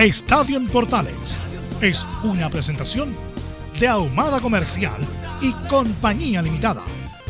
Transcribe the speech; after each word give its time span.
Estadio 0.00 0.58
Portales 0.72 1.38
es 1.82 2.06
una 2.22 2.48
presentación 2.48 3.14
de 3.78 3.86
Ahumada 3.86 4.40
Comercial 4.40 4.96
y 5.42 5.52
Compañía 5.68 6.40
Limitada. 6.40 6.82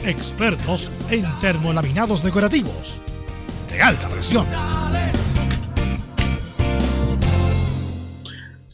Expertos 0.05 0.89
en 1.11 1.25
termolaminados 1.41 2.23
decorativos 2.23 3.01
de 3.69 3.83
alta 3.83 4.09
presión. 4.09 4.47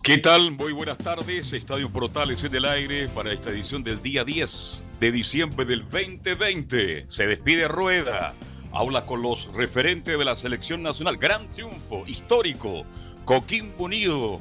¿Qué 0.03 0.19
tal? 0.19 0.51
Muy 0.51 0.75
buenas 0.75 0.99
tardes. 0.99 1.55
Estadio 1.55 1.91
Portales 1.91 2.45
en 2.45 2.55
el 2.55 2.67
aire 2.67 3.09
para 3.09 3.33
esta 3.33 3.49
edición 3.49 3.83
del 3.83 4.03
día 4.03 4.25
10 4.25 4.85
de 5.01 5.11
diciembre 5.11 5.65
del 5.65 5.85
2020. 5.89 7.07
Se 7.09 7.27
despide 7.27 7.67
Rueda. 7.67 8.35
Habla 8.75 9.07
con 9.07 9.23
los 9.23 9.51
referentes 9.55 10.19
de 10.19 10.25
la 10.27 10.37
selección 10.37 10.83
nacional. 10.83 11.17
Gran 11.17 11.49
triunfo 11.49 12.07
histórico. 12.07 12.85
Coquimbo 13.27 13.87
Unido 13.87 14.41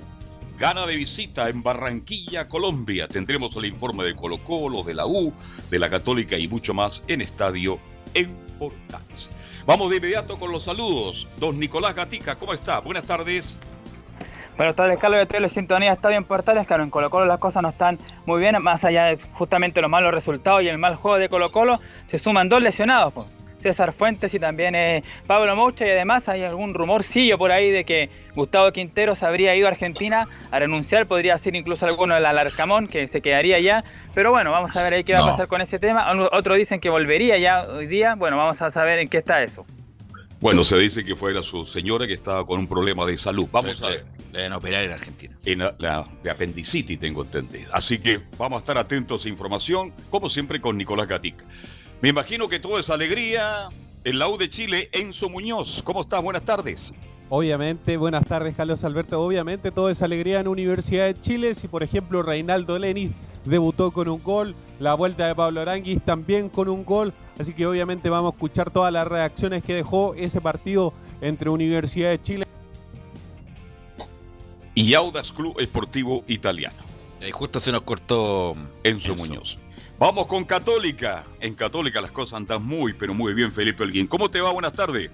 gana 0.59 0.85
de 0.85 0.95
visita 0.95 1.49
en 1.49 1.63
Barranquilla, 1.63 2.47
Colombia. 2.47 3.07
Tendremos 3.07 3.55
el 3.55 3.65
informe 3.65 4.03
de 4.03 4.15
Colo 4.15 4.37
Colo, 4.37 4.83
de 4.83 4.93
la 4.93 5.07
U, 5.07 5.33
de 5.71 5.79
la 5.79 5.89
Católica 5.89 6.37
y 6.37 6.47
mucho 6.47 6.75
más 6.75 7.03
en 7.07 7.21
Estadio 7.21 7.79
en 8.13 8.29
Portales. 8.59 9.31
Vamos 9.65 9.89
de 9.89 9.97
inmediato 9.97 10.37
con 10.37 10.51
los 10.51 10.65
saludos. 10.65 11.27
Don 11.39 11.59
Nicolás 11.59 11.95
Gatica, 11.95 12.35
¿cómo 12.35 12.53
está? 12.53 12.77
Buenas 12.77 13.05
tardes. 13.05 13.57
Buenas 14.55 14.75
tardes, 14.75 14.99
Carlos 14.99 15.19
de 15.19 15.25
Tele 15.25 15.49
Sintonía 15.49 15.91
está 15.91 16.09
bien 16.09 16.23
Portales. 16.23 16.67
Claro, 16.67 16.83
en 16.83 16.91
Colo 16.91 17.09
Colo 17.09 17.25
las 17.25 17.39
cosas 17.39 17.63
no 17.63 17.69
están 17.69 17.97
muy 18.27 18.39
bien, 18.39 18.61
más 18.61 18.85
allá 18.85 19.05
de 19.05 19.17
justamente 19.33 19.81
los 19.81 19.89
malos 19.89 20.13
resultados 20.13 20.61
y 20.61 20.67
el 20.67 20.77
mal 20.77 20.93
juego 20.95 21.17
de 21.17 21.27
Colo 21.27 21.51
Colo, 21.51 21.79
se 22.05 22.19
suman 22.19 22.49
dos 22.49 22.61
lesionados. 22.61 23.13
Pues. 23.13 23.34
César 23.65 23.93
Fuentes 23.93 24.31
y 24.35 24.39
también 24.39 24.75
eh, 24.75 25.03
Pablo 25.25 25.55
Moucha 25.55 25.87
y 25.87 25.89
además 25.89 26.29
hay 26.29 26.43
algún 26.43 26.75
rumorcillo 26.75 27.39
por 27.39 27.51
ahí 27.51 27.71
de 27.71 27.83
que 27.83 28.11
Gustavo 28.35 28.71
Quinteros 28.71 29.23
habría 29.23 29.55
ido 29.55 29.65
a 29.65 29.71
Argentina 29.71 30.27
a 30.51 30.59
renunciar, 30.59 31.07
podría 31.07 31.35
ser 31.39 31.55
incluso 31.55 31.87
alguno 31.87 32.13
del 32.13 32.27
Alarcamón 32.27 32.87
que 32.87 33.07
se 33.07 33.21
quedaría 33.21 33.55
allá, 33.55 33.83
pero 34.13 34.29
bueno, 34.29 34.51
vamos 34.51 34.75
a 34.75 34.83
ver 34.83 34.93
ahí 34.93 35.03
qué 35.03 35.13
va 35.13 35.21
a 35.21 35.31
pasar 35.31 35.47
con 35.47 35.61
ese 35.61 35.79
tema. 35.79 36.05
Otros 36.31 36.57
dicen 36.57 36.79
que 36.79 36.91
volvería 36.91 37.39
ya 37.39 37.63
hoy 37.63 37.87
día, 37.87 38.13
bueno, 38.13 38.37
vamos 38.37 38.61
a 38.61 38.69
saber 38.69 38.99
en 38.99 39.07
qué 39.07 39.17
está 39.17 39.41
eso. 39.41 39.65
Bueno, 40.39 40.63
se 40.63 40.77
dice 40.77 41.03
que 41.03 41.15
fue 41.15 41.33
su 41.41 41.65
señora 41.65 42.05
que 42.05 42.13
estaba 42.13 42.45
con 42.45 42.59
un 42.59 42.67
problema 42.67 43.03
de 43.05 43.17
salud. 43.17 43.47
Vamos 43.51 43.81
a 43.81 43.87
ver. 43.87 44.05
Le 44.31 44.45
a 44.45 44.57
operar 44.57 44.83
en 44.83 44.91
Argentina. 44.91 45.35
En 45.43 45.59
la, 45.59 46.07
de 46.21 46.29
apendicitis, 46.29 46.99
tengo 46.99 47.23
entendido. 47.23 47.73
Así 47.73 47.97
que 47.97 48.19
vamos 48.37 48.57
a 48.57 48.59
estar 48.59 48.77
atentos 48.77 49.25
a 49.25 49.29
información, 49.29 49.93
como 50.11 50.29
siempre, 50.29 50.61
con 50.61 50.77
Nicolás 50.77 51.07
Gatica. 51.07 51.43
Me 52.05 52.09
imagino 52.09 52.47
que 52.47 52.59
todo 52.59 52.77
es 52.77 52.91
alegría. 52.91 53.69
En 54.03 54.19
la 54.19 54.29
U 54.29 54.37
de 54.37 54.47
Chile, 54.47 54.89
Enzo 54.91 55.27
Muñoz. 55.27 55.81
¿Cómo 55.83 56.01
estás? 56.01 56.21
Buenas 56.21 56.43
tardes. 56.45 56.93
Obviamente, 57.29 57.97
buenas 57.97 58.27
tardes, 58.27 58.55
Carlos 58.55 58.83
Alberto. 58.83 59.19
Obviamente, 59.19 59.71
todo 59.71 59.89
es 59.89 60.03
alegría 60.03 60.39
en 60.39 60.47
Universidad 60.47 61.07
de 61.07 61.19
Chile. 61.19 61.55
Si, 61.55 61.67
por 61.67 61.81
ejemplo, 61.81 62.21
Reinaldo 62.21 62.77
Lenis 62.77 63.09
debutó 63.43 63.89
con 63.89 64.07
un 64.07 64.21
gol, 64.21 64.53
la 64.79 64.93
vuelta 64.93 65.25
de 65.25 65.33
Pablo 65.33 65.61
Aranguis 65.61 65.99
también 66.03 66.47
con 66.49 66.69
un 66.69 66.85
gol. 66.85 67.11
Así 67.39 67.53
que, 67.53 67.65
obviamente, 67.65 68.07
vamos 68.07 68.33
a 68.33 68.35
escuchar 68.35 68.69
todas 68.69 68.93
las 68.93 69.07
reacciones 69.07 69.63
que 69.63 69.73
dejó 69.73 70.13
ese 70.13 70.39
partido 70.39 70.93
entre 71.21 71.49
Universidad 71.49 72.11
de 72.11 72.21
Chile 72.21 72.45
y 74.75 74.93
Audas 74.93 75.31
Club 75.31 75.59
Esportivo 75.59 76.23
Italiano. 76.27 76.77
Y 77.27 77.31
justo 77.31 77.59
se 77.59 77.71
nos 77.71 77.81
cortó 77.81 78.53
Enzo. 78.83 79.15
Muñoz. 79.15 79.57
Vamos 79.97 80.27
con 80.27 80.43
Católica. 80.43 81.23
En 81.39 81.55
Católica 81.55 82.01
las 82.01 82.11
cosas 82.11 82.33
andan 82.37 82.61
muy, 82.63 82.93
pero 82.93 83.13
muy 83.13 83.33
bien, 83.33 83.51
Felipe 83.53 83.83
Alguín. 83.83 84.07
¿Cómo 84.07 84.29
te 84.29 84.41
va? 84.41 84.51
Buenas 84.51 84.73
tardes. 84.73 85.09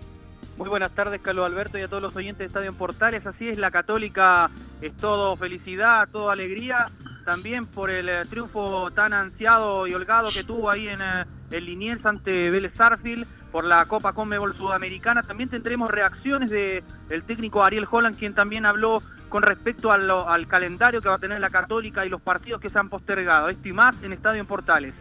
Muy 0.58 0.70
buenas 0.70 0.92
tardes, 0.94 1.22
Carlos 1.22 1.46
Alberto, 1.46 1.78
y 1.78 1.82
a 1.82 1.88
todos 1.88 2.02
los 2.02 2.16
oyentes 2.16 2.40
de 2.40 2.46
Estadio 2.46 2.70
en 2.70 2.76
Portales. 2.76 3.26
Así 3.26 3.48
es, 3.48 3.58
la 3.60 3.70
Católica 3.70 4.50
es 4.82 4.96
todo 4.98 5.36
felicidad, 5.36 6.10
todo 6.12 6.32
alegría. 6.32 6.90
También 7.26 7.66
por 7.66 7.92
el 7.92 8.10
eh, 8.10 8.24
triunfo 8.28 8.90
tan 8.92 9.14
ansiado 9.14 9.86
y 9.86 9.94
holgado 9.94 10.32
que 10.32 10.44
tuvo 10.44 10.72
ahí 10.72 10.88
en 10.88 11.02
eh, 11.02 11.26
el 11.52 11.66
Liniers 11.66 12.04
ante 12.04 12.50
Vélez 12.50 12.74
Sarfield 12.76 13.28
por 13.52 13.66
la 13.66 13.86
Copa 13.86 14.14
Conmebol 14.14 14.56
Sudamericana. 14.56 15.24
También 15.24 15.50
tendremos 15.50 15.90
reacciones 15.90 16.50
del 16.50 16.84
el 17.10 17.24
técnico 17.24 17.64
Ariel 17.64 17.88
Holland, 17.90 18.18
quien 18.18 18.34
también 18.34 18.66
habló 18.66 19.04
con 19.30 19.44
respecto 19.44 19.92
al, 19.92 20.48
calendario 20.48 21.02
que 21.02 21.10
va 21.10 21.16
a 21.16 21.20
tener 21.20 21.40
la 21.40 21.50
Católica 21.50 22.06
y 22.06 22.10
los 22.10 22.22
partidos 22.22 22.62
que 22.62 22.70
se 22.70 22.78
han 22.78 22.90
postergado. 22.90 23.50
Esto 23.50 23.68
y 23.68 23.74
más 23.74 23.96
en 24.04 24.14
Estadio 24.14 24.42
en 24.42 24.48
Portales. 24.48 24.94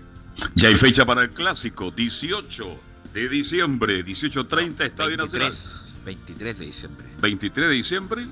Ya 0.55 0.69
hay 0.69 0.77
fecha 0.77 1.05
para 1.05 1.22
el 1.22 1.31
clásico, 1.31 1.91
18 1.91 2.81
de 3.12 3.28
diciembre, 3.28 4.05
18.30, 4.05 4.84
Estadio 4.84 5.17
23, 5.17 5.19
Nacional. 5.19 6.05
23 6.05 6.59
de 6.59 6.65
diciembre. 6.65 7.06
23 7.21 7.69
de 7.69 7.75
diciembre, 7.75 8.27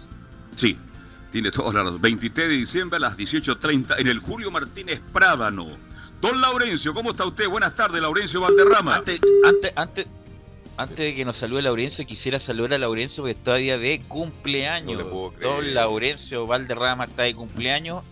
sí, 0.57 0.79
tiene 1.33 1.51
todos 1.51 1.75
la 1.75 1.83
razón. 1.83 2.01
23 2.01 2.49
de 2.49 2.55
diciembre 2.55 2.97
a 2.97 3.01
las 3.01 3.17
18.30 3.17 3.97
en 3.99 4.07
el 4.07 4.21
Julio 4.21 4.51
Martínez 4.51 5.01
Prádano. 5.13 5.88
Don 6.21 6.41
Laurencio, 6.41 6.93
¿cómo 6.95 7.11
está 7.13 7.25
usted? 7.25 7.49
Buenas 7.49 7.77
tardes, 7.77 8.03
Laurencio 8.03 8.41
Valderrama. 8.41 8.97
Antes, 8.97 9.21
antes, 9.45 9.73
antes, 9.77 10.07
antes 10.77 10.97
de 10.97 11.15
que 11.15 11.25
nos 11.25 11.37
salude 11.37 11.63
Laurencio, 11.63 12.05
quisiera 12.07 12.41
saludar 12.41 12.75
a 12.75 12.79
Laurencio 12.79 13.23
porque 13.23 13.39
está 13.39 13.55
día 13.55 13.79
de 13.79 14.01
cumpleaños. 14.09 15.05
Don 15.41 15.75
Laurencio 15.75 16.45
Valderrama 16.47 17.05
está 17.05 17.23
de 17.23 17.35
cumpleaños. 17.35 18.03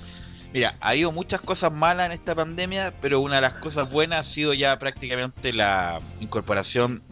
Mira, 0.53 0.77
ha 0.81 0.91
habido 0.91 1.11
muchas 1.11 1.41
cosas 1.41 1.73
malas 1.73 2.07
en 2.07 2.13
esta 2.13 2.35
pandemia, 2.35 2.95
pero 3.03 3.21
una 3.21 3.37
de 3.37 3.41
las 3.43 3.55
cosas 3.55 3.91
buenas 3.91 4.27
ha 4.27 4.31
sido 4.31 4.55
ya 4.55 4.79
prácticamente 4.79 5.53
la 5.53 6.01
incorporación 6.21 7.03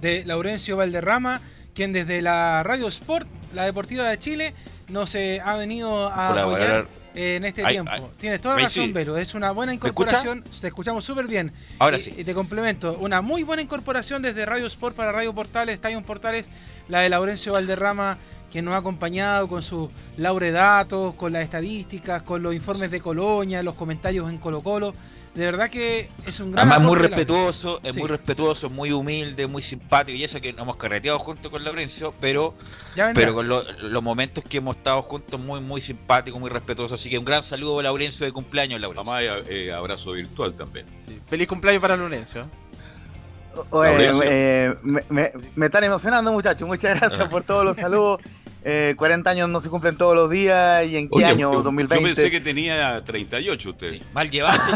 de 0.00 0.24
Laurencio 0.24 0.78
Valderrama, 0.78 1.42
quien 1.74 1.92
desde 1.92 2.22
la 2.22 2.62
Radio 2.62 2.88
Sport, 2.88 3.28
la 3.54 3.64
Deportiva 3.64 4.08
de 4.08 4.18
Chile, 4.18 4.54
nos 4.88 5.14
eh, 5.14 5.40
ha 5.44 5.56
venido 5.56 6.08
a 6.08 6.28
apoyar 6.28 6.86
en 7.14 7.44
este 7.44 7.64
tiempo. 7.64 8.10
Tienes 8.18 8.40
toda 8.40 8.56
la 8.56 8.62
razón, 8.62 8.92
Vero. 8.92 9.16
Es 9.16 9.34
una 9.34 9.50
buena 9.50 9.72
incorporación. 9.72 10.44
Te 10.60 10.66
escuchamos 10.66 11.04
súper 11.04 11.26
bien. 11.26 11.52
Ahora 11.78 11.98
sí. 11.98 12.14
Y 12.16 12.24
te 12.24 12.34
complemento. 12.34 12.96
Una 12.98 13.22
muy 13.22 13.42
buena 13.42 13.62
incorporación 13.62 14.22
desde 14.22 14.44
Radio 14.44 14.66
Sport 14.66 14.94
para 14.94 15.12
Radio 15.12 15.34
Portales, 15.34 15.74
Estadio 15.74 16.00
Portales, 16.02 16.50
la 16.88 17.00
de 17.00 17.08
Laurencio 17.08 17.54
Valderrama, 17.54 18.18
quien 18.50 18.64
nos 18.64 18.74
ha 18.74 18.78
acompañado 18.78 19.48
con 19.48 19.62
sus 19.62 19.90
lauredatos, 20.16 21.14
con 21.14 21.32
las 21.32 21.42
estadísticas, 21.42 22.22
con 22.22 22.42
los 22.42 22.54
informes 22.54 22.90
de 22.90 23.00
Colonia, 23.00 23.62
los 23.62 23.74
comentarios 23.74 24.30
en 24.30 24.38
Colo 24.38 24.62
Colo 24.62 24.94
de 25.36 25.44
verdad 25.44 25.68
que 25.68 26.08
es 26.26 26.40
un 26.40 26.52
gran. 26.52 26.70
Además, 26.70 26.88
muy 26.88 26.98
respetuoso, 26.98 27.80
es 27.82 27.96
muy 27.96 28.08
respetuoso, 28.08 28.70
muy 28.70 28.90
humilde, 28.90 29.46
muy 29.46 29.60
simpático. 29.60 30.16
Y 30.16 30.24
eso 30.24 30.40
que 30.40 30.52
nos 30.52 30.62
hemos 30.62 30.76
carreteado 30.76 31.18
junto 31.18 31.50
con 31.50 31.62
Laurencio, 31.62 32.14
pero, 32.20 32.54
pero 33.14 33.34
con 33.34 33.46
los 33.46 34.02
momentos 34.02 34.42
que 34.44 34.58
hemos 34.58 34.76
estado 34.76 35.02
juntos, 35.02 35.38
muy, 35.38 35.60
muy 35.60 35.82
simpático, 35.82 36.38
muy 36.38 36.48
respetuoso. 36.48 36.94
Así 36.94 37.10
que 37.10 37.18
un 37.18 37.24
gran 37.26 37.44
saludo 37.44 37.80
a 37.80 37.82
Laurencio 37.82 38.24
de 38.24 38.32
cumpleaños, 38.32 38.80
Laurencio. 38.80 39.12
Además, 39.12 39.46
eh, 39.48 39.72
abrazo 39.72 40.12
virtual 40.12 40.54
también. 40.54 40.86
Feliz 41.26 41.46
cumpleaños 41.46 41.82
para 41.82 41.96
Laurencio. 41.96 42.48
Eh, 43.84 44.74
me, 44.82 45.66
están 45.66 45.84
emocionando, 45.84 46.32
muchachos. 46.32 46.66
Muchas 46.66 46.98
gracias 47.00 47.28
por 47.28 47.42
todos 47.42 47.64
los 47.64 47.76
saludos. 47.76 48.20
40 48.96 49.30
eh, 49.30 49.32
años 49.32 49.48
no 49.48 49.60
se 49.60 49.70
cumplen 49.70 49.96
todos 49.96 50.16
los 50.16 50.28
días 50.28 50.84
y 50.88 50.96
en 50.96 51.08
qué 51.08 51.24
año, 51.24 51.62
2020. 51.62 51.94
Yo 51.94 52.02
pensé 52.02 52.30
que 52.32 52.40
tenía 52.40 53.00
38 53.04 53.70
usted. 53.70 54.02
mal 54.12 54.28
llevaste, 54.28 54.72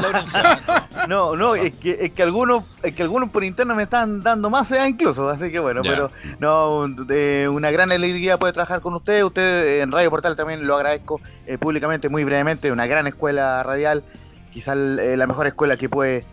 no, 1.09 1.35
no, 1.35 1.57
es 1.57 1.73
que, 1.75 1.99
es 2.01 2.13
que 2.13 2.23
algunos, 2.23 2.63
es 2.85 2.95
que 2.95 3.03
algunos 3.03 3.31
por 3.31 3.43
interno 3.43 3.75
me 3.75 3.83
están 3.83 4.23
dando 4.23 4.49
más 4.49 4.71
edad 4.71 4.87
incluso, 4.87 5.29
así 5.29 5.51
que 5.51 5.59
bueno, 5.59 5.83
pero 5.83 6.13
no, 6.39 6.87
de 6.87 7.49
una 7.49 7.73
gran 7.73 7.91
alegría 7.91 8.39
poder 8.39 8.55
trabajar 8.55 8.81
con 8.81 8.95
usted, 8.95 9.25
usted 9.25 9.81
en 9.81 9.91
Radio 9.91 10.09
Portal 10.09 10.37
también 10.37 10.69
lo 10.69 10.77
agradezco 10.77 11.21
eh, 11.47 11.59
públicamente, 11.59 12.09
muy 12.09 12.23
brevemente, 12.23 12.71
una 12.71 12.87
gran 12.87 13.09
escuela 13.09 13.61
radial, 13.65 14.05
quizás 14.53 14.77
eh, 14.77 15.17
la 15.17 15.27
mejor 15.27 15.49
escuela 15.49 15.77
que 15.77 15.89
puede 15.89 16.25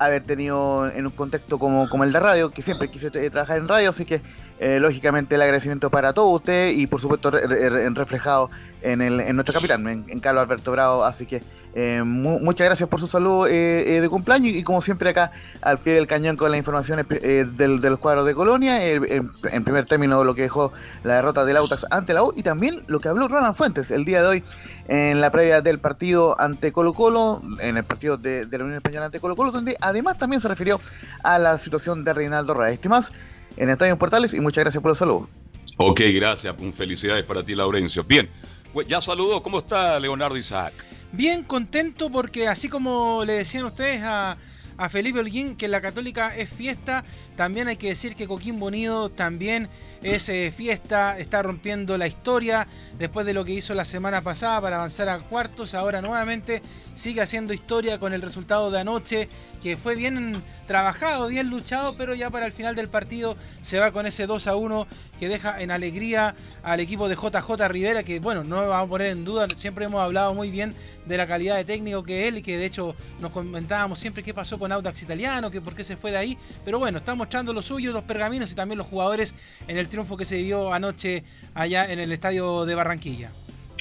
haber 0.00 0.22
tenido 0.24 0.90
en 0.90 1.06
un 1.06 1.12
contexto 1.12 1.58
como, 1.58 1.88
como 1.88 2.04
el 2.04 2.12
de 2.12 2.20
radio, 2.20 2.50
que 2.50 2.62
siempre 2.62 2.90
quise 2.90 3.10
trabajar 3.10 3.58
en 3.58 3.68
radio, 3.68 3.90
así 3.90 4.06
que 4.06 4.22
eh, 4.58 4.80
lógicamente 4.80 5.34
el 5.36 5.42
agradecimiento 5.42 5.90
para 5.90 6.12
todos 6.12 6.34
ustedes 6.34 6.76
y 6.76 6.86
por 6.86 7.00
supuesto 7.00 7.30
reflejado 7.30 8.50
en, 8.82 9.02
el, 9.02 9.20
en 9.20 9.36
nuestro 9.36 9.54
capitán, 9.54 9.86
en, 9.86 10.20
Carlos 10.20 10.42
Alberto 10.42 10.72
Bravo. 10.72 11.04
Así 11.04 11.26
que 11.26 11.42
eh, 11.74 12.02
muchas 12.04 12.66
gracias 12.66 12.88
por 12.88 12.98
su 12.98 13.06
salud 13.06 13.46
eh, 13.48 14.00
de 14.00 14.08
cumpleaños 14.08 14.52
y, 14.52 14.62
como 14.62 14.82
siempre 14.82 15.10
acá 15.10 15.32
al 15.62 15.78
pie 15.78 15.94
del 15.94 16.06
cañón 16.06 16.36
con 16.36 16.50
las 16.50 16.58
informaciones 16.58 17.06
del, 17.08 17.80
de 17.80 17.90
los 17.90 17.98
cuadros 17.98 18.26
de 18.26 18.34
Colonia, 18.34 18.84
en, 18.86 19.30
primer 19.64 19.86
término 19.86 20.24
lo 20.24 20.34
que 20.34 20.42
dejó 20.42 20.72
la 21.04 21.14
derrota 21.14 21.44
del 21.44 21.56
Autax 21.58 21.86
ante 21.90 22.12
la 22.12 22.24
U 22.24 22.32
y 22.34 22.42
también 22.42 22.82
lo 22.86 22.98
que 22.98 23.08
habló 23.08 23.28
Roland 23.28 23.54
Fuentes 23.54 23.90
el 23.90 24.04
día 24.04 24.22
de 24.22 24.28
hoy 24.28 24.44
en 24.88 25.20
la 25.20 25.30
previa 25.30 25.60
del 25.60 25.78
partido 25.78 26.34
ante 26.40 26.72
Colo 26.72 26.92
Colo, 26.92 27.42
en 27.60 27.76
el 27.76 27.84
partido 27.84 28.16
de, 28.16 28.46
la 28.50 28.64
Unión 28.64 28.74
Española 28.74 29.06
ante 29.06 29.20
Colo 29.20 29.36
Colo, 29.36 29.52
donde 29.52 29.76
además 29.80 30.18
también 30.18 30.40
se 30.40 30.48
refirió 30.48 30.80
a 31.22 31.38
la 31.38 31.58
situación 31.58 32.02
de 32.02 32.12
Reinaldo 32.12 32.54
Reyes. 32.54 32.84
más 32.86 33.12
en 33.56 33.70
Estadio 33.70 33.96
Portales 33.96 34.34
y 34.34 34.40
muchas 34.40 34.64
gracias 34.64 34.82
por 34.82 34.90
el 34.90 34.96
saludo. 34.96 35.28
Ok, 35.76 36.00
gracias. 36.14 36.54
Felicidades 36.74 37.24
para 37.24 37.42
ti, 37.42 37.54
Laurencio. 37.54 38.04
Bien, 38.04 38.28
pues 38.72 38.88
ya 38.88 39.00
saludó. 39.00 39.42
¿Cómo 39.42 39.60
está 39.60 39.98
Leonardo 40.00 40.36
Isaac? 40.36 40.72
Bien 41.12 41.42
contento 41.42 42.08
porque 42.08 42.46
así 42.46 42.68
como 42.68 43.24
le 43.24 43.32
decían 43.32 43.64
ustedes 43.64 44.00
a, 44.04 44.36
a 44.76 44.88
Felipe 44.88 45.18
Holguín 45.18 45.56
que 45.56 45.66
la 45.66 45.80
Católica 45.80 46.36
es 46.36 46.48
fiesta, 46.48 47.04
también 47.36 47.66
hay 47.66 47.76
que 47.76 47.88
decir 47.88 48.14
que 48.14 48.28
Coquín 48.28 48.60
Bonido 48.60 49.10
también 49.10 49.68
es 50.02 50.28
eh, 50.28 50.52
fiesta, 50.56 51.18
está 51.18 51.42
rompiendo 51.42 51.98
la 51.98 52.06
historia 52.06 52.66
después 52.98 53.26
de 53.26 53.34
lo 53.34 53.44
que 53.44 53.52
hizo 53.52 53.74
la 53.74 53.84
semana 53.84 54.22
pasada 54.22 54.60
para 54.60 54.76
avanzar 54.76 55.08
a 55.08 55.18
cuartos, 55.18 55.74
ahora 55.74 56.00
nuevamente 56.00 56.62
sigue 56.94 57.20
haciendo 57.20 57.52
historia 57.52 57.98
con 57.98 58.12
el 58.12 58.22
resultado 58.22 58.70
de 58.70 58.80
anoche, 58.80 59.28
que 59.62 59.76
fue 59.76 59.94
bien 59.94 60.42
trabajado, 60.66 61.28
bien 61.28 61.50
luchado, 61.50 61.96
pero 61.96 62.14
ya 62.14 62.30
para 62.30 62.46
el 62.46 62.52
final 62.52 62.74
del 62.74 62.88
partido 62.88 63.36
se 63.62 63.78
va 63.78 63.90
con 63.90 64.06
ese 64.06 64.26
2 64.26 64.46
a 64.46 64.56
1 64.56 64.86
que 65.18 65.28
deja 65.28 65.60
en 65.60 65.70
alegría 65.70 66.34
al 66.62 66.80
equipo 66.80 67.08
de 67.08 67.14
JJ 67.14 67.68
Rivera, 67.68 68.02
que 68.02 68.20
bueno, 68.20 68.42
no 68.42 68.56
vamos 68.68 68.86
a 68.86 68.90
poner 68.90 69.08
en 69.08 69.24
duda, 69.24 69.46
siempre 69.56 69.84
hemos 69.84 70.00
hablado 70.00 70.34
muy 70.34 70.50
bien 70.50 70.74
de 71.06 71.16
la 71.16 71.26
calidad 71.26 71.56
de 71.56 71.64
técnico 71.64 72.02
que 72.02 72.28
él 72.28 72.38
y 72.38 72.42
que 72.42 72.56
de 72.56 72.64
hecho 72.64 72.94
nos 73.20 73.30
comentábamos 73.30 73.98
siempre 73.98 74.22
qué 74.22 74.32
pasó 74.32 74.58
con 74.58 74.72
Audax 74.72 75.02
Italiano, 75.02 75.50
que 75.50 75.60
por 75.60 75.74
qué 75.74 75.84
se 75.84 75.96
fue 75.96 76.10
de 76.10 76.18
ahí, 76.18 76.38
pero 76.64 76.78
bueno, 76.78 76.98
está 76.98 77.14
mostrando 77.14 77.52
lo 77.52 77.62
suyo, 77.62 77.92
los 77.92 78.04
pergaminos 78.04 78.50
y 78.52 78.54
también 78.54 78.78
los 78.78 78.86
jugadores 78.86 79.34
en 79.68 79.76
el 79.76 79.88
triunfo 79.90 80.16
que 80.16 80.24
se 80.24 80.36
dio 80.36 80.72
anoche 80.72 81.22
allá 81.54 81.92
en 81.92 81.98
el 81.98 82.12
estadio 82.12 82.64
de 82.64 82.74
Barranquilla. 82.74 83.30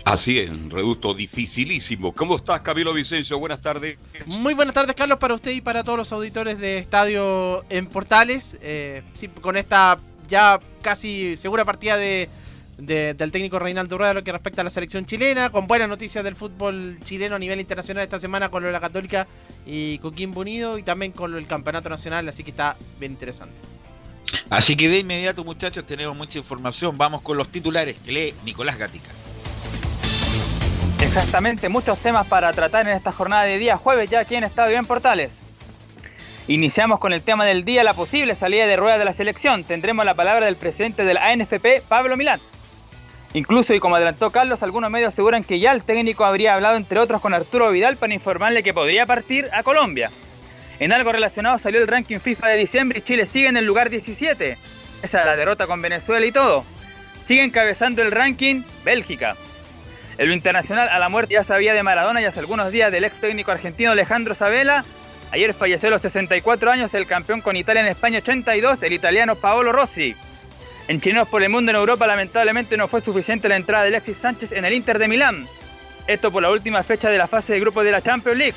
Así 0.05 0.39
es, 0.39 0.49
un 0.49 0.69
reducto 0.69 1.13
dificilísimo. 1.13 2.13
¿Cómo 2.13 2.35
estás, 2.35 2.61
Camilo 2.61 2.93
Vicencio? 2.93 3.37
Buenas 3.37 3.61
tardes. 3.61 3.97
Muy 4.25 4.53
buenas 4.53 4.73
tardes, 4.73 4.95
Carlos, 4.95 5.19
para 5.19 5.33
usted 5.33 5.51
y 5.51 5.61
para 5.61 5.83
todos 5.83 5.97
los 5.97 6.11
auditores 6.11 6.57
de 6.59 6.77
Estadio 6.77 7.63
en 7.69 7.87
Portales. 7.87 8.57
Eh, 8.61 9.03
con 9.41 9.57
esta 9.57 9.99
ya 10.27 10.59
casi 10.81 11.35
segura 11.37 11.65
partida 11.65 11.97
de, 11.97 12.29
del 12.77 13.31
técnico 13.31 13.59
Reinaldo 13.59 13.97
Rueda 13.97 14.13
lo 14.13 14.23
que 14.23 14.31
respecta 14.31 14.61
a 14.61 14.63
la 14.63 14.69
selección 14.69 15.05
chilena, 15.05 15.49
con 15.49 15.67
buenas 15.67 15.89
noticias 15.89 16.23
del 16.23 16.35
fútbol 16.35 16.97
chileno 17.03 17.35
a 17.35 17.39
nivel 17.39 17.59
internacional 17.59 18.03
esta 18.03 18.19
semana 18.19 18.49
con 18.49 18.61
lo 18.61 18.67
de 18.67 18.73
la 18.73 18.79
Católica 18.79 19.27
y 19.65 19.97
Coquimbo 19.99 20.41
Unido 20.41 20.77
y 20.77 20.83
también 20.83 21.11
con 21.11 21.35
el 21.35 21.47
Campeonato 21.47 21.89
Nacional, 21.89 22.27
así 22.29 22.43
que 22.43 22.51
está 22.51 22.77
bien 22.99 23.11
interesante. 23.11 23.55
Así 24.49 24.75
que 24.75 24.89
de 24.89 24.99
inmediato, 24.99 25.43
muchachos, 25.43 25.85
tenemos 25.85 26.15
mucha 26.15 26.37
información. 26.37 26.97
Vamos 26.97 27.21
con 27.21 27.37
los 27.37 27.49
titulares 27.49 27.97
que 28.03 28.11
lee 28.11 28.35
Nicolás 28.43 28.77
Gatica. 28.77 29.09
Exactamente, 31.01 31.69
muchos 31.69 31.97
temas 31.99 32.27
para 32.27 32.51
tratar 32.51 32.87
en 32.87 32.95
esta 32.95 33.11
jornada 33.11 33.43
de 33.43 33.57
día 33.57 33.77
jueves 33.77 34.09
ya 34.09 34.19
aquí 34.19 34.35
en 34.35 34.43
Estadio 34.43 34.77
en 34.77 34.85
Portales. 34.85 35.31
Iniciamos 36.47 36.99
con 36.99 37.13
el 37.13 37.21
tema 37.21 37.45
del 37.45 37.63
día, 37.63 37.83
la 37.83 37.93
posible 37.93 38.35
salida 38.35 38.65
de 38.65 38.75
rueda 38.75 38.97
de 38.97 39.05
la 39.05 39.13
selección. 39.13 39.63
Tendremos 39.63 40.03
la 40.03 40.15
palabra 40.15 40.47
del 40.47 40.55
presidente 40.55 41.05
de 41.05 41.13
la 41.13 41.29
ANFP, 41.29 41.83
Pablo 41.87 42.15
Milán. 42.15 42.39
Incluso, 43.33 43.75
y 43.75 43.79
como 43.79 43.95
adelantó 43.95 44.31
Carlos, 44.31 44.63
algunos 44.63 44.89
medios 44.89 45.13
aseguran 45.13 45.43
que 45.43 45.59
ya 45.59 45.71
el 45.71 45.83
técnico 45.83 46.25
habría 46.25 46.55
hablado 46.55 46.77
entre 46.77 46.99
otros 46.99 47.21
con 47.21 47.35
Arturo 47.35 47.69
Vidal 47.69 47.97
para 47.97 48.13
informarle 48.13 48.63
que 48.63 48.73
podría 48.73 49.05
partir 49.05 49.47
a 49.53 49.61
Colombia. 49.61 50.09
En 50.79 50.93
algo 50.93 51.11
relacionado 51.11 51.57
salió 51.57 51.81
el 51.81 51.87
ranking 51.87 52.19
FIFA 52.19 52.47
de 52.47 52.57
diciembre 52.57 52.99
y 52.99 53.01
Chile 53.01 53.25
sigue 53.25 53.47
en 53.47 53.57
el 53.57 53.65
lugar 53.65 53.89
17. 53.89 54.57
Esa 55.03 55.19
es 55.19 55.25
la 55.25 55.35
derrota 55.35 55.67
con 55.67 55.81
Venezuela 55.81 56.25
y 56.25 56.31
todo. 56.31 56.65
Sigue 57.23 57.43
encabezando 57.43 58.01
el 58.01 58.11
ranking 58.11 58.63
Bélgica. 58.83 59.35
En 60.17 60.27
lo 60.27 60.33
internacional, 60.33 60.89
a 60.89 60.99
la 60.99 61.09
muerte 61.09 61.33
ya 61.33 61.43
sabía 61.43 61.73
de 61.73 61.83
Maradona 61.83 62.21
y 62.21 62.25
hace 62.25 62.39
algunos 62.39 62.71
días 62.71 62.91
del 62.91 63.03
ex 63.03 63.19
técnico 63.19 63.51
argentino 63.51 63.91
Alejandro 63.91 64.35
Sabela. 64.35 64.83
Ayer 65.31 65.53
falleció 65.53 65.89
a 65.89 65.91
los 65.91 66.01
64 66.01 66.71
años 66.71 66.93
el 66.93 67.07
campeón 67.07 67.41
con 67.41 67.55
Italia 67.55 67.81
en 67.81 67.87
España 67.87 68.19
82, 68.19 68.81
el 68.83 68.93
italiano 68.93 69.35
Paolo 69.35 69.71
Rossi. 69.71 70.15
En 70.87 70.99
Chinos 70.99 71.27
por 71.27 71.43
el 71.43 71.49
Mundo 71.49 71.69
en 71.69 71.77
Europa 71.77 72.07
lamentablemente 72.07 72.75
no 72.75 72.87
fue 72.87 73.01
suficiente 73.01 73.47
la 73.47 73.57
entrada 73.57 73.83
de 73.83 73.89
Alexis 73.89 74.17
Sánchez 74.17 74.53
en 74.53 74.65
el 74.65 74.73
Inter 74.73 74.97
de 74.97 75.07
Milán. 75.07 75.47
Esto 76.07 76.31
por 76.31 76.41
la 76.41 76.49
última 76.49 76.81
fecha 76.83 77.09
de 77.09 77.17
la 77.17 77.27
fase 77.27 77.53
de 77.53 77.59
grupo 77.59 77.83
de 77.83 77.91
la 77.91 78.01
Champions 78.01 78.37
League. 78.37 78.55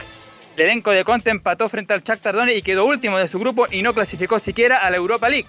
El 0.57 0.65
elenco 0.65 0.91
de 0.91 1.05
Conte 1.05 1.31
empató 1.31 1.69
frente 1.69 1.95
al 1.95 2.03
Shakhtar 2.03 2.35
Donetsk 2.35 2.59
y 2.59 2.63
quedó 2.63 2.85
último 2.85 3.17
de 3.17 3.27
su 3.27 3.39
grupo 3.39 3.67
y 3.71 3.81
no 3.81 3.95
clasificó 3.95 4.39
siquiera 4.39 4.79
a 4.79 4.91
la 4.91 4.99
Europa 4.99 5.31
League. 5.31 5.49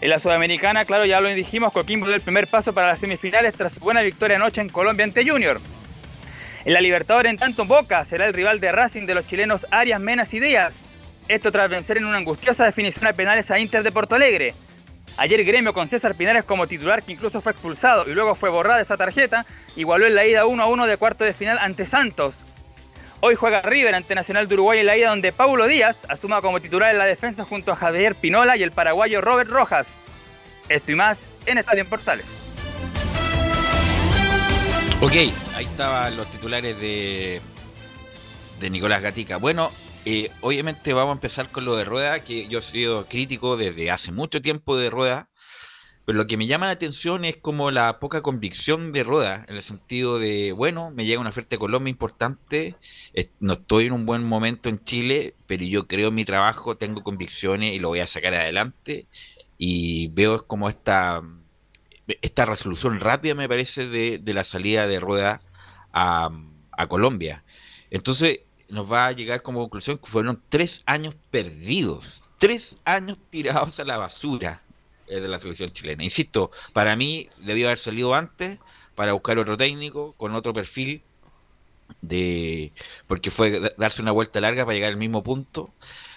En 0.00 0.10
la 0.10 0.18
Sudamericana, 0.18 0.84
claro, 0.84 1.04
ya 1.04 1.20
lo 1.20 1.28
dijimos, 1.28 1.72
Coquimbo 1.72 2.06
dio 2.06 2.16
el 2.16 2.20
primer 2.20 2.48
paso 2.48 2.72
para 2.72 2.88
las 2.88 2.98
semifinales 2.98 3.54
tras 3.54 3.74
su 3.74 3.80
buena 3.80 4.02
victoria 4.02 4.36
anoche 4.36 4.60
en 4.60 4.68
Colombia 4.68 5.04
ante 5.04 5.24
Junior. 5.24 5.60
En 6.64 6.72
la 6.72 6.80
Libertadores, 6.80 7.30
en 7.30 7.36
tanto, 7.36 7.64
Boca 7.64 8.04
será 8.04 8.26
el 8.26 8.34
rival 8.34 8.58
de 8.58 8.72
Racing 8.72 9.06
de 9.06 9.14
los 9.14 9.28
chilenos 9.28 9.66
Arias, 9.70 10.00
Menas 10.00 10.34
y 10.34 10.40
Díaz. 10.40 10.74
Esto 11.28 11.52
tras 11.52 11.70
vencer 11.70 11.98
en 11.98 12.06
una 12.06 12.18
angustiosa 12.18 12.64
definición 12.64 13.06
a 13.06 13.12
penales 13.12 13.52
a 13.52 13.60
Inter 13.60 13.84
de 13.84 13.92
Porto 13.92 14.16
Alegre. 14.16 14.52
Ayer 15.16 15.44
Gremio 15.44 15.72
con 15.72 15.88
César 15.88 16.16
Pinares 16.16 16.44
como 16.44 16.66
titular 16.66 17.04
que 17.04 17.12
incluso 17.12 17.40
fue 17.40 17.52
expulsado 17.52 18.10
y 18.10 18.14
luego 18.14 18.34
fue 18.34 18.50
borrada 18.50 18.80
esa 18.80 18.96
tarjeta, 18.96 19.46
igualó 19.76 20.06
en 20.06 20.16
la 20.16 20.26
ida 20.26 20.46
1 20.46 20.60
a 20.60 20.66
1 20.66 20.86
de 20.88 20.96
cuarto 20.96 21.22
de 21.22 21.32
final 21.32 21.58
ante 21.60 21.86
Santos. 21.86 22.34
Hoy 23.24 23.36
juega 23.36 23.62
River 23.62 23.94
ante 23.94 24.16
Nacional 24.16 24.48
de 24.48 24.54
Uruguay 24.54 24.80
en 24.80 24.86
la 24.86 24.96
ida 24.96 25.10
donde 25.10 25.30
Paulo 25.30 25.68
Díaz 25.68 25.96
asuma 26.08 26.40
como 26.40 26.58
titular 26.60 26.90
en 26.90 26.98
la 26.98 27.06
defensa 27.06 27.44
junto 27.44 27.70
a 27.70 27.76
Javier 27.76 28.16
Pinola 28.16 28.56
y 28.56 28.64
el 28.64 28.72
paraguayo 28.72 29.20
Robert 29.20 29.48
Rojas. 29.48 29.86
Esto 30.68 30.90
y 30.90 30.96
más 30.96 31.20
en 31.46 31.58
Estadio 31.58 31.84
Portales. 31.86 32.26
Ok, 35.00 35.12
ahí 35.54 35.62
estaban 35.62 36.16
los 36.16 36.26
titulares 36.32 36.80
de, 36.80 37.40
de 38.58 38.70
Nicolás 38.70 39.00
Gatica. 39.00 39.36
Bueno, 39.36 39.70
eh, 40.04 40.28
obviamente 40.40 40.92
vamos 40.92 41.10
a 41.10 41.12
empezar 41.12 41.46
con 41.46 41.64
lo 41.64 41.76
de 41.76 41.84
Rueda, 41.84 42.18
que 42.18 42.48
yo 42.48 42.58
he 42.58 42.62
sido 42.62 43.06
crítico 43.06 43.56
desde 43.56 43.92
hace 43.92 44.10
mucho 44.10 44.42
tiempo 44.42 44.76
de 44.76 44.90
Rueda. 44.90 45.28
Pero 46.04 46.18
lo 46.18 46.26
que 46.26 46.36
me 46.36 46.46
llama 46.48 46.66
la 46.66 46.72
atención 46.72 47.24
es 47.24 47.36
como 47.36 47.70
la 47.70 48.00
poca 48.00 48.22
convicción 48.22 48.92
de 48.92 49.04
Rueda, 49.04 49.44
en 49.48 49.56
el 49.56 49.62
sentido 49.62 50.18
de, 50.18 50.52
bueno, 50.52 50.90
me 50.90 51.06
llega 51.06 51.20
una 51.20 51.30
oferta 51.30 51.50
de 51.50 51.60
Colombia 51.60 51.90
importante, 51.90 52.74
no 53.38 53.52
estoy 53.52 53.86
en 53.86 53.92
un 53.92 54.04
buen 54.04 54.24
momento 54.24 54.68
en 54.68 54.82
Chile, 54.84 55.34
pero 55.46 55.62
yo 55.64 55.86
creo 55.86 56.08
en 56.08 56.14
mi 56.16 56.24
trabajo, 56.24 56.76
tengo 56.76 57.04
convicciones 57.04 57.72
y 57.72 57.78
lo 57.78 57.88
voy 57.88 58.00
a 58.00 58.08
sacar 58.08 58.34
adelante. 58.34 59.06
Y 59.58 60.08
veo 60.08 60.44
como 60.46 60.68
esta, 60.68 61.22
esta 62.20 62.46
resolución 62.46 62.98
rápida, 62.98 63.34
me 63.36 63.48
parece, 63.48 63.86
de, 63.86 64.20
la 64.26 64.42
salida 64.42 64.88
de 64.88 64.98
Rueda 64.98 65.40
a, 65.92 66.30
a 66.72 66.86
Colombia. 66.88 67.44
Entonces, 67.90 68.40
nos 68.68 68.90
va 68.90 69.06
a 69.06 69.12
llegar 69.12 69.42
como 69.42 69.60
conclusión 69.60 69.98
que 69.98 70.06
fueron 70.06 70.42
tres 70.48 70.82
años 70.84 71.14
perdidos, 71.30 72.24
tres 72.38 72.76
años 72.84 73.18
tirados 73.30 73.78
a 73.78 73.84
la 73.84 73.98
basura 73.98 74.62
de 75.20 75.28
la 75.28 75.40
selección 75.40 75.72
chilena. 75.72 76.04
Insisto, 76.04 76.50
para 76.72 76.96
mí 76.96 77.28
debió 77.38 77.66
haber 77.66 77.78
salido 77.78 78.14
antes 78.14 78.58
para 78.94 79.12
buscar 79.12 79.38
otro 79.38 79.56
técnico 79.56 80.14
con 80.16 80.34
otro 80.34 80.52
perfil 80.52 81.02
de 82.00 82.72
porque 83.06 83.30
fue 83.30 83.74
darse 83.76 84.02
una 84.02 84.12
vuelta 84.12 84.40
larga 84.40 84.64
para 84.64 84.74
llegar 84.74 84.92
al 84.92 84.98
mismo 84.98 85.22
punto. 85.22 85.70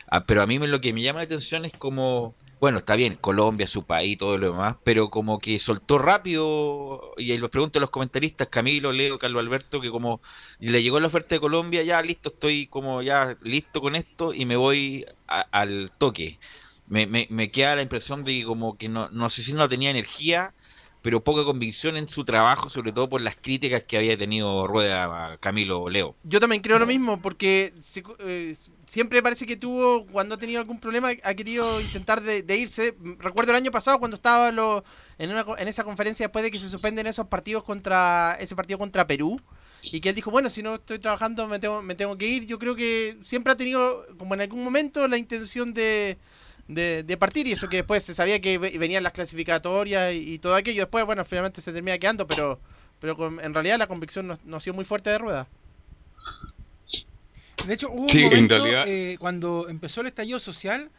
Ah, 0.07 0.25
pero 0.25 0.41
a 0.41 0.47
mí 0.47 0.57
lo 0.59 0.81
que 0.81 0.93
me 0.93 1.01
llama 1.01 1.19
la 1.19 1.25
atención 1.25 1.65
es 1.65 1.73
como 1.73 2.35
bueno, 2.59 2.79
está 2.79 2.95
bien, 2.95 3.15
Colombia, 3.15 3.67
su 3.67 3.83
país, 3.85 4.17
todo 4.17 4.37
lo 4.37 4.51
demás, 4.51 4.77
pero 4.83 5.09
como 5.09 5.39
que 5.39 5.59
soltó 5.59 5.97
rápido, 5.97 7.13
y 7.17 7.37
los 7.37 7.49
pregunto 7.51 7.79
a 7.79 7.81
los 7.81 7.89
comentaristas, 7.89 8.47
Camilo, 8.47 8.91
Leo, 8.91 9.19
Carlos 9.19 9.41
Alberto, 9.41 9.81
que 9.81 9.91
como 9.91 10.21
le 10.59 10.81
llegó 10.81 10.99
la 10.99 11.07
oferta 11.07 11.35
de 11.35 11.41
Colombia, 11.41 11.83
ya 11.83 12.01
listo, 12.01 12.29
estoy 12.29 12.67
como 12.67 13.01
ya 13.01 13.37
listo 13.41 13.81
con 13.81 13.95
esto 13.95 14.33
y 14.33 14.45
me 14.45 14.55
voy 14.55 15.05
al 15.27 15.91
toque 15.97 16.39
me, 16.87 17.07
me, 17.07 17.27
me, 17.29 17.51
queda 17.51 17.75
la 17.75 17.81
impresión 17.81 18.23
de 18.23 18.39
que 18.39 18.45
como 18.45 18.77
que 18.77 18.89
no, 18.89 19.09
no 19.09 19.29
sé 19.29 19.43
si 19.43 19.53
no 19.53 19.67
tenía 19.67 19.89
energía 19.89 20.53
pero 21.05 21.23
poca 21.23 21.43
convicción 21.43 21.97
en 21.97 22.09
su 22.09 22.25
trabajo, 22.25 22.67
sobre 22.67 22.91
todo 22.91 23.07
por 23.07 23.21
las 23.21 23.35
críticas 23.35 23.83
que 23.83 23.95
había 23.95 24.17
tenido 24.17 24.65
Rueda 24.65 25.33
a 25.33 25.37
Camilo 25.37 25.87
Leo. 25.87 26.15
Yo 26.23 26.39
también 26.39 26.63
creo 26.63 26.79
lo 26.79 26.87
mismo, 26.87 27.21
porque 27.21 27.71
eh, 28.21 28.55
siempre 28.87 29.21
parece 29.21 29.45
que 29.45 29.55
tuvo, 29.55 30.07
cuando 30.07 30.33
ha 30.33 30.39
tenido 30.39 30.59
algún 30.59 30.79
problema, 30.79 31.11
ha 31.23 31.33
querido 31.35 31.79
intentar 31.79 32.21
de, 32.21 32.57
irse. 32.57 32.95
Recuerdo 33.19 33.51
el 33.51 33.57
año 33.57 33.69
pasado 33.69 33.99
cuando 33.99 34.15
estaba 34.15 34.51
lo, 34.51 34.83
en, 35.19 35.29
en 35.29 35.67
esa 35.67 35.83
conferencia 35.83 36.25
después 36.25 36.41
de 36.41 36.49
que 36.49 36.57
se 36.57 36.69
suspenden 36.69 37.05
esos 37.05 37.27
partidos 37.27 37.61
contra 37.61 38.35
ese 38.39 38.55
partido 38.55 38.79
contra 38.79 39.05
Perú. 39.05 39.37
Y 39.83 39.99
que 39.99 40.09
él 40.09 40.15
dijo, 40.15 40.31
bueno, 40.31 40.49
si 40.49 40.63
no 40.63 40.73
estoy 40.73 40.97
trabajando 40.97 41.47
me 41.47 41.59
tengo, 41.59 41.83
me 41.83 41.93
tengo 41.93 42.17
que 42.17 42.27
ir. 42.27 42.47
Yo 42.47 42.57
creo 42.57 42.75
que 42.75 43.19
siempre 43.23 43.53
ha 43.53 43.55
tenido, 43.55 44.07
como 44.17 44.33
en 44.33 44.41
algún 44.41 44.63
momento, 44.63 45.07
la 45.07 45.19
intención 45.19 45.71
de, 45.71 46.17
de, 46.67 47.17
partir 47.17 47.47
y 47.47 47.51
eso 47.51 47.69
que 47.69 47.77
después 47.77 48.03
se 48.03 48.13
sabía 48.13 48.41
que 48.41 48.57
venían 48.57 49.03
las 49.03 49.13
clasificatorias 49.13 50.13
y, 50.13 50.39
todo 50.39 50.55
aquello. 50.55 50.83
Después, 50.83 51.05
bueno, 51.05 51.23
finalmente 51.25 51.61
se 51.61 51.71
termina 51.71 51.97
quedando, 51.97 52.27
pero, 52.27 52.59
pero 52.99 53.39
en 53.41 53.53
realidad 53.53 53.77
la 53.77 53.87
convicción 53.87 54.37
no, 54.43 54.57
ha 54.57 54.59
sido 54.59 54.73
muy 54.73 54.85
fuerte 54.85 55.09
de 55.09 55.17
rueda. 55.17 55.47
De 57.65 57.73
hecho, 57.73 57.89
hubo 57.89 58.05
un 58.05 58.23
momento 58.23 58.65
eh, 58.67 59.15
cuando 59.19 59.67
empezó 59.69 60.01
el 60.01 60.07
estallido 60.07 60.39
social, 60.39 60.89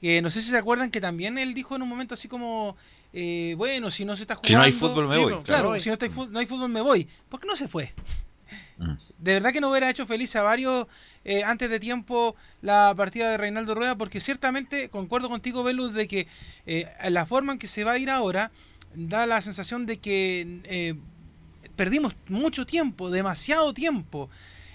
que 0.00 0.20
no 0.22 0.30
sé 0.30 0.42
si 0.42 0.50
se 0.50 0.58
acuerdan 0.58 0.90
que 0.90 1.00
también 1.00 1.38
él 1.38 1.54
dijo 1.54 1.74
en 1.74 1.82
un 1.82 1.88
momento 1.88 2.14
así 2.14 2.28
como, 2.28 2.76
eh, 3.12 3.54
bueno, 3.56 3.90
si 3.90 4.04
no 4.04 4.16
se 4.16 4.22
está 4.22 4.34
jugando... 4.34 4.48
Si 4.48 4.54
no 4.54 4.62
hay 4.62 4.72
fútbol 4.72 5.08
me 5.08 5.16
voy. 5.16 5.42
Claro, 5.44 5.78
si 5.80 5.90
no, 5.90 5.96
no 6.30 6.38
hay 6.38 6.46
fútbol 6.46 6.68
me 6.68 6.80
voy. 6.80 7.08
¿Por 7.28 7.40
qué 7.40 7.48
no 7.48 7.56
se 7.56 7.68
fue? 7.68 7.92
De 9.22 9.34
verdad 9.34 9.52
que 9.52 9.60
no 9.60 9.70
hubiera 9.70 9.88
hecho 9.88 10.04
feliz 10.04 10.34
a 10.34 10.42
varios 10.42 10.88
eh, 11.24 11.44
antes 11.44 11.70
de 11.70 11.78
tiempo 11.78 12.34
la 12.60 12.92
partida 12.96 13.30
de 13.30 13.36
Reinaldo 13.36 13.76
Rueda, 13.76 13.96
porque 13.96 14.20
ciertamente 14.20 14.88
concuerdo 14.88 15.28
contigo, 15.28 15.62
Velus, 15.62 15.92
de 15.92 16.08
que 16.08 16.26
eh, 16.66 16.88
la 17.08 17.24
forma 17.24 17.52
en 17.52 17.60
que 17.60 17.68
se 17.68 17.84
va 17.84 17.92
a 17.92 17.98
ir 17.98 18.10
ahora 18.10 18.50
da 18.94 19.24
la 19.26 19.40
sensación 19.40 19.86
de 19.86 19.98
que 20.00 20.60
eh, 20.64 20.94
perdimos 21.76 22.16
mucho 22.26 22.66
tiempo, 22.66 23.10
demasiado 23.10 23.72
tiempo, 23.72 24.28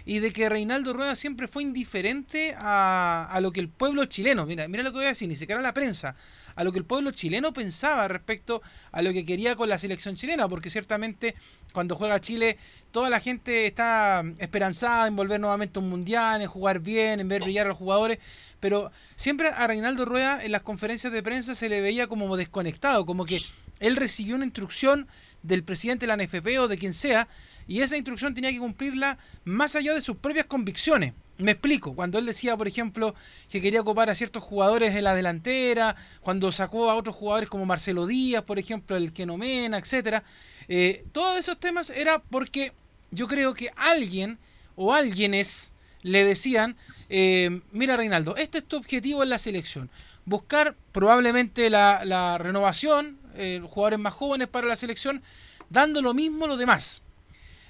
y 0.05 0.19
de 0.19 0.31
que 0.31 0.47
Reinaldo 0.47 0.93
Rueda 0.93 1.17
siempre 1.17 1.49
fue 1.49 1.63
indiferente 1.63 2.55
a, 2.57 3.27
a 3.29 3.41
lo 3.41 3.51
que 3.51 3.59
el 3.59 3.67
pueblo 3.67 4.05
chileno, 4.05 4.45
mira, 4.45 4.65
mira 4.69 4.81
lo 4.81 4.91
que 4.91 4.99
voy 4.99 5.05
a 5.07 5.09
decir, 5.09 5.27
ni 5.27 5.35
siquiera 5.35 5.61
la 5.61 5.73
prensa, 5.73 6.15
a 6.57 6.63
lo 6.63 6.73
que 6.73 6.79
el 6.79 6.85
pueblo 6.85 7.11
chileno 7.11 7.53
pensaba 7.53 8.07
respecto 8.07 8.61
a 8.91 9.01
lo 9.01 9.13
que 9.13 9.25
quería 9.25 9.55
con 9.55 9.69
la 9.69 9.77
selección 9.77 10.15
chilena, 10.15 10.49
porque 10.49 10.69
ciertamente 10.69 11.35
cuando 11.71 11.95
juega 11.95 12.19
Chile 12.19 12.57
toda 12.91 13.09
la 13.09 13.19
gente 13.19 13.67
está 13.67 14.23
esperanzada 14.39 15.07
en 15.07 15.15
volver 15.15 15.39
nuevamente 15.39 15.79
a 15.79 15.83
un 15.83 15.89
mundial, 15.89 16.41
en 16.41 16.47
jugar 16.47 16.79
bien, 16.79 17.19
en 17.19 17.29
ver 17.29 17.43
brillar 17.43 17.67
a 17.67 17.69
los 17.69 17.77
jugadores, 17.77 18.17
pero 18.59 18.91
siempre 19.15 19.49
a 19.49 19.67
Reinaldo 19.67 20.03
Rueda 20.03 20.43
en 20.43 20.51
las 20.51 20.63
conferencias 20.63 21.13
de 21.13 21.21
prensa 21.21 21.53
se 21.53 21.69
le 21.69 21.79
veía 21.79 22.07
como 22.07 22.35
desconectado, 22.35 23.05
como 23.05 23.25
que 23.25 23.39
él 23.79 23.95
recibió 23.95 24.35
una 24.35 24.45
instrucción 24.45 25.07
del 25.43 25.63
presidente 25.63 26.07
de 26.07 26.15
la 26.15 26.23
NFP 26.23 26.59
o 26.59 26.67
de 26.67 26.77
quien 26.79 26.95
sea, 26.95 27.27
y 27.67 27.81
esa 27.81 27.97
instrucción 27.97 28.33
tenía 28.33 28.51
que 28.51 28.57
cumplirla 28.57 29.19
más 29.43 29.75
allá 29.75 29.93
de 29.93 30.01
sus 30.01 30.17
propias 30.17 30.47
convicciones. 30.47 31.13
Me 31.39 31.51
explico, 31.51 31.93
cuando 31.93 32.17
él 32.17 32.25
decía, 32.25 32.57
por 32.57 32.67
ejemplo, 32.67 33.13
que 33.49 33.61
quería 33.61 33.81
ocupar 33.81 34.09
a 34.09 34.15
ciertos 34.15 34.43
jugadores 34.43 34.95
en 34.95 35.03
la 35.03 35.13
delantera, 35.13 35.95
cuando 36.21 36.51
sacó 36.51 36.89
a 36.89 36.95
otros 36.95 37.15
jugadores 37.15 37.47
como 37.47 37.65
Marcelo 37.65 38.07
Díaz, 38.07 38.43
por 38.43 38.57
ejemplo, 38.57 38.97
el 38.97 39.13
Kenomena, 39.13 39.77
etcétera, 39.77 40.23
eh, 40.67 41.05
todos 41.11 41.37
esos 41.37 41.59
temas 41.59 41.91
era 41.91 42.19
porque 42.19 42.73
yo 43.11 43.27
creo 43.27 43.53
que 43.53 43.69
alguien 43.75 44.39
o 44.75 44.93
alguienes 44.93 45.73
le 46.01 46.25
decían, 46.25 46.75
eh, 47.09 47.61
mira 47.71 47.97
Reinaldo, 47.97 48.35
este 48.35 48.59
es 48.59 48.63
tu 48.65 48.75
objetivo 48.75 49.21
en 49.21 49.29
la 49.29 49.37
selección, 49.37 49.91
buscar 50.25 50.75
probablemente 50.91 51.69
la, 51.69 52.37
renovación, 52.39 53.19
eh, 53.35 53.61
jugadores 53.63 53.99
más 53.99 54.13
jóvenes 54.13 54.47
para 54.47 54.65
la 54.65 54.75
selección, 54.75 55.21
dando 55.69 56.01
lo 56.01 56.15
mismo 56.15 56.47
lo 56.47 56.57
demás. 56.57 57.03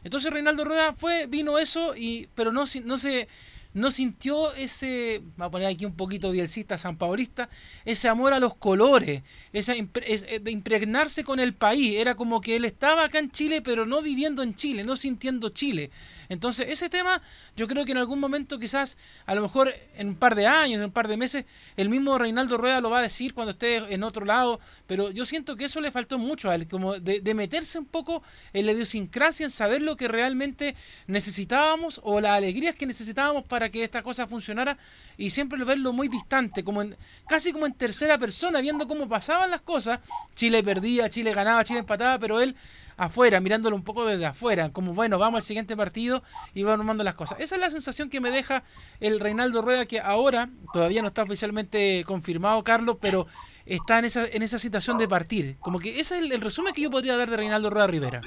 Entonces 0.05 0.31
Reinaldo 0.31 0.63
Rueda 0.63 0.93
fue, 0.93 1.25
vino 1.25 1.59
eso, 1.59 1.95
y, 1.95 2.29
pero 2.33 2.53
no, 2.53 2.63
no 2.85 2.97
se 2.97 3.27
no 3.77 3.91
sintió 3.91 4.53
ese, 4.55 5.21
va 5.39 5.45
a 5.45 5.51
poner 5.51 5.67
aquí 5.67 5.85
un 5.85 5.95
poquito 5.95 6.31
bielcista, 6.31 6.77
sanpaulista, 6.77 7.47
ese 7.85 8.09
amor 8.09 8.33
a 8.33 8.39
los 8.39 8.55
colores, 8.55 9.21
esa 9.53 9.73
eh, 9.75 10.39
de 10.41 10.51
impregnarse 10.51 11.23
con 11.23 11.39
el 11.39 11.53
país. 11.53 11.95
Era 11.95 12.15
como 12.15 12.41
que 12.41 12.55
él 12.55 12.65
estaba 12.65 13.05
acá 13.05 13.19
en 13.19 13.31
Chile, 13.31 13.61
pero 13.61 13.85
no 13.85 14.01
viviendo 14.01 14.41
en 14.41 14.55
Chile, 14.55 14.83
no 14.83 14.95
sintiendo 14.95 15.49
Chile. 15.49 15.91
Entonces, 16.27 16.67
ese 16.69 16.89
tema, 16.89 17.21
yo 17.55 17.67
creo 17.67 17.85
que 17.85 17.91
en 17.91 17.99
algún 17.99 18.19
momento, 18.19 18.59
quizás, 18.59 18.97
a 19.27 19.35
lo 19.35 19.43
mejor 19.43 19.73
en 19.95 20.09
un 20.09 20.15
par 20.15 20.35
de 20.35 20.47
años, 20.47 20.79
en 20.79 20.85
un 20.85 20.91
par 20.91 21.07
de 21.07 21.15
meses, 21.15 21.45
el 21.77 21.89
mismo 21.89 22.17
Reinaldo 22.17 22.57
Rueda 22.57 22.81
lo 22.81 22.89
va 22.89 22.99
a 22.99 23.03
decir 23.03 23.35
cuando 23.35 23.51
esté 23.51 23.77
en 23.93 24.03
otro 24.03 24.25
lado, 24.25 24.59
pero 24.87 25.11
yo 25.11 25.23
siento 25.23 25.55
que 25.55 25.65
eso 25.65 25.81
le 25.81 25.91
faltó 25.91 26.17
mucho 26.17 26.49
a 26.49 26.55
él, 26.55 26.67
como 26.67 26.99
de, 26.99 27.21
de 27.21 27.33
meterse 27.35 27.77
un 27.77 27.85
poco 27.85 28.23
en 28.53 28.65
la 28.65 28.71
idiosincrasia, 28.71 29.45
en 29.45 29.51
saber 29.51 29.83
lo 29.83 29.95
que 29.97 30.07
realmente 30.07 30.75
necesitábamos 31.05 32.01
o 32.03 32.19
las 32.19 32.31
alegrías 32.31 32.75
que 32.75 32.87
necesitábamos 32.87 33.43
para 33.43 33.66
que 33.69 33.83
esta 33.83 34.03
cosa 34.03 34.27
funcionara 34.27 34.77
y 35.17 35.29
siempre 35.29 35.63
verlo 35.63 35.93
muy 35.93 36.07
distante, 36.07 36.63
como 36.63 36.81
en, 36.81 36.95
casi 37.27 37.51
como 37.51 37.65
en 37.65 37.73
tercera 37.73 38.17
persona, 38.17 38.61
viendo 38.61 38.87
cómo 38.87 39.07
pasaban 39.07 39.51
las 39.51 39.61
cosas. 39.61 39.99
Chile 40.35 40.63
perdía, 40.63 41.09
Chile 41.09 41.33
ganaba, 41.33 41.63
Chile 41.63 41.79
empataba, 41.79 42.19
pero 42.19 42.39
él 42.39 42.55
afuera, 42.97 43.39
mirándolo 43.39 43.75
un 43.75 43.83
poco 43.83 44.05
desde 44.05 44.25
afuera, 44.25 44.71
como 44.71 44.93
bueno, 44.93 45.19
vamos 45.19 45.37
al 45.37 45.43
siguiente 45.43 45.77
partido 45.77 46.23
y 46.53 46.63
vamos 46.63 46.79
armando 46.79 47.03
las 47.03 47.15
cosas. 47.15 47.39
Esa 47.39 47.55
es 47.55 47.61
la 47.61 47.69
sensación 47.69 48.09
que 48.09 48.19
me 48.19 48.31
deja 48.31 48.63
el 48.99 49.19
Reinaldo 49.19 49.61
Rueda, 49.61 49.85
que 49.85 49.99
ahora 49.99 50.49
todavía 50.73 51.01
no 51.01 51.09
está 51.09 51.23
oficialmente 51.23 52.03
confirmado, 52.05 52.63
Carlos, 52.63 52.97
pero 52.99 53.27
está 53.65 53.99
en 53.99 54.05
esa, 54.05 54.25
en 54.25 54.41
esa 54.41 54.59
situación 54.59 54.97
de 54.97 55.07
partir. 55.07 55.57
Como 55.59 55.79
que 55.79 55.99
ese 55.99 56.17
es 56.17 56.31
el, 56.31 56.41
resumen 56.41 56.73
que 56.73 56.81
yo 56.81 56.89
podría 56.89 57.15
dar 57.15 57.29
de 57.29 57.37
Reinaldo 57.37 57.69
Rueda 57.69 57.87
Rivera. 57.87 58.21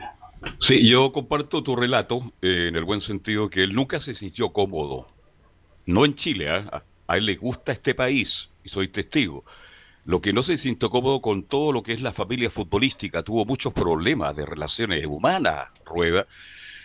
Sí, 0.59 0.89
yo 0.89 1.13
comparto 1.13 1.63
tu 1.63 1.77
relato 1.77 2.33
eh, 2.41 2.69
en 2.69 2.77
el 2.77 2.85
buen 2.85 3.01
sentido 3.01 3.51
que 3.51 3.63
él 3.63 3.75
nunca 3.75 4.01
se 4.01 4.15
sintió 4.15 4.53
cómodo 4.53 5.07
no 5.93 6.05
en 6.05 6.15
Chile, 6.15 6.49
¿ah? 6.51 6.83
a 7.07 7.17
él 7.17 7.27
le 7.27 7.37
gusta 7.37 7.73
este 7.73 7.95
país 7.95 8.49
y 8.65 8.69
soy 8.69 8.89
testigo. 8.89 9.45
Lo 10.05 10.21
que 10.21 10.33
no 10.33 10.43
se 10.43 10.57
sintió 10.57 10.91
cómodo 10.91 11.21
con 11.21 11.43
todo 11.43 11.73
lo 11.73 11.83
que 11.83 11.93
es 11.93 12.01
la 12.01 12.13
familia 12.13 12.51
futbolística, 12.51 13.23
tuvo 13.23 13.45
muchos 13.45 13.73
problemas 13.73 14.35
de 14.35 14.47
relaciones 14.47 15.05
humanas, 15.07 15.69
Rueda. 15.85 16.27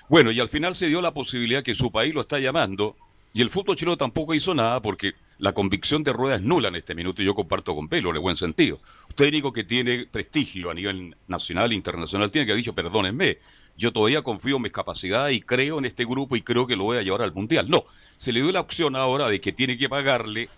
Bueno, 0.10 0.32
y 0.32 0.40
al 0.40 0.50
final 0.50 0.76
se 0.76 0.88
dio 0.88 1.02
la 1.02 1.14
posibilidad 1.14 1.64
que 1.64 1.76
su 1.76 1.92
país 1.92 2.14
lo 2.14 2.22
está 2.22 2.40
llamando 2.40 2.96
y 3.34 3.42
el 3.42 3.50
fútbol 3.50 3.76
chileno 3.76 3.98
tampoco 3.98 4.34
hizo 4.34 4.54
nada 4.54 4.82
porque 4.82 5.14
la 5.40 5.54
convicción 5.54 6.04
de 6.04 6.14
Rueda 6.14 6.36
es 6.36 6.42
nula 6.42 6.70
en 6.70 6.76
este 6.76 6.96
minuto 6.96 7.22
y 7.22 7.26
yo 7.26 7.36
comparto 7.36 7.76
con 7.76 7.90
Pelo, 7.90 8.16
en 8.16 8.22
buen 8.22 8.38
sentido. 8.38 8.80
Un 9.10 9.16
técnico 9.16 9.52
que 9.52 9.64
tiene 9.64 10.06
prestigio 10.06 10.70
a 10.70 10.74
nivel 10.74 11.16
nacional 11.28 11.72
e 11.72 11.76
internacional 11.76 12.32
tiene 12.32 12.46
que 12.46 12.54
haber 12.54 12.64
dicho, 12.64 12.74
perdónenme, 12.74 13.40
yo 13.78 13.92
todavía 13.92 14.22
confío 14.22 14.56
en 14.56 14.62
mis 14.62 14.72
capacidades 14.72 15.36
y 15.36 15.42
creo 15.42 15.80
en 15.80 15.86
este 15.86 16.06
grupo 16.06 16.36
y 16.36 16.42
creo 16.42 16.66
que 16.66 16.76
lo 16.76 16.86
voy 16.86 16.98
a 16.98 17.02
llevar 17.02 17.22
al 17.22 17.34
Mundial. 17.34 17.70
No, 17.70 17.86
se 18.18 18.32
le 18.32 18.42
dio 18.42 18.52
la 18.52 18.60
opción 18.60 18.96
ahora 18.96 19.30
de 19.30 19.40
que 19.40 19.52
tiene 19.52 19.78
que 19.78 19.90
pagarle 19.90 20.50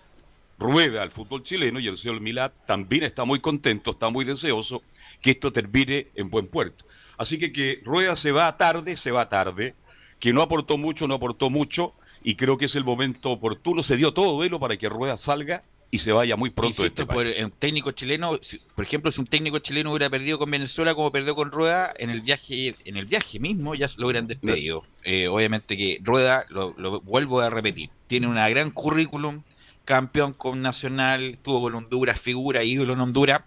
rueda 0.59 1.03
al 1.03 1.11
fútbol 1.11 1.43
chileno 1.43 1.79
y 1.79 1.87
el 1.87 1.97
señor 1.97 2.19
Milad 2.19 2.51
también 2.65 3.03
está 3.03 3.25
muy 3.25 3.39
contento, 3.39 3.91
está 3.91 4.09
muy 4.09 4.25
deseoso 4.25 4.81
que 5.21 5.31
esto 5.31 5.51
termine 5.51 6.07
en 6.15 6.29
buen 6.29 6.47
puerto. 6.47 6.85
Así 7.17 7.37
que 7.39 7.51
que 7.51 7.81
Rueda 7.83 8.15
se 8.15 8.31
va 8.31 8.55
tarde, 8.57 8.97
se 8.97 9.11
va 9.11 9.29
tarde, 9.29 9.75
que 10.19 10.33
no 10.33 10.41
aportó 10.41 10.77
mucho, 10.77 11.07
no 11.07 11.15
aportó 11.15 11.49
mucho 11.49 11.93
y 12.23 12.35
creo 12.35 12.57
que 12.57 12.65
es 12.65 12.75
el 12.75 12.83
momento 12.83 13.31
oportuno, 13.31 13.83
se 13.83 13.97
dio 13.97 14.13
todo 14.13 14.33
duelo 14.33 14.59
para 14.59 14.77
que 14.77 14.89
Rueda 14.89 15.17
salga 15.17 15.63
y 15.89 15.99
se 15.99 16.11
vaya 16.11 16.35
muy 16.35 16.49
pronto 16.49 16.81
de 16.81 16.89
este 16.89 17.03
Un 17.43 17.51
técnico 17.51 17.91
chileno, 17.91 18.39
por 18.75 18.85
ejemplo, 18.85 19.11
si 19.11 19.21
un 19.21 19.27
técnico 19.27 19.59
chileno 19.59 19.91
hubiera 19.91 20.09
perdido 20.09 20.37
con 20.37 20.51
Venezuela 20.51 20.93
como 20.93 21.11
perdió 21.11 21.33
con 21.35 21.51
Rueda, 21.51 21.93
en 21.97 22.09
el 22.09 22.21
viaje 22.21 22.75
en 22.83 22.97
el 22.97 23.05
viaje 23.05 23.39
mismo 23.39 23.73
ya 23.73 23.87
lo 23.97 24.07
hubieran 24.07 24.27
despedido. 24.27 24.83
Eh, 25.03 25.27
obviamente 25.27 25.77
que 25.77 25.99
Rueda, 26.01 26.45
lo, 26.49 26.73
vuelvo 27.01 27.39
a 27.39 27.49
repetir, 27.49 27.89
tiene 28.07 28.27
una 28.27 28.49
gran 28.49 28.71
currículum, 28.71 29.43
campeón 29.85 30.33
con 30.33 30.61
Nacional, 30.61 31.39
tuvo 31.41 31.61
con 31.61 31.75
Honduras, 31.75 32.19
figura, 32.19 32.63
ídolo 32.63 32.93
en 32.93 33.01
Honduras, 33.01 33.41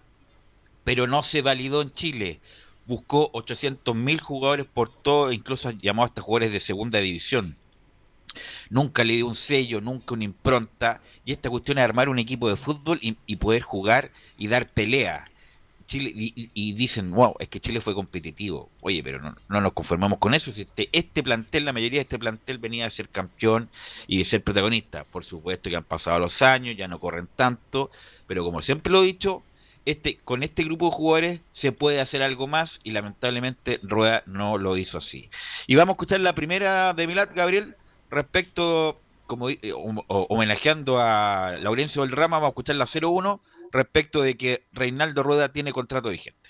pero 0.83 1.05
no 1.05 1.21
se 1.21 1.43
validó 1.43 1.83
en 1.83 1.93
Chile. 1.93 2.39
Buscó 2.87 3.29
800 3.33 3.95
mil 3.95 4.19
jugadores 4.19 4.65
por 4.65 4.91
todo, 4.91 5.31
incluso 5.31 5.69
llamó 5.69 6.03
hasta 6.03 6.21
jugadores 6.21 6.51
de 6.51 6.59
segunda 6.59 6.97
división. 6.99 7.55
Nunca 8.69 9.03
le 9.03 9.13
dio 9.13 9.27
un 9.27 9.35
sello, 9.35 9.81
nunca 9.81 10.15
una 10.15 10.23
impronta 10.23 11.01
y 11.25 11.33
esta 11.33 11.49
cuestión 11.49 11.77
es 11.77 11.83
armar 11.83 12.09
un 12.09 12.19
equipo 12.19 12.49
de 12.49 12.55
fútbol 12.55 12.99
y, 13.01 13.35
poder 13.35 13.61
jugar 13.61 14.11
y 14.37 14.47
dar 14.47 14.67
pelea. 14.67 15.25
Chile, 15.85 16.11
y, 16.13 16.73
dicen, 16.73 17.11
wow, 17.11 17.35
es 17.39 17.49
que 17.49 17.59
Chile 17.59 17.81
fue 17.81 17.93
competitivo. 17.93 18.69
Oye, 18.81 19.03
pero 19.03 19.19
no, 19.21 19.61
nos 19.61 19.73
conformamos 19.73 20.19
con 20.19 20.33
eso. 20.33 20.51
Este, 20.51 20.89
este 20.93 21.21
plantel, 21.21 21.65
la 21.65 21.73
mayoría 21.73 21.99
de 21.99 22.03
este 22.03 22.17
plantel 22.17 22.59
venía 22.59 22.87
a 22.87 22.89
ser 22.89 23.09
campeón 23.09 23.69
y 24.07 24.19
de 24.19 24.25
ser 24.25 24.41
protagonista. 24.41 25.03
Por 25.03 25.25
supuesto 25.25 25.69
que 25.69 25.75
han 25.75 25.83
pasado 25.83 26.17
los 26.19 26.41
años, 26.41 26.77
ya 26.77 26.87
no 26.87 26.99
corren 26.99 27.27
tanto, 27.35 27.91
pero 28.25 28.43
como 28.43 28.61
siempre 28.61 28.91
lo 28.91 29.03
he 29.03 29.07
dicho, 29.07 29.43
este, 29.85 30.17
con 30.23 30.43
este 30.43 30.63
grupo 30.63 30.85
de 30.85 30.91
jugadores 30.91 31.41
se 31.53 31.71
puede 31.71 31.99
hacer 31.99 32.23
algo 32.23 32.47
más 32.47 32.79
y 32.83 32.91
lamentablemente 32.91 33.79
Rueda 33.83 34.23
no 34.25 34.57
lo 34.57 34.77
hizo 34.77 34.97
así. 34.97 35.29
Y 35.67 35.75
vamos 35.75 35.93
a 35.93 35.95
escuchar 35.95 36.21
la 36.21 36.33
primera 36.33 36.93
de 36.93 37.07
Milad, 37.07 37.29
Gabriel, 37.35 37.75
respecto 38.09 39.00
eh, 39.49 39.71
homenajeando 40.07 40.99
a 40.99 41.57
Laurencio 41.61 42.01
Valderrama, 42.01 42.37
vamos 42.37 42.47
a 42.47 42.49
escuchar 42.49 42.75
la 42.75 42.85
01 42.85 43.41
respecto 43.71 44.21
de 44.21 44.35
que 44.37 44.65
Reinaldo 44.71 45.23
Rueda 45.23 45.51
tiene 45.51 45.71
contrato 45.71 46.09
vigente. 46.09 46.49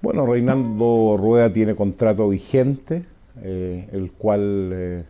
Bueno, 0.00 0.26
Reinaldo 0.26 1.16
Rueda 1.16 1.52
tiene 1.52 1.74
contrato 1.74 2.28
vigente, 2.28 3.04
eh, 3.42 3.88
el 3.92 4.12
cual 4.12 4.70
eh, 4.72 5.04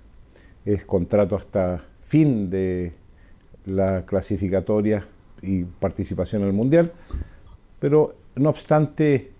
es 0.65 0.85
contrato 0.85 1.37
hasta 1.37 1.85
fin 2.01 2.49
de 2.49 2.95
la 3.67 4.07
clasificatoria 4.07 5.07
y 5.43 5.65
participación 5.65 6.43
en 6.43 6.49
el 6.49 6.55
Mundial, 6.55 6.93
pero 7.79 8.15
no 8.37 8.49
obstante 8.49 9.33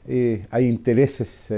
hay 0.51 0.69
intereses 0.69 1.51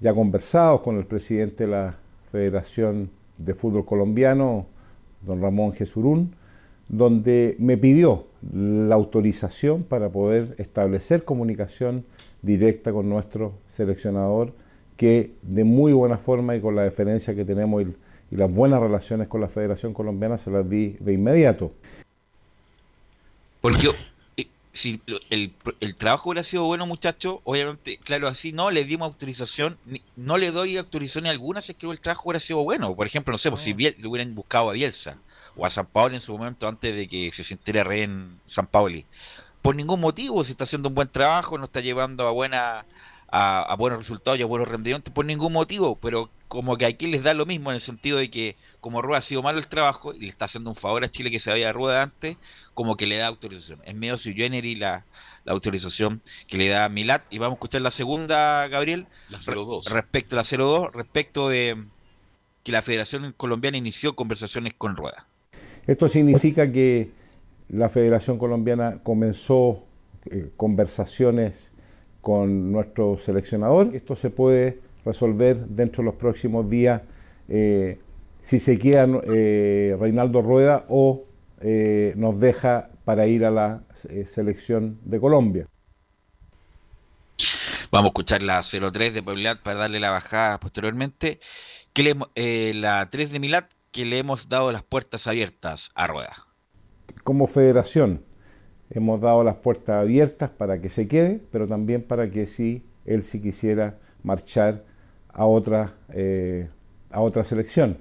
ya 0.00 0.14
conversados 0.14 0.80
con 0.80 0.96
el 0.96 1.06
presidente 1.06 1.64
de 1.64 1.70
la 1.70 1.98
Federación 2.32 3.10
de 3.36 3.54
Fútbol 3.54 3.84
Colombiano, 3.84 4.66
don 5.22 5.40
Ramón 5.40 5.72
Jesurún, 5.72 6.34
donde 6.88 7.56
me 7.58 7.76
pidió 7.76 8.26
la 8.52 8.94
autorización 8.94 9.84
para 9.84 10.08
poder 10.08 10.54
establecer 10.58 11.24
comunicación 11.24 12.04
directa 12.42 12.92
con 12.92 13.08
nuestro 13.08 13.52
seleccionador, 13.68 14.52
que 14.96 15.32
de 15.42 15.64
muy 15.64 15.92
buena 15.92 16.16
forma 16.16 16.56
y 16.56 16.60
con 16.60 16.74
la 16.76 16.82
deferencia 16.82 17.34
que 17.34 17.44
tenemos 17.44 17.82
y, 17.82 17.94
las 18.30 18.52
buenas 18.52 18.80
relaciones 18.80 19.26
con 19.26 19.40
la 19.40 19.48
Federación 19.48 19.92
Colombiana 19.92 20.38
se 20.38 20.52
las 20.52 20.70
di 20.70 20.90
de 21.00 21.14
inmediato. 21.14 21.72
Porque 23.60 23.88
si 24.72 25.00
el, 25.30 25.54
trabajo 25.96 26.30
hubiera 26.30 26.44
sido 26.44 26.64
bueno, 26.64 26.86
muchachos, 26.86 27.40
obviamente, 27.44 27.98
claro, 27.98 28.28
así 28.28 28.52
no 28.52 28.70
le 28.70 28.84
dimos 28.84 29.06
autorización, 29.06 29.78
no 30.16 30.38
le 30.38 30.52
doy 30.52 30.76
autorización 30.76 31.26
alguna 31.26 31.60
si 31.60 31.72
es 31.72 31.78
que 31.78 31.88
el 31.88 32.00
trabajo 32.00 32.28
hubiera 32.28 32.40
sido 32.40 32.62
bueno. 32.62 32.94
Por 32.94 33.06
ejemplo, 33.06 33.32
no 33.32 33.38
sé, 33.38 33.50
pues, 33.50 33.62
si 33.62 33.72
ah. 33.72 33.94
le 33.98 34.06
hubieran 34.06 34.34
buscado 34.34 34.70
a 34.70 34.74
Bielsa 34.74 35.18
o 35.56 35.66
a 35.66 35.70
San 35.70 35.86
Pablo 35.86 36.14
en 36.14 36.20
su 36.20 36.32
momento 36.36 36.68
antes 36.68 36.94
de 36.94 37.08
que 37.08 37.32
se 37.32 37.44
sintiera 37.44 37.84
rey 37.84 38.02
en 38.02 38.38
San 38.46 38.66
Pauli. 38.66 39.06
Por 39.62 39.76
ningún 39.76 40.00
motivo, 40.00 40.42
si 40.44 40.52
está 40.52 40.64
haciendo 40.64 40.88
un 40.88 40.94
buen 40.94 41.08
trabajo, 41.08 41.58
no 41.58 41.64
está 41.66 41.80
llevando 41.80 42.26
a 42.26 42.30
buena 42.30 42.86
a, 43.30 43.74
buenos 43.78 43.98
resultados 43.98 44.38
y 44.38 44.42
a 44.42 44.46
buenos 44.46 44.68
rendimientos, 44.68 45.12
por 45.12 45.24
ningún 45.24 45.52
motivo, 45.52 45.96
pero 45.96 46.30
como 46.48 46.76
que 46.76 46.86
aquí 46.86 47.06
les 47.06 47.22
da 47.22 47.34
lo 47.34 47.46
mismo 47.46 47.70
en 47.70 47.76
el 47.76 47.80
sentido 47.80 48.18
de 48.18 48.30
que 48.30 48.56
como 48.80 49.02
Rueda 49.02 49.18
ha 49.18 49.22
sido 49.22 49.42
malo 49.42 49.58
el 49.58 49.66
trabajo 49.66 50.14
y 50.14 50.20
le 50.20 50.28
está 50.28 50.46
haciendo 50.46 50.70
un 50.70 50.76
favor 50.76 51.04
a 51.04 51.10
Chile 51.10 51.30
que 51.30 51.40
se 51.40 51.50
había 51.50 51.72
Rueda 51.72 52.02
antes, 52.02 52.36
como 52.74 52.96
que 52.96 53.06
le 53.06 53.16
da 53.16 53.26
autorización. 53.26 53.80
Es 53.84 53.94
medio 53.94 54.16
su 54.16 54.30
y 54.30 54.74
la, 54.74 55.04
la 55.44 55.52
autorización 55.52 56.22
que 56.48 56.56
le 56.56 56.68
da 56.68 56.88
Milat. 56.88 57.22
Y 57.30 57.38
vamos 57.38 57.54
a 57.54 57.58
escuchar 57.58 57.82
la 57.82 57.90
segunda, 57.90 58.66
Gabriel. 58.68 59.06
La 59.28 59.38
02. 59.38 59.86
respecto 59.86 60.34
a 60.34 60.42
la 60.42 60.44
02, 60.44 60.92
respecto 60.92 61.48
de 61.48 61.84
que 62.62 62.72
la 62.72 62.82
Federación 62.82 63.34
Colombiana 63.36 63.76
inició 63.76 64.16
conversaciones 64.16 64.74
con 64.74 64.96
Rueda. 64.96 65.26
Esto 65.86 66.08
significa 66.08 66.70
que 66.70 67.10
la 67.68 67.88
Federación 67.88 68.38
Colombiana 68.38 69.02
comenzó 69.02 69.84
eh, 70.26 70.50
conversaciones 70.56 71.72
con 72.20 72.72
nuestro 72.72 73.18
seleccionador. 73.18 73.94
Esto 73.94 74.16
se 74.16 74.30
puede 74.30 74.80
resolver 75.04 75.56
dentro 75.56 76.02
de 76.02 76.06
los 76.06 76.16
próximos 76.16 76.68
días 76.68 77.02
eh, 77.48 77.98
si 78.42 78.58
se 78.58 78.78
queda 78.78 79.06
eh, 79.24 79.96
Reinaldo 79.98 80.42
Rueda 80.42 80.84
o 80.88 81.26
nos 82.16 82.40
deja 82.40 82.88
para 83.04 83.26
ir 83.26 83.44
a 83.44 83.50
la 83.50 83.82
selección 84.24 84.98
de 85.04 85.20
Colombia. 85.20 85.66
Vamos 87.92 88.06
a 88.06 88.08
escuchar 88.08 88.40
la 88.40 88.62
03 88.62 89.12
de 89.12 89.22
Puebla 89.22 89.60
para 89.62 89.80
darle 89.80 90.00
la 90.00 90.10
bajada 90.10 90.58
posteriormente. 90.58 91.38
Que 91.92 92.14
la 92.74 93.10
3 93.10 93.32
de 93.32 93.40
Milat 93.40 93.66
que 93.90 94.04
le 94.04 94.18
hemos 94.18 94.48
dado 94.48 94.70
las 94.72 94.82
puertas 94.82 95.26
abiertas 95.26 95.90
a 95.94 96.06
Rueda? 96.06 96.46
Como 97.24 97.46
federación 97.46 98.24
hemos 98.90 99.20
dado 99.20 99.44
las 99.44 99.56
puertas 99.56 100.00
abiertas 100.02 100.50
para 100.50 100.80
que 100.80 100.88
se 100.88 101.08
quede, 101.08 101.40
pero 101.50 101.66
también 101.66 102.02
para 102.02 102.30
que 102.30 102.46
si 102.46 102.84
él 103.04 103.22
si 103.24 103.40
quisiera 103.40 103.98
marchar 104.22 104.84
a 105.28 105.46
otra, 105.46 105.94
eh, 106.12 106.68
a 107.10 107.20
otra 107.20 107.44
selección. 107.44 107.98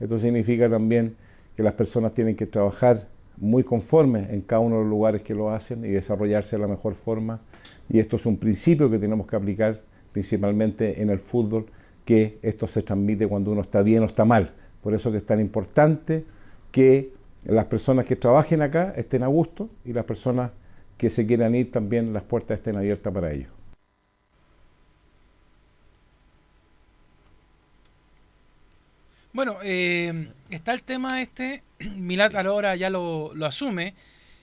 Esto 0.00 0.18
significa 0.18 0.68
también 0.68 1.16
que 1.56 1.62
las 1.62 1.74
personas 1.74 2.14
tienen 2.14 2.36
que 2.36 2.46
trabajar 2.46 3.08
muy 3.36 3.62
conformes 3.62 4.30
en 4.30 4.42
cada 4.42 4.60
uno 4.60 4.76
de 4.76 4.82
los 4.82 4.90
lugares 4.90 5.22
que 5.22 5.34
lo 5.34 5.50
hacen 5.50 5.84
y 5.84 5.88
desarrollarse 5.88 6.56
de 6.56 6.62
la 6.62 6.68
mejor 6.68 6.94
forma. 6.94 7.40
Y 7.88 7.98
esto 7.98 8.16
es 8.16 8.26
un 8.26 8.36
principio 8.36 8.90
que 8.90 8.98
tenemos 8.98 9.26
que 9.26 9.36
aplicar 9.36 9.80
principalmente 10.12 11.02
en 11.02 11.10
el 11.10 11.18
fútbol, 11.18 11.66
que 12.04 12.38
esto 12.42 12.66
se 12.66 12.82
transmite 12.82 13.26
cuando 13.26 13.52
uno 13.52 13.60
está 13.60 13.82
bien 13.82 14.02
o 14.02 14.06
está 14.06 14.24
mal. 14.24 14.52
Por 14.82 14.94
eso 14.94 15.10
que 15.10 15.18
es 15.18 15.26
tan 15.26 15.40
importante 15.40 16.24
que 16.70 17.12
las 17.44 17.66
personas 17.66 18.04
que 18.04 18.16
trabajen 18.16 18.62
acá 18.62 18.92
estén 18.96 19.22
a 19.22 19.26
gusto 19.26 19.68
y 19.84 19.92
las 19.92 20.04
personas 20.04 20.50
que 20.96 21.10
se 21.10 21.26
quieran 21.26 21.54
ir 21.54 21.70
también 21.70 22.12
las 22.12 22.24
puertas 22.24 22.56
estén 22.56 22.76
abiertas 22.76 23.12
para 23.12 23.32
ellos. 23.32 23.57
Bueno, 29.38 29.56
eh, 29.62 30.32
está 30.50 30.74
el 30.74 30.82
tema 30.82 31.22
este, 31.22 31.62
Milad 31.96 32.34
ahora 32.34 32.74
ya 32.74 32.90
lo, 32.90 33.32
asume, 33.46 33.94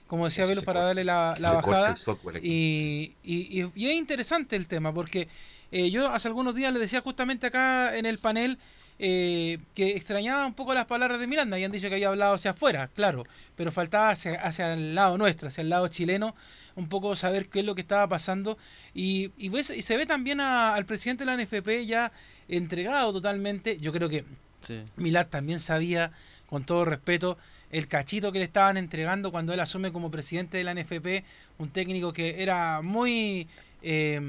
como 0.06 0.24
decía 0.24 0.46
Velo, 0.46 0.62
para 0.62 0.80
darle 0.80 1.04
la, 1.04 1.36
bajada. 1.38 1.98
Y, 2.40 3.12
y, 3.22 3.60
es 3.60 3.92
interesante 3.92 4.56
el 4.56 4.66
tema, 4.66 4.94
porque 4.94 5.28
eh, 5.70 5.90
yo 5.90 6.08
hace 6.08 6.28
algunos 6.28 6.54
días 6.54 6.72
le 6.72 6.78
decía 6.78 7.02
justamente 7.02 7.48
acá 7.48 7.94
en 7.98 8.06
el 8.06 8.18
panel 8.18 8.56
eh, 8.98 9.58
que 9.74 9.88
extrañaba 9.88 10.46
un 10.46 10.54
poco 10.54 10.72
las 10.72 10.86
palabras 10.86 11.20
de 11.20 11.26
Miranda. 11.26 11.56
Habían 11.56 11.72
dicho 11.72 11.90
que 11.90 11.96
había 11.96 12.08
hablado 12.08 12.32
hacia 12.32 12.52
afuera, 12.52 12.88
claro, 12.94 13.24
pero 13.54 13.72
faltaba 13.72 14.08
hacia, 14.12 14.72
el 14.72 14.94
lado 14.94 15.18
nuestro, 15.18 15.48
hacia 15.48 15.60
el 15.60 15.68
lado 15.68 15.88
chileno, 15.88 16.34
un 16.74 16.88
poco 16.88 17.14
saber 17.16 17.50
qué 17.50 17.58
es 17.58 17.66
lo 17.66 17.74
que 17.74 17.82
estaba 17.82 18.08
pasando. 18.08 18.56
Y, 18.94 19.30
y, 19.36 19.54
y 19.54 19.62
se 19.82 19.96
ve 19.98 20.06
también 20.06 20.40
al 20.40 20.86
presidente 20.86 21.26
de 21.26 21.36
la 21.36 21.36
NFP 21.36 21.84
ya 21.84 22.12
entregado 22.48 23.12
totalmente. 23.12 23.76
Yo 23.76 23.92
creo 23.92 24.08
que 24.08 24.24
sí. 24.66 24.82
Milad 24.96 25.26
también 25.28 25.60
sabía, 25.60 26.12
con 26.48 26.64
todo 26.64 26.84
respeto, 26.84 27.38
el 27.70 27.88
cachito 27.88 28.32
que 28.32 28.38
le 28.38 28.44
estaban 28.44 28.76
entregando 28.76 29.30
cuando 29.30 29.52
él 29.52 29.60
asume 29.60 29.92
como 29.92 30.10
presidente 30.10 30.58
de 30.58 30.64
la 30.64 30.74
NFP, 30.74 31.24
un 31.58 31.70
técnico 31.70 32.12
que 32.12 32.42
era 32.42 32.82
muy... 32.82 33.48
Eh, 33.82 34.20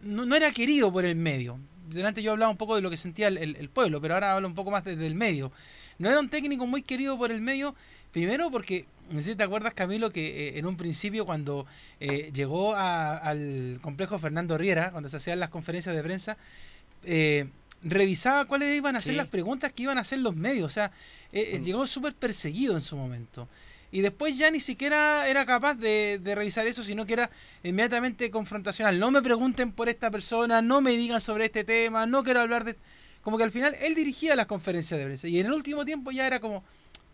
no, 0.00 0.34
era 0.34 0.50
querido 0.52 0.92
por 0.92 1.04
el 1.04 1.16
medio 1.16 1.58
delante 1.90 2.22
yo 2.22 2.32
hablaba 2.32 2.50
un 2.50 2.56
poco 2.56 2.76
de 2.76 2.82
lo 2.82 2.90
que 2.90 2.96
sentía 2.96 3.28
el, 3.28 3.68
pueblo, 3.70 4.00
pero 4.00 4.14
ahora 4.14 4.34
hablo 4.34 4.48
un 4.48 4.54
poco 4.54 4.70
más 4.70 4.84
desde 4.84 5.06
el 5.06 5.14
medio. 5.14 5.52
No 5.98 6.08
era 6.08 6.20
un 6.20 6.28
técnico 6.28 6.66
muy 6.66 6.82
querido 6.82 7.18
por 7.18 7.30
el 7.30 7.40
medio, 7.40 7.74
primero 8.12 8.50
porque, 8.50 8.86
no 9.10 9.20
sé 9.20 9.30
si 9.30 9.36
te 9.36 9.42
acuerdas 9.42 9.74
Camilo, 9.74 10.10
que 10.10 10.48
eh, 10.48 10.58
en 10.58 10.66
un 10.66 10.76
principio 10.76 11.26
cuando 11.26 11.66
eh, 12.00 12.30
llegó 12.32 12.74
al 12.76 13.78
complejo 13.80 14.18
Fernando 14.18 14.56
Riera, 14.58 14.90
cuando 14.90 15.08
se 15.08 15.16
hacían 15.16 15.40
las 15.40 15.48
conferencias 15.50 15.94
de 15.94 16.02
prensa, 16.02 16.36
eh, 17.04 17.48
revisaba 17.82 18.44
cuáles 18.46 18.76
iban 18.76 18.96
a 18.96 19.00
ser 19.00 19.14
las 19.14 19.28
preguntas 19.28 19.72
que 19.72 19.84
iban 19.84 19.98
a 19.98 20.02
hacer 20.02 20.18
los 20.18 20.36
medios. 20.36 20.66
O 20.66 20.74
sea, 20.74 20.90
mm. 21.32 21.62
llegó 21.62 21.86
súper 21.86 22.14
perseguido 22.14 22.76
en 22.76 22.82
su 22.82 22.96
momento 22.96 23.48
y 23.90 24.00
después 24.02 24.36
ya 24.36 24.50
ni 24.50 24.60
siquiera 24.60 25.28
era 25.28 25.46
capaz 25.46 25.74
de, 25.74 26.20
revisar 26.22 26.66
eso, 26.66 26.82
sino 26.82 27.06
que 27.06 27.14
era 27.14 27.30
inmediatamente 27.62 28.30
confrontacional. 28.30 28.98
No 28.98 29.10
me 29.10 29.22
pregunten 29.22 29.72
por 29.72 29.88
esta 29.88 30.10
persona, 30.10 30.60
no 30.60 30.80
me 30.80 30.96
digan 30.96 31.20
sobre 31.20 31.46
este 31.46 31.64
tema, 31.64 32.06
no 32.06 32.22
quiero 32.22 32.40
hablar 32.40 32.64
de... 32.64 32.76
Como 33.22 33.36
que 33.36 33.44
al 33.44 33.50
final 33.50 33.74
él 33.80 33.94
dirigía 33.94 34.36
las 34.36 34.46
conferencias 34.46 34.98
de 34.98 35.04
prensa 35.04 35.28
y 35.28 35.40
en 35.40 35.46
el 35.46 35.52
último 35.52 35.84
tiempo 35.84 36.12
ya 36.12 36.26
era 36.26 36.40
como, 36.40 36.64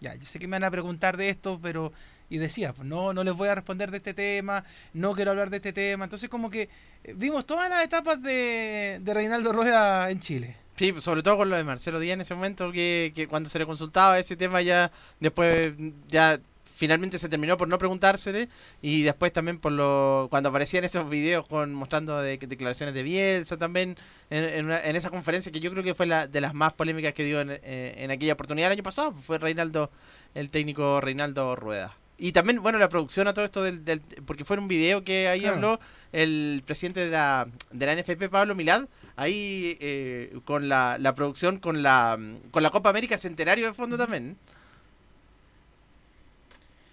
ya, 0.05 0.15
yo 0.15 0.25
sé 0.25 0.39
que 0.39 0.47
me 0.47 0.57
van 0.57 0.65
a 0.65 0.71
preguntar 0.71 1.17
de 1.17 1.29
esto, 1.29 1.59
pero... 1.63 1.93
Y 2.31 2.39
decía, 2.39 2.73
pues 2.73 2.89
no, 2.89 3.13
no 3.13 3.23
les 3.23 3.35
voy 3.35 3.49
a 3.49 3.55
responder 3.55 3.91
de 3.91 3.99
este 3.99 4.15
tema, 4.15 4.65
no 4.95 5.13
quiero 5.13 5.31
hablar 5.31 5.51
de 5.51 5.57
este 5.57 5.75
tema. 5.75 6.05
Entonces 6.05 6.31
como 6.31 6.51
que 6.51 6.71
eh, 7.05 7.15
vimos 7.15 7.45
todas 7.45 7.69
las 7.69 7.85
etapas 7.85 8.21
de, 8.23 8.99
de 9.03 9.15
Reinaldo 9.15 9.53
Rueda 9.53 10.11
en 10.11 10.21
Chile. 10.21 10.57
Sí, 10.75 10.93
sobre 10.99 11.23
todo 11.23 11.37
con 11.37 11.51
lo 11.51 11.57
de 11.57 11.65
Marcelo 11.65 12.01
Díaz 12.01 12.15
en 12.15 12.23
ese 12.23 12.35
momento, 12.35 12.73
que, 12.73 13.13
que 13.15 13.29
cuando 13.29 13.51
se 13.51 13.59
le 13.59 13.67
consultaba 13.67 14.19
ese 14.19 14.37
tema 14.37 14.63
ya 14.63 14.91
después 15.21 15.75
ya 16.09 16.41
finalmente 16.75 17.19
se 17.19 17.29
terminó 17.29 17.57
por 17.57 17.69
no 17.69 17.79
preguntársele 17.79 18.49
y 18.83 19.03
después 19.03 19.33
también 19.33 19.59
por 19.59 19.73
lo 19.73 20.27
cuando 20.29 20.49
aparecían 20.49 20.85
esos 20.85 21.09
videos 21.09 21.47
con 21.47 21.73
mostrando 21.73 22.21
declaraciones 22.21 22.95
de 22.95 23.03
Bielsa 23.03 23.57
también 23.57 23.97
en, 24.31 24.71
en, 24.71 24.97
esa 24.97 25.11
conferencia 25.11 25.53
que 25.53 25.61
yo 25.61 25.71
creo 25.71 25.85
que 25.85 25.95
fue 25.95 26.07
la 26.07 26.27
de 26.27 26.41
las 26.41 26.53
más 26.53 26.73
polémicas 26.73 27.15
que 27.15 27.25
dio 27.25 27.41
en, 27.41 27.51
eh, 27.51 27.95
en 27.99 28.11
aquella 28.11 28.33
oportunidad 28.33 28.69
el 28.69 28.79
año 28.79 28.83
pasado 28.83 29.13
fue 29.13 29.39
Reinaldo 29.39 29.91
el 30.35 30.51
técnico 30.51 31.01
Reinaldo 31.01 31.55
Rueda. 31.55 31.97
Y 32.19 32.33
también 32.33 32.63
bueno 32.63 32.79
la 32.79 32.89
producción 32.89 33.29
a 33.29 33.35
todo 33.35 33.45
esto 33.45 33.63
del, 33.63 33.85
del 33.85 34.01
porque 34.27 34.45
fue 34.45 34.59
un 34.59 34.69
video 34.69 35.05
que 35.05 35.29
ahí 35.29 35.47
habló 35.47 35.81
el 36.13 36.63
presidente 36.67 37.01
de 37.01 37.11
la, 37.11 37.49
de 37.71 37.87
la 37.87 37.95
NFP 37.95 38.29
Pablo 38.31 38.55
Milad 38.55 38.87
ahí 39.17 39.77
eh, 39.81 40.37
con 40.45 40.69
la, 40.69 40.97
la 40.99 41.15
producción 41.15 41.59
con 41.59 41.83
la 41.83 42.19
con 42.51 42.63
la 42.63 42.71
Copa 42.71 42.91
América 42.91 43.19
Centenario 43.19 43.67
de 43.67 43.75
fondo 43.75 43.97
también 43.97 44.37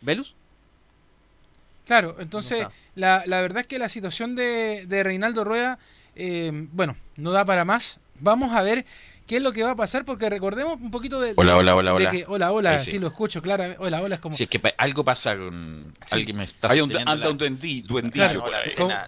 ¿Velus? 0.02 0.36
Claro, 1.86 2.16
entonces 2.20 2.68
la, 2.96 3.24
la, 3.26 3.42
verdad 3.42 3.62
es 3.62 3.68
que 3.68 3.80
la 3.80 3.90
situación 3.90 4.36
de, 4.36 4.86
de 4.88 5.04
Reinaldo 5.04 5.44
Rueda, 5.44 5.80
eh, 6.16 6.52
bueno, 6.72 6.96
no 7.18 7.32
da 7.32 7.46
para 7.46 7.66
más. 7.66 8.00
Vamos 8.20 8.54
a 8.56 8.62
ver 8.62 8.86
qué 9.32 9.38
es 9.38 9.42
lo 9.42 9.52
que 9.54 9.64
va 9.64 9.72
a 9.72 9.76
pasar, 9.76 10.06
porque 10.06 10.30
recordemos 10.30 10.80
un 10.80 10.92
poquito 10.92 11.20
de... 11.22 11.34
Hola, 11.36 11.56
hola, 11.56 11.76
hola, 11.76 11.94
hola. 11.94 12.10
Que, 12.10 12.26
hola, 12.28 12.52
hola, 12.52 12.80
sí. 12.80 13.00
lo 13.00 13.08
escucho, 13.08 13.42
claro. 13.42 13.76
Hola, 13.80 14.02
hola, 14.02 14.16
es 14.16 14.22
como... 14.22 14.36
Si 14.36 14.44
es 14.44 14.50
que 14.50 14.62
algo 14.78 15.04
pasa 15.04 15.36
con... 15.36 15.92
Alguien 16.12 16.38
me 16.38 16.44
está... 16.44 16.70
Hay 16.70 16.82
un, 16.82 16.96
anda 16.96 17.30
un 17.30 17.38
duendillo 17.38 18.02
claro, 18.12 18.44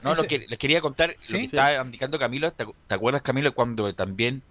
No, 0.01 0.15
lo 0.15 0.23
que 0.23 0.45
les 0.47 0.57
quería 0.57 0.81
contar, 0.81 1.17
lo 1.29 1.37
que 1.37 1.43
estaba 1.43 1.83
indicando 1.83 2.17
Camilo, 2.17 2.51
¿te, 2.53 2.65
acuerdas 2.89 3.21
Camilo 3.21 3.53
cuando 3.53 3.93
también 3.93 4.41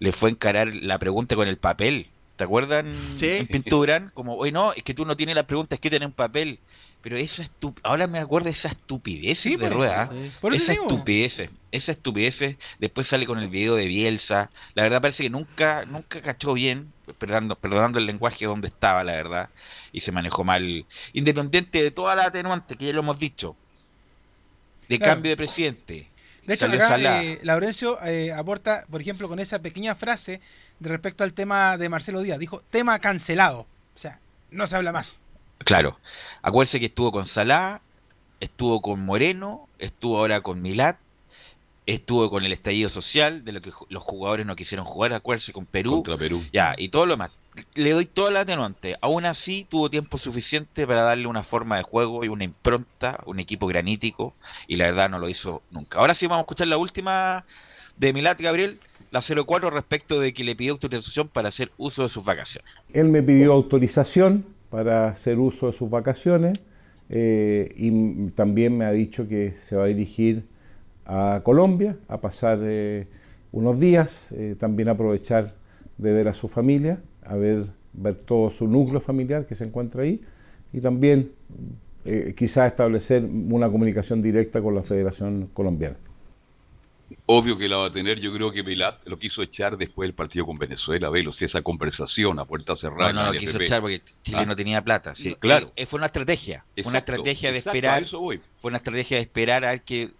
le 0.00 0.12
fue 0.12 0.30
a 0.30 0.32
encarar 0.32 0.68
la 0.74 0.98
pregunta 0.98 1.36
con 1.36 1.48
el 1.48 1.58
papel? 1.58 2.08
¿Te 2.40 2.44
acuerdan 2.44 2.96
sí. 3.12 3.32
en 3.36 3.46
pintura? 3.46 4.10
Como, 4.14 4.34
oye, 4.34 4.50
no, 4.50 4.72
es 4.72 4.82
que 4.82 4.94
tú 4.94 5.04
no 5.04 5.14
tienes 5.14 5.34
la 5.34 5.42
pregunta, 5.42 5.74
es 5.74 5.80
que 5.82 5.90
tienes 5.90 6.06
un 6.06 6.14
papel. 6.14 6.58
Pero 7.02 7.18
eso 7.18 7.42
es 7.42 7.50
ahora 7.82 8.06
me 8.06 8.18
acuerdo 8.18 8.46
de 8.46 8.52
esa 8.52 8.68
estupidez 8.68 9.44
de 9.44 9.58
pues, 9.58 9.70
rueda. 9.70 10.10
esa 10.50 10.72
estupidez, 10.72 11.50
esa 11.70 11.92
estupidez. 11.92 12.56
Después 12.78 13.08
sale 13.08 13.26
con 13.26 13.40
el 13.40 13.48
video 13.48 13.74
de 13.74 13.84
Bielsa. 13.84 14.48
La 14.72 14.84
verdad 14.84 15.02
parece 15.02 15.24
que 15.24 15.28
nunca, 15.28 15.84
nunca 15.84 16.22
cachó 16.22 16.54
bien, 16.54 16.94
perdonando, 17.18 17.56
perdonando 17.56 17.98
el 17.98 18.06
lenguaje 18.06 18.46
donde 18.46 18.68
estaba, 18.68 19.04
la 19.04 19.12
verdad. 19.12 19.50
Y 19.92 20.00
se 20.00 20.10
manejó 20.10 20.42
mal. 20.42 20.86
Independiente 21.12 21.82
de 21.82 21.90
toda 21.90 22.16
la 22.16 22.24
atenuante 22.24 22.74
que 22.74 22.86
ya 22.86 22.94
lo 22.94 23.00
hemos 23.00 23.18
dicho. 23.18 23.54
De 24.88 24.98
cambio 24.98 25.28
de 25.28 25.36
presidente. 25.36 26.08
De 26.50 26.54
hecho, 26.54 26.66
acá 26.66 27.22
eh, 27.22 27.38
Laurencio 27.44 28.02
eh, 28.02 28.32
aporta, 28.32 28.84
por 28.90 29.00
ejemplo, 29.00 29.28
con 29.28 29.38
esa 29.38 29.62
pequeña 29.62 29.94
frase 29.94 30.40
de 30.80 30.88
respecto 30.88 31.22
al 31.22 31.32
tema 31.32 31.78
de 31.78 31.88
Marcelo 31.88 32.22
Díaz. 32.22 32.40
Dijo, 32.40 32.60
tema 32.70 32.98
cancelado. 32.98 33.68
O 33.94 33.98
sea, 33.98 34.18
no 34.50 34.66
se 34.66 34.74
habla 34.74 34.90
más. 34.90 35.22
Claro. 35.58 36.00
Acuérdese 36.42 36.80
que 36.80 36.86
estuvo 36.86 37.12
con 37.12 37.26
Salah, 37.26 37.82
estuvo 38.40 38.82
con 38.82 38.98
Moreno, 39.04 39.68
estuvo 39.78 40.18
ahora 40.18 40.40
con 40.40 40.60
Milat, 40.60 40.96
estuvo 41.86 42.28
con 42.30 42.42
el 42.42 42.50
estallido 42.50 42.88
social, 42.88 43.44
de 43.44 43.52
lo 43.52 43.62
que 43.62 43.70
los 43.88 44.02
jugadores 44.02 44.44
no 44.44 44.56
quisieron 44.56 44.84
jugar, 44.84 45.12
acuérdese, 45.12 45.52
con 45.52 45.66
Perú. 45.66 45.92
Contra 45.92 46.18
Perú. 46.18 46.44
Ya, 46.52 46.74
y 46.76 46.88
todo 46.88 47.06
lo 47.06 47.16
más. 47.16 47.30
Le 47.74 47.90
doy 47.90 48.06
toda 48.06 48.30
la 48.30 48.40
atenuante. 48.40 48.96
Aún 49.00 49.26
así, 49.26 49.66
tuvo 49.68 49.90
tiempo 49.90 50.18
suficiente 50.18 50.86
para 50.86 51.02
darle 51.02 51.26
una 51.26 51.42
forma 51.42 51.76
de 51.76 51.82
juego 51.82 52.24
y 52.24 52.28
una 52.28 52.44
impronta, 52.44 53.20
un 53.26 53.40
equipo 53.40 53.66
granítico, 53.66 54.34
y 54.68 54.76
la 54.76 54.86
verdad 54.86 55.10
no 55.10 55.18
lo 55.18 55.28
hizo 55.28 55.62
nunca. 55.70 55.98
Ahora 55.98 56.14
sí 56.14 56.26
vamos 56.26 56.42
a 56.42 56.42
escuchar 56.42 56.68
la 56.68 56.78
última 56.78 57.44
de 57.96 58.12
Milat, 58.12 58.40
Gabriel, 58.40 58.78
la 59.10 59.20
04, 59.20 59.70
respecto 59.70 60.20
de 60.20 60.32
que 60.32 60.44
le 60.44 60.54
pidió 60.54 60.72
autorización 60.72 61.28
para 61.28 61.48
hacer 61.48 61.72
uso 61.76 62.02
de 62.02 62.08
sus 62.08 62.24
vacaciones. 62.24 62.70
Él 62.92 63.08
me 63.08 63.22
pidió 63.22 63.52
autorización 63.52 64.44
para 64.70 65.08
hacer 65.08 65.38
uso 65.38 65.66
de 65.66 65.72
sus 65.72 65.90
vacaciones 65.90 66.60
eh, 67.08 67.72
y 67.76 68.30
también 68.30 68.78
me 68.78 68.84
ha 68.84 68.92
dicho 68.92 69.26
que 69.28 69.54
se 69.60 69.76
va 69.76 69.84
a 69.84 69.86
dirigir 69.88 70.44
a 71.04 71.40
Colombia 71.42 71.96
a 72.06 72.20
pasar 72.20 72.60
eh, 72.62 73.08
unos 73.50 73.80
días, 73.80 74.30
eh, 74.32 74.54
también 74.58 74.88
aprovechar 74.88 75.54
de 75.98 76.12
ver 76.12 76.28
a 76.28 76.32
su 76.32 76.48
familia, 76.48 77.00
a 77.24 77.36
ver, 77.36 77.66
ver 77.92 78.16
todo 78.16 78.50
su 78.50 78.68
núcleo 78.68 79.00
familiar 79.00 79.46
que 79.46 79.54
se 79.54 79.64
encuentra 79.64 80.02
ahí 80.02 80.20
y 80.72 80.80
también 80.80 81.32
quizás 82.36 82.68
establecer 82.68 83.22
una 83.24 83.68
comunicación 83.70 84.22
directa 84.22 84.62
con 84.62 84.74
la 84.74 84.82
Federación 84.82 85.50
Colombiana. 85.52 85.96
Obvio 87.26 87.58
que 87.58 87.68
la 87.68 87.76
va 87.76 87.86
a 87.86 87.92
tener, 87.92 88.20
yo 88.20 88.32
creo 88.32 88.52
que 88.52 88.62
Pilat 88.62 89.06
lo 89.06 89.18
quiso 89.18 89.42
echar 89.42 89.76
después 89.76 90.06
del 90.06 90.14
partido 90.14 90.46
con 90.46 90.58
Venezuela, 90.58 91.10
Velo, 91.10 91.32
si 91.32 91.44
esa 91.44 91.62
conversación 91.62 92.38
a 92.38 92.44
puerta 92.44 92.76
cerrada. 92.76 93.12
No, 93.12 93.24
no, 93.24 93.32
lo 93.32 93.38
quiso 93.38 93.60
echar 93.60 93.80
porque 93.80 94.02
Chile 94.22 94.38
ah. 94.40 94.46
no 94.46 94.54
tenía 94.54 94.82
plata. 94.82 95.14
Sí, 95.14 95.34
claro. 95.34 95.72
Eh, 95.76 95.86
fue 95.86 95.98
una 95.98 96.06
estrategia, 96.06 96.64
una 96.84 96.98
estrategia 96.98 97.52
de 97.52 97.58
esperar. 97.58 98.04
Fue 98.04 98.68
una 98.68 98.78
estrategia 98.78 99.16
de 99.16 99.22
esperar 99.22 99.64
a 99.64 99.78
que 99.78 100.10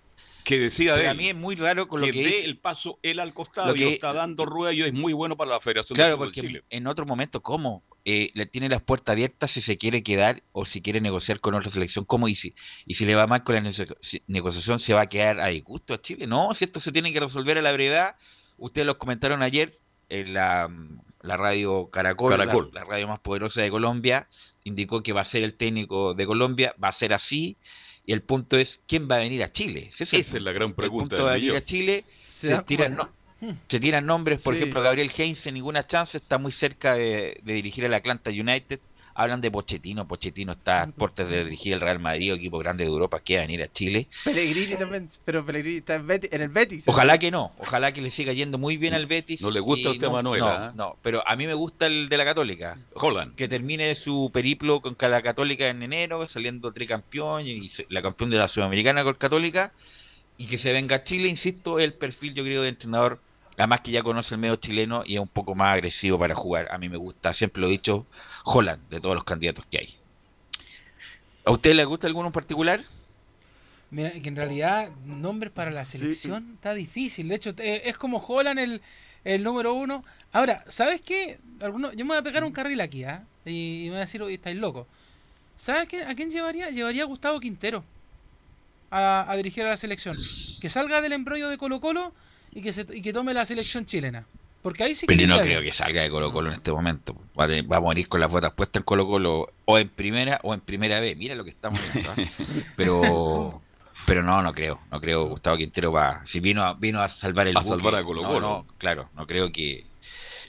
que 0.44 0.58
decida 0.58 0.96
de 0.96 1.08
a 1.08 1.14
mí 1.14 1.28
es 1.28 1.34
muy 1.34 1.56
raro 1.56 1.88
con 1.88 2.00
lo 2.00 2.06
que, 2.06 2.12
dé 2.12 2.44
el 2.44 2.58
paso 2.58 2.98
él 3.02 3.20
al 3.20 3.32
costado 3.34 3.74
y 3.74 3.84
está 3.84 4.12
dando 4.12 4.46
rueda 4.46 4.72
y 4.72 4.82
es 4.82 4.92
muy 4.92 5.12
bueno 5.12 5.36
para 5.36 5.52
la 5.52 5.60
Federación 5.60 5.96
claro, 5.96 6.12
de 6.12 6.18
porque 6.18 6.40
Chile. 6.40 6.64
en 6.70 6.86
otro 6.86 7.06
momento 7.06 7.42
cómo 7.42 7.82
eh, 8.04 8.30
le 8.34 8.46
tiene 8.46 8.68
las 8.68 8.82
puertas 8.82 9.12
abiertas 9.12 9.50
si 9.50 9.60
se 9.60 9.78
quiere 9.78 10.02
quedar 10.02 10.42
o 10.52 10.64
si 10.64 10.82
quiere 10.82 11.00
negociar 11.00 11.40
con 11.40 11.54
otra 11.54 11.70
selección 11.70 12.04
cómo 12.04 12.28
y 12.28 12.34
si 12.34 12.54
y 12.86 12.94
si 12.94 13.04
le 13.04 13.14
va 13.14 13.26
mal 13.26 13.44
con 13.44 13.54
la 13.54 13.70
negociación 14.26 14.80
se 14.80 14.94
va 14.94 15.02
a 15.02 15.06
quedar 15.08 15.40
a 15.40 15.48
disgusto 15.48 15.94
a 15.94 16.00
Chile 16.00 16.26
no 16.26 16.52
si 16.54 16.64
esto 16.64 16.80
se 16.80 16.92
tiene 16.92 17.12
que 17.12 17.20
resolver 17.20 17.58
a 17.58 17.62
la 17.62 17.72
brevedad. 17.72 18.16
Ustedes 18.58 18.86
lo 18.86 18.98
comentaron 18.98 19.42
ayer 19.42 19.78
en 20.10 20.34
la, 20.34 20.68
la 21.22 21.36
radio 21.36 21.88
Caracol, 21.90 22.36
La, 22.36 22.84
radio 22.84 23.08
más 23.08 23.20
poderosa 23.20 23.62
de 23.62 23.70
Colombia 23.70 24.28
indicó 24.64 25.02
que 25.02 25.12
va 25.12 25.22
a 25.22 25.24
ser 25.24 25.42
el 25.42 25.54
técnico 25.54 26.14
de 26.14 26.26
Colombia 26.26 26.74
va 26.82 26.88
a 26.88 26.92
ser 26.92 27.14
así 27.14 27.56
y 28.10 28.12
el 28.12 28.22
punto 28.22 28.58
es, 28.58 28.80
¿quién 28.88 29.08
va 29.08 29.14
a 29.14 29.18
venir 29.20 29.44
a 29.44 29.52
Chile? 29.52 29.92
Esa 29.96 30.16
es, 30.16 30.32
la 30.32 30.50
gran 30.50 30.74
pregunta. 30.74 31.10
Punto 31.10 31.24
va 31.26 31.30
a 31.30 31.34
venir 31.34 31.54
a 31.54 31.60
Chile, 31.60 32.04
se, 32.26 32.60
tiran, 32.62 32.98
se 33.68 33.78
tiran 33.78 34.04
nombres, 34.04 34.42
por 34.42 34.56
ejemplo, 34.56 34.82
Gabriel 34.82 35.12
Heinz 35.16 35.46
en 35.46 35.54
ninguna 35.54 35.86
chance, 35.86 36.18
está 36.18 36.36
muy 36.36 36.50
cerca 36.50 36.96
de, 36.96 37.38
de 37.44 37.52
dirigir 37.52 37.84
el 37.84 37.94
Atlanta 37.94 38.30
United 38.30 38.80
hablan 39.22 39.40
de 39.40 39.50
Pochettino, 39.50 40.08
Pochettino 40.08 40.52
está 40.52 40.82
a 40.82 40.86
puertas 40.86 41.28
de 41.28 41.44
dirigir 41.44 41.74
el 41.74 41.80
Real 41.80 41.98
Madrid, 41.98 42.32
equipo 42.32 42.58
grande 42.58 42.84
de 42.84 42.90
Europa, 42.90 43.20
que 43.20 43.36
va 43.36 43.40
a 43.40 43.46
venir 43.46 43.62
a 43.62 43.70
Chile. 43.70 44.08
Pellegrini 44.24 44.76
también, 44.76 45.08
pero 45.24 45.44
Pellegrini 45.44 45.76
está 45.76 45.96
en, 45.96 46.42
el 46.42 46.48
Betis. 46.48 46.88
Ojalá 46.88 47.18
que 47.18 47.30
no, 47.30 47.52
ojalá 47.58 47.92
que 47.92 48.00
le 48.00 48.10
siga 48.10 48.32
yendo 48.32 48.56
muy 48.56 48.76
bien 48.78 48.94
al 48.94 49.06
Betis. 49.06 49.42
No 49.42 49.50
le 49.50 49.60
gusta 49.60 49.90
usted, 49.90 50.08
Manuel. 50.08 50.40
No, 50.40 50.54
¿eh? 50.54 50.70
no, 50.74 50.96
pero 51.02 51.26
a 51.28 51.36
mí 51.36 51.46
me 51.46 51.54
gusta 51.54 51.86
el 51.86 52.08
de 52.08 52.16
la 52.16 52.24
Católica. 52.24 52.78
Holland. 52.94 53.34
Que 53.34 53.46
termine 53.46 53.94
su 53.94 54.30
periplo 54.32 54.80
con 54.80 54.96
la 54.98 55.22
Católica 55.22 55.68
en 55.68 55.82
enero, 55.82 56.26
saliendo 56.26 56.72
tricampeón 56.72 57.46
y 57.46 57.70
la 57.88 58.00
campeón 58.00 58.30
de 58.30 58.38
la 58.38 58.48
Sudamericana 58.48 59.04
con 59.04 59.14
Católica. 59.14 59.72
Y 60.38 60.46
que 60.46 60.56
se 60.56 60.72
venga 60.72 60.96
a 60.96 61.04
Chile, 61.04 61.28
insisto, 61.28 61.78
el 61.78 61.92
perfil 61.92 62.32
yo 62.32 62.42
creo 62.42 62.62
de 62.62 62.70
entrenador 62.70 63.20
Además 63.60 63.82
que 63.82 63.90
ya 63.90 64.02
conoce 64.02 64.34
el 64.34 64.40
medio 64.40 64.56
chileno 64.56 65.02
y 65.04 65.16
es 65.16 65.20
un 65.20 65.28
poco 65.28 65.54
más 65.54 65.74
agresivo 65.74 66.18
para 66.18 66.34
jugar. 66.34 66.68
A 66.70 66.78
mí 66.78 66.88
me 66.88 66.96
gusta, 66.96 67.34
siempre 67.34 67.60
lo 67.60 67.68
he 67.68 67.72
dicho, 67.72 68.06
Holland, 68.44 68.88
de 68.88 69.00
todos 69.00 69.14
los 69.14 69.24
candidatos 69.24 69.64
que 69.70 69.78
hay. 69.78 69.94
¿A 71.44 71.52
usted 71.52 71.74
le 71.74 71.84
gusta 71.84 72.06
alguno 72.06 72.28
en 72.28 72.32
particular? 72.32 72.84
Mira, 73.90 74.10
que 74.10 74.28
en 74.28 74.36
realidad 74.36 74.90
nombres 75.04 75.52
para 75.52 75.70
la 75.70 75.84
selección 75.84 76.52
está 76.54 76.74
difícil. 76.74 77.28
De 77.28 77.34
hecho, 77.34 77.50
eh, 77.58 77.82
es 77.86 77.98
como 77.98 78.18
Holland 78.18 78.58
el, 78.58 78.80
el 79.24 79.42
número 79.42 79.74
uno. 79.74 80.04
Ahora, 80.32 80.64
¿sabes 80.68 81.00
qué? 81.00 81.38
Alguno, 81.60 81.92
yo 81.92 82.04
me 82.04 82.10
voy 82.10 82.18
a 82.18 82.22
pegar 82.22 82.44
un 82.44 82.52
carril 82.52 82.80
aquí, 82.80 83.04
¿ah? 83.04 83.24
Y, 83.44 83.84
me 83.84 83.90
voy 83.90 83.96
a 83.96 84.00
decir, 84.00 84.22
oye, 84.22 84.34
estáis 84.34 84.56
loco. 84.56 84.86
¿Sabes 85.56 85.88
qué? 85.88 86.02
a 86.04 86.14
quién 86.14 86.30
llevaría? 86.30 86.70
Llevaría 86.70 87.02
a 87.02 87.06
Gustavo 87.06 87.40
Quintero 87.40 87.84
a, 88.90 89.30
a 89.30 89.36
dirigir 89.36 89.64
a 89.64 89.70
la 89.70 89.76
selección. 89.76 90.16
Que 90.60 90.70
salga 90.70 91.00
del 91.00 91.12
embrollo 91.12 91.48
de 91.48 91.58
Colo 91.58 91.80
Colo 91.80 92.12
y 92.52 92.62
que, 92.62 92.72
se, 92.72 92.86
y 92.92 93.02
que 93.02 93.12
tome 93.12 93.34
la 93.34 93.44
selección 93.44 93.86
chilena. 93.86 94.24
Porque 94.62 94.84
ahí 94.84 94.94
sí 94.94 95.06
que. 95.06 95.14
Pero 95.14 95.26
no 95.26 95.38
creo 95.38 95.62
que 95.62 95.72
salga 95.72 96.02
de 96.02 96.10
Colo 96.10 96.32
Colo 96.32 96.48
en 96.48 96.56
este 96.56 96.72
momento. 96.72 97.16
Va 97.38 97.76
a, 97.76 97.80
morir 97.80 98.08
con 98.08 98.20
las 98.20 98.30
botas 98.30 98.52
puestas 98.52 98.80
en 98.80 98.84
Colo 98.84 99.06
Colo 99.06 99.52
o 99.64 99.78
en 99.78 99.88
primera 99.88 100.40
o 100.42 100.52
en 100.54 100.60
primera 100.60 101.00
vez. 101.00 101.16
Mira 101.16 101.34
lo 101.34 101.44
que 101.44 101.50
estamos 101.50 101.80
viendo. 101.92 102.12
¿ah? 102.12 102.16
Pero. 102.76 103.62
Pero 104.06 104.22
no, 104.22 104.42
no 104.42 104.52
creo. 104.52 104.80
No 104.90 105.00
creo 105.00 105.26
Gustavo 105.26 105.56
Quintero 105.56 105.92
va. 105.92 106.22
Si 106.26 106.40
vino 106.40 106.64
a, 106.64 106.74
vino 106.74 107.00
a 107.02 107.08
salvar 107.08 107.48
el. 107.48 107.56
A 107.56 107.62
salvar 107.62 107.94
a 107.94 108.04
Colo 108.04 108.22
Colo. 108.22 108.40
no, 108.40 108.66
claro. 108.78 109.08
No 109.14 109.26
creo 109.26 109.50
que 109.52 109.86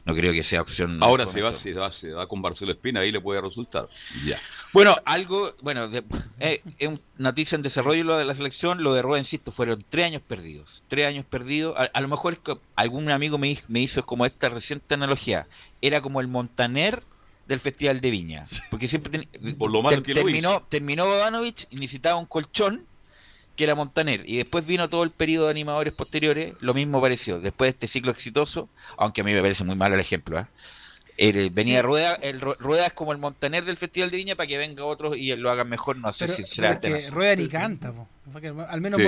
no 0.06 0.15
creo 0.15 0.34
que 0.34 0.43
sea 0.43 0.62
opción. 0.62 0.97
Ahora 1.02 1.28
se 1.28 1.41
va, 1.41 1.54
se 1.54 1.74
va, 1.74 1.91
se 1.93 2.12
va 2.12 2.28
con 2.28 2.41
Barcelona 2.41 2.74
Espina, 2.74 3.02
ahí 3.02 3.12
le 3.12 3.21
puede 3.21 3.39
resultar. 3.41 3.88
Ya. 4.26 4.39
Bueno, 4.73 4.95
algo, 5.05 5.53
bueno, 5.62 5.89
eh, 6.39 6.62
es 6.79 6.88
una 6.88 6.99
noticia 7.17 7.55
en 7.55 7.62
desarrollo 7.62 8.03
lo 8.03 8.17
de 8.17 8.25
la 8.25 8.36
selección, 8.36 8.84
lo 8.84 8.93
de 8.93 9.01
Rueda, 9.01 9.19
insisto, 9.19 9.51
fueron 9.51 9.84
tres 9.89 10.05
años 10.05 10.21
perdidos. 10.21 10.84
Tres 10.88 11.07
años 11.07 11.25
perdidos. 11.25 11.75
A, 11.93 12.01
lo 12.01 12.07
mejor 12.07 12.39
algún 12.75 13.10
amigo 13.10 13.38
me, 13.38 13.60
me 13.67 13.81
hizo 13.81 14.05
como 14.05 14.25
esta 14.25 14.49
reciente 14.49 14.93
analogía. 14.93 15.47
Era 15.81 16.01
como 16.01 16.21
el 16.21 16.27
Montaner 16.27 17.03
del 17.47 17.60
Festival 17.60 17.99
de 17.99 18.12
Viña. 18.12 18.43
Porque 18.69 18.88
siempre 18.88 19.27
Por 19.57 19.71
lo 19.71 19.81
malo 19.81 20.01
que 20.03 20.13
terminó, 20.13 20.63
terminó 20.69 21.05
Bodanovich 21.05 21.67
y 21.69 21.75
necesitaba 21.75 22.17
un 22.17 22.25
colchón 22.25 22.86
que 23.57 23.65
era 23.65 23.75
Montaner. 23.75 24.23
Y 24.25 24.38
después 24.38 24.65
vino 24.65 24.89
todo 24.89 25.03
el 25.03 25.12
periodo 25.12 25.45
de 25.45 25.51
animadores 25.51 25.93
posteriores, 25.93 26.55
lo 26.62 26.73
mismo 26.73 27.01
pareció. 27.01 27.41
Después 27.41 27.67
de 27.67 27.71
este 27.71 27.88
ciclo 27.88 28.12
exitoso, 28.12 28.69
aunque 28.97 29.21
a 29.21 29.23
mí 29.25 29.34
me 29.34 29.41
parece 29.41 29.65
muy 29.65 29.75
malo 29.75 29.95
el 29.95 30.01
ejemplo, 30.01 30.39
¿eh? 30.39 30.45
Venía 31.17 31.82
Rueda, 31.82 32.13
el 32.13 32.41
Rueda 32.41 32.88
es 32.88 32.93
como 32.93 33.12
el 33.12 33.17
Montaner 33.17 33.65
del 33.65 33.78
Festival 33.78 34.12
de 34.12 34.17
Viña 34.17 34.36
para 34.36 34.47
que 34.47 34.58
venga 34.58 34.86
otro 34.86 35.15
y 35.15 35.36
lo 35.36 35.50
hagan 35.50 35.69
mejor, 35.69 35.97
no 35.97 36.12
sé 36.13 36.28
si 36.28 36.43
será 36.43 36.80
Rueda 37.10 37.36
ni 37.36 37.47
canta, 37.47 37.93
al 38.70 38.82
menos 38.82 39.00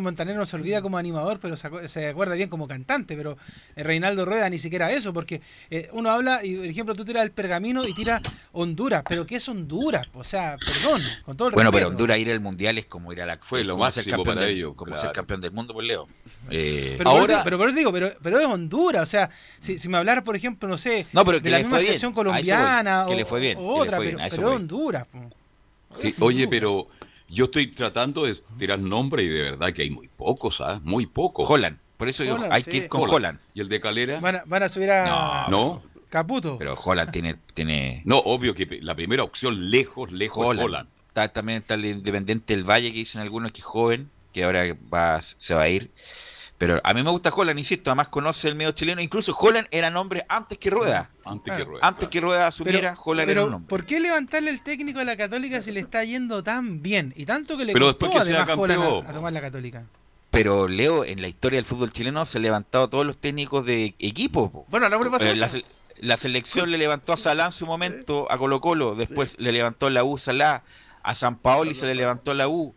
Montaner, 0.00 0.36
no 0.36 0.46
se 0.46 0.56
olvida 0.56 0.82
como 0.82 0.98
animador, 0.98 1.38
pero 1.40 1.56
se, 1.56 2.08
acuerda 2.08 2.34
bien 2.34 2.48
como 2.48 2.68
cantante, 2.68 3.16
pero 3.16 3.36
eh, 3.76 3.82
Reinaldo 3.82 4.24
Rueda 4.24 4.48
ni 4.50 4.58
siquiera 4.58 4.90
eso, 4.90 5.12
porque 5.12 5.40
eh, 5.70 5.88
uno 5.92 6.10
habla 6.10 6.44
y 6.44 6.56
por 6.56 6.66
ejemplo 6.66 6.94
tú 6.94 7.04
tiras 7.04 7.24
el 7.24 7.30
pergamino 7.30 7.86
y 7.86 7.94
tiras 7.94 8.22
Honduras, 8.52 9.02
pero 9.08 9.26
¿qué 9.26 9.36
es 9.36 9.48
Honduras? 9.48 10.06
O 10.14 10.24
sea, 10.24 10.56
perdón, 10.58 11.02
con 11.24 11.36
todo 11.36 11.48
el 11.48 11.54
Bueno, 11.54 11.70
pero 11.72 11.88
Honduras 11.88 12.18
ir 12.18 12.30
al 12.30 12.40
mundial 12.40 12.78
es 12.78 12.86
como 12.86 13.12
ir 13.12 13.22
a 13.22 13.26
la 13.26 13.38
fue 13.38 13.64
lo 13.64 13.76
más 13.76 13.94
campeón 13.94 14.24
para 14.24 14.46
ellos, 14.46 14.74
como 14.74 14.96
ser 14.96 15.12
campeón 15.12 15.40
del 15.40 15.52
mundo, 15.52 15.74
pues 15.74 15.86
Leo. 15.86 16.06
Eh, 16.50 16.94
pero, 16.96 17.10
ahora, 17.10 17.42
pero 17.42 17.58
por 17.58 17.68
eso 17.68 17.76
digo, 17.76 17.92
pero, 17.92 18.10
pero 18.22 18.40
es 18.40 18.46
Honduras, 18.46 19.02
o 19.02 19.06
sea, 19.06 19.30
si, 19.58 19.78
si 19.78 19.88
me 19.88 19.98
hablara, 19.98 20.24
por 20.24 20.36
ejemplo, 20.36 20.68
no 20.68 20.78
sé, 20.78 21.06
de 21.12 21.50
la 21.50 21.58
misma 21.58 21.80
selección 21.80 22.12
colombiana 22.12 23.06
o, 23.06 23.14
le 23.14 23.24
fue 23.24 23.40
bien, 23.40 23.58
otra, 23.60 23.98
pero, 23.98 24.18
pero 24.30 24.52
Honduras. 24.52 25.06
oye, 26.20 26.48
pero 26.48 26.88
yo 27.28 27.46
estoy 27.46 27.68
tratando 27.68 28.24
de 28.24 28.36
tirar 28.58 28.78
nombres 28.78 29.26
y 29.26 29.28
de 29.28 29.42
verdad 29.42 29.72
que 29.72 29.82
hay 29.82 29.90
muy 29.90 30.08
pocos, 30.08 30.56
¿sabes? 30.56 30.82
Muy 30.82 31.06
pocos. 31.06 31.48
Holland. 31.48 31.78
Por 31.96 32.08
eso 32.08 32.24
hay 32.50 32.62
que 32.62 32.76
ir 32.76 32.88
con 32.88 33.08
Holland. 33.08 33.38
¿Y 33.54 33.60
el 33.60 33.68
de 33.68 33.80
Calera? 33.80 34.20
Van 34.20 34.62
a, 34.62 34.68
subir 34.68 34.90
a. 34.90 35.46
No. 35.48 35.80
Caputo. 36.08 36.58
Pero 36.58 36.74
Holland 36.74 37.10
tiene, 37.10 37.36
tiene. 37.54 38.02
No, 38.04 38.18
obvio 38.18 38.54
que 38.54 38.66
la 38.82 38.94
primera 38.94 39.22
opción 39.24 39.70
lejos, 39.70 40.12
lejos 40.12 40.46
Holland. 40.46 40.88
Está, 41.08 41.28
también 41.28 41.58
está 41.58 41.74
el 41.74 41.84
Independiente 41.84 42.54
del 42.54 42.64
Valle 42.64 42.92
que 42.92 42.98
dicen 42.98 43.20
algunos 43.20 43.52
que 43.52 43.60
es 43.60 43.64
joven, 43.64 44.10
que 44.32 44.44
ahora 44.44 44.76
va, 44.92 45.22
se 45.38 45.54
va 45.54 45.62
a 45.62 45.68
ir. 45.68 45.90
Pero 46.56 46.80
a 46.84 46.94
mí 46.94 47.02
me 47.02 47.10
gusta 47.10 47.32
Holland, 47.34 47.58
insisto, 47.58 47.90
además 47.90 48.08
conoce 48.08 48.48
el 48.48 48.54
medio 48.54 48.72
chileno. 48.72 49.00
Incluso 49.00 49.36
Holland 49.36 49.66
era 49.70 49.90
nombre 49.90 50.24
antes 50.28 50.56
que 50.56 50.70
Rueda. 50.70 51.08
antes 51.24 51.56
que 51.56 51.64
Rueda. 51.64 51.86
Antes 51.86 52.08
que 52.08 52.20
Rueda 52.20 52.46
asumiera, 52.46 52.96
Holland 53.02 53.30
era 53.30 53.44
un 53.44 53.50
nombre. 53.50 53.68
¿Por 53.68 53.84
qué 53.84 53.98
levantarle 53.98 54.50
el 54.50 54.62
técnico 54.62 55.00
a 55.00 55.04
la 55.04 55.16
Católica 55.16 55.62
si 55.62 55.72
le 55.72 55.80
está 55.80 56.04
yendo 56.04 56.44
tan 56.44 56.80
bien? 56.80 57.12
Y 57.16 57.26
tanto 57.26 57.56
que 57.56 57.64
le 57.64 57.72
pero 57.72 57.98
costó 57.98 58.18
además 58.18 58.48
Holland 58.56 59.08
a, 59.08 59.12
tomar 59.12 59.32
la 59.32 59.40
Católica. 59.40 59.84
Pero 60.30 60.68
Leo, 60.68 61.04
en 61.04 61.20
la 61.22 61.28
historia 61.28 61.58
del 61.58 61.64
fútbol 61.66 61.92
chileno 61.92 62.24
se 62.24 62.38
han 62.38 62.42
levantado 62.42 62.88
todos 62.88 63.04
los 63.04 63.18
técnicos 63.18 63.66
de 63.66 63.94
equipo. 63.98 64.64
Bueno, 64.68 64.88
no 64.88 65.10
pasó 65.10 65.28
eh, 65.28 65.36
la, 65.36 65.50
la, 66.00 66.16
selección 66.16 66.70
le 66.70 66.78
levantó 66.78 67.12
a 67.12 67.16
Salán 67.16 67.46
en 67.46 67.52
su 67.52 67.66
momento, 67.66 68.30
a 68.30 68.38
Colo 68.38 68.60
Colo, 68.60 68.94
después 68.94 69.36
le 69.38 69.52
levantó 69.52 69.90
la 69.90 70.02
U 70.02 70.18
Salá, 70.18 70.62
a 71.02 71.14
San 71.14 71.36
Paoli 71.36 71.74
se 71.74 71.86
le 71.86 71.94
levantó 71.94 72.32
la 72.34 72.48
U. 72.48 72.74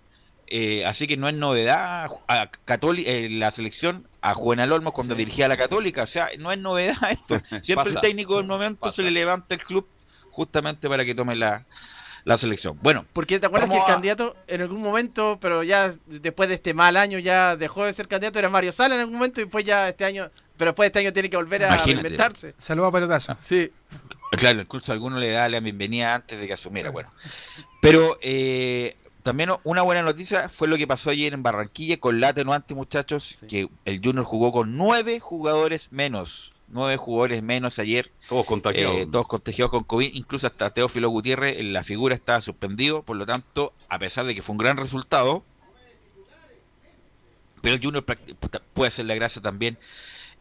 Eh, 0.48 0.86
así 0.86 1.08
que 1.08 1.18
no 1.18 1.28
es 1.28 1.36
novedad 1.36 2.10
a 2.28 2.50
Católica, 2.66 3.12
eh, 3.12 3.30
la 3.30 3.52
selección 3.52 4.08
a 4.22 4.34
Juvenal 4.34 4.72
Olmos 4.72 4.94
cuando 4.94 5.14
dirigía 5.14 5.46
a 5.46 5.50
la 5.50 5.58
Católica. 5.58 6.04
O 6.04 6.08
sea, 6.08 6.30
no 6.40 6.52
es 6.52 6.60
novedad 6.60 6.96
esto. 7.12 7.42
Siempre 7.62 7.92
el 7.92 8.00
técnico 8.00 8.38
del 8.38 8.46
momento 8.46 8.90
se 8.92 9.04
le 9.04 9.12
levanta 9.12 9.56
el 9.56 9.64
club 9.64 9.88
justamente 10.32 10.88
para 10.88 11.04
que 11.04 11.14
tome 11.16 11.36
la, 11.36 11.66
la 12.24 12.38
selección. 12.38 12.78
Bueno, 12.82 13.06
porque 13.14 13.40
te 13.40 13.48
acuerdas 13.48 13.70
que 13.70 13.78
el 13.78 13.86
candidato 13.86 14.36
en 14.48 14.62
algún 14.62 14.82
momento, 14.82 15.38
pero 15.42 15.64
ya 15.64 15.90
después 16.06 16.50
de 16.50 16.56
este 16.56 16.74
mal 16.74 16.98
año 16.98 17.20
ya 17.20 17.56
dejó 17.56 17.86
de 17.86 17.94
ser 17.94 18.08
candidato, 18.08 18.38
era 18.38 18.50
Mario 18.50 18.72
Sala 18.72 18.96
en 18.96 19.02
algún 19.02 19.16
momento 19.16 19.42
y 19.42 19.46
después 19.46 19.66
ya 19.66 19.90
este 19.90 20.06
año, 20.06 20.30
pero 20.58 20.72
después 20.72 20.86
de 20.86 20.88
este 20.88 21.00
año 21.00 21.14
tiene 21.14 21.30
que 21.30 21.38
volver 21.38 21.64
a 21.64 21.78
reinventarse. 21.84 22.54
Saludos 22.58 22.90
a 22.90 22.92
Pelotazo. 22.92 23.38
Sí. 23.40 23.72
Claro, 24.32 24.60
incluso 24.60 24.92
alguno 24.92 25.18
le 25.20 25.32
da 25.32 25.48
la 25.48 25.62
bienvenida 25.62 26.16
antes 26.16 26.38
de 26.38 26.48
que 26.48 26.54
asumiera, 26.54 26.90
bueno. 26.90 27.10
Pero 27.82 28.18
eh, 28.22 28.98
también 29.28 29.50
una 29.66 29.82
buena 29.82 30.02
noticia 30.04 30.48
fue 30.48 30.70
lo 30.70 30.78
que 30.78 30.88
pasó 30.88 31.10
ayer 31.10 31.34
en 31.34 31.44
Barranquilla 31.44 32.00
con 32.00 32.22
la 32.22 32.30
atenuante, 32.30 32.74
muchachos, 32.74 33.44
que 33.50 33.68
el 33.84 34.02
Junior 34.02 34.24
jugó 34.24 34.54
con 34.54 34.78
nueve 34.78 35.20
jugadores 35.20 35.92
menos. 35.92 36.54
Nueve 36.70 36.96
jugadores 36.96 37.44
menos 37.44 37.78
ayer. 37.78 38.10
Todos 38.30 38.46
contagiados. 38.46 38.96
Eh, 38.96 39.08
todos 39.12 39.28
contagiados 39.28 39.72
con 39.72 39.84
COVID. 39.84 40.14
Incluso 40.14 40.48
hasta 40.48 40.70
Teófilo 40.70 41.10
Gutiérrez, 41.10 41.60
en 41.60 41.74
la 41.74 41.84
figura 41.84 42.16
estaba 42.16 42.40
suspendido. 42.40 43.04
Por 43.04 43.18
lo 43.18 43.26
tanto, 43.26 43.74
a 43.90 44.00
pesar 44.00 44.26
de 44.26 44.34
que 44.34 44.42
fue 44.42 44.54
un 44.54 44.60
gran 44.60 44.78
resultado, 44.78 45.44
pero 47.62 47.76
el 47.76 47.84
Junior 47.84 48.06
puede 48.74 48.88
hacer 48.88 49.08
la 49.08 49.16
gracia 49.16 49.42
también 49.42 49.78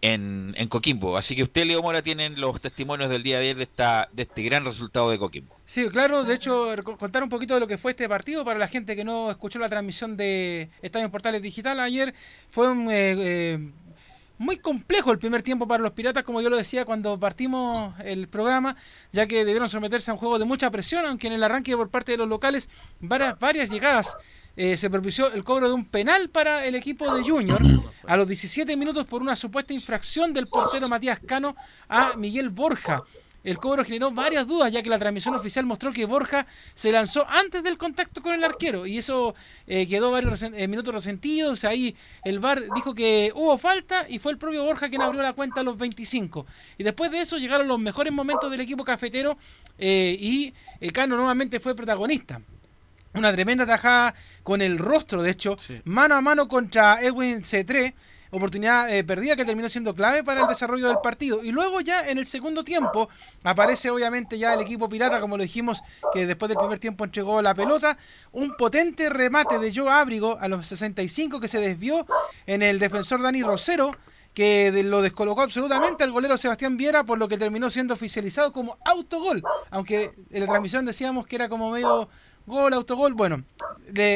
en, 0.07 0.55
en, 0.57 0.69
Coquimbo. 0.69 1.17
Así 1.17 1.35
que 1.35 1.43
usted, 1.43 1.65
Leo 1.65 1.83
Mora, 1.83 2.03
tienen 2.03 2.41
los 2.41 2.61
testimonios 2.61 3.11
del 3.11 3.23
día 3.23 3.39
de 3.39 3.45
ayer 3.45 3.57
de, 3.57 3.65
esta, 3.65 4.09
de 4.13 4.23
este 4.23 4.43
gran 4.43 4.65
resultado 4.65 5.11
de 5.11 5.19
Coquimbo. 5.19 5.57
Sí, 5.65 5.89
claro, 5.89 6.23
de 6.23 6.35
hecho, 6.35 6.75
contar 6.99 7.23
un 7.23 7.29
poquito 7.29 7.55
de 7.55 7.61
lo 7.61 7.67
que 7.67 7.77
fue 7.77 7.91
este 7.91 8.09
partido 8.09 8.45
para 8.45 8.59
la 8.59 8.69
gente 8.69 8.95
que 8.95 9.05
no 9.05 9.31
escuchó 9.31 9.59
la 9.59 9.69
transmisión 9.69 10.17
de 10.17 10.71
Estadio 10.81 11.11
Portales 11.11 11.43
Digital 11.43 11.81
ayer. 11.81 12.15
Fue 12.51 12.71
un, 12.71 12.89
eh, 12.91 13.15
eh, 13.19 13.71
muy 14.39 14.59
complejo 14.59 15.11
el 15.11 15.19
primer 15.19 15.43
tiempo 15.43 15.67
para 15.67 15.83
los 15.83 15.93
Piratas, 15.93 16.23
como 16.23 16.41
yo 16.41 16.51
lo 16.51 16.57
decía 16.57 16.85
cuando 16.85 17.19
partimos 17.19 17.95
el 18.05 18.29
programa, 18.29 18.77
ya 19.13 19.27
que 19.27 19.45
debieron 19.45 19.69
someterse 19.69 20.11
a 20.13 20.15
un 20.15 20.19
juego 20.19 20.39
de 20.39 20.45
mucha 20.45 20.71
presión, 20.71 21.05
aunque 21.05 21.27
en 21.27 21.33
el 21.33 21.43
arranque 21.43 21.77
por 21.77 21.91
parte 21.91 22.13
de 22.13 22.19
los 22.19 22.29
locales 22.29 22.69
varias 23.01 23.71
llegadas 23.71 24.17
eh, 24.57 24.77
se 24.77 24.89
propició 24.89 25.31
el 25.33 25.45
cobro 25.45 25.69
de 25.69 25.75
un 25.75 25.85
penal 25.85 26.31
para 26.31 26.65
el 26.65 26.75
equipo 26.75 27.15
de 27.15 27.23
Junior 27.23 27.61
a 28.07 28.17
los 28.17 28.27
17 28.27 28.75
minutos 28.77 29.07
por 29.07 29.21
una 29.21 29.37
supuesta 29.37 29.75
infracción 29.75 30.33
del 30.33 30.49
portero 30.49 30.89
Matías 30.89 31.21
Cano 31.21 31.55
a 31.89 32.17
Miguel 32.17 32.49
Borja. 32.49 33.03
El 33.45 33.59
cobro 33.59 33.85
generó 33.85 34.11
varias 34.11 34.47
dudas, 34.49 34.73
ya 34.73 34.83
que 34.83 34.89
la 34.89 34.99
transmisión 34.99 35.35
oficial 35.35 35.67
mostró 35.67 35.93
que 35.93 36.05
Borja 36.05 36.47
se 36.75 36.91
lanzó 36.91 37.25
antes 37.29 37.63
del 37.63 37.79
contacto 37.79 38.21
con 38.21 38.33
el 38.33 38.43
arquero 38.43 38.87
y 38.87 38.99
eso 38.99 39.37
eh, 39.69 39.87
quedó 39.87 40.11
varios 40.11 40.43
eh, 40.43 40.67
minutos 40.67 40.93
resentidos. 40.93 41.63
Ahí 41.65 41.95
el 42.25 42.41
VAR 42.41 42.65
dijo 42.75 42.93
que 42.95 43.31
hubo 43.37 43.57
falta 43.57 44.07
y 44.09 44.19
fue 44.19 44.33
el 44.33 44.39
propio 44.39 44.65
Borja 44.65 44.89
quien 44.89 45.03
abrió 45.03 45.23
la 45.23 45.35
cuenta 45.35 45.61
a 45.61 45.65
los 45.65 45.77
25. 45.77 46.45
Y 46.79 46.83
después 46.83 47.11
de 47.13 47.21
eso 47.21 47.37
llegaron 47.37 47.69
los 47.69 47.79
mejores 47.79 48.13
momentos 48.13 48.51
del 48.51 48.63
equipo 48.63 48.85
cafetero 48.85 49.39
y 49.79 50.53
Cano 50.93 51.15
nuevamente 51.15 51.61
fue 51.61 51.77
protagonista. 51.77 52.41
Una 53.17 53.33
tremenda 53.33 53.67
tajada 53.67 54.15
con 54.43 54.61
el 54.61 54.79
rostro, 54.79 55.23
de 55.23 55.31
hecho, 55.31 55.57
mano 55.85 56.17
a 56.17 56.21
mano 56.21 56.49
contra 56.49 57.01
Edwin 57.01 57.43
C3. 57.43 57.95
Oportunidad 58.31 58.95
eh, 58.95 59.05
perdida 59.05 59.37
que 59.37 59.45
terminó 59.45 59.69
siendo 59.71 59.95
clave 59.95 60.23
para 60.23 60.43
el 60.43 60.49
desarrollo 60.49 60.89
del 60.89 60.99
partido. 61.03 61.43
Y 61.43 61.53
luego 61.53 61.81
ya 61.81 62.07
en 62.09 62.19
el 62.19 62.27
segundo 62.27 62.63
tiempo 62.63 63.09
aparece 63.45 63.89
obviamente 63.89 64.39
ya 64.39 64.53
el 64.53 64.61
equipo 64.61 64.89
pirata, 64.89 65.21
como 65.21 65.39
lo 65.39 65.45
dijimos, 65.45 65.83
que 66.13 66.27
después 66.27 66.51
del 66.51 66.59
primer 66.59 66.79
tiempo 66.79 67.05
entregó 67.05 67.41
la 67.41 67.55
pelota. 67.55 67.97
Un 68.33 68.55
potente 68.57 69.09
remate 69.09 69.59
de 69.59 69.73
Joe 69.75 69.89
Ábrigo 69.89 70.37
a 70.39 70.49
los 70.49 70.67
65 70.67 71.41
que 71.41 71.49
se 71.49 71.61
desvió 71.61 72.05
en 72.47 72.63
el 72.63 72.79
defensor 72.79 73.23
Dani 73.23 73.43
Rosero 73.43 73.93
que 74.37 74.83
lo 74.85 75.01
descolocó 75.01 75.41
absolutamente 75.41 76.05
al 76.05 76.13
golero 76.13 76.37
Sebastián 76.37 76.77
Viera, 76.77 77.05
por 77.05 77.17
lo 77.19 77.27
que 77.27 77.39
terminó 77.39 77.71
siendo 77.71 77.95
oficializado 77.95 78.53
como 78.53 78.77
autogol. 78.85 79.43
Aunque 79.71 80.13
en 80.31 80.41
la 80.41 80.47
transmisión 80.47 80.85
decíamos 80.85 81.27
que 81.27 81.37
era 81.37 81.49
como 81.49 81.71
medio 81.71 82.11
Gol, 82.47 82.73
autogol, 82.75 83.15
bueno. 83.15 83.43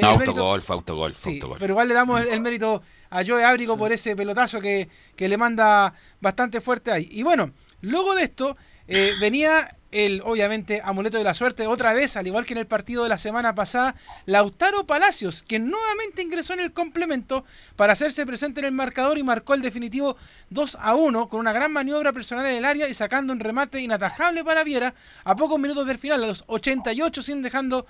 autogol, 0.02 0.62
fue 0.62 0.76
autogol, 0.76 1.12
sí, 1.12 1.40
Pero 1.58 1.72
igual 1.72 1.88
le 1.88 1.94
damos 1.94 2.20
el, 2.20 2.40
mérito 2.40 2.80
a 3.10 3.24
Joe 3.24 3.44
Ábrigo 3.44 3.76
por 3.76 3.92
ese 3.92 4.14
pelotazo 4.14 4.60
que, 4.60 4.88
le 5.18 5.36
manda 5.36 5.92
bastante 6.20 6.60
fuerte 6.60 6.92
ahí. 6.92 7.08
Y 7.10 7.24
bueno, 7.24 7.50
luego 7.80 8.14
de 8.14 8.22
esto 8.22 8.56
eh, 8.86 9.14
venía 9.20 9.76
el, 9.92 10.22
obviamente, 10.24 10.80
amuleto 10.84 11.18
de 11.18 11.24
la 11.24 11.34
suerte 11.34 11.66
otra 11.66 11.92
vez, 11.92 12.16
al 12.16 12.26
igual 12.26 12.46
que 12.46 12.54
en 12.54 12.58
el 12.58 12.66
partido 12.66 13.02
de 13.02 13.08
la 13.08 13.18
semana 13.18 13.54
pasada, 13.54 13.96
Lautaro 14.26 14.86
Palacios, 14.86 15.42
que 15.42 15.58
nuevamente 15.58 16.22
ingresó 16.22 16.52
en 16.52 16.60
el 16.60 16.72
complemento 16.72 17.44
para 17.76 17.94
hacerse 17.94 18.24
presente 18.24 18.60
en 18.60 18.66
el 18.66 18.72
marcador 18.72 19.18
y 19.18 19.22
marcó 19.22 19.54
el 19.54 19.62
definitivo 19.62 20.16
2 20.50 20.78
a 20.80 20.94
1 20.94 21.28
con 21.28 21.40
una 21.40 21.52
gran 21.52 21.72
maniobra 21.72 22.12
personal 22.12 22.46
en 22.46 22.56
el 22.56 22.64
área 22.64 22.88
y 22.88 22.94
sacando 22.94 23.32
un 23.32 23.40
remate 23.40 23.80
inatajable 23.80 24.44
para 24.44 24.64
Viera 24.64 24.94
a 25.24 25.34
pocos 25.34 25.58
minutos 25.58 25.86
del 25.86 25.98
final, 25.98 26.22
a 26.22 26.26
los 26.26 26.44
88, 26.46 27.22
sin 27.22 27.42
dejando 27.42 27.86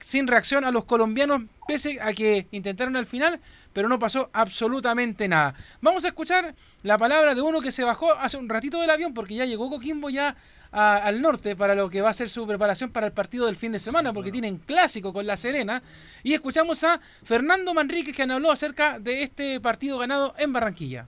sin 0.00 0.26
reacción 0.26 0.64
a 0.64 0.70
los 0.70 0.84
colombianos, 0.84 1.42
pese 1.66 1.98
a 2.00 2.12
que 2.12 2.46
intentaron 2.50 2.96
al 2.96 3.06
final, 3.06 3.40
pero 3.72 3.88
no 3.88 3.98
pasó 3.98 4.30
absolutamente 4.32 5.28
nada. 5.28 5.54
Vamos 5.80 6.04
a 6.04 6.08
escuchar 6.08 6.54
la 6.82 6.98
palabra 6.98 7.34
de 7.34 7.42
uno 7.42 7.60
que 7.60 7.72
se 7.72 7.84
bajó 7.84 8.12
hace 8.14 8.36
un 8.36 8.48
ratito 8.48 8.80
del 8.80 8.90
avión, 8.90 9.14
porque 9.14 9.34
ya 9.34 9.44
llegó 9.44 9.70
Coquimbo 9.70 10.10
ya 10.10 10.36
al 10.72 11.20
norte 11.20 11.56
para 11.56 11.74
lo 11.74 11.90
que 11.90 12.00
va 12.00 12.10
a 12.10 12.14
ser 12.14 12.28
su 12.28 12.46
preparación 12.46 12.90
para 12.90 13.06
el 13.06 13.12
partido 13.12 13.46
del 13.46 13.56
fin 13.56 13.72
de 13.72 13.78
semana, 13.78 14.12
porque 14.12 14.30
tienen 14.30 14.58
clásico 14.58 15.12
con 15.12 15.26
La 15.26 15.36
Serena. 15.36 15.82
Y 16.22 16.32
escuchamos 16.32 16.82
a 16.84 17.00
Fernando 17.22 17.74
Manrique, 17.74 18.12
que 18.12 18.26
nos 18.26 18.36
habló 18.36 18.52
acerca 18.52 18.98
de 18.98 19.22
este 19.22 19.60
partido 19.60 19.98
ganado 19.98 20.34
en 20.38 20.52
Barranquilla. 20.52 21.06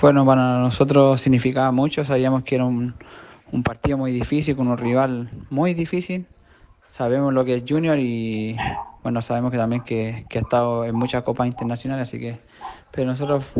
Bueno, 0.00 0.24
para 0.24 0.58
nosotros 0.58 1.20
significaba 1.20 1.72
mucho, 1.72 2.04
sabíamos 2.04 2.44
que 2.44 2.54
era 2.56 2.64
un, 2.64 2.94
un 3.50 3.62
partido 3.62 3.98
muy 3.98 4.12
difícil, 4.12 4.56
con 4.56 4.68
un 4.68 4.78
rival 4.78 5.30
muy 5.50 5.74
difícil 5.74 6.26
sabemos 6.92 7.32
lo 7.32 7.42
que 7.42 7.54
es 7.54 7.64
Junior 7.66 7.98
y 7.98 8.54
bueno, 9.02 9.22
sabemos 9.22 9.50
que 9.50 9.56
también 9.56 9.82
que, 9.82 10.26
ha 10.30 10.38
estado 10.38 10.84
en 10.84 10.94
muchas 10.94 11.22
copas 11.22 11.46
internacionales, 11.46 12.06
así 12.06 12.20
que, 12.20 12.38
pero 12.90 13.06
nosotros 13.06 13.54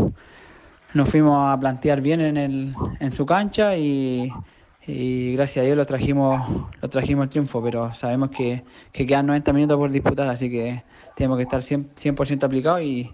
nos 0.93 1.09
fuimos 1.09 1.51
a 1.51 1.59
plantear 1.59 2.03
bien 2.03 2.21
en, 2.21 2.37
el, 2.37 2.75
en 3.01 3.13
su 3.13 3.25
cancha 3.25 3.75
y, 3.79 4.31
gracias 4.87 5.63
a 5.63 5.67
Dios 5.67 5.79
lo 5.79 5.87
trajimos, 5.87 6.47
lo 6.83 6.89
trajimos 6.91 7.25
el 7.25 7.31
triunfo, 7.31 7.63
pero 7.63 7.91
sabemos 7.95 8.31
que, 8.31 8.65
quedan 8.93 9.27
90 9.29 9.53
minutos 9.55 9.79
por 9.79 9.91
disputar, 9.91 10.29
así 10.29 10.51
que 10.51 10.83
tenemos 11.17 11.39
que 11.39 11.45
estar 11.45 11.63
100%, 11.63 12.27
100 12.27 12.45
aplicados 12.45 12.83
y, 12.83 13.11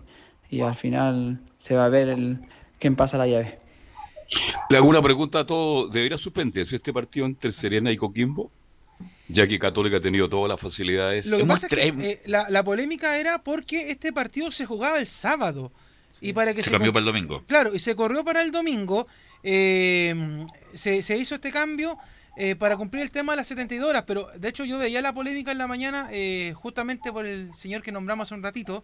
al 0.60 0.74
final 0.74 1.38
se 1.60 1.76
va 1.76 1.84
a 1.84 1.88
ver 1.90 2.08
el, 2.08 2.40
quién 2.80 2.96
pasa 2.96 3.18
la 3.18 3.28
llave. 3.28 3.60
Le 4.68 4.78
hago 4.78 4.88
una 4.88 5.00
pregunta 5.00 5.40
a 5.40 5.46
todos. 5.46 5.92
¿Debería 5.92 6.18
suspenderse 6.18 6.76
este 6.76 6.92
partido 6.92 7.24
entre 7.24 7.52
Serena 7.52 7.92
y 7.92 7.96
Coquimbo? 7.96 8.50
Ya 9.28 9.46
que 9.46 9.58
Católica 9.58 9.98
ha 9.98 10.00
tenido 10.00 10.28
todas 10.28 10.48
las 10.48 10.60
facilidades. 10.60 11.26
Lo 11.26 11.38
que 11.38 11.46
pasa 11.46 11.66
es 11.66 11.72
que 11.72 11.88
eh, 11.88 12.20
la, 12.26 12.64
polémica 12.64 13.18
era 13.18 13.42
porque 13.42 13.90
este 13.90 14.12
partido 14.12 14.50
se 14.50 14.64
jugaba 14.64 14.98
el 14.98 15.06
sábado. 15.06 15.72
Y 16.20 16.32
para 16.32 16.54
que 16.54 16.62
se, 16.62 16.70
cambió 16.70 16.92
para 16.92 17.00
el 17.00 17.06
domingo. 17.06 17.44
Claro, 17.46 17.74
y 17.74 17.78
se 17.78 17.94
corrió 17.94 18.24
para 18.24 18.40
el 18.42 18.50
domingo. 18.50 19.06
Eh, 19.42 20.46
se, 20.74 21.02
se, 21.02 21.18
hizo 21.18 21.34
este 21.34 21.52
cambio 21.52 21.98
eh, 22.38 22.56
para 22.56 22.76
cumplir 22.78 23.02
el 23.02 23.10
tema 23.10 23.32
de 23.32 23.36
las 23.36 23.46
72 23.48 23.88
horas. 23.88 24.04
Pero 24.06 24.28
de 24.34 24.48
hecho, 24.48 24.64
yo 24.64 24.78
veía 24.78 25.02
la 25.02 25.12
polémica 25.12 25.52
en 25.52 25.58
la 25.58 25.66
mañana, 25.66 26.08
justamente 26.54 27.12
por 27.12 27.26
el 27.26 27.52
señor 27.54 27.82
que 27.82 27.92
nombramos 27.92 28.28
hace 28.28 28.34
un 28.34 28.42
ratito, 28.42 28.82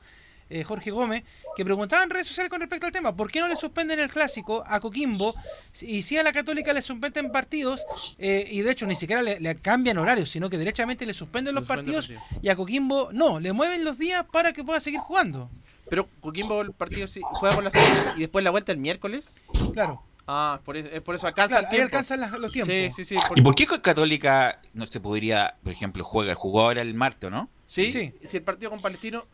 eh, 0.50 0.62
Jorge 0.62 0.90
Gómez, 0.90 1.24
que 1.56 1.64
preguntaba 1.64 2.02
en 2.02 2.10
redes 2.10 2.26
sociales 2.26 2.50
con 2.50 2.60
respecto 2.60 2.86
al 2.86 2.92
tema, 2.92 3.14
¿por 3.14 3.30
qué 3.30 3.40
no 3.40 3.48
le 3.48 3.56
suspenden 3.56 4.00
el 4.00 4.10
clásico 4.10 4.62
a 4.66 4.80
Coquimbo 4.80 5.34
y 5.82 6.02
si 6.02 6.18
a 6.18 6.22
la 6.22 6.32
Católica 6.32 6.72
le 6.72 6.82
suspenden 6.82 7.32
partidos 7.32 7.86
eh, 8.18 8.46
y 8.50 8.62
de 8.62 8.70
hecho 8.70 8.86
ni 8.86 8.94
siquiera 8.94 9.22
le, 9.22 9.54
cambian 9.56 9.98
horarios, 9.98 10.30
sino 10.30 10.50
que 10.50 10.58
derechamente 10.58 11.06
le 11.06 11.14
suspenden 11.14 11.54
los 11.54 11.66
partidos 11.66 12.10
y 12.42 12.48
a 12.48 12.56
Coquimbo 12.56 13.10
no, 13.12 13.40
le 13.40 13.52
mueven 13.52 13.84
los 13.84 13.98
días 13.98 14.24
para 14.30 14.52
que 14.52 14.64
pueda 14.64 14.80
seguir 14.80 15.00
jugando? 15.00 15.50
Pero 15.88 16.08
Coquimbo 16.20 16.62
el 16.62 16.72
partido 16.72 17.06
sí, 17.06 17.20
juega 17.22 17.54
con 17.54 17.64
la 17.64 17.70
Serena 17.70 18.14
y 18.16 18.20
después 18.20 18.42
la 18.44 18.50
vuelta 18.50 18.72
el 18.72 18.78
miércoles. 18.78 19.46
Claro. 19.72 20.02
Ah, 20.26 20.60
por 20.64 20.76
eso, 20.76 20.88
es 20.90 21.02
por 21.02 21.14
eso 21.14 21.26
alcanza 21.26 21.60
el 21.60 21.68
tiempo. 21.68 21.84
alcanzan 21.84 22.20
los 22.40 22.50
tiempos. 22.50 22.74
Sí, 22.74 22.90
sí, 22.90 23.04
sí. 23.04 23.18
¿Y 23.34 23.42
por 23.42 23.54
qué 23.54 23.66
con 23.66 23.80
Católica 23.80 24.60
no 24.72 24.86
se 24.86 24.98
podría, 25.00 25.56
por 25.62 25.72
ejemplo, 25.72 26.02
juega, 26.02 26.34
jugó 26.34 26.62
ahora 26.62 26.80
el 26.80 26.94
martes, 26.94 27.30
¿no? 27.30 27.50
Sí, 27.66 27.92
sí. 27.92 28.14
Si 28.24 28.38
el 28.38 28.42
partido 28.42 28.70
con 28.70 28.80
Palestino 28.80 29.26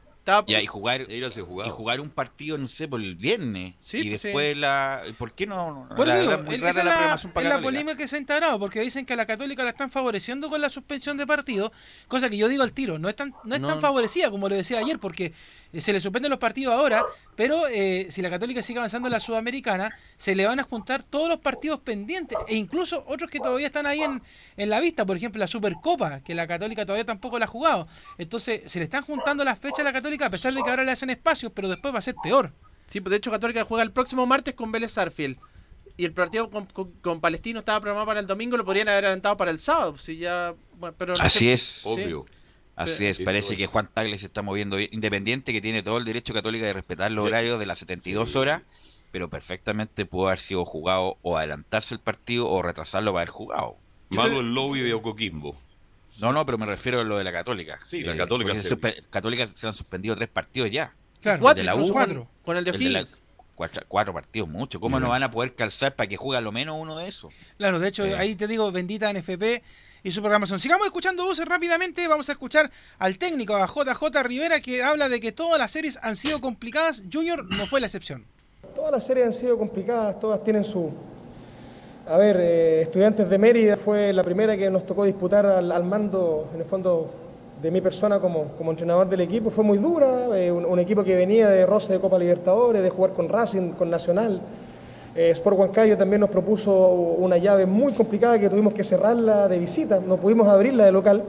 y 0.47 0.67
jugar, 0.67 1.07
y 1.11 1.21
jugar 1.71 2.01
un 2.01 2.11
partido, 2.11 2.59
no 2.59 2.69
sé, 2.69 2.87
por 2.87 3.01
el 3.01 3.17
viernes. 3.17 3.75
y 3.93 4.09
pues 4.09 4.23
después 4.23 4.57
la. 4.57 5.03
¿Por 5.19 5.33
qué 5.33 5.47
no? 5.47 5.89
Por 5.97 6.07
la, 6.07 6.21
digo, 6.21 6.33
esa 6.67 6.85
la, 6.85 7.15
es 7.15 7.45
la 7.45 7.61
polémica 7.61 7.97
que 7.97 8.07
se 8.07 8.17
ha 8.17 8.19
integrado, 8.19 8.59
porque 8.59 8.81
dicen 8.81 9.07
que 9.07 9.15
a 9.15 9.17
la 9.17 9.27
Católica 9.27 9.65
la 9.65 9.71
están 9.71 9.91
favoreciendo 9.91 10.49
con 10.49 10.61
la 10.61 10.71
suspensión 10.71 11.17
de 11.17 11.27
partido, 11.27 11.73
cosa 12.09 12.29
que 12.29 12.37
yo 12.37 12.49
digo 12.49 12.63
al 12.63 12.73
tiro, 12.73 12.99
no 12.99 13.09
es 13.09 13.17
tan, 13.17 13.35
no 13.45 13.55
es 13.55 13.63
tan 13.63 13.81
favorecida 13.81 14.31
como 14.31 14.49
lo 14.49 14.55
decía 14.55 14.79
ayer, 14.79 14.99
porque 14.99 15.33
eh, 15.73 15.81
se 15.81 15.93
le 15.93 16.01
suspenden 16.01 16.31
los 16.31 16.39
partidos 16.39 16.75
ahora, 16.75 17.05
pero 17.41 17.67
eh, 17.69 18.09
si 18.11 18.21
la 18.21 18.29
Católica 18.29 18.61
sigue 18.61 18.81
avanzando 18.81 19.09
en 19.09 19.13
la 19.13 19.19
Sudamericana, 19.19 19.97
se 20.19 20.35
le 20.35 20.45
van 20.45 20.61
a 20.61 20.63
juntar 20.63 21.03
todos 21.03 21.27
los 21.27 21.39
partidos 21.39 21.81
pendientes, 21.81 22.37
e 22.47 22.55
incluso 22.55 23.03
otros 23.07 23.31
que 23.31 23.39
todavía 23.39 23.69
están 23.69 23.87
ahí 23.87 24.03
en, 24.03 24.21
en 24.59 24.69
la 24.69 24.79
vista, 24.79 25.07
por 25.07 25.17
ejemplo 25.17 25.39
la 25.39 25.47
Supercopa, 25.47 26.21
que 26.21 26.35
la 26.35 26.47
Católica 26.47 26.85
todavía 26.85 27.07
tampoco 27.07 27.39
la 27.39 27.47
ha 27.47 27.49
jugado. 27.49 27.89
Entonces, 28.19 28.71
se 28.71 28.79
le 28.79 28.85
están 28.85 29.05
juntando 29.05 29.43
las 29.43 29.59
fechas 29.59 29.79
a 29.79 29.85
la 29.85 29.93
Católica 29.95 30.27
a 30.27 30.31
pesar 30.31 30.53
de 30.53 30.63
que 30.63 30.69
ahora 30.69 30.85
le 30.85 30.91
hacen 30.93 31.09
espacios, 31.09 31.51
pero 31.55 31.71
después 31.71 31.95
va 31.95 32.01
a 32.01 32.03
ser 32.03 32.15
peor. 32.23 32.53
Sí, 32.89 33.01
pues 33.01 33.11
de 33.11 33.17
hecho 33.17 33.31
Católica 33.31 33.65
juega 33.65 33.85
el 33.85 33.93
próximo 33.93 34.27
martes 34.27 34.55
con 34.55 34.71
Vélez 34.71 34.93
Sarfield. 34.93 35.39
Y 35.97 36.05
el 36.05 36.13
partido 36.13 36.51
con, 36.51 37.21
Palestino 37.23 37.61
estaba 37.61 37.81
programado 37.81 38.07
para 38.07 38.21
el 38.21 38.27
domingo, 38.27 38.59
lo 38.59 38.67
podrían 38.67 38.91
haber 38.91 39.07
adelantado 39.07 39.39
para 39.39 39.51
el 39.51 39.59
sábado. 39.59 39.97
Si 39.97 40.19
ya, 40.19 40.53
pero 40.99 41.15
Así 41.19 41.51
es, 41.51 41.81
obvio. 41.85 42.27
Así 42.81 43.07
es, 43.07 43.19
parece 43.19 43.57
que 43.57 43.67
Juan 43.67 43.91
Tagle 43.93 44.17
se 44.19 44.27
está 44.27 44.41
moviendo 44.41 44.81
independiente, 44.81 45.53
que 45.53 45.61
tiene 45.61 45.83
todo 45.83 45.99
el 45.99 46.05
derecho 46.07 46.33
católico 46.33 46.65
de 46.65 46.73
respetar 46.73 47.11
los 47.11 47.27
horarios 47.27 47.59
de 47.59 47.67
las 47.67 47.79
72 47.81 48.37
horas, 48.37 48.63
pero 49.13 49.29
perfectamente 49.29 50.07
pudo 50.07 50.29
haber 50.29 50.39
sido 50.39 50.65
jugado 50.65 51.19
o 51.21 51.37
adelantarse 51.37 51.95
el 51.95 52.01
partido 52.01 52.49
o 52.49 52.63
retrasarlo 52.63 53.13
para 53.13 53.23
haber 53.23 53.29
jugado. 53.29 53.77
Malo 54.09 54.41
el 54.41 54.55
lobby 54.55 54.81
de 54.81 54.95
Ocoquimbo. 54.95 55.57
No, 56.21 56.33
no, 56.33 56.47
pero 56.47 56.57
me 56.57 56.67
refiero 56.67 57.01
a 57.01 57.05
lo 57.05 57.19
de 57.19 57.25
la 57.25 57.33
Católica. 57.33 57.81
Sí, 57.87 58.01
la 58.01 58.15
eh, 58.15 58.17
Católica. 58.17 58.55
Se... 58.63 58.79
Católica 59.11 59.47
se 59.47 59.67
han 59.67 59.75
suspendido 59.75 60.17
tres 60.17 60.29
partidos 60.31 60.71
ya. 60.71 60.95
Claro, 61.21 61.41
cuatro, 61.41 61.65
la 61.65 61.75
U, 61.75 61.93
cuatro. 61.93 62.29
Con 62.45 62.57
el 62.57 62.65
de 62.65 62.71
O'Higgins. 62.71 63.19
Cuatro, 63.89 64.15
partidos, 64.15 64.49
mucho. 64.49 64.81
¿Cómo 64.81 64.99
no 64.99 65.11
van 65.11 65.23
a 65.23 65.31
poder 65.31 65.55
calzar 65.55 65.95
para 65.95 66.09
que 66.09 66.17
juegue 66.17 66.39
a 66.39 66.41
lo 66.41 66.51
menos 66.51 66.77
uno 66.81 66.97
de 66.97 67.09
esos? 67.09 67.33
Claro, 67.59 67.79
de 67.79 67.89
hecho, 67.89 68.05
ahí 68.17 68.35
te 68.35 68.49
digo, 68.49 68.73
bendita 68.73 69.13
NFP 69.13 69.63
y 70.03 70.11
su 70.11 70.21
programación. 70.21 70.59
Sigamos 70.59 70.87
escuchando 70.87 71.25
voces 71.25 71.47
rápidamente. 71.47 72.07
Vamos 72.09 72.29
a 72.29 72.33
escuchar 72.33 72.71
al 72.99 73.19
técnico, 73.19 73.55
a 73.57 73.67
JJ 73.67 74.23
Rivera, 74.23 74.61
que 74.61 74.83
habla 74.83 75.09
de 75.09 75.21
que 75.21 75.33
todas 75.33 75.59
las 75.59 75.71
series 75.71 75.99
han 76.03 76.17
sido 76.17 76.41
complicadas. 76.41 77.03
Junior 77.13 77.45
no 77.51 77.67
fue 77.67 77.81
la 77.81 77.87
excepción. 77.87 78.25
Todas 78.75 78.93
las 78.93 79.07
series 79.07 79.27
han 79.27 79.33
sido 79.33 79.59
complicadas, 79.59 80.21
todas 80.21 80.43
tienen 80.45 80.65
su, 80.65 80.93
a 82.11 82.17
ver, 82.17 82.37
eh, 82.41 82.83
Estudiantes 82.83 83.31
de 83.31 83.39
Mérida 83.39 83.77
fue 83.77 84.13
la 84.13 84.25
primera 84.25 84.57
que 84.57 84.69
nos 84.69 84.85
tocó 84.85 85.05
disputar 85.05 85.47
al, 85.47 85.85
mando, 85.85 86.49
en 86.53 86.61
el 86.61 86.67
fondo, 86.67 87.09
de 87.63 87.71
mi 87.71 87.81
persona 87.81 88.19
como, 88.19 88.49
como 88.59 88.73
entrenador 88.73 89.09
del 89.09 89.21
equipo. 89.21 89.51
Fue 89.51 89.63
muy 89.63 89.79
dura, 89.79 90.27
eh, 90.37 90.51
un, 90.51 90.79
equipo 90.81 91.05
que 91.05 91.15
venía 91.15 91.49
de 91.49 91.67
roce 91.67 91.93
de 91.93 92.01
Copa 92.01 92.19
Libertadores, 92.19 92.83
de 92.83 92.91
jugar 92.91 93.13
con 93.13 93.29
Racing, 93.29 93.73
con 93.73 93.91
Nacional. 93.91 94.41
Eh, 95.15 95.31
Sport 95.31 95.59
Huancayo 95.59 95.97
también 95.97 96.21
nos 96.21 96.31
propuso 96.31 96.73
una 96.89 97.37
llave 97.39 97.67
muy 97.67 97.93
complicada 97.93 98.39
que 98.39 98.49
tuvimos 98.49 98.73
que 98.73 98.85
cerrarla 98.85 99.49
de 99.49 99.59
visita, 99.59 100.01
no 100.01 100.17
pudimos 100.17 100.47
abrirla 100.49 100.85
de 100.85 100.93
local. 100.93 101.23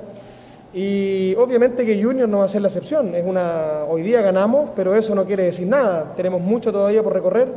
Y 0.74 1.36
obviamente 1.36 1.86
que 1.86 2.02
Junior 2.02 2.30
no 2.30 2.40
va 2.40 2.46
a 2.46 2.48
ser 2.48 2.62
la 2.62 2.70
excepción. 2.70 3.14
Es 3.14 3.26
una, 3.26 3.84
hoy 3.90 4.04
día 4.04 4.22
ganamos, 4.22 4.70
pero 4.76 4.96
eso 4.96 5.14
no 5.14 5.26
quiere 5.26 5.44
decir 5.44 5.68
nada. 5.68 6.14
Tenemos 6.16 6.40
mucho 6.40 6.72
todavía 6.72 7.04
por 7.04 7.14
recorrer 7.14 7.48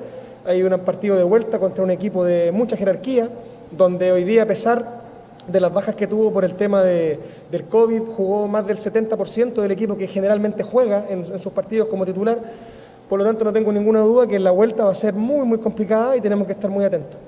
hay 0.45 0.63
un 0.63 0.79
partido 0.81 1.17
de 1.17 1.25
vuelta 1.25 1.59
contra 1.59 1.83
un 1.83 1.91
equipo 1.91 2.25
de 2.25 2.53
mucha 2.53 2.77
jerarquía, 2.77 3.29
donde 3.71 4.13
hoy 4.13 4.25
día, 4.25 4.43
a 4.43 4.47
pesar 4.47 5.03
de 5.49 5.61
las 5.61 5.73
bajas 5.73 5.95
que 5.95 6.07
tuvo 6.07 6.33
por 6.33 6.45
el 6.45 6.55
tema 6.55 6.83
de, 6.83 7.19
del 7.51 7.65
COVID, 7.65 8.03
jugó 8.17 8.47
más 8.47 8.67
del 8.67 8.77
70% 8.77 9.55
del 9.55 9.71
equipo 9.71 9.97
que 9.97 10.07
generalmente 10.07 10.63
juega 10.63 11.07
en, 11.09 11.41
sus 11.41 11.53
partidos 11.53 11.89
como 11.89 12.05
titular. 12.05 12.39
Por 13.09 13.19
lo 13.19 13.25
tanto, 13.25 13.45
no 13.45 13.53
tengo 13.53 13.73
ninguna 13.73 14.01
duda 14.01 14.27
que 14.27 14.38
la 14.38 14.51
vuelta 14.51 14.85
va 14.85 14.93
a 14.93 14.95
ser 14.95 15.14
muy, 15.14 15.47
muy 15.47 15.59
complicada 15.59 16.17
y 16.17 16.21
tenemos 16.21 16.47
que 16.47 16.53
estar 16.55 16.71
muy 16.71 16.85
atentos. 16.85 17.19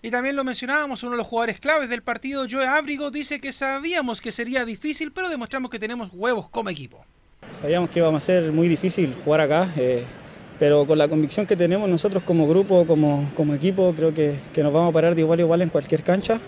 Y 0.00 0.10
también 0.10 0.36
lo 0.36 0.44
mencionábamos, 0.44 1.02
uno 1.02 1.12
de 1.12 1.18
los 1.18 1.26
jugadores 1.26 1.58
claves 1.58 1.88
del 1.88 2.02
partido, 2.02 2.46
Joe 2.48 2.66
Abrigo, 2.66 3.10
dice 3.10 3.40
que 3.40 3.52
sabíamos 3.52 4.20
que 4.20 4.30
sería 4.30 4.64
difícil, 4.64 5.10
pero 5.12 5.28
demostramos 5.28 5.70
que 5.70 5.78
tenemos 5.78 6.10
huevos 6.12 6.48
como 6.48 6.70
equipo. 6.70 7.04
Sabíamos 7.50 7.90
que 7.90 7.98
íbamos 7.98 8.22
a 8.22 8.26
ser 8.26 8.52
muy 8.52 8.68
difícil 8.68 9.14
jugar 9.24 9.40
acá. 9.40 9.72
Eh, 9.76 10.04
pero 10.58 10.86
con 10.86 10.98
la 10.98 11.08
convicción 11.08 11.46
que 11.46 11.56
tenemos 11.56 11.88
nosotros 11.88 12.22
como 12.24 12.48
grupo, 12.48 12.84
como, 12.86 13.30
como 13.36 13.54
equipo, 13.54 13.94
creo 13.94 14.12
que, 14.12 14.34
que, 14.52 14.62
nos 14.62 14.72
vamos 14.72 14.90
a 14.90 14.92
parar 14.92 15.14
de 15.14 15.20
igual 15.20 15.38
a 15.38 15.42
igual 15.42 15.62
en 15.62 15.68
cualquier 15.68 16.02
cancha. 16.02 16.40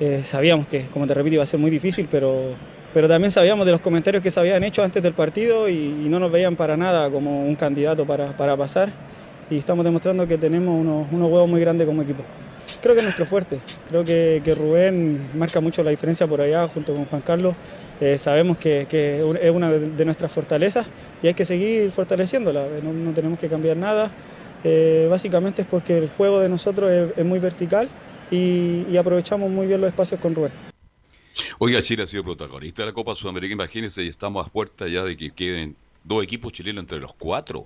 Eh, 0.00 0.22
sabíamos 0.24 0.66
que, 0.66 0.86
como 0.86 1.06
te 1.06 1.12
repito, 1.12 1.34
iba 1.34 1.42
a 1.44 1.46
ser 1.46 1.60
muy 1.60 1.70
difícil, 1.70 2.08
pero, 2.10 2.54
pero 2.92 3.08
también 3.08 3.30
sabíamos 3.30 3.66
de 3.66 3.72
los 3.72 3.80
comentarios 3.80 4.22
que 4.22 4.30
se 4.30 4.40
habían 4.40 4.64
hecho 4.64 4.82
antes 4.82 5.02
del 5.02 5.12
partido 5.12 5.68
y, 5.68 5.88
no 6.10 6.18
nos 6.18 6.32
veían 6.32 6.56
para 6.56 6.76
nada 6.76 7.10
como 7.10 7.44
un 7.44 7.54
candidato 7.56 8.04
para, 8.04 8.36
para 8.36 8.56
pasar. 8.56 8.90
Y 9.48 9.58
estamos 9.58 9.84
demostrando 9.84 10.26
que 10.26 10.38
tenemos 10.38 10.74
unos, 10.74 11.06
unos 11.10 11.30
huevos 11.30 11.48
muy 11.48 11.60
grandes 11.60 11.86
como 11.86 12.02
equipo. 12.02 12.22
Creo 12.80 12.94
que 12.94 13.00
es 13.00 13.04
nuestro 13.04 13.26
fuerte. 13.26 13.58
Creo 13.88 14.04
que, 14.04 14.40
que 14.44 14.54
Rubén 14.54 15.30
marca 15.34 15.60
mucho 15.60 15.82
la 15.82 15.90
diferencia 15.90 16.26
por 16.26 16.40
allá 16.40 16.66
junto 16.68 16.94
con 16.94 17.04
Juan 17.04 17.22
Carlos. 17.22 17.54
Eh, 18.00 18.16
sabemos 18.16 18.56
que, 18.56 18.86
es 18.90 19.52
una 19.52 19.70
de 19.70 20.04
nuestras 20.06 20.32
fortalezas 20.32 20.86
y 21.22 21.26
hay 21.26 21.34
que 21.34 21.44
seguir 21.44 21.90
fortaleciéndola, 21.90 22.66
no, 22.82 23.12
tenemos 23.12 23.38
que 23.38 23.48
cambiar 23.48 23.76
nada. 23.76 24.10
Eh, 24.64 25.06
básicamente 25.10 25.62
es 25.62 25.68
porque 25.68 25.98
el 25.98 26.08
juego 26.08 26.40
de 26.40 26.48
nosotros 26.48 26.90
es, 26.90 27.24
muy 27.24 27.38
vertical 27.38 27.90
y, 28.30 28.96
aprovechamos 28.96 29.50
muy 29.50 29.66
bien 29.66 29.82
los 29.82 29.88
espacios 29.88 30.18
con 30.18 30.34
Rubén. 30.34 30.69
Oiga, 31.58 31.82
Chile 31.82 32.04
ha 32.04 32.06
sido 32.06 32.24
protagonista 32.24 32.82
de 32.82 32.86
la 32.86 32.92
Copa 32.92 33.14
Sudamericana, 33.14 33.64
imagínense, 33.64 34.02
y 34.02 34.08
estamos 34.08 34.46
a 34.46 34.48
puerta 34.50 34.86
ya 34.86 35.02
de 35.04 35.16
que 35.16 35.30
queden 35.30 35.76
dos 36.04 36.22
equipos 36.22 36.52
chilenos 36.52 36.82
entre 36.82 36.98
los 36.98 37.12
cuatro. 37.14 37.64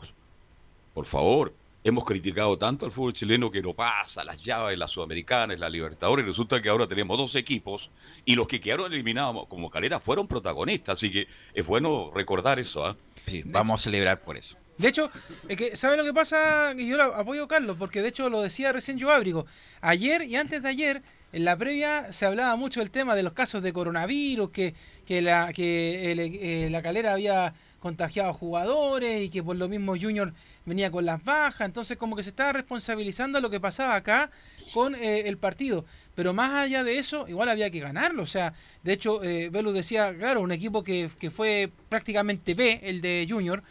Por 0.92 1.06
favor, 1.06 1.52
hemos 1.82 2.04
criticado 2.04 2.56
tanto 2.56 2.87
al 2.87 2.92
fútbol 2.92 3.12
chileno 3.12 3.50
que 3.50 3.62
no 3.62 3.74
pasa 3.74 4.24
las 4.24 4.42
llaves, 4.42 4.78
las 4.78 4.90
sudamericanas, 4.90 5.58
la 5.58 5.68
Libertadores, 5.68 6.24
y 6.24 6.28
resulta 6.28 6.60
que 6.60 6.68
ahora 6.68 6.87
tenemos 6.87 7.16
dos 7.18 7.34
equipos 7.34 7.90
y 8.24 8.34
los 8.34 8.48
que 8.48 8.60
quedaron 8.60 8.92
eliminados 8.92 9.46
como 9.48 9.70
Calera 9.70 10.00
fueron 10.00 10.26
protagonistas, 10.26 10.98
así 10.98 11.10
que 11.10 11.28
es 11.52 11.66
bueno 11.66 12.10
recordar 12.14 12.58
eso. 12.58 12.87
¿ah? 12.87 12.96
Sí, 13.26 13.42
vamos 13.44 13.80
a 13.80 13.84
celebrar 13.84 14.20
por 14.20 14.37
eso. 14.37 14.56
De 14.78 14.88
hecho, 14.88 15.10
es 15.48 15.56
que, 15.56 15.76
¿sabe 15.76 15.96
lo 15.96 16.04
que 16.04 16.12
pasa? 16.12 16.72
Que 16.76 16.87
yo 16.87 17.00
apoyo 17.14 17.44
a 17.44 17.48
Carlos, 17.48 17.76
porque 17.78 18.02
de 18.02 18.08
hecho 18.08 18.28
lo 18.28 18.42
decía 18.42 18.72
recién 18.72 18.98
yo 18.98 19.10
Abrigo. 19.10 19.46
Ayer 19.80 20.22
y 20.22 20.37
antes 20.37 20.62
de 20.62 20.68
ayer, 20.68 21.02
en 21.32 21.44
la 21.44 21.56
previa 21.56 22.12
se 22.12 22.26
hablaba 22.26 22.56
mucho 22.56 22.80
del 22.80 22.90
tema 22.90 23.14
de 23.14 23.22
los 23.22 23.32
casos 23.32 23.62
de 23.62 23.72
coronavirus, 23.72 24.50
que, 24.50 24.74
que, 25.06 25.22
la, 25.22 25.52
que 25.52 26.12
eh, 26.12 26.70
la 26.70 26.82
calera 26.82 27.12
había 27.12 27.54
contagiado 27.80 28.30
a 28.30 28.32
jugadores 28.32 29.22
y 29.22 29.28
que 29.28 29.42
por 29.42 29.56
lo 29.56 29.68
mismo 29.68 29.94
Junior 30.00 30.32
venía 30.64 30.90
con 30.90 31.04
las 31.04 31.22
bajas, 31.22 31.66
entonces 31.66 31.98
como 31.98 32.16
que 32.16 32.22
se 32.22 32.30
estaba 32.30 32.54
responsabilizando 32.54 33.40
lo 33.40 33.50
que 33.50 33.60
pasaba 33.60 33.94
acá 33.94 34.30
con 34.72 34.94
eh, 34.94 35.28
el 35.28 35.37
partido. 35.37 35.84
Pero 36.14 36.32
más 36.32 36.52
allá 36.52 36.84
de 36.84 36.98
eso, 36.98 37.28
igual 37.28 37.48
había 37.48 37.70
que 37.70 37.80
ganarlo. 37.80 38.22
O 38.22 38.26
sea, 38.26 38.54
de 38.82 38.92
hecho, 38.92 39.22
eh, 39.22 39.50
decía, 39.50 40.14
claro, 40.16 40.40
un 40.40 40.52
equipo 40.52 40.82
que, 40.82 41.10
fue 41.30 41.70
prácticamente 41.88 42.54
B, 42.54 42.80
el 42.84 43.00
de 43.00 43.26
Junior, 43.28 43.62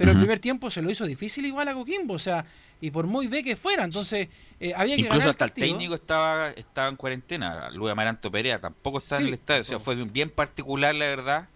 pero 0.00 0.12
el 0.12 0.16
primer 0.16 0.38
tiempo 0.38 0.70
se 0.70 0.80
lo 0.80 0.88
hizo 0.88 1.04
difícil 1.04 1.44
igual 1.44 1.68
a 1.68 1.74
Coquimbo. 1.74 2.14
O 2.14 2.18
sea, 2.18 2.46
y 2.80 2.90
por 2.90 3.06
muy 3.06 3.26
B 3.26 3.44
que 3.44 3.54
fuera, 3.54 3.84
entonces 3.84 4.28
eh, 4.58 4.72
había 4.74 4.96
que 4.96 5.02
Incluso 5.02 5.28
hasta 5.28 5.44
el, 5.44 5.52
técnico 5.52 5.94
estaba, 5.94 6.52
estaba 6.52 6.88
en 6.88 6.96
cuarentena, 6.96 7.68
Luis 7.68 7.92
Amaranto 7.92 8.30
Perea 8.30 8.58
tampoco 8.58 8.96
estaba 8.96 9.20
en 9.20 9.28
el 9.28 9.34
estadio. 9.34 9.60
O 9.60 9.64
sea, 9.64 9.78
fue 9.78 9.96
bien 9.96 10.30
particular, 10.30 10.94
la 10.94 11.06
verdad 11.06 11.48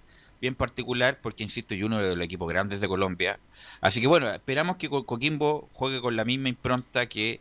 bien 0.43 0.57
particular, 0.57 1.21
porque 1.23 1.43
insisto, 1.43 1.75
yo 1.75 1.87
uno 1.87 2.01
de 2.01 2.15
los 2.15 2.23
equipos 2.27 2.47
grandes 2.47 2.79
de 2.83 2.87
Colombia. 2.87 3.39
Así 3.81 4.03
que 4.03 4.07
bueno, 4.07 4.31
esperamos 4.31 4.77
que 4.77 4.91
Coquimbo 4.91 5.71
juegue 5.73 6.03
con 6.03 6.17
la 6.17 6.27
misma 6.27 6.51
impronta 6.51 7.07
que 7.07 7.41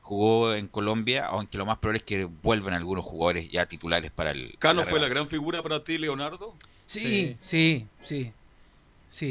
jugó 0.00 0.54
en 0.54 0.66
Colombia, 0.66 1.26
aunque 1.26 1.58
lo 1.58 1.64
más 1.64 1.78
probable 1.78 1.98
es 1.98 2.04
que 2.04 2.24
vuelvan 2.24 2.74
algunos 2.74 3.04
jugadores 3.04 3.48
ya 3.52 3.66
titulares 3.66 4.10
para 4.10 4.32
el. 4.32 4.56
¿Cano 4.58 4.82
fue 4.82 4.98
la 4.98 5.06
gran 5.06 5.28
figura 5.28 5.62
para 5.62 5.84
ti, 5.84 5.96
Leonardo? 5.96 6.56
Sí, 6.86 7.36
sí, 7.40 7.86
sí. 8.02 8.32
Sí, 8.32 8.32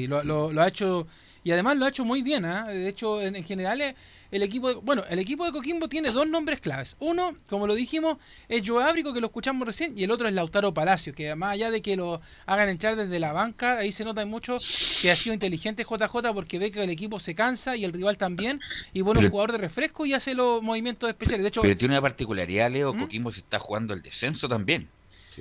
lo, 0.08 0.24
lo, 0.24 0.62
ha 0.62 0.68
hecho. 0.68 1.08
Y 1.44 1.52
además 1.52 1.78
lo 1.78 1.86
ha 1.86 1.89
hecho 1.89 2.06
muy 2.06 2.22
bien, 2.22 2.46
¿ah? 2.46 2.68
De 2.68 2.88
hecho, 2.88 3.22
en, 3.22 3.36
en 3.36 3.44
general 3.44 3.96
el 4.32 4.44
equipo 4.44 4.70
de, 4.70 4.76
bueno, 4.76 5.04
el 5.10 5.18
equipo 5.20 5.46
de 5.46 5.52
Coquimbo 5.52 5.89
tiene 5.89 6.12
dos 6.12 6.28
nombres 6.28 6.62
claves. 6.62 6.96
Uno, 7.00 7.36
como 7.50 7.65
lo 7.65 7.74
dijimos, 7.74 8.18
es 8.48 8.68
Joe 8.68 8.84
Ábrico, 8.84 9.13
que 9.13 9.22
lo 9.22 9.28
escuchamos 9.28 9.65
recién, 9.65 9.98
y 9.98 10.04
el 10.04 10.12
otro 10.12 10.27
es 10.27 10.34
Lautaro 10.34 10.73
Palacio, 10.73 11.13
que 11.13 11.34
más 11.36 11.54
allá 11.54 11.71
de 11.71 11.82
que 11.82 11.96
lo 11.96 12.21
hagan 12.46 12.69
entrar 12.69 12.96
desde 12.96 13.19
la 13.19 13.34
banca, 13.34 13.77
ahí 13.77 13.92
se 13.92 14.06
nota 14.06 14.25
mucho 14.25 14.60
que 15.02 15.10
ha 15.10 15.15
sido 15.15 15.34
inteligente 15.34 15.84
JJ 15.84 16.34
porque 16.34 16.60
ve 16.60 16.71
que 16.71 16.84
el 16.84 16.90
equipo 16.90 17.19
se 17.19 17.34
cansa 17.34 17.75
y 17.75 17.86
el 17.86 17.92
rival 17.92 18.17
también, 18.17 18.60
y 18.94 19.02
bueno, 19.02 19.21
un 19.21 19.30
jugador 19.30 19.54
de 19.54 19.58
refresco 19.58 20.06
y 20.06 20.13
hace 20.13 20.36
los 20.36 20.62
movimientos 20.62 21.10
especiales. 21.10 21.44
De 21.44 21.48
hecho, 21.50 21.62
pero 21.62 21.77
tiene 21.77 21.96
una 21.96 22.02
particularidad, 22.02 22.69
Leo, 22.71 22.94
¿Mm? 22.94 23.00
Coquimbo 23.00 23.32
se 23.32 23.40
está 23.40 23.58
jugando 23.58 23.94
el 23.94 24.02
descenso 24.02 24.48
también. 24.48 24.90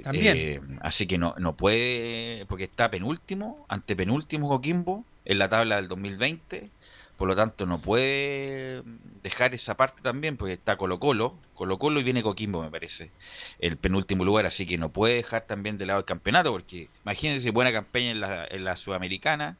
También. 0.02 0.36
Eh, 0.36 0.60
así 0.80 1.06
que 1.06 1.18
no, 1.18 1.34
no 1.38 1.56
puede, 1.56 2.44
porque 2.46 2.64
está 2.64 2.90
penúltimo, 2.90 3.64
antepenúltimo 3.68 4.48
Coquimbo 4.48 5.04
en 5.24 5.38
la 5.38 5.48
tabla 5.48 5.76
del 5.76 5.88
2020. 5.88 6.70
Por 7.16 7.26
lo 7.26 7.34
tanto, 7.34 7.66
no 7.66 7.80
puede 7.80 8.84
dejar 9.24 9.52
esa 9.52 9.76
parte 9.76 10.02
también, 10.02 10.36
porque 10.36 10.54
está 10.54 10.76
Colo 10.76 11.00
Colo, 11.00 11.36
Colo 11.54 11.76
Colo 11.76 11.98
y 11.98 12.04
viene 12.04 12.22
Coquimbo, 12.22 12.62
me 12.62 12.70
parece, 12.70 13.10
el 13.58 13.76
penúltimo 13.76 14.24
lugar, 14.24 14.46
así 14.46 14.66
que 14.66 14.78
no 14.78 14.90
puede 14.90 15.14
dejar 15.14 15.42
también 15.42 15.78
de 15.78 15.86
lado 15.86 15.98
el 15.98 16.04
campeonato, 16.04 16.52
porque 16.52 16.88
imagínense 17.02 17.50
buena 17.50 17.72
campaña 17.72 18.12
en 18.12 18.20
la, 18.20 18.46
en 18.48 18.64
la 18.64 18.76
Sudamericana 18.76 19.56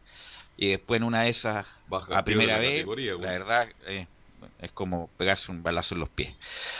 y 0.56 0.70
después 0.70 1.00
en 1.00 1.04
una 1.04 1.22
de 1.22 1.30
esas 1.30 1.66
a 2.10 2.24
primera 2.24 2.58
vez, 2.58 2.86
la 2.86 3.30
verdad, 3.32 3.68
eh, 3.86 4.06
es 4.60 4.72
como 4.72 5.08
pegarse 5.16 5.50
un 5.50 5.62
balazo 5.62 5.94
en 5.94 6.00
los 6.00 6.08
pies. 6.08 6.34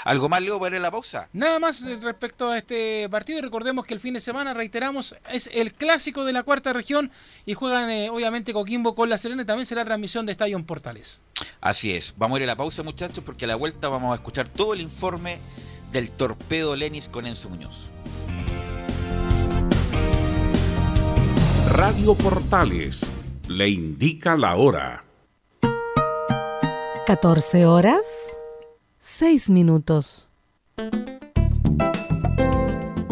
¿Algo 0.04 0.28
más, 0.28 0.42
Leo, 0.42 0.58
para 0.58 0.76
ir 0.76 0.80
a 0.80 0.82
la 0.82 0.90
pausa? 0.90 1.28
Nada 1.32 1.58
más 1.58 1.84
eh, 1.86 1.96
respecto 2.00 2.48
a 2.48 2.58
este 2.58 3.08
partido. 3.10 3.38
Y 3.38 3.42
recordemos 3.42 3.86
que 3.86 3.94
el 3.94 4.00
fin 4.00 4.14
de 4.14 4.20
semana, 4.20 4.54
reiteramos, 4.54 5.16
es 5.30 5.48
el 5.52 5.72
clásico 5.72 6.24
de 6.24 6.32
la 6.32 6.42
cuarta 6.42 6.72
región 6.72 7.10
y 7.46 7.54
juegan 7.54 7.90
eh, 7.90 8.10
obviamente 8.10 8.52
Coquimbo 8.52 8.94
con 8.94 9.08
La 9.08 9.18
Serena. 9.18 9.44
También 9.46 9.66
será 9.66 9.84
transmisión 9.84 10.26
de 10.26 10.32
Estadio 10.32 10.58
Portales. 10.64 11.22
Así 11.60 11.92
es. 11.92 12.14
Vamos 12.16 12.36
a 12.36 12.38
ir 12.40 12.44
a 12.44 12.52
la 12.52 12.56
pausa, 12.56 12.82
muchachos, 12.82 13.22
porque 13.24 13.44
a 13.44 13.48
la 13.48 13.56
vuelta 13.56 13.88
vamos 13.88 14.12
a 14.12 14.16
escuchar 14.16 14.48
todo 14.48 14.74
el 14.74 14.80
informe 14.80 15.38
del 15.92 16.10
torpedo 16.10 16.76
Lenis 16.76 17.08
con 17.08 17.26
Enzo 17.26 17.48
Muñoz. 17.48 17.88
Radio 21.70 22.14
Portales 22.14 23.12
le 23.48 23.68
indica 23.68 24.36
la 24.36 24.56
hora. 24.56 25.07
14 27.08 27.64
horas, 27.64 28.36
6 29.00 29.48
minutos. 29.48 30.27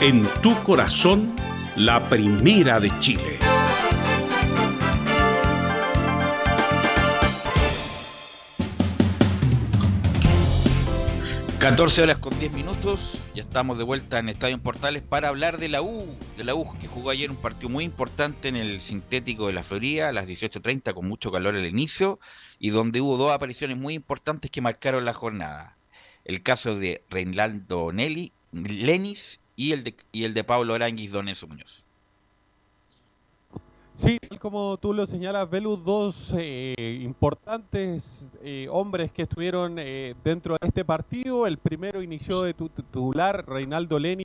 en 0.00 0.24
tu 0.42 0.54
corazón, 0.62 1.34
la 1.76 2.08
primera 2.08 2.80
de 2.80 2.90
Chile. 3.00 3.38
...14 11.58 12.02
horas 12.04 12.18
con 12.18 12.38
10 12.38 12.52
minutos... 12.52 13.18
...ya 13.34 13.42
estamos 13.42 13.78
de 13.78 13.84
vuelta 13.84 14.20
en 14.20 14.28
Estadio 14.28 14.58
Portales... 14.58 15.02
...para 15.02 15.28
hablar 15.28 15.58
de 15.58 15.68
la 15.68 15.82
U... 15.82 16.06
...de 16.36 16.44
la 16.44 16.54
U 16.54 16.78
que 16.80 16.86
jugó 16.86 17.10
ayer 17.10 17.30
un 17.30 17.36
partido 17.36 17.68
muy 17.68 17.84
importante... 17.84 18.46
...en 18.46 18.54
el 18.54 18.80
sintético 18.80 19.48
de 19.48 19.54
la 19.54 19.64
Florida... 19.64 20.08
...a 20.08 20.12
las 20.12 20.26
18.30 20.28 20.94
con 20.94 21.08
mucho 21.08 21.32
calor 21.32 21.56
al 21.56 21.66
inicio... 21.66 22.20
...y 22.60 22.70
donde 22.70 23.00
hubo 23.00 23.16
dos 23.16 23.32
apariciones 23.32 23.76
muy 23.76 23.94
importantes... 23.94 24.52
...que 24.52 24.60
marcaron 24.60 25.04
la 25.04 25.14
jornada 25.14 25.76
el 26.24 26.42
caso 26.42 26.76
de 26.76 27.02
Reinaldo 27.08 27.90
Nelly, 27.90 28.32
Lenis 28.52 29.40
y 29.58 29.72
el 29.72 29.82
de, 29.82 29.96
y 30.12 30.22
el 30.22 30.34
de 30.34 30.44
Pablo 30.44 30.72
Aranguis 30.74 31.10
Doneso 31.10 31.48
Muñoz. 31.48 31.82
Sí, 33.92 34.20
como 34.38 34.76
tú 34.76 34.94
lo 34.94 35.04
señalas, 35.04 35.50
Belu, 35.50 35.76
dos 35.76 36.32
eh, 36.38 37.00
importantes 37.02 38.28
eh, 38.44 38.68
hombres 38.70 39.10
que 39.10 39.22
estuvieron 39.22 39.74
eh, 39.80 40.14
dentro 40.22 40.56
de 40.60 40.68
este 40.68 40.84
partido. 40.84 41.44
El 41.48 41.58
primero 41.58 42.00
inició 42.00 42.42
de 42.42 42.54
titular, 42.54 43.44
Reinaldo 43.48 43.98
Leni. 43.98 44.24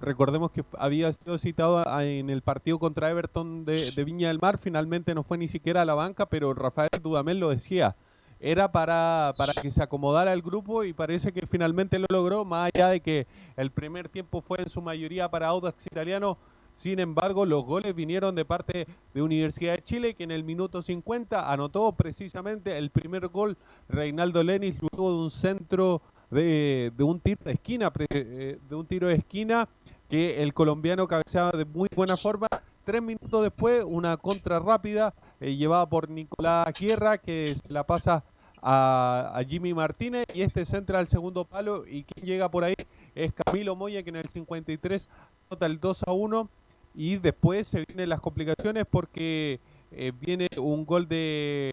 recordemos 0.00 0.52
que 0.52 0.62
había 0.78 1.12
sido 1.12 1.36
citado 1.38 1.82
en 2.00 2.30
el 2.30 2.42
partido 2.42 2.78
contra 2.78 3.10
Everton 3.10 3.64
de, 3.64 3.90
de, 3.90 4.04
Viña 4.04 4.28
del 4.28 4.38
Mar. 4.38 4.58
Finalmente 4.58 5.16
no 5.16 5.24
fue 5.24 5.36
ni 5.36 5.48
siquiera 5.48 5.82
a 5.82 5.84
la 5.84 5.94
banca, 5.94 6.26
pero 6.26 6.54
Rafael 6.54 6.90
Dudamel 7.02 7.40
lo 7.40 7.48
decía 7.48 7.96
era 8.40 8.70
para, 8.70 9.34
para 9.36 9.52
que 9.54 9.70
se 9.70 9.82
acomodara 9.82 10.32
el 10.32 10.42
grupo 10.42 10.84
y 10.84 10.92
parece 10.92 11.32
que 11.32 11.46
finalmente 11.46 11.98
lo 11.98 12.06
logró, 12.08 12.44
más 12.44 12.70
allá 12.72 12.88
de 12.88 13.00
que 13.00 13.26
el 13.56 13.70
primer 13.70 14.08
tiempo 14.08 14.40
fue 14.40 14.60
en 14.60 14.68
su 14.68 14.80
mayoría 14.80 15.28
para 15.28 15.48
Audax 15.48 15.86
Italiano, 15.86 16.38
Sin 16.72 17.00
embargo, 17.00 17.44
los 17.44 17.64
goles 17.64 17.92
vinieron 17.92 18.36
de 18.36 18.44
parte 18.44 18.86
de 19.12 19.22
Universidad 19.22 19.74
de 19.74 19.82
Chile, 19.82 20.14
que 20.14 20.22
en 20.22 20.30
el 20.30 20.44
minuto 20.44 20.80
50 20.80 21.52
anotó 21.52 21.90
precisamente 21.92 22.78
el 22.78 22.90
primer 22.90 23.26
gol 23.28 23.56
Reinaldo 23.88 24.44
Lenis 24.44 24.76
luego 24.80 25.10
de 25.10 25.18
un 25.24 25.30
centro 25.32 26.00
de, 26.30 26.92
un 27.00 27.18
tiro 27.18 27.40
de 27.42 27.52
esquina, 27.52 27.92
eh, 28.10 28.58
de 28.68 28.74
un 28.76 28.86
tiro 28.86 29.08
de 29.08 29.14
esquina 29.14 29.68
que 30.08 30.42
el 30.42 30.54
colombiano 30.54 31.08
cabeceaba 31.08 31.50
de 31.50 31.64
muy 31.64 31.88
buena 31.96 32.16
forma. 32.16 32.46
Tres 32.84 33.02
minutos 33.02 33.42
después, 33.42 33.84
una 33.84 34.16
contra 34.16 34.58
rápida 34.60 35.12
eh, 35.40 35.56
llevada 35.56 35.86
por 35.88 36.08
Nicolás 36.08 36.66
Guerra, 36.78 37.18
que 37.18 37.54
se 37.62 37.72
la 37.72 37.84
pasa 37.84 38.24
a, 38.62 39.40
Jimmy 39.46 39.72
Martínez 39.72 40.24
y 40.34 40.42
este 40.42 40.64
centra 40.64 40.98
al 40.98 41.08
segundo 41.08 41.44
palo 41.44 41.86
y 41.86 42.04
quien 42.04 42.26
llega 42.26 42.50
por 42.50 42.64
ahí 42.64 42.74
es 43.14 43.32
Camilo 43.32 43.76
Moya 43.76 44.02
que 44.02 44.10
en 44.10 44.16
el 44.16 44.28
53 44.28 45.08
nota 45.50 45.66
el 45.66 45.78
2 45.78 46.02
a 46.06 46.12
1 46.12 46.48
y 46.94 47.16
después 47.16 47.68
se 47.68 47.84
vienen 47.86 48.08
las 48.08 48.20
complicaciones 48.20 48.84
porque 48.90 49.60
eh, 49.92 50.12
viene 50.20 50.48
un 50.56 50.84
gol 50.84 51.08
de, 51.08 51.70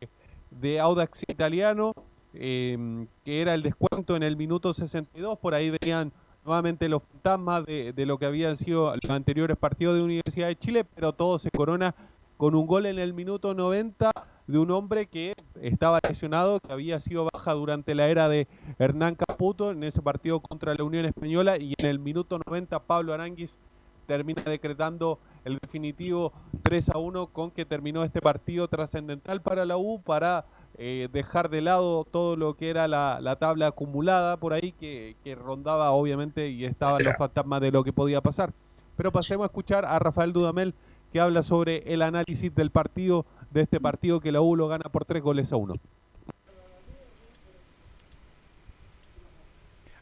de 0.51 0.79
Audax 0.79 1.23
italiano, 1.27 1.93
em, 2.33 3.07
que 3.23 3.41
era 3.41 3.53
el 3.53 3.63
descuento 3.63 4.15
en 4.15 4.23
el 4.23 4.37
minuto 4.37 4.73
62, 4.73 5.37
por 5.39 5.53
ahí 5.53 5.71
venían 5.81 6.11
nuevamente 6.45 6.87
los 6.87 7.01
fantasmas 7.03 7.65
de, 7.65 7.93
lo 8.05 8.19
que 8.19 8.27
habían 8.27 8.55
sido 8.55 8.93
los 9.01 9.11
anteriores 9.11 9.57
partidos 9.57 9.95
de 9.95 10.03
Universidad 10.03 10.47
de 10.47 10.55
Chile, 10.55 10.83
pero 10.83 11.11
todo 11.11 11.39
se 11.39 11.49
corona 11.49 11.95
con 12.37 12.55
un 12.55 12.67
gol 12.67 12.85
en 12.85 12.99
el 12.99 13.13
minuto 13.13 13.53
90 13.53 14.11
de 14.47 14.57
un 14.59 14.71
hombre 14.71 15.07
que 15.07 15.33
estaba 15.61 15.99
lesionado, 16.07 16.59
que 16.59 16.71
había 16.71 16.99
sido 16.99 17.27
baja 17.33 17.53
durante 17.53 17.95
la 17.95 18.07
era 18.07 18.29
de 18.29 18.47
Hernán 18.77 19.15
Caputo 19.15 19.71
en 19.71 19.83
ese 19.83 20.01
partido 20.01 20.39
contra 20.39 20.75
la 20.75 20.83
Unión 20.83 21.05
Española 21.05 21.57
y 21.57 21.73
en 21.77 21.85
el 21.85 21.99
minuto 21.99 22.39
90 22.45 22.79
Pablo 22.79 23.13
Aranguis 23.13 23.57
termina 24.05 24.43
decretando 24.43 25.19
el 25.45 25.57
definitivo 25.57 26.31
3 26.61 26.89
a 26.89 26.99
1 26.99 27.27
con 27.27 27.51
que 27.51 27.65
terminó 27.65 28.03
este 28.03 28.21
partido 28.21 28.67
trascendental 28.67 29.41
para 29.41 29.65
la 29.65 29.77
U 29.77 30.01
para 30.01 30.45
eh, 30.77 31.07
dejar 31.11 31.49
de 31.49 31.61
lado 31.61 32.03
todo 32.03 32.35
lo 32.35 32.55
que 32.55 32.69
era 32.69 32.87
la, 32.87 33.37
tabla 33.39 33.67
acumulada 33.67 34.37
por 34.37 34.53
ahí 34.53 34.73
que, 34.73 35.15
rondaba 35.41 35.91
obviamente 35.91 36.49
y 36.49 36.65
estaban 36.65 37.03
los 37.03 37.15
fantasmas 37.15 37.61
de 37.61 37.71
lo 37.71 37.83
que 37.83 37.93
podía 37.93 38.21
pasar. 38.21 38.53
Pero 38.95 39.11
pasemos 39.11 39.43
a 39.43 39.47
escuchar 39.47 39.85
a 39.85 39.97
Rafael 39.99 40.33
Dudamel 40.33 40.73
que 41.11 41.19
habla 41.19 41.43
sobre 41.43 41.83
el 41.93 42.01
análisis 42.01 42.53
del 42.53 42.71
partido, 42.71 43.25
de 43.51 43.61
este 43.61 43.79
partido 43.79 44.19
que 44.19 44.31
la 44.31 44.41
U 44.41 44.55
lo 44.55 44.67
gana 44.67 44.85
por 44.91 45.05
tres 45.05 45.21
goles 45.21 45.51
a 45.51 45.55
uno. 45.55 45.75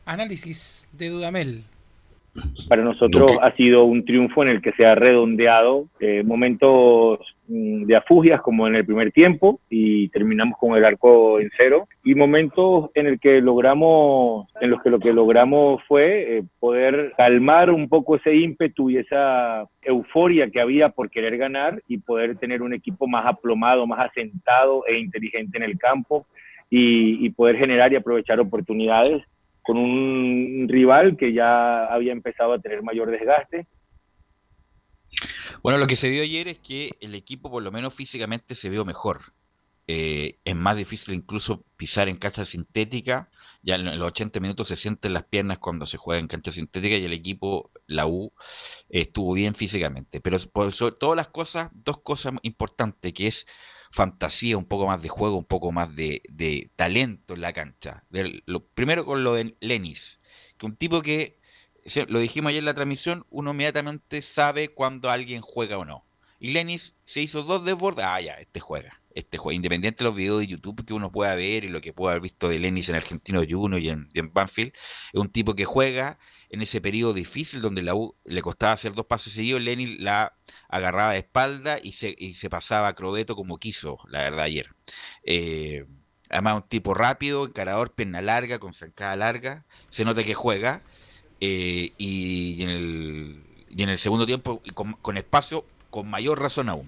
Análisis 0.05 0.89
de 0.91 1.09
Dudamel. 1.09 1.63
Para 2.67 2.83
nosotros 2.83 3.31
ha 3.41 3.51
sido 3.51 3.83
un 3.83 4.05
triunfo 4.05 4.41
en 4.41 4.49
el 4.49 4.61
que 4.61 4.71
se 4.71 4.85
ha 4.85 4.95
redondeado 4.95 5.85
eh, 5.99 6.23
momentos 6.23 7.19
mm, 7.47 7.83
de 7.83 7.95
afugias 7.95 8.41
como 8.41 8.67
en 8.67 8.75
el 8.75 8.85
primer 8.85 9.11
tiempo 9.11 9.59
y 9.69 10.09
terminamos 10.09 10.57
con 10.57 10.75
el 10.75 10.83
arco 10.83 11.39
en 11.39 11.51
cero 11.55 11.87
y 12.03 12.15
momentos 12.15 12.89
en 12.95 13.05
el 13.05 13.19
que 13.19 13.39
logramos 13.39 14.47
en 14.61 14.71
los 14.71 14.81
que 14.81 14.89
lo 14.89 14.99
que 14.99 15.13
logramos 15.13 15.83
fue 15.87 16.37
eh, 16.37 16.43
poder 16.59 17.13
calmar 17.17 17.69
un 17.69 17.87
poco 17.87 18.15
ese 18.15 18.35
ímpetu 18.35 18.89
y 18.89 18.97
esa 18.97 19.67
euforia 19.83 20.49
que 20.49 20.59
había 20.59 20.89
por 20.89 21.11
querer 21.11 21.37
ganar 21.37 21.83
y 21.87 21.99
poder 21.99 22.37
tener 22.37 22.63
un 22.63 22.73
equipo 22.73 23.07
más 23.07 23.27
aplomado, 23.27 23.85
más 23.85 24.09
asentado 24.09 24.87
e 24.87 24.97
inteligente 24.97 25.57
en 25.57 25.63
el 25.63 25.77
campo 25.77 26.25
y 26.75 27.29
poder 27.29 27.57
generar 27.57 27.93
y 27.93 27.97
aprovechar 27.97 28.39
oportunidades 28.39 29.21
con 29.63 29.77
un 29.77 30.67
rival 30.69 31.17
que 31.17 31.33
ya 31.33 31.85
había 31.85 32.11
empezado 32.11 32.53
a 32.53 32.59
tener 32.59 32.83
mayor 32.83 33.09
desgaste. 33.09 33.65
Bueno, 35.61 35.79
lo 35.79 35.87
que 35.87 35.95
se 35.95 36.09
vio 36.09 36.23
ayer 36.23 36.47
es 36.47 36.59
que 36.59 36.91
el 36.99 37.15
equipo 37.15 37.49
por 37.49 37.63
lo 37.63 37.71
menos 37.71 37.93
físicamente 37.93 38.55
se 38.55 38.69
vio 38.69 38.85
mejor. 38.85 39.33
Eh, 39.87 40.37
es 40.45 40.55
más 40.55 40.77
difícil 40.77 41.13
incluso 41.13 41.63
pisar 41.77 42.09
en 42.09 42.17
cancha 42.17 42.45
sintética. 42.45 43.29
Ya 43.61 43.75
en 43.75 43.97
los 43.97 44.07
80 44.07 44.39
minutos 44.39 44.67
se 44.67 44.75
sienten 44.75 45.13
las 45.13 45.23
piernas 45.23 45.59
cuando 45.59 45.85
se 45.85 45.97
juega 45.97 46.19
en 46.19 46.27
cancha 46.27 46.51
sintética 46.51 46.97
y 46.97 47.05
el 47.05 47.13
equipo, 47.13 47.71
la 47.87 48.07
U, 48.07 48.33
estuvo 48.89 49.33
bien 49.33 49.55
físicamente. 49.55 50.19
Pero 50.19 50.37
por 50.51 50.71
sobre 50.73 50.95
todas 50.95 51.15
las 51.15 51.29
cosas, 51.29 51.69
dos 51.73 52.01
cosas 52.01 52.33
importantes, 52.41 53.13
que 53.13 53.27
es 53.27 53.47
fantasía, 53.93 54.57
un 54.57 54.65
poco 54.65 54.87
más 54.87 55.03
de 55.03 55.07
juego, 55.07 55.37
un 55.37 55.45
poco 55.45 55.71
más 55.71 55.95
de, 55.95 56.71
talento 56.75 57.35
en 57.35 57.41
la 57.41 57.53
cancha. 57.53 58.03
lo, 58.09 58.65
primero 58.65 59.05
con 59.05 59.23
lo 59.23 59.35
de 59.35 59.55
Lenis, 59.61 60.19
que 60.57 60.65
un 60.65 60.75
tipo 60.75 61.03
que, 61.03 61.39
lo 62.07 62.19
dijimos 62.19 62.49
ayer 62.49 62.59
en 62.59 62.65
la 62.65 62.73
transmisión, 62.73 63.25
uno 63.29 63.51
inmediatamente 63.51 64.23
sabe 64.23 64.69
cuando 64.69 65.11
alguien 65.11 65.41
juega 65.41 65.77
o 65.77 65.85
no. 65.85 66.05
Y 66.39 66.51
Lenis 66.51 66.95
se 67.05 67.21
hizo 67.21 67.43
dos 67.43 67.63
desbordes, 67.63 68.05
ah, 68.07 68.19
ya, 68.19 68.33
este 68.33 68.59
juega. 68.59 68.99
Este 69.13 69.37
juega, 69.37 69.55
independiente 69.55 70.03
de 70.03 70.09
los 70.09 70.15
videos 70.15 70.39
de 70.39 70.47
YouTube 70.47 70.83
que 70.85 70.95
uno 70.95 71.11
pueda 71.11 71.35
ver 71.35 71.63
y 71.63 71.69
lo 71.69 71.79
que 71.79 71.93
pueda 71.93 72.13
haber 72.13 72.23
visto 72.23 72.49
de 72.49 72.57
Lenis 72.57 72.89
en 72.89 72.95
Argentino 72.95 73.43
Juno 73.47 73.77
y 73.77 73.89
en, 73.89 74.09
y 74.11 74.19
en 74.19 74.33
Banfield, 74.33 74.73
es 75.13 75.19
un 75.19 75.29
tipo 75.29 75.53
que 75.53 75.65
juega, 75.65 76.17
en 76.53 76.61
ese 76.61 76.81
periodo 76.81 77.13
difícil 77.13 77.61
donde 77.61 77.81
la 77.81 77.95
U 77.95 78.15
le 78.25 78.43
costaba 78.43 78.73
hacer 78.73 78.93
dos 78.93 79.07
pasos 79.07 79.33
seguidos, 79.33 79.59
Lenin 79.59 80.03
la 80.03 80.33
agarraba 80.69 81.13
de 81.13 81.17
espalda 81.17 81.79
y 81.81 81.93
se, 81.93 82.13
y 82.15 82.35
se 82.35 82.47
pasaba 82.47 82.89
a 82.89 82.93
Crobeto 82.93 83.35
como 83.35 83.57
quiso, 83.57 83.97
la 84.07 84.19
verdad, 84.19 84.41
ayer. 84.41 84.69
Eh, 85.23 85.87
además, 86.29 86.57
un 86.57 86.69
tipo 86.69 86.93
rápido, 86.93 87.47
encarador, 87.47 87.93
perna 87.93 88.21
larga, 88.21 88.59
con 88.59 88.75
zancada 88.75 89.15
larga, 89.15 89.65
se 89.89 90.05
nota 90.05 90.23
que 90.23 90.35
juega. 90.35 90.81
Eh, 91.41 91.93
y, 91.97 92.61
en 92.61 92.69
el, 92.69 93.43
y 93.69 93.81
en 93.81 93.89
el 93.89 93.97
segundo 93.97 94.27
tiempo, 94.27 94.61
con, 94.75 94.93
con 94.93 95.17
espacio, 95.17 95.65
con 95.89 96.07
mayor 96.07 96.39
razón 96.39 96.69
aún. 96.69 96.87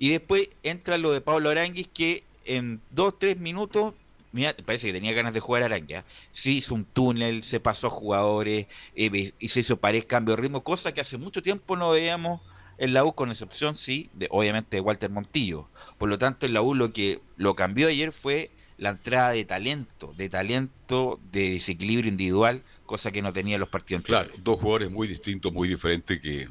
Y 0.00 0.08
después 0.08 0.48
entra 0.64 0.98
lo 0.98 1.12
de 1.12 1.20
Pablo 1.20 1.50
Aranguis, 1.50 1.86
que 1.86 2.24
en 2.44 2.80
dos, 2.90 3.16
tres 3.20 3.38
minutos 3.38 3.94
mira, 4.34 4.54
parece 4.66 4.88
que 4.88 4.92
tenía 4.92 5.12
ganas 5.12 5.32
de 5.32 5.40
jugar 5.40 5.62
Aranga. 5.62 6.04
Sí 6.32 6.58
hizo 6.58 6.74
un 6.74 6.84
túnel, 6.84 7.44
se 7.44 7.60
pasó 7.60 7.86
a 7.86 7.90
jugadores 7.90 8.66
eh, 8.96 9.32
y 9.38 9.48
se 9.48 9.60
hizo 9.60 9.76
pared, 9.76 10.04
cambio 10.06 10.34
de 10.34 10.42
ritmo, 10.42 10.64
cosa 10.64 10.92
que 10.92 11.00
hace 11.00 11.16
mucho 11.16 11.40
tiempo 11.40 11.76
no 11.76 11.90
veíamos 11.90 12.42
en 12.76 12.92
la 12.92 13.04
U, 13.04 13.14
con 13.14 13.30
excepción, 13.30 13.76
sí, 13.76 14.10
de, 14.12 14.26
obviamente 14.30 14.76
de 14.76 14.80
Walter 14.80 15.08
Montillo. 15.08 15.68
Por 15.96 16.08
lo 16.08 16.18
tanto, 16.18 16.46
en 16.46 16.52
la 16.52 16.62
U 16.62 16.74
lo 16.74 16.92
que 16.92 17.20
lo 17.36 17.54
cambió 17.54 17.86
ayer 17.86 18.10
fue 18.10 18.50
la 18.76 18.90
entrada 18.90 19.30
de 19.30 19.44
talento, 19.44 20.12
de 20.16 20.28
talento, 20.28 21.20
de 21.30 21.50
desequilibrio 21.50 22.10
individual, 22.10 22.62
cosa 22.86 23.12
que 23.12 23.22
no 23.22 23.32
tenía 23.32 23.56
los 23.56 23.68
partidos 23.68 24.02
Claro, 24.02 24.32
dos 24.38 24.58
jugadores 24.58 24.90
muy 24.90 25.06
distintos, 25.06 25.52
muy 25.52 25.68
diferentes 25.68 26.20
que 26.20 26.48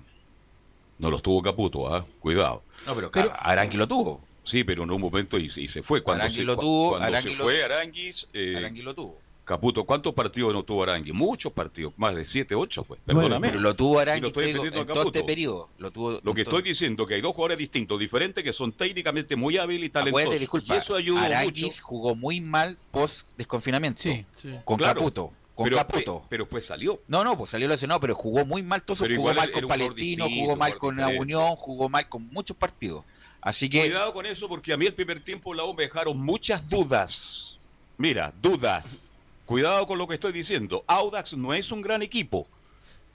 no 1.00 1.12
los 1.12 1.22
tuvo 1.22 1.42
Caputo, 1.42 1.94
¿ah? 1.94 2.06
Cuidado. 2.22 2.64
No, 2.88 2.96
pero, 2.96 3.12
pero 3.12 3.34
Arangui 3.38 3.76
lo 3.76 3.88
tuvo. 3.90 4.22
Sí, 4.44 4.64
pero 4.64 4.84
en 4.84 4.92
un 4.92 5.02
momento 5.02 5.38
y, 5.38 5.50
se 5.50 5.84
fue. 5.84 6.02
Cuando 6.02 6.30
se, 6.30 6.44
lo 6.44 6.58
tuvo, 6.58 6.98
cuando 6.98 7.22
se 7.22 7.36
fue 7.36 7.64
Aranguis, 7.64 8.28
eh, 8.34 8.70
lo 8.84 8.94
tuvo. 8.94 9.20
Caputo, 9.46 9.84
¿cuántos 9.84 10.14
partidos 10.14 10.54
no 10.54 10.64
tuvo 10.64 10.84
Aranguis? 10.84 11.14
Muchos 11.14 11.52
partidos, 11.52 11.94
más 11.98 12.16
de 12.16 12.24
7, 12.24 12.56
8, 12.56 12.84
pues. 12.86 13.02
Perdóname. 13.06 13.50
pero 13.50 13.60
lo 13.60 13.76
tuvo 13.76 14.00
Aranguis 14.00 14.34
en 14.38 14.86
todo 14.86 15.04
este 15.04 15.24
periodo. 15.24 15.70
Lo, 15.78 15.92
tuvo, 15.92 16.20
lo 16.24 16.34
que 16.34 16.42
estoy 16.42 16.62
diciendo 16.62 17.06
que 17.06 17.16
hay 17.16 17.22
dos 17.22 17.34
jugadores 17.34 17.58
distintos, 17.58 18.00
diferentes, 18.00 18.44
que 18.44 18.54
son 18.54 18.72
técnicamente 18.72 19.36
muy 19.36 19.58
hábiles 19.58 19.88
y 19.88 19.90
talentosos. 19.90 20.40
Disculpa, 20.40 20.76
y 20.76 20.78
eso 20.78 20.96
ayudó 20.96 21.20
Aranguis 21.20 21.82
jugó 21.82 22.16
muy 22.16 22.40
mal 22.40 22.78
post 22.92 23.28
desconfinamiento. 23.38 24.02
Sí, 24.02 24.26
sí. 24.36 24.56
Con 24.64 24.80
Caputo. 24.80 25.34
Con 25.56 25.66
pero, 25.66 25.78
Caputo. 25.78 26.24
Pero 26.30 26.48
pues 26.48 26.66
salió. 26.66 27.02
No, 27.08 27.24
no, 27.24 27.38
pues 27.38 27.52
salió 27.52 27.68
lesionado, 27.68 28.00
pero 28.00 28.16
jugó 28.16 28.46
muy 28.46 28.64
mal. 28.64 28.82
Todo 28.82 29.06
jugó 29.08 29.34
mal 29.34 29.52
con 29.52 29.68
Palestino, 29.68 30.28
jugó 30.30 30.56
mal 30.56 30.78
con 30.78 30.98
la 30.98 31.10
Unión, 31.10 31.56
jugó 31.58 31.90
mal 31.90 32.10
con 32.10 32.28
muchos 32.30 32.58
partidos. 32.58 33.04
Así 33.44 33.70
que. 33.70 33.82
Cuidado 33.82 34.14
con 34.14 34.26
eso, 34.26 34.48
porque 34.48 34.74
a 34.74 34.78
mí 34.78 34.86
el 34.86 34.94
primer 34.94 35.20
tiempo 35.20 35.54
la 35.54 35.66
U 35.66 35.74
me 35.74 35.84
dejaron 35.84 36.18
muchas 36.18 36.70
dudas. 36.70 37.60
Mira, 37.98 38.34
dudas. 38.42 39.08
Cuidado 39.46 39.86
con 39.86 39.98
lo 39.98 40.08
que 40.08 40.16
estoy 40.16 40.32
diciendo. 40.32 40.84
Audax 40.88 41.34
no 41.34 41.54
es 41.54 41.72
un 41.72 41.82
gran 41.82 42.02
equipo, 42.02 42.48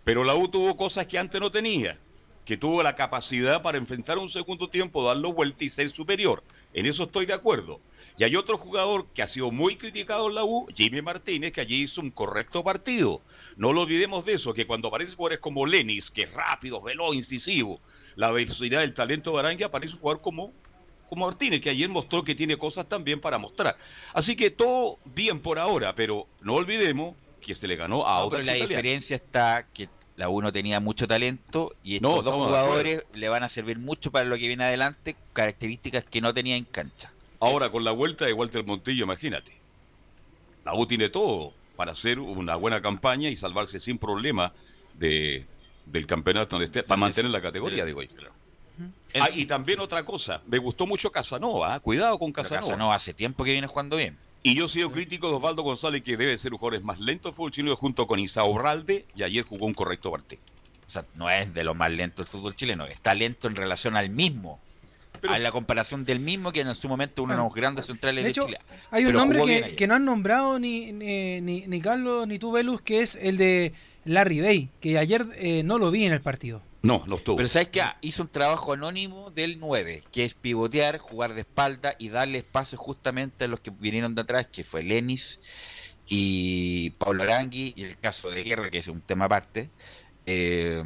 pero 0.04 0.24
la 0.24 0.34
U 0.34 0.48
tuvo 0.48 0.76
cosas 0.76 1.06
que 1.06 1.18
antes 1.18 1.40
no 1.40 1.50
tenía. 1.50 1.98
Que 2.44 2.56
tuvo 2.56 2.82
la 2.82 2.94
capacidad 2.94 3.62
para 3.62 3.78
enfrentar 3.78 4.18
un 4.18 4.28
segundo 4.28 4.68
tiempo, 4.68 5.04
darlo 5.04 5.32
vuelta 5.32 5.64
y 5.64 5.70
ser 5.70 5.90
superior. 5.90 6.42
En 6.74 6.86
eso 6.86 7.04
estoy 7.04 7.26
de 7.26 7.32
acuerdo. 7.32 7.80
Y 8.18 8.24
hay 8.24 8.36
otro 8.36 8.58
jugador 8.58 9.06
que 9.14 9.22
ha 9.22 9.26
sido 9.26 9.50
muy 9.50 9.76
criticado 9.76 10.28
en 10.28 10.34
la 10.34 10.44
U, 10.44 10.66
Jimmy 10.74 11.00
Martínez, 11.02 11.52
que 11.52 11.60
allí 11.60 11.82
hizo 11.82 12.00
un 12.00 12.10
correcto 12.10 12.64
partido. 12.64 13.22
No 13.56 13.72
lo 13.72 13.82
olvidemos 13.82 14.24
de 14.24 14.34
eso, 14.34 14.52
que 14.52 14.66
cuando 14.66 14.88
aparece 14.88 15.14
jugadores 15.14 15.40
como 15.40 15.66
Lenis, 15.66 16.10
que 16.10 16.22
es 16.22 16.32
rápido, 16.32 16.82
veloz, 16.82 17.14
incisivo, 17.14 17.80
la 18.18 18.32
velocidad, 18.32 18.82
el 18.82 18.94
talento 18.94 19.32
de 19.32 19.38
Arangui, 19.38 19.62
aparece 19.62 19.94
un 19.94 20.00
jugador 20.00 20.20
como, 20.20 20.52
como 21.08 21.26
Martínez, 21.26 21.60
que 21.60 21.70
ayer 21.70 21.88
mostró 21.88 22.24
que 22.24 22.34
tiene 22.34 22.56
cosas 22.56 22.88
también 22.88 23.20
para 23.20 23.38
mostrar. 23.38 23.76
Así 24.12 24.34
que 24.34 24.50
todo 24.50 24.98
bien 25.04 25.38
por 25.38 25.56
ahora, 25.56 25.94
pero 25.94 26.26
no 26.42 26.54
olvidemos 26.54 27.14
que 27.40 27.54
se 27.54 27.68
le 27.68 27.76
ganó 27.76 28.08
a 28.08 28.28
no, 28.28 28.38
La 28.38 28.54
diferencia 28.54 29.14
está 29.14 29.68
que 29.72 29.88
la 30.16 30.28
uno 30.28 30.50
tenía 30.50 30.80
mucho 30.80 31.06
talento 31.06 31.76
y 31.84 31.94
estos 31.94 32.24
dos 32.24 32.34
jugadores 32.34 33.04
le 33.14 33.28
van 33.28 33.44
a 33.44 33.48
servir 33.48 33.78
mucho 33.78 34.10
para 34.10 34.24
lo 34.24 34.36
que 34.36 34.48
viene 34.48 34.64
adelante, 34.64 35.14
características 35.32 36.04
que 36.04 36.20
no 36.20 36.34
tenía 36.34 36.56
en 36.56 36.64
cancha. 36.64 37.12
Ahora 37.38 37.70
con 37.70 37.84
la 37.84 37.92
vuelta 37.92 38.26
de 38.26 38.32
Walter 38.32 38.64
Montillo, 38.66 39.04
imagínate. 39.04 39.52
La 40.64 40.74
U 40.74 40.88
tiene 40.88 41.08
todo 41.08 41.52
para 41.76 41.92
hacer 41.92 42.18
una 42.18 42.56
buena 42.56 42.82
campaña 42.82 43.28
y 43.28 43.36
salvarse 43.36 43.78
sin 43.78 43.96
problema 43.96 44.52
de, 44.94 45.46
del 45.90 46.06
campeonato 46.06 46.56
donde 46.56 46.66
esté, 46.66 46.82
para 46.82 46.98
mantener 46.98 47.30
la 47.30 47.40
categoría, 47.40 47.84
digo 47.84 48.02
yo. 48.02 48.10
Ah, 49.20 49.30
y 49.34 49.46
también 49.46 49.80
otra 49.80 50.04
cosa, 50.04 50.42
me 50.46 50.58
gustó 50.58 50.86
mucho 50.86 51.10
Casanova, 51.10 51.74
¿ah? 51.74 51.80
cuidado 51.80 52.18
con 52.18 52.32
Casanova. 52.32 52.66
Casanova 52.66 52.94
hace 52.94 53.14
tiempo 53.14 53.42
que 53.42 53.52
viene 53.52 53.66
jugando 53.66 53.96
bien. 53.96 54.16
Y 54.42 54.54
yo 54.54 54.66
he 54.66 54.68
sido 54.68 54.92
crítico 54.92 55.28
de 55.28 55.34
Osvaldo 55.34 55.62
González, 55.62 56.02
que 56.02 56.16
debe 56.16 56.38
ser 56.38 56.52
un 56.52 56.58
jugador 56.58 56.82
más 56.84 57.00
lento 57.00 57.28
del 57.28 57.34
fútbol 57.34 57.50
chileno, 57.50 57.76
junto 57.76 58.06
con 58.06 58.20
Isao 58.20 58.52
Bralde, 58.54 59.06
y 59.16 59.22
ayer 59.22 59.44
jugó 59.44 59.66
un 59.66 59.74
correcto 59.74 60.10
partido. 60.10 60.40
O 60.86 60.90
sea, 60.90 61.04
no 61.14 61.28
es 61.28 61.52
de 61.52 61.64
lo 61.64 61.74
más 61.74 61.90
lento 61.90 62.22
el 62.22 62.28
fútbol 62.28 62.54
chileno, 62.54 62.86
está 62.86 63.14
lento 63.14 63.48
en 63.48 63.56
relación 63.56 63.96
al 63.96 64.10
mismo. 64.10 64.60
a 65.28 65.38
la 65.38 65.50
comparación 65.50 66.04
del 66.04 66.20
mismo 66.20 66.52
que 66.52 66.60
en 66.60 66.74
su 66.76 66.88
momento 66.88 67.24
uno 67.24 67.32
de 67.32 67.42
los 67.42 67.52
grandes 67.52 67.86
centrales 67.86 68.24
de, 68.24 68.32
Chile. 68.32 68.60
Hay 68.92 69.04
un 69.04 69.14
nombre 69.14 69.42
que, 69.44 69.74
que, 69.74 69.86
no 69.88 69.96
han 69.96 70.04
nombrado 70.04 70.60
ni, 70.60 70.92
ni, 70.92 71.40
ni, 71.40 71.80
Carlos 71.80 72.28
ni 72.28 72.38
tú, 72.38 72.52
Velus, 72.52 72.80
que 72.82 73.02
es 73.02 73.16
el 73.16 73.36
de 73.36 73.74
Larry 74.08 74.40
Bay, 74.40 74.70
que 74.80 74.98
ayer 74.98 75.26
eh, 75.36 75.62
no 75.64 75.78
lo 75.78 75.90
vi 75.90 76.04
en 76.04 76.14
el 76.14 76.22
partido. 76.22 76.62
No, 76.80 77.04
no 77.06 77.16
estuvo. 77.16 77.36
Pero 77.36 77.48
sabes 77.48 77.68
que 77.68 77.82
hizo 78.00 78.22
un 78.22 78.28
trabajo 78.28 78.72
anónimo 78.72 79.30
del 79.30 79.60
9, 79.60 80.04
que 80.10 80.24
es 80.24 80.32
pivotear, 80.32 80.96
jugar 80.98 81.34
de 81.34 81.42
espalda 81.42 81.94
y 81.98 82.08
darle 82.08 82.38
espacio 82.38 82.78
justamente 82.78 83.44
a 83.44 83.48
los 83.48 83.60
que 83.60 83.70
vinieron 83.70 84.14
de 84.14 84.22
atrás, 84.22 84.46
que 84.50 84.64
fue 84.64 84.82
Lenis 84.82 85.40
y 86.06 86.90
Pablo 86.90 87.24
Arangui, 87.24 87.74
y 87.76 87.84
el 87.84 87.98
caso 87.98 88.30
de 88.30 88.42
Guerra, 88.44 88.70
que 88.70 88.78
es 88.78 88.88
un 88.88 89.02
tema 89.02 89.26
aparte. 89.26 89.68
Eh, 90.24 90.82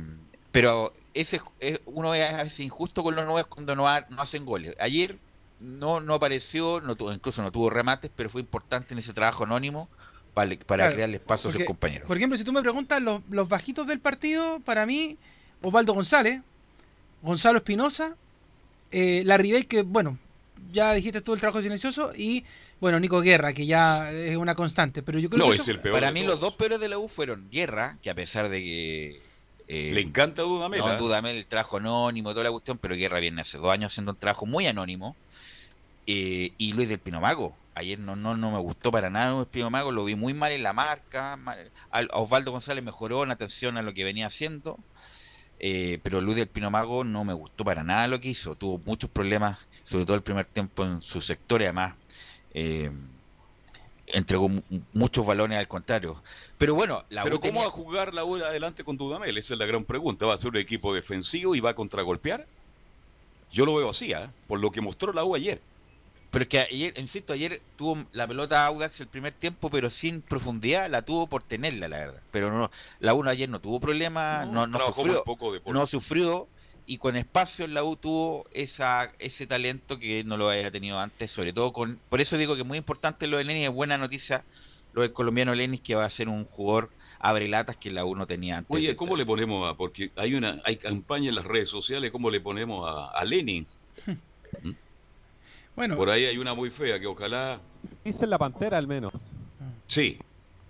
pero 0.51 0.93
ese 1.15 1.41
uno 1.85 2.15
es 2.15 2.27
a 2.27 2.43
veces 2.43 2.61
injusto 2.61 3.05
con 3.05 3.15
los 3.15 3.25
nuevos 3.25 3.47
cuando 3.47 3.77
no, 3.77 3.87
hacen 3.87 4.45
goles. 4.45 4.75
Ayer 4.81 5.17
no, 5.61 6.01
no 6.01 6.15
apareció, 6.15 6.81
no 6.81 6.97
tuvo, 6.97 7.13
incluso 7.13 7.41
no 7.41 7.53
tuvo 7.53 7.71
remates, 7.71 8.11
pero 8.17 8.29
fue 8.29 8.41
importante 8.41 8.95
en 8.95 8.99
ese 8.99 9.13
trabajo 9.13 9.45
anónimo 9.45 9.89
para, 10.35 10.57
para 10.67 10.93
crearle 10.93 11.17
espacio 11.17 11.51
a 11.51 11.53
sus 11.53 11.65
compañeros. 11.65 12.07
Por 12.07 12.17
ejemplo, 12.17 12.37
si 12.39 12.45
tú 12.45 12.53
me 12.53 12.63
preguntas 12.63 13.03
los, 13.03 13.23
los 13.31 13.49
bajitos 13.49 13.87
del 13.87 14.01
partido, 14.01 14.61
para 14.61 14.87
mí 14.87 15.17
Osvaldo 15.61 15.95
González, 15.95 16.41
Gonzalo 17.23 17.59
Espinosa, 17.59 18.17
eh, 18.91 19.23
la 19.25 19.37
Ribey, 19.37 19.65
que 19.65 19.83
bueno, 19.83 20.19
ya 20.73 20.93
dijiste 20.95 21.21
tú 21.21 21.35
el 21.35 21.41
trabajo 21.41 21.63
silencioso, 21.63 22.13
y 22.17 22.45
bueno, 22.81 22.99
Nico 22.99 23.21
Guerra, 23.21 23.53
que 23.53 23.65
ya 23.67 24.11
es 24.11 24.37
una 24.37 24.55
constante. 24.55 25.03
Pero 25.03 25.19
yo 25.19 25.31
creo 25.31 25.51
que 25.53 25.91
para 25.91 26.11
mí 26.11 26.25
los 26.25 26.41
dos 26.41 26.55
peores 26.55 26.81
de 26.81 26.89
la 26.89 26.99
U 26.99 27.09
fueron 27.09 27.49
Guerra, 27.51 27.99
que 28.03 28.11
a 28.11 28.15
pesar 28.15 28.49
de 28.49 28.59
que 28.59 29.21
eh, 29.69 29.93
le 29.93 30.01
encanta 30.01 30.43
Dudamel. 30.43 30.81
No, 30.81 30.93
¿eh? 30.93 30.97
Dudamel 30.97 31.37
el 31.37 31.47
trabajo 31.47 31.77
anónimo, 31.77 32.33
toda 32.33 32.45
la 32.45 32.51
cuestión, 32.51 32.79
pero 32.79 32.97
Guerra 32.97 33.21
viene 33.21 33.41
hace 33.43 33.59
dos 33.59 33.71
años 33.71 33.93
haciendo 33.93 34.13
un 34.13 34.19
trabajo 34.19 34.47
muy 34.47 34.67
anónimo. 34.67 35.15
Eh, 36.07 36.53
y 36.59 36.73
Luis 36.73 36.89
del 36.89 36.99
Pinomago. 36.99 37.57
Ayer 37.75 37.99
no, 37.99 38.17
no, 38.17 38.37
no 38.37 38.51
me 38.51 38.59
gustó 38.59 38.91
para 38.93 39.09
nada 39.09 39.33
Luis 39.33 39.49
Pinomago, 39.49 39.93
lo 39.93 40.05
vi 40.05 40.15
muy 40.15 40.35
mal 40.35 40.53
en 40.53 40.63
la 40.63 40.73
marca. 40.73 41.39
Osvaldo 42.13 42.53
González 42.53 42.85
mejoró 42.85 43.23
en 43.23 43.31
atención 43.31 43.77
a 43.77 43.83
lo 43.83 43.95
que 43.95 44.05
venía 44.05 44.27
haciendo. 44.27 44.79
Eh, 45.59 46.01
pero 46.03 46.21
Luis 46.21 46.37
del 46.37 46.49
Pino 46.49 46.71
Mago 46.71 47.05
no 47.05 47.25
me 47.25 47.33
gustó 47.33 47.65
para 47.65 47.85
nada 47.85 48.09
lo 48.09 48.21
que 48.21 48.29
hizo. 48.29 48.57
Tuvo 48.57 48.79
muchos 48.85 49.09
problemas, 49.09 49.59
sobre 49.85 50.05
todo 50.05 50.17
el 50.17 50.23
primer 50.23 50.45
tiempo 50.47 50.85
en 50.85 51.01
su 51.03 51.23
sector 51.23 51.63
y 51.63 51.65
además 51.65 51.95
eh, 52.53 52.91
entregó 54.07 54.51
muchos 54.93 55.25
balones 55.25 55.59
al 55.59 55.69
contrario. 55.69 56.23
Pero 56.59 56.75
bueno, 56.75 57.05
la 57.11 57.23
Pero 57.23 57.41
¿cómo 57.41 57.61
va 57.61 57.67
a 57.67 57.71
jugar 57.71 58.13
la 58.13 58.25
U 58.25 58.37
adelante 58.37 58.85
con 58.85 58.97
Dudamel? 58.97 59.39
Esa 59.39 59.55
es 59.55 59.59
la 59.59 59.67
gran 59.67 59.85
pregunta. 59.85 60.27
¿Va 60.27 60.35
a 60.35 60.39
ser 60.39 60.51
un 60.51 60.57
equipo 60.57 60.93
defensivo 60.95 61.55
y 61.55 61.61
va 61.61 61.71
a 61.71 61.75
contragolpear? 61.75 62.47
Yo 63.51 63.65
lo 63.65 63.75
veo 63.75 63.91
así, 63.91 64.13
¿eh? 64.13 64.29
por 64.49 64.61
lo 64.61 64.71
que 64.71 64.81
mostró 64.81 65.13
la 65.13 65.25
U 65.25 65.35
ayer. 65.35 65.61
Pero 66.33 66.45
es 66.45 66.49
que 66.49 66.61
ayer, 66.61 66.95
insisto, 66.99 67.35
ayer 67.35 67.61
tuvo 67.77 68.07
la 68.13 68.27
pelota 68.27 68.65
Audax 68.65 68.99
el 69.01 69.07
primer 69.07 69.35
tiempo, 69.35 69.69
pero 69.69 69.91
sin 69.91 70.23
profundidad, 70.23 70.89
la 70.89 71.03
tuvo 71.03 71.27
por 71.27 71.43
tenerla, 71.43 71.89
la 71.89 71.99
verdad. 71.99 72.23
Pero 72.31 72.51
no, 72.51 72.71
la 73.01 73.13
U 73.13 73.23
ayer 73.29 73.51
no 73.51 73.61
tuvo 73.61 73.81
problemas, 73.81 74.49
no, 74.49 74.67
no, 74.67 74.81
sufrió, 74.81 75.25
no 75.67 75.87
sufrió, 75.87 76.49
y 76.87 76.97
con 76.97 77.17
espacio 77.17 77.67
la 77.67 77.85
U 77.85 77.97
tuvo 77.97 78.47
esa, 78.55 79.13
ese 79.19 79.47
talento 79.47 79.99
que 79.99 80.25
no 80.25 80.39
lo 80.39 80.49
había 80.49 80.71
tenido 80.71 80.99
antes, 80.99 81.31
sobre 81.31 81.53
todo 81.53 81.75
con... 81.75 82.01
Por 82.09 82.23
eso 82.23 82.39
digo 82.39 82.55
que 82.55 82.63
es 82.63 82.67
muy 82.67 82.79
importante 82.79 83.27
lo 83.27 83.37
de 83.37 83.45
Lenis, 83.45 83.69
es 83.69 83.75
buena 83.75 83.99
noticia 83.99 84.43
lo 84.95 85.03
del 85.03 85.13
colombiano 85.13 85.55
Lenis, 85.55 85.83
que 85.83 85.95
va 85.97 86.07
a 86.07 86.11
ser 86.11 86.31
un 86.31 86.47
jugador 86.47 86.89
abrelatas 87.19 87.77
que 87.77 87.91
la 87.91 88.07
U 88.07 88.17
no 88.17 88.27
tenía 88.27 88.57
antes. 88.57 88.75
Oye, 88.75 88.97
¿cómo 88.97 89.17
le 89.17 89.27
ponemos 89.27 89.71
a...? 89.71 89.77
Porque 89.77 90.11
hay 90.17 90.33
una 90.33 90.63
hay 90.65 90.77
campaña 90.79 91.29
en 91.29 91.35
las 91.35 91.45
redes 91.45 91.69
sociales, 91.69 92.11
¿cómo 92.11 92.31
le 92.31 92.41
ponemos 92.41 92.89
a, 92.89 93.09
a 93.09 93.23
Lenin? 93.27 93.67
¿Mm? 94.63 94.71
Bueno. 95.75 95.97
Por 95.97 96.11
ahí 96.11 96.25
hay 96.27 96.39
una 96.39 96.55
muy 96.55 96.71
fea 96.71 96.99
que 97.01 97.07
ojalá. 97.07 97.61
Dice 98.05 98.27
la 98.27 98.39
pantera 98.39 98.79
al 98.79 98.87
menos. 98.87 99.13
Sí, 99.87 100.19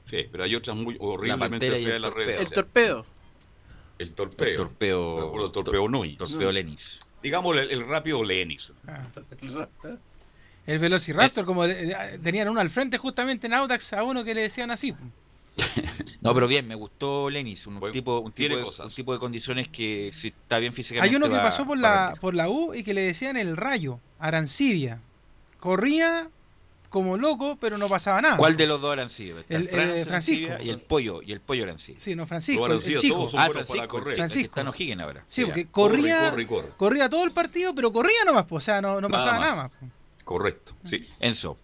sí, 0.09 0.26
pero 0.30 0.44
hay 0.44 0.55
otras 0.55 0.76
muy 0.76 0.96
horriblemente 0.98 1.70
feas 1.70 1.96
en 1.96 2.03
las 2.03 2.12
redes. 2.12 2.40
El 2.40 2.50
torpedo. 2.50 3.07
El 3.98 4.12
torpeo. 4.12 4.48
El 4.48 4.57
torpeo. 4.57 5.46
El 5.46 5.53
torpeo 5.53 5.88
Nui. 5.88 6.16
Torpeo 6.16 6.50
Lenis. 6.50 6.98
Digamos 7.22 7.57
el, 7.57 7.86
rápido 7.86 8.24
Lenis. 8.24 8.72
Ah. 8.86 9.07
El 10.66 10.78
Velociraptor, 10.78 11.44
como 11.44 11.64
tenían 12.22 12.48
uno 12.48 12.61
al 12.61 12.70
frente 12.70 12.98
justamente 12.98 13.46
en 13.46 13.55
Audax 13.55 13.92
a 13.92 14.05
uno 14.05 14.24
que 14.24 14.34
le 14.34 14.42
decían 14.42 14.70
así. 14.70 14.94
no, 16.20 16.34
pero 16.34 16.48
bien, 16.48 16.66
me 16.66 16.74
gustó 16.74 17.28
Lenis, 17.28 17.66
un, 17.66 17.80
tipo, 17.92 18.20
un, 18.20 18.32
tipo 18.32 18.57
de, 18.57 18.64
un 18.64 18.90
tipo 18.90 19.12
de 19.12 19.18
condiciones 19.18 19.68
que 19.68 20.11
si 20.14 20.28
está 20.28 20.59
bien 20.59 20.72
físicamente. 20.72 21.09
Hay 21.09 21.16
uno 21.16 21.28
que 21.28 21.40
pasó 21.40 21.66
por 21.66 21.78
la, 21.78 22.14
por 22.20 22.34
la 22.34 22.48
U 22.48 22.74
y 22.74 22.82
que 22.82 22.94
le 22.94 23.03
decían 23.03 23.36
el 23.36 23.57
rayo, 23.57 24.00
Arancibia. 24.18 25.00
Corría 25.61 26.28
como 26.88 27.16
loco, 27.16 27.57
pero 27.61 27.78
no 27.78 27.88
pasaba 27.88 28.20
nada. 28.20 28.36
¿Cuál 28.36 28.57
de 28.57 28.66
los 28.66 28.80
dos 28.80 28.92
Arancibia? 28.92 29.44
El, 29.48 29.68
eh, 29.72 30.05
Francisco. 30.07 30.55
Y 30.62 30.70
el 30.70 30.80
pollo, 30.80 31.22
y 31.22 31.32
el 31.32 31.40
pollo 31.40 31.64
Arancibia. 31.64 32.00
Sí, 32.00 32.14
no, 32.14 32.26
Francisco, 32.26 32.66
el, 32.66 32.80
chico. 32.80 33.30
Ah, 33.34 33.48
Francisco, 33.50 34.03
Francisco. 34.03 34.61
Está 34.61 34.74
en 34.78 35.00
ahora. 35.00 35.24
Sí, 35.28 35.44
porque 35.44 35.66
corría, 35.66 36.34
corría 36.76 37.09
todo 37.09 37.24
el 37.24 37.32
partido, 37.32 37.74
pero 37.74 37.92
corría 37.92 38.24
nomás, 38.26 38.44
pues, 38.44 38.62
o 38.62 38.64
sea, 38.64 38.82
no, 38.82 39.00
no 39.00 39.09
pasaba 39.09 39.38
nada 39.38 39.55
más. 39.55 39.90
Correcto, 40.24 40.74
sí. 40.84 41.09
Enzo. 41.18 41.59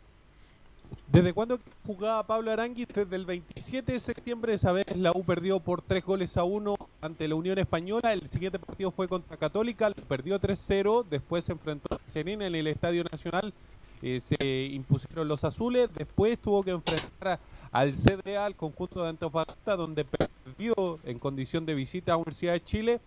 ¿Desde 1.10 1.32
cuándo 1.32 1.58
jugaba 1.86 2.22
Pablo 2.26 2.50
Aranguis? 2.50 2.86
Desde 2.94 3.16
el 3.16 3.24
27 3.24 3.92
de 3.92 4.00
septiembre, 4.00 4.52
esa 4.52 4.72
vez 4.72 4.84
la 4.94 5.12
U 5.12 5.24
perdió 5.24 5.58
por 5.58 5.80
3 5.80 6.04
goles 6.04 6.36
a 6.36 6.44
1 6.44 6.76
ante 7.00 7.26
la 7.26 7.34
Unión 7.34 7.58
Española. 7.58 8.12
El 8.12 8.28
siguiente 8.28 8.58
partido 8.58 8.90
fue 8.90 9.08
contra 9.08 9.38
Católica, 9.38 9.90
perdió 10.06 10.38
3-0. 10.38 11.06
Después 11.08 11.46
se 11.46 11.52
enfrentó 11.52 11.94
a 11.94 12.10
Serena 12.10 12.46
en 12.46 12.54
el 12.54 12.66
Estadio 12.66 13.04
Nacional. 13.10 13.54
Eh, 14.02 14.20
se 14.20 14.66
impusieron 14.66 15.26
los 15.26 15.44
azules. 15.44 15.88
Después 15.94 16.38
tuvo 16.38 16.62
que 16.62 16.72
enfrentar 16.72 17.40
al 17.72 17.94
CDA, 17.94 18.44
al 18.44 18.54
conjunto 18.54 19.02
de 19.02 19.08
Antofagasta, 19.08 19.76
donde 19.76 20.04
perdió 20.04 20.98
en 21.04 21.18
condición 21.18 21.64
de 21.64 21.74
visita 21.74 22.12
a 22.12 22.16
Universidad 22.16 22.52
de 22.52 22.62
Chile. 22.62 23.00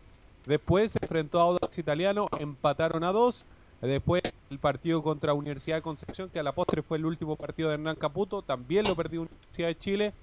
Después 0.47 0.91
se 0.91 0.99
enfrentó 0.99 1.39
a 1.39 1.43
Audax 1.43 1.77
Italiano, 1.77 2.27
empataron 2.39 3.03
a 3.03 3.11
2. 3.11 3.45
Después 3.81 4.21
el 4.51 4.59
partido 4.59 5.01
contra 5.01 5.33
Universidad 5.33 5.77
de 5.77 5.81
Concepción, 5.81 6.29
que 6.29 6.39
a 6.39 6.43
la 6.43 6.51
postre 6.51 6.83
fue 6.83 6.97
el 6.97 7.05
último 7.05 7.35
partido 7.35 7.69
de 7.69 7.75
Hernán 7.75 7.95
Caputo, 7.95 8.43
también 8.43 8.85
lo 8.87 8.95
perdió 8.95 9.21
Universidad 9.21 9.67
de 9.67 9.77
Chile. 9.77 10.13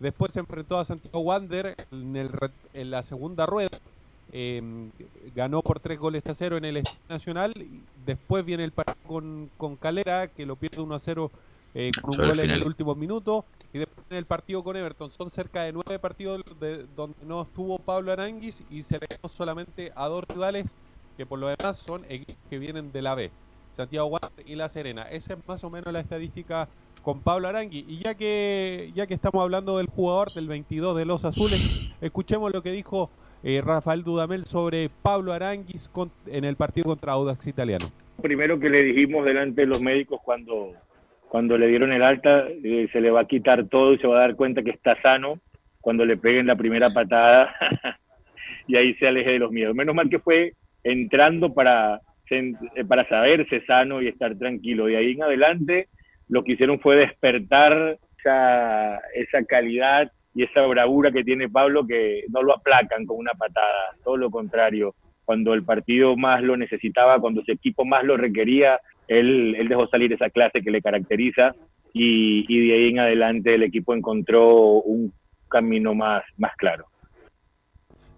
Después 0.00 0.32
se 0.32 0.40
enfrentó 0.40 0.78
a 0.78 0.84
Santiago 0.84 1.20
Wander 1.20 1.86
en, 1.92 2.16
el, 2.16 2.30
en 2.72 2.90
la 2.90 3.02
segunda 3.04 3.46
rueda. 3.46 3.78
Em, 4.32 4.90
ganó 5.36 5.62
por 5.62 5.78
tres 5.78 5.96
goles 5.96 6.26
a 6.26 6.34
cero 6.34 6.56
en 6.56 6.64
el 6.64 6.78
Estadio 6.78 6.98
Nacional. 7.08 7.54
Después 8.04 8.44
viene 8.44 8.64
el 8.64 8.72
partido 8.72 8.98
con, 9.06 9.48
con 9.56 9.76
Calera, 9.76 10.26
que 10.26 10.44
lo 10.44 10.56
pierde 10.56 10.80
1 10.80 10.92
a 10.92 10.98
0 10.98 11.30
eh, 11.74 11.92
con 12.02 12.20
un 12.20 12.26
gol 12.26 12.40
en 12.40 12.50
el 12.50 12.64
último 12.64 12.96
minuto. 12.96 13.44
Y 13.72 13.78
después 13.78 14.04
en 14.10 14.16
el 14.16 14.26
partido 14.26 14.64
con 14.64 14.76
Everton. 14.76 15.12
Son 15.12 15.30
cerca 15.30 15.62
de 15.62 15.72
nueve 15.72 16.00
partidos 16.00 16.42
de, 16.58 16.84
donde 16.96 17.16
no 17.24 17.42
estuvo 17.42 17.78
Pablo 17.78 18.10
Aranguis 18.10 18.64
y 18.70 18.82
se 18.82 18.98
solamente 19.32 19.92
a 19.94 20.08
dos 20.08 20.24
rivales 20.26 20.74
que 21.16 21.26
por 21.26 21.40
lo 21.40 21.48
demás 21.48 21.76
son 21.76 22.02
equipos 22.08 22.36
que 22.50 22.58
vienen 22.58 22.92
de 22.92 23.02
la 23.02 23.14
B, 23.14 23.30
Santiago 23.72 24.06
Wander 24.08 24.48
y 24.48 24.54
La 24.54 24.68
Serena. 24.68 25.02
Esa 25.02 25.34
es 25.34 25.48
más 25.48 25.64
o 25.64 25.70
menos 25.70 25.92
la 25.92 26.00
estadística 26.00 26.68
con 27.02 27.20
Pablo 27.20 27.48
Arangui. 27.48 27.84
Y 27.86 27.98
ya 27.98 28.14
que, 28.14 28.90
ya 28.94 29.06
que 29.06 29.14
estamos 29.14 29.42
hablando 29.42 29.78
del 29.78 29.86
jugador 29.86 30.32
del 30.32 30.48
22 30.48 30.96
de 30.96 31.04
los 31.04 31.24
Azules, 31.24 31.62
escuchemos 32.00 32.52
lo 32.52 32.62
que 32.62 32.72
dijo 32.72 33.10
eh, 33.42 33.60
Rafael 33.64 34.02
Dudamel 34.02 34.46
sobre 34.46 34.88
Pablo 35.02 35.32
Aranguis 35.32 35.90
en 36.26 36.44
el 36.44 36.56
partido 36.56 36.86
contra 36.86 37.12
Audax 37.12 37.46
Italiano. 37.46 37.92
Primero 38.22 38.58
que 38.58 38.70
le 38.70 38.82
dijimos 38.82 39.24
delante 39.26 39.62
de 39.62 39.66
los 39.66 39.82
médicos 39.82 40.20
cuando, 40.24 40.72
cuando 41.28 41.58
le 41.58 41.66
dieron 41.66 41.92
el 41.92 42.02
alta, 42.02 42.46
eh, 42.48 42.88
se 42.90 43.00
le 43.02 43.10
va 43.10 43.20
a 43.20 43.26
quitar 43.26 43.66
todo 43.66 43.92
y 43.92 43.98
se 43.98 44.06
va 44.06 44.16
a 44.16 44.20
dar 44.20 44.34
cuenta 44.34 44.62
que 44.62 44.70
está 44.70 45.00
sano 45.02 45.40
cuando 45.82 46.06
le 46.06 46.16
peguen 46.16 46.46
la 46.46 46.56
primera 46.56 46.94
patada 46.94 47.54
y 48.66 48.76
ahí 48.76 48.94
se 48.94 49.06
aleje 49.06 49.32
de 49.32 49.38
los 49.40 49.52
miedos. 49.52 49.74
Menos 49.74 49.94
mal 49.94 50.08
que 50.08 50.20
fue 50.20 50.54
entrando 50.84 51.52
para, 51.52 52.00
para 52.86 53.08
saberse 53.08 53.64
sano 53.66 54.02
y 54.02 54.08
estar 54.08 54.36
tranquilo. 54.36 54.86
De 54.86 54.96
ahí 54.96 55.12
en 55.12 55.22
adelante 55.22 55.88
lo 56.28 56.44
que 56.44 56.52
hicieron 56.52 56.78
fue 56.78 56.96
despertar 56.96 57.98
esa, 58.18 58.98
esa 59.14 59.44
calidad 59.46 60.12
y 60.34 60.44
esa 60.44 60.66
bravura 60.66 61.10
que 61.10 61.24
tiene 61.24 61.48
Pablo 61.48 61.86
que 61.86 62.24
no 62.28 62.42
lo 62.42 62.54
aplacan 62.54 63.06
con 63.06 63.18
una 63.18 63.32
patada, 63.32 63.96
todo 64.04 64.16
lo 64.16 64.30
contrario. 64.30 64.94
Cuando 65.24 65.54
el 65.54 65.64
partido 65.64 66.16
más 66.16 66.42
lo 66.42 66.56
necesitaba, 66.56 67.18
cuando 67.18 67.42
su 67.42 67.52
equipo 67.52 67.84
más 67.84 68.04
lo 68.04 68.16
requería, 68.16 68.78
él, 69.08 69.54
él 69.56 69.68
dejó 69.68 69.86
salir 69.86 70.12
esa 70.12 70.30
clase 70.30 70.62
que 70.62 70.70
le 70.70 70.82
caracteriza 70.82 71.54
y, 71.92 72.44
y 72.48 72.68
de 72.68 72.74
ahí 72.74 72.88
en 72.88 72.98
adelante 72.98 73.54
el 73.54 73.62
equipo 73.62 73.94
encontró 73.94 74.82
un 74.82 75.12
camino 75.48 75.94
más, 75.94 76.24
más 76.36 76.54
claro. 76.56 76.86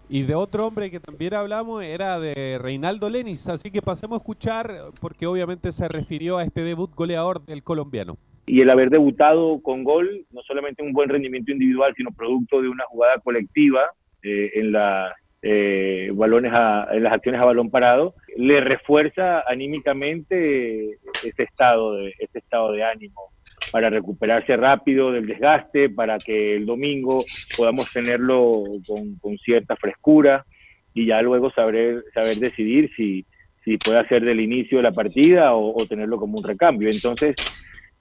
Y 0.09 0.23
de 0.23 0.35
otro 0.35 0.65
hombre 0.65 0.89
que 0.89 1.01
también 1.01 1.33
hablamos 1.33 1.83
era 1.83 2.17
de 2.17 2.59
Reinaldo 2.61 3.09
Lenis, 3.09 3.49
así 3.49 3.71
que 3.71 3.81
pasemos 3.81 4.17
a 4.17 4.21
escuchar, 4.21 4.71
porque 5.01 5.27
obviamente 5.27 5.73
se 5.73 5.87
refirió 5.89 6.37
a 6.37 6.43
este 6.45 6.61
debut 6.61 6.93
goleador 6.95 7.45
del 7.45 7.61
colombiano. 7.61 8.17
Y 8.45 8.61
el 8.61 8.69
haber 8.69 8.89
debutado 8.89 9.61
con 9.61 9.83
gol, 9.83 10.25
no 10.31 10.41
solamente 10.43 10.81
un 10.81 10.93
buen 10.93 11.09
rendimiento 11.09 11.51
individual, 11.51 11.93
sino 11.97 12.11
producto 12.13 12.61
de 12.61 12.69
una 12.69 12.85
jugada 12.85 13.19
colectiva 13.19 13.81
eh, 14.23 14.51
en, 14.55 14.71
la, 14.71 15.13
eh, 15.41 16.09
balones 16.13 16.53
en 16.91 17.03
las 17.03 17.11
acciones 17.11 17.41
a 17.41 17.45
balón 17.45 17.69
parado, 17.69 18.15
le 18.37 18.61
refuerza 18.61 19.41
anímicamente 19.41 20.99
ese 21.21 21.43
estado 21.43 21.95
de, 21.95 22.13
ese 22.19 22.39
estado 22.39 22.71
de 22.71 22.83
ánimo 22.85 23.33
para 23.77 23.91
recuperarse 23.91 24.57
rápido 24.57 25.11
del 25.11 25.27
desgaste, 25.27 25.87
para 25.87 26.17
que 26.17 26.55
el 26.55 26.65
domingo 26.65 27.23
podamos 27.55 27.87
tenerlo 27.93 28.63
con, 28.87 29.37
cierta 29.37 29.75
frescura 29.75 30.47
y 30.95 31.05
ya 31.05 31.21
luego 31.21 31.51
saber, 31.51 32.03
saber 32.11 32.39
decidir 32.39 32.89
si, 32.97 33.23
si 33.63 33.77
puede 33.77 33.99
hacer 33.99 34.25
del 34.25 34.39
inicio 34.39 34.79
de 34.79 34.83
la 34.83 34.93
partida 34.93 35.53
o, 35.53 35.85
tenerlo 35.85 36.17
como 36.17 36.39
un 36.39 36.43
recambio. 36.43 36.89
Entonces, 36.89 37.35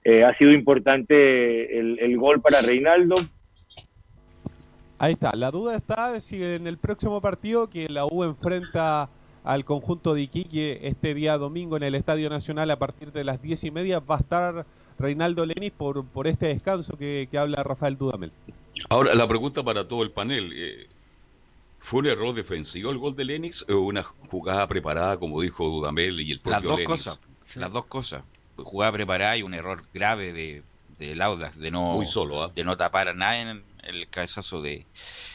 eh, 0.03 0.23
ha 0.23 0.35
sido 0.39 0.51
importante 0.53 1.79
el, 1.79 1.99
el, 1.99 2.17
gol 2.17 2.41
para 2.41 2.63
Reinaldo. 2.63 3.17
Ahí 4.99 5.13
está, 5.13 5.37
la 5.37 5.51
duda 5.51 5.77
está 5.77 6.19
si 6.21 6.43
en 6.43 6.67
el 6.67 6.79
próximo 6.79 7.21
partido 7.21 7.69
que 7.69 7.91
la 7.91 8.07
U 8.07 8.25
enfrenta 8.25 9.11
al 9.45 9.67
conjunto 9.67 10.15
de 10.15 10.23
Iquique 10.23 10.79
este 10.85 11.13
día 11.13 11.37
domingo 11.37 11.77
en 11.77 11.83
el 11.83 11.95
Estadio 11.97 12.31
Nacional 12.31 12.71
a 12.71 12.79
partir 12.79 13.13
de 13.13 13.25
las 13.25 13.43
diez 13.43 13.63
y 13.63 13.71
media 13.71 14.01
va 14.01 14.15
a 14.15 14.21
estar 14.21 14.67
Reinaldo 14.99 15.45
Lenis 15.45 15.73
por, 15.73 16.05
por 16.07 16.27
este 16.27 16.49
descanso 16.49 16.97
que, 16.97 17.29
habla 17.37 17.63
Rafael 17.63 17.97
Dudamel. 17.97 18.33
Ahora, 18.89 19.15
la 19.15 19.29
pregunta 19.29 19.63
para 19.63 19.87
todo 19.89 20.03
el 20.03 20.11
panel. 20.11 20.53
Eh, 20.55 20.87
¿Fue 21.81 22.01
un 22.01 22.07
error 22.07 22.35
defensivo 22.35 22.91
el 22.91 22.99
gol 22.99 23.15
de 23.15 23.25
Lenis 23.25 23.65
o 23.69 23.79
una 23.79 24.03
jugada 24.03 24.67
preparada, 24.67 25.19
como 25.19 25.41
dijo 25.41 25.69
Dudamel 25.69 26.21
y 26.21 26.33
el 26.33 26.41
propio 26.41 26.71
Las 26.71 26.79
dos 26.79 26.85
cosas. 26.85 27.21
Las 27.55 27.73
dos 27.73 27.87
cosas. 27.87 28.25
Jugada 28.57 28.91
preparada 28.93 29.37
y 29.37 29.43
un 29.43 29.55
error 29.55 29.85
grave 29.95 30.33
de, 30.33 30.63
de 30.99 31.15
Laudas, 31.15 31.57
de 31.57 31.71
no, 31.71 31.93
Muy 31.93 32.07
solo, 32.07 32.43
¿ah? 32.43 32.53
de 32.55 32.65
no 32.65 32.77
tapar 32.77 33.09
a 33.09 33.15
nadie 33.15 33.43
en 33.43 33.63
el 33.87 34.09
cabezazo 34.09 34.63
de, 34.63 34.87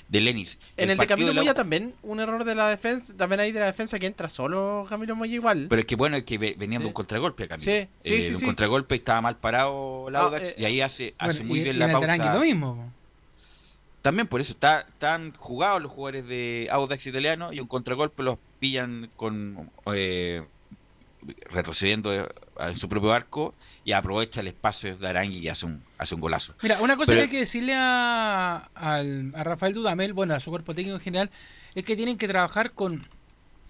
de 0.08 0.22
Lenis. 0.22 0.58
En 0.78 0.90
el, 0.90 0.98
de 0.98 1.08
Camilo 1.08 1.34
Moya 1.34 1.54
también, 1.54 1.94
un 2.04 2.20
error 2.20 2.44
de 2.44 2.56
la 2.56 2.70
defensa, 2.70 3.16
también 3.16 3.40
hay 3.40 3.52
de 3.52 3.60
la 3.60 3.66
defensa 3.68 4.00
que 4.00 4.06
entra 4.06 4.30
solo 4.30 4.86
Camilo 4.90 5.16
Moya 5.16 5.34
igual. 5.34 5.68
Pero 5.70 5.82
es 5.82 5.88
que 5.88 5.96
bueno, 5.96 6.18
es 6.18 6.24
que 6.24 6.38
venían 6.38 6.82
de 6.82 6.88
un 6.88 6.94
contragolpe 6.94 7.46
acá. 7.46 7.58
Sí, 7.58 7.88
sí, 8.00 8.14
eh, 8.14 8.22
sí, 8.22 8.34
Un 8.36 8.42
contragolpe 8.42 8.96
estaba 8.96 9.22
mal 9.22 9.38
parado 9.38 10.10
Laudax 10.10 10.44
ah, 10.44 10.50
eh, 10.50 10.56
y 10.58 10.66
ahí 10.66 10.82
hace, 10.82 11.16
hace 11.18 11.44
muy 11.44 11.62
bien 11.62 11.80
la 11.80 11.92
pausa. 11.92 12.34
lo 12.34 12.42
mismo. 12.42 12.92
También 14.02 14.28
por 14.28 14.42
eso 14.42 14.54
está, 14.54 14.82
están 14.82 15.34
jugados 15.36 15.82
los 15.82 15.92
jugadores 15.92 16.28
de 16.28 16.68
Audax 16.72 17.06
italiano 17.06 17.54
y 17.54 17.60
un 17.60 17.68
contragolpe 17.68 18.24
los 18.24 18.40
pillan 18.60 19.12
con 19.16 19.70
eh, 19.94 20.44
retrocediendo 21.50 22.12
en 22.60 22.76
su 22.76 22.90
propio 22.90 23.12
arco 23.14 23.54
y 23.84 23.94
aprovecha 23.94 24.42
el 24.42 24.48
espacio 24.48 24.96
de 24.98 25.08
Arangui 25.08 25.40
y 25.40 25.50
hace 25.50 25.66
un, 25.66 25.84
hace 25.98 26.16
un 26.16 26.22
golazo. 26.22 26.54
Mira, 26.62 26.82
una 26.82 26.96
cosa 26.96 27.14
que 27.14 27.22
hay 27.22 27.30
que 27.30 27.40
decirle 27.40 27.74
a, 27.76 28.70
a, 28.76 29.44
Rafael 29.44 29.74
Dudamel, 29.74 30.14
bueno, 30.14 30.34
a 30.34 30.40
su 30.40 30.50
cuerpo 30.50 30.74
técnico 30.74 30.96
en 30.96 31.02
general, 31.02 31.32
es 31.76 31.84
que 31.86 31.96
tienen 31.96 32.18
que 32.18 32.28
trabajar 32.28 32.72
con, 32.72 33.08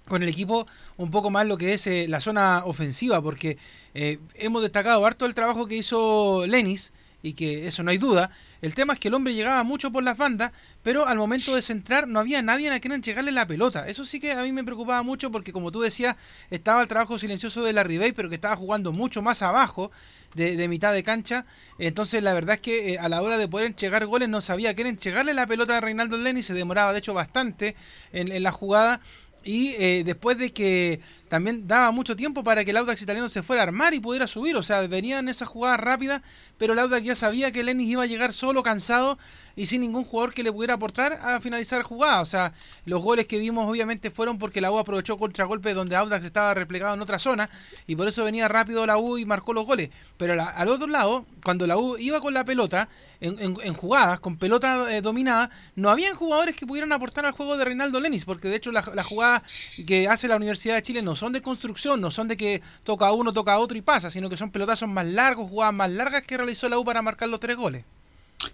con 0.07 0.23
el 0.23 0.29
equipo 0.29 0.65
un 0.97 1.11
poco 1.11 1.29
más 1.29 1.47
lo 1.47 1.57
que 1.57 1.73
es 1.73 1.87
eh, 1.87 2.07
la 2.07 2.19
zona 2.19 2.63
ofensiva, 2.65 3.21
porque 3.21 3.57
eh, 3.93 4.19
hemos 4.35 4.61
destacado 4.61 5.05
harto 5.05 5.25
el 5.25 5.35
trabajo 5.35 5.67
que 5.67 5.75
hizo 5.75 6.45
Lenis, 6.47 6.93
y 7.23 7.33
que 7.33 7.67
eso 7.67 7.83
no 7.83 7.91
hay 7.91 7.97
duda. 7.97 8.31
El 8.61 8.73
tema 8.73 8.93
es 8.93 8.99
que 8.99 9.07
el 9.07 9.13
hombre 9.13 9.33
llegaba 9.33 9.63
mucho 9.63 9.91
por 9.91 10.03
las 10.03 10.17
bandas, 10.17 10.51
pero 10.83 11.07
al 11.07 11.17
momento 11.17 11.55
de 11.55 11.61
centrar 11.61 12.07
no 12.07 12.19
había 12.19 12.41
nadie 12.41 12.69
a 12.69 12.79
quien 12.79 12.93
entregarle 12.93 13.31
la 13.31 13.47
pelota. 13.47 13.87
Eso 13.87 14.05
sí 14.05 14.19
que 14.19 14.31
a 14.31 14.43
mí 14.43 14.51
me 14.51 14.63
preocupaba 14.63 15.01
mucho 15.03 15.31
porque, 15.31 15.51
como 15.51 15.71
tú 15.71 15.81
decías, 15.81 16.15
estaba 16.49 16.81
el 16.81 16.87
trabajo 16.87 17.17
silencioso 17.17 17.63
de 17.63 17.73
la 17.73 17.83
Ribey, 17.83 18.11
pero 18.11 18.29
que 18.29 18.35
estaba 18.35 18.55
jugando 18.55 18.91
mucho 18.91 19.21
más 19.21 19.41
abajo 19.41 19.91
de, 20.35 20.67
mitad 20.67 20.93
de 20.93 21.03
cancha. 21.03 21.45
Entonces, 21.79 22.21
la 22.21 22.33
verdad 22.33 22.55
es 22.55 22.61
que 22.61 22.93
eh, 22.93 22.99
a 22.99 23.09
la 23.09 23.21
hora 23.21 23.37
de 23.37 23.47
poder 23.47 23.67
entregar 23.67 24.05
goles 24.05 24.29
no 24.29 24.41
sabía 24.41 24.71
a 24.71 24.73
quién 24.73 24.87
entregarle 24.87 25.33
la 25.33 25.47
pelota 25.47 25.77
a 25.77 25.81
Reinaldo 25.81 26.17
Lenny. 26.17 26.43
Se 26.43 26.53
demoraba, 26.53 26.93
de 26.93 26.99
hecho, 26.99 27.13
bastante 27.13 27.75
en, 28.13 28.31
en 28.31 28.43
la 28.43 28.51
jugada. 28.51 29.01
Y 29.43 29.69
eh, 29.79 30.03
después 30.05 30.37
de 30.37 30.53
que 30.53 30.99
también 31.31 31.65
daba 31.65 31.91
mucho 31.91 32.17
tiempo 32.17 32.43
para 32.43 32.65
que 32.65 32.71
el 32.71 32.77
Audax 32.77 33.01
italiano 33.01 33.29
se 33.29 33.41
fuera 33.41 33.61
a 33.61 33.63
armar 33.63 33.93
y 33.93 34.01
pudiera 34.01 34.27
subir, 34.27 34.53
o 34.57 34.63
sea, 34.63 34.85
venían 34.85 35.29
esas 35.29 35.47
jugadas 35.47 35.79
rápidas, 35.79 36.21
pero 36.57 36.73
el 36.73 36.79
Audax 36.79 37.05
ya 37.05 37.15
sabía 37.15 37.53
que 37.53 37.63
Lenis 37.63 37.87
iba 37.87 38.03
a 38.03 38.05
llegar 38.05 38.33
solo, 38.33 38.61
cansado 38.63 39.17
y 39.55 39.67
sin 39.67 39.79
ningún 39.79 40.03
jugador 40.03 40.33
que 40.33 40.43
le 40.43 40.51
pudiera 40.51 40.73
aportar 40.73 41.13
a 41.23 41.39
finalizar 41.39 41.83
jugada. 41.83 42.19
O 42.19 42.25
sea, 42.25 42.53
los 42.85 43.01
goles 43.01 43.27
que 43.27 43.39
vimos 43.39 43.65
obviamente 43.69 44.11
fueron 44.11 44.39
porque 44.39 44.59
la 44.59 44.71
U 44.71 44.77
aprovechó 44.77 45.17
contragolpe 45.17 45.73
donde 45.73 45.95
Audax 45.95 46.25
estaba 46.25 46.53
replegado 46.53 46.95
en 46.95 47.01
otra 47.01 47.17
zona 47.17 47.49
y 47.87 47.95
por 47.95 48.09
eso 48.09 48.25
venía 48.25 48.49
rápido 48.49 48.85
la 48.85 48.97
U 48.97 49.17
y 49.17 49.23
marcó 49.23 49.53
los 49.53 49.65
goles. 49.65 49.89
Pero 50.17 50.33
al 50.33 50.67
otro 50.67 50.87
lado, 50.87 51.25
cuando 51.45 51.65
la 51.65 51.77
U 51.77 51.97
iba 51.97 52.19
con 52.19 52.33
la 52.33 52.43
pelota, 52.43 52.89
en, 53.21 53.73
jugadas, 53.75 54.19
con 54.19 54.37
pelota 54.37 54.95
eh, 54.95 55.01
dominada, 55.01 55.51
no 55.75 55.91
habían 55.91 56.15
jugadores 56.15 56.55
que 56.55 56.65
pudieran 56.65 56.91
aportar 56.91 57.25
al 57.25 57.33
juego 57.33 57.55
de 57.55 57.65
Reinaldo 57.65 57.99
Lenis, 57.99 58.25
porque 58.25 58.47
de 58.47 58.55
hecho 58.55 58.71
la, 58.71 58.83
la 58.95 59.03
jugada 59.03 59.43
que 59.85 60.07
hace 60.07 60.27
la 60.27 60.37
Universidad 60.37 60.75
de 60.75 60.81
Chile 60.81 61.01
no 61.03 61.15
son 61.21 61.33
de 61.33 61.43
construcción, 61.43 62.01
no 62.01 62.09
son 62.09 62.27
de 62.27 62.35
que 62.35 62.63
toca 62.83 63.11
uno, 63.11 63.31
toca 63.31 63.59
otro 63.59 63.77
y 63.77 63.83
pasa, 63.83 64.09
sino 64.09 64.27
que 64.27 64.35
son 64.35 64.49
pelotazos 64.49 64.89
más 64.89 65.05
largos, 65.05 65.47
jugadas 65.47 65.75
más 65.75 65.91
largas 65.91 66.23
que 66.23 66.35
realizó 66.35 66.67
la 66.67 66.79
U 66.79 66.83
para 66.83 67.03
marcar 67.03 67.29
los 67.29 67.39
tres 67.39 67.55
goles. 67.55 67.85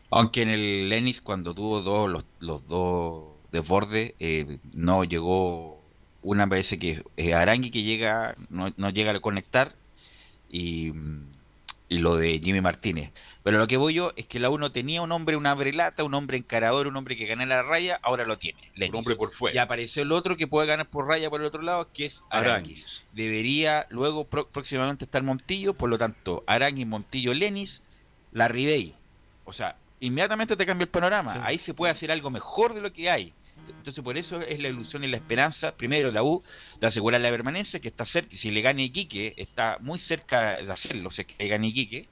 Aunque 0.10 0.42
en 0.42 0.50
el 0.50 0.90
Lenis 0.90 1.22
cuando 1.22 1.54
tuvo 1.54 1.82
dos, 1.82 2.26
los, 2.40 2.68
dos 2.68 3.24
desbordes, 3.54 4.16
eh, 4.20 4.60
no 4.74 5.06
llegó 5.06 5.80
una 6.24 6.46
vez 6.46 6.76
que 6.78 7.02
es 7.16 7.34
Arangui 7.34 7.72
que 7.72 7.84
llega, 7.84 8.36
no, 8.50 8.74
no 8.76 8.90
llega 8.90 9.14
a 9.14 9.20
conectar 9.22 9.74
y, 10.50 10.92
y 11.90 12.00
lo 12.00 12.18
de 12.18 12.40
Jimmy 12.40 12.62
Martínez. 12.62 13.12
Pero 13.44 13.60
lo 13.60 13.68
que 13.68 13.78
voy 13.78 13.94
yo 13.94 14.12
es 14.18 14.26
que 14.26 14.40
la 14.40 14.50
uno 14.50 14.72
tenía 14.72 15.02
un 15.02 15.12
hombre, 15.12 15.38
una 15.38 15.54
brelata, 15.56 16.04
un 16.04 16.14
hombre 16.14 16.38
encarador, 16.38 16.88
un 16.88 16.98
hombre 16.98 17.16
que 17.16 17.26
gana 17.26 17.46
la 17.46 17.64
raya, 17.64 18.00
ahora 18.04 18.26
lo 18.26 18.38
tiene. 18.38 18.60
Un 18.90 18.96
hombre 18.96 19.16
por 19.16 19.32
fuera. 19.32 19.56
Y 19.56 19.60
apareció 19.60 20.04
el 20.04 20.12
otro 20.12 20.36
que 20.36 20.48
puede 20.48 20.68
ganar 20.68 20.88
por 20.88 21.08
raya 21.08 21.30
por 21.30 21.40
el 21.40 21.48
otro 21.48 21.62
lado, 21.62 21.88
que 21.94 22.08
es 22.08 22.22
Aranguis. 22.30 23.06
Debería 23.14 23.88
luego 23.90 24.26
próximamente 24.26 25.06
estar 25.06 25.24
Montillo, 25.24 25.74
por 25.74 25.90
lo 25.90 25.98
tanto, 25.98 26.44
Aranguis, 26.46 26.88
Montillo, 26.88 27.34
Lenis, 27.34 27.82
la 28.34 28.50
Ribey. 28.50 28.96
O 29.46 29.54
sea, 29.54 29.78
inmediatamente 30.02 30.58
te 30.58 30.66
cambia 30.66 30.84
el 30.84 30.90
panorama. 30.90 31.42
Ahí 31.46 31.58
se 31.58 31.74
puede 31.74 31.92
hacer 31.92 32.12
algo 32.12 32.30
mejor 32.30 32.74
de 32.74 32.82
lo 32.82 32.92
que 32.92 33.10
hay. 33.10 33.34
Entonces, 33.70 34.04
por 34.04 34.18
eso 34.18 34.42
es 34.42 34.60
la 34.60 34.70
ilusión 34.70 35.04
y 35.04 35.08
la 35.08 35.18
esperanza, 35.18 35.76
primero 35.76 36.12
la 36.12 36.24
U, 36.24 36.44
de 36.80 36.88
asegurar 36.88 37.22
la 37.22 37.30
permanencia, 37.30 37.80
que 37.80 37.88
está 37.88 38.06
cerca, 38.06 38.36
si 38.36 38.52
le 38.52 38.62
gana 38.62 38.82
Iquique, 38.82 39.34
está 39.38 39.78
muy 39.82 40.00
cerca 40.00 40.58
de 40.58 40.72
hacerlo, 40.72 41.12
si 41.12 41.22
es 41.22 41.28
que 41.28 41.44
le 41.44 41.50
gana 41.50 41.68
Iquique, 41.68 42.08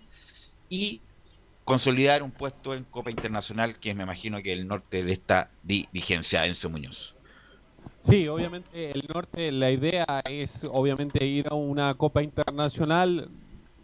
y 0.69 1.01
consolidar 1.63 2.23
un 2.23 2.31
puesto 2.31 2.73
en 2.73 2.83
Copa 2.83 3.09
Internacional, 3.09 3.79
que 3.79 3.93
me 3.93 4.03
imagino 4.03 4.41
que 4.41 4.53
el 4.53 4.67
norte 4.67 5.03
de 5.03 5.11
esta 5.11 5.49
dirigencia, 5.63 6.45
Enzo 6.45 6.69
Muñoz. 6.69 7.15
Sí, 7.99 8.27
obviamente 8.27 8.91
el 8.91 9.05
norte, 9.11 9.51
la 9.51 9.71
idea 9.71 10.05
es 10.25 10.63
obviamente 10.63 11.25
ir 11.25 11.47
a 11.49 11.55
una 11.55 11.93
Copa 11.95 12.21
Internacional, 12.21 13.29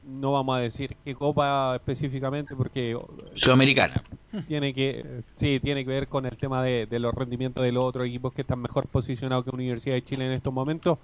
no 0.04 0.32
vamos 0.32 0.58
a 0.58 0.60
decir 0.60 0.96
qué 1.04 1.16
Copa 1.16 1.76
específicamente 1.76 2.56
porque... 2.56 2.98
Sudamericana. 3.34 4.04
Tiene 4.48 4.74
que, 4.74 5.24
sí, 5.36 5.60
tiene 5.60 5.84
que 5.84 5.92
ver 5.92 6.08
con 6.08 6.26
el 6.26 6.38
tema 6.38 6.64
de, 6.64 6.86
de 6.86 7.00
los 7.00 7.14
rendimientos 7.14 7.64
de 7.64 7.72
los 7.72 7.84
otros 7.84 8.08
equipos 8.08 8.34
que 8.34 8.42
están 8.42 8.62
mejor 8.62 8.88
posicionados 8.88 9.44
que 9.44 9.52
Universidad 9.52 9.96
de 9.96 10.04
Chile 10.04 10.26
en 10.26 10.32
estos 10.32 10.54
momentos, 10.54 10.98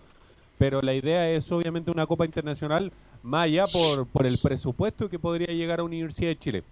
pero 0.58 0.82
la 0.82 0.94
idea 0.94 1.30
es 1.30 1.52
obviamente 1.52 1.92
una 1.92 2.06
Copa 2.06 2.26
Internacional 2.26 2.92
más 3.24 3.46
allá 3.46 3.68
por, 3.68 4.08
por 4.08 4.26
el 4.26 4.40
presupuesto 4.40 5.10
que 5.10 5.20
podría 5.20 5.54
llegar 5.54 5.80
a 5.80 5.84
Universidad 5.84 6.30
de 6.30 6.36
Chile. 6.38 6.64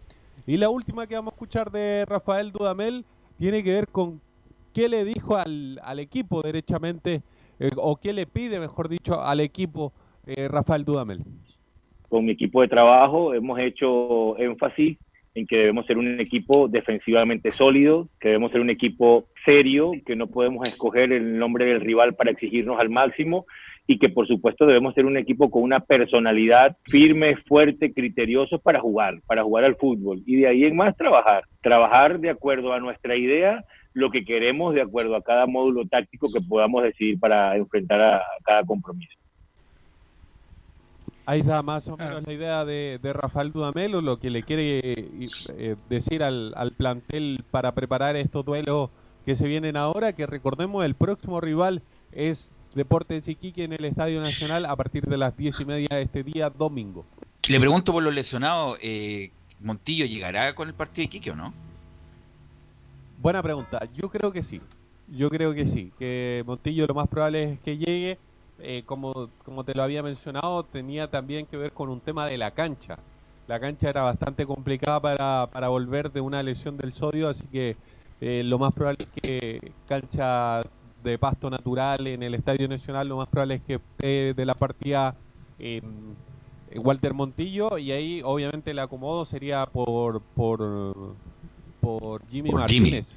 Y 0.47 0.57
la 0.57 0.69
última 0.69 1.07
que 1.07 1.15
vamos 1.15 1.33
a 1.33 1.35
escuchar 1.35 1.71
de 1.71 2.05
Rafael 2.05 2.51
Dudamel 2.51 3.03
tiene 3.37 3.63
que 3.63 3.73
ver 3.73 3.87
con 3.89 4.21
qué 4.73 4.87
le 4.87 5.03
dijo 5.03 5.35
al, 5.35 5.79
al 5.83 5.99
equipo 5.99 6.41
derechamente, 6.41 7.21
eh, 7.59 7.71
o 7.75 7.95
qué 7.97 8.13
le 8.13 8.27
pide, 8.27 8.59
mejor 8.59 8.89
dicho, 8.89 9.21
al 9.21 9.39
equipo 9.39 9.91
eh, 10.25 10.47
Rafael 10.47 10.85
Dudamel. 10.85 11.21
Con 12.09 12.25
mi 12.25 12.31
equipo 12.31 12.61
de 12.61 12.67
trabajo 12.67 13.33
hemos 13.33 13.59
hecho 13.59 14.37
énfasis 14.37 14.97
en 15.35 15.45
que 15.45 15.57
debemos 15.57 15.85
ser 15.85 15.97
un 15.97 16.19
equipo 16.19 16.67
defensivamente 16.67 17.51
sólido, 17.51 18.07
que 18.19 18.29
debemos 18.29 18.51
ser 18.51 18.61
un 18.61 18.69
equipo 18.69 19.25
serio, 19.43 19.91
que 20.05 20.15
no 20.15 20.27
podemos 20.27 20.67
escoger 20.67 21.11
el 21.11 21.37
nombre 21.37 21.65
del 21.65 21.81
rival 21.81 22.15
para 22.15 22.31
exigirnos 22.31 22.79
al 22.79 22.89
máximo 22.89 23.45
y 23.87 23.99
que 23.99 24.09
por 24.09 24.27
supuesto 24.27 24.65
debemos 24.65 24.95
ser 24.95 25.05
un 25.05 25.17
equipo 25.17 25.51
con 25.51 25.61
una 25.61 25.81
personalidad 25.81 26.77
firme, 26.85 27.35
fuerte, 27.47 27.93
criterioso 27.93 28.59
para 28.59 28.79
jugar, 28.79 29.21
para 29.27 29.43
jugar 29.43 29.65
al 29.65 29.75
fútbol. 29.75 30.23
Y 30.25 30.37
de 30.37 30.47
ahí 30.47 30.63
en 30.63 30.75
más 30.75 30.95
trabajar, 30.97 31.43
trabajar 31.61 32.19
de 32.19 32.29
acuerdo 32.29 32.73
a 32.73 32.79
nuestra 32.79 33.15
idea, 33.15 33.63
lo 33.93 34.09
que 34.11 34.25
queremos 34.25 34.73
de 34.73 34.81
acuerdo 34.81 35.15
a 35.15 35.23
cada 35.23 35.45
módulo 35.45 35.85
táctico 35.85 36.31
que 36.31 36.41
podamos 36.41 36.83
decidir 36.83 37.19
para 37.19 37.55
enfrentar 37.55 38.01
a, 38.01 38.23
cada 38.43 38.63
compromiso. 38.63 39.17
Ahí 41.25 41.39
está 41.39 41.63
más 41.63 41.87
o 41.87 41.97
menos 41.97 42.23
la 42.23 42.33
idea 42.33 42.65
de, 42.65 42.99
Rafael 43.13 43.51
Dudamel 43.51 43.95
o 43.95 44.01
lo 44.01 44.19
que 44.19 44.29
le 44.29 44.43
quiere 44.43 44.79
eh, 44.83 45.75
decir 45.89 46.23
al, 46.23 46.53
al 46.55 46.71
plantel 46.71 47.43
para 47.49 47.73
preparar 47.73 48.15
estos 48.15 48.45
duelos 48.45 48.89
que 49.25 49.35
se 49.35 49.47
vienen 49.47 49.75
ahora, 49.75 50.13
que 50.13 50.27
recordemos 50.27 50.85
el 50.85 50.93
próximo 50.93 51.41
rival 51.41 51.81
es 52.11 52.51
Deportes 52.75 53.27
Iquique 53.27 53.63
en 53.63 53.73
el 53.73 53.85
Estadio 53.85 54.21
Nacional 54.21 54.65
a 54.65 54.75
partir 54.75 55.05
de 55.05 55.17
las 55.17 55.35
diez 55.35 55.59
y 55.59 55.65
media 55.65 55.87
de 55.91 56.03
este 56.03 56.23
día 56.23 56.49
domingo. 56.49 57.05
Le 57.47 57.59
pregunto 57.59 57.91
por 57.91 58.03
los 58.03 58.13
lesionados, 58.13 58.77
eh, 58.81 59.31
¿Montillo 59.61 60.05
llegará 60.05 60.53
con 60.53 60.67
el 60.67 60.73
partido 60.73 61.03
de 61.03 61.05
Iquique 61.05 61.31
o 61.31 61.35
no? 61.35 61.53
Buena 63.21 63.41
pregunta, 63.41 63.81
yo 63.93 64.09
creo 64.09 64.31
que 64.31 64.43
sí, 64.43 64.61
yo 65.07 65.29
creo 65.29 65.53
que 65.53 65.65
sí, 65.65 65.91
que 65.97 66.43
Montillo 66.45 66.85
lo 66.85 66.93
más 66.93 67.07
probable 67.07 67.53
es 67.53 67.59
que 67.61 67.77
llegue, 67.77 68.19
eh, 68.59 68.83
como, 68.85 69.29
como 69.43 69.63
te 69.63 69.73
lo 69.73 69.83
había 69.83 70.03
mencionado, 70.03 70.63
tenía 70.63 71.09
también 71.09 71.45
que 71.45 71.57
ver 71.57 71.71
con 71.71 71.89
un 71.89 71.99
tema 71.99 72.25
de 72.27 72.37
la 72.37 72.51
cancha. 72.51 72.97
La 73.47 73.59
cancha 73.59 73.89
era 73.89 74.01
bastante 74.01 74.45
complicada 74.45 74.99
para, 74.99 75.49
para 75.51 75.67
volver 75.67 76.11
de 76.11 76.21
una 76.21 76.41
lesión 76.41 76.77
del 76.77 76.93
sodio, 76.93 77.29
así 77.29 77.45
que 77.47 77.75
eh, 78.21 78.43
lo 78.43 78.57
más 78.57 78.73
probable 78.73 79.05
es 79.05 79.21
que 79.21 79.71
cancha 79.87 80.63
de 81.03 81.17
pasto 81.19 81.49
natural 81.49 82.07
en 82.07 82.23
el 82.23 82.33
Estadio 82.33 82.67
Nacional, 82.67 83.07
lo 83.07 83.17
más 83.17 83.27
probable 83.27 83.55
es 83.55 83.61
que 83.61 83.75
esté 83.75 84.33
de 84.33 84.45
la 84.45 84.55
partida 84.55 85.15
Walter 86.75 87.13
Montillo 87.13 87.77
y 87.77 87.91
ahí 87.91 88.21
obviamente 88.23 88.71
el 88.71 88.79
acomodo 88.79 89.25
sería 89.25 89.65
por 89.65 90.21
por, 90.21 91.15
por 91.85 92.27
Jimmy 92.29 92.51
Martínez. 92.51 93.15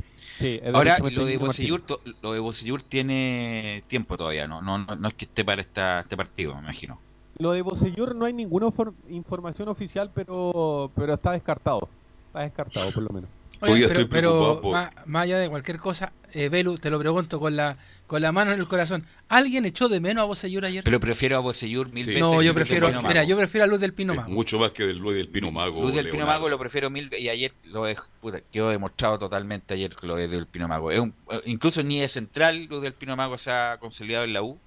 Ahora 0.72 0.98
lo 0.98 1.24
de, 1.24 1.36
Bocellur, 1.38 1.82
lo 2.22 2.32
de 2.32 2.82
tiene 2.88 3.82
tiempo 3.88 4.16
todavía, 4.16 4.46
¿no? 4.46 4.60
No, 4.62 4.78
no, 4.78 5.08
es 5.08 5.14
que 5.14 5.24
esté 5.24 5.44
para 5.44 5.62
esta, 5.62 6.00
este 6.00 6.16
partido, 6.16 6.54
me 6.54 6.60
imagino. 6.60 6.98
Lo 7.38 7.52
de 7.52 7.62
Bocellur 7.62 8.14
no 8.14 8.26
hay 8.26 8.32
ninguna 8.32 8.68
información 9.08 9.68
oficial, 9.68 10.10
pero 10.14 10.90
pero 10.94 11.14
está 11.14 11.32
descartado. 11.32 11.88
Está 12.28 12.40
descartado 12.40 12.92
por 12.92 13.02
lo 13.02 13.10
menos. 13.10 13.30
Oye, 13.60 14.06
pero, 14.06 14.60
más, 15.06 15.22
allá 15.22 15.38
de 15.38 15.48
cualquier 15.48 15.78
cosa, 15.78 16.12
eh, 16.32 16.48
Belu, 16.48 16.76
te 16.76 16.90
lo 16.90 16.98
pregunto 16.98 17.40
con 17.40 17.56
la 17.56 17.76
con 18.08 18.22
la 18.22 18.32
mano 18.32 18.52
en 18.52 18.58
el 18.58 18.66
corazón. 18.66 19.04
¿Alguien 19.28 19.66
echó 19.66 19.88
de 19.88 20.00
menos 20.00 20.22
a 20.22 20.24
Bocellur 20.24 20.64
ayer? 20.64 20.82
Pero 20.82 20.98
prefiero 20.98 21.36
a 21.36 21.40
Bocellur 21.40 21.92
mil 21.92 22.06
veces. 22.06 22.20
No, 22.20 22.42
yo 22.42 22.54
prefiero, 22.54 22.90
mira, 23.02 23.22
yo 23.22 23.36
prefiero 23.36 23.64
a 23.64 23.66
Luz 23.66 23.80
del 23.80 23.92
Pino 23.92 24.14
Mago. 24.14 24.30
mucho 24.30 24.58
más 24.58 24.72
que 24.72 24.84
del 24.84 24.96
Luz 24.96 25.14
del 25.14 25.28
Pino 25.28 25.52
Mago. 25.52 25.82
Luz 25.82 25.94
del 25.94 26.08
Pino 26.08 26.24
Mago 26.26 26.48
lo 26.48 26.58
prefiero 26.58 26.88
mil 26.88 27.10
veces. 27.10 27.24
Y 27.24 27.28
ayer 27.28 27.52
lo 27.64 27.86
he, 27.86 27.94
puta, 28.20 28.40
quedó 28.50 28.70
demostrado 28.70 29.18
totalmente 29.18 29.74
ayer 29.74 29.94
que 29.94 30.06
lo 30.06 30.16
de 30.16 30.26
del 30.26 30.46
Pino 30.46 30.66
Mago. 30.66 30.90
Es 30.90 31.00
un, 31.00 31.14
incluso 31.44 31.82
ni 31.82 32.00
de 32.00 32.08
central 32.08 32.64
Luz 32.64 32.82
del 32.82 32.94
Pino 32.94 33.14
Mago 33.14 33.36
se 33.36 33.50
ha 33.50 33.76
consolidado 33.78 34.24
en 34.24 34.32
la 34.32 34.42
U. 34.42 34.58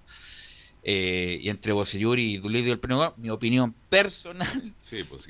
Eh, 0.83 1.37
y 1.41 1.49
entre 1.49 1.73
Bocellur 1.73 2.17
y 2.17 2.37
Dulid 2.37 2.65
del 2.65 2.79
Pino 2.79 3.13
mi 3.17 3.29
opinión 3.29 3.75
personal, 3.89 4.73
sí, 4.89 5.03
pues, 5.03 5.27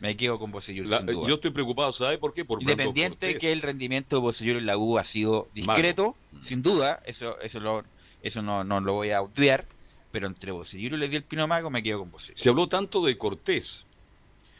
Me 0.00 0.16
quedo 0.16 0.38
con 0.38 0.50
Bocellur. 0.50 0.86
Yo 1.26 1.34
estoy 1.34 1.50
preocupado, 1.50 1.92
¿sabe 1.92 2.16
por 2.16 2.32
qué? 2.32 2.46
Por 2.46 2.62
Independiente 2.62 3.36
que 3.36 3.52
el 3.52 3.60
rendimiento 3.60 4.16
de 4.16 4.22
Bocellur 4.22 4.56
en 4.56 4.64
la 4.64 4.78
U 4.78 4.96
ha 4.96 5.04
sido 5.04 5.48
discreto, 5.52 6.16
mm. 6.32 6.42
sin 6.42 6.62
duda, 6.62 7.02
eso 7.04 7.38
eso 7.40 7.60
lo, 7.60 7.84
eso 8.22 8.40
no, 8.40 8.64
no 8.64 8.80
lo 8.80 8.94
voy 8.94 9.10
a 9.10 9.20
odiar, 9.20 9.66
pero 10.10 10.26
entre 10.26 10.52
Bocellur 10.52 11.02
y 11.02 11.08
di 11.08 11.16
el 11.16 11.24
Pino 11.24 11.46
Mago 11.46 11.68
me 11.68 11.82
quedo 11.82 11.98
con 11.98 12.10
Bocellur. 12.10 12.38
Se 12.38 12.48
habló 12.48 12.66
tanto 12.66 13.04
de 13.04 13.18
Cortés. 13.18 13.84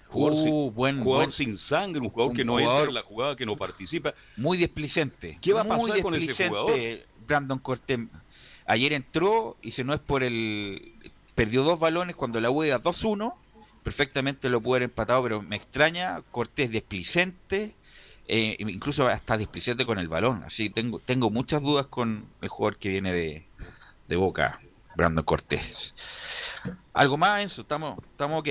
Jugador, 0.09 0.39
uh, 0.39 0.43
sin, 0.43 0.75
buen, 0.75 1.03
jugador 1.03 1.33
sin 1.33 1.59
sangre, 1.59 2.01
un 2.01 2.09
jugador 2.09 2.35
que 2.35 2.43
no 2.43 2.59
entra 2.59 2.85
en 2.85 2.95
la 2.95 3.03
jugada, 3.03 3.37
que 3.37 3.45
no 3.45 3.57
participa. 3.57 4.15
Muy 4.39 4.57
displicente. 4.57 5.39
¿Qué 5.41 5.53
va 5.53 5.63
a 5.63 5.65
pasar 5.65 6.01
con 6.01 6.15
ese 6.15 6.49
jugador? 6.49 6.79
Brandon 7.27 7.59
Cortés 7.59 7.99
Ayer 8.69 8.93
entró 8.93 9.57
y 9.63 9.73
si 9.73 9.83
no 9.83 9.95
es 9.95 10.01
por 10.01 10.23
el... 10.23 10.93
Perdió 11.35 11.65
dos 11.65 11.81
balones 11.81 12.17
cuando 12.17 12.39
la 12.39 12.51
U 12.51 12.63
2-1. 12.63 13.33
Perfectamente 13.83 14.51
lo 14.51 14.61
pudo 14.61 14.75
haber 14.75 14.83
empatado, 14.85 15.23
pero 15.23 15.41
me 15.41 15.57
extraña. 15.57 16.21
Cortés 16.31 16.71
displicente. 16.71 17.75
Eh, 18.27 18.57
incluso 18.59 19.09
hasta 19.09 19.39
displicente 19.39 19.87
con 19.87 19.99
el 19.99 20.09
balón. 20.09 20.43
Así 20.45 20.69
tengo, 20.69 20.99
tengo 20.99 21.31
muchas 21.31 21.63
dudas 21.63 21.87
con 21.87 22.27
el 22.43 22.49
jugador 22.51 22.77
que 22.77 22.91
viene 22.91 23.11
de, 23.11 23.47
de 24.07 24.17
Boca, 24.17 24.61
Brandon 24.97 25.25
Cortés. 25.25 25.95
¿Algo 26.93 27.17
más, 27.17 27.41
Enzo? 27.41 27.63
¿Estamos, 27.63 27.99
estamos 28.05 28.41
ok? 28.41 28.49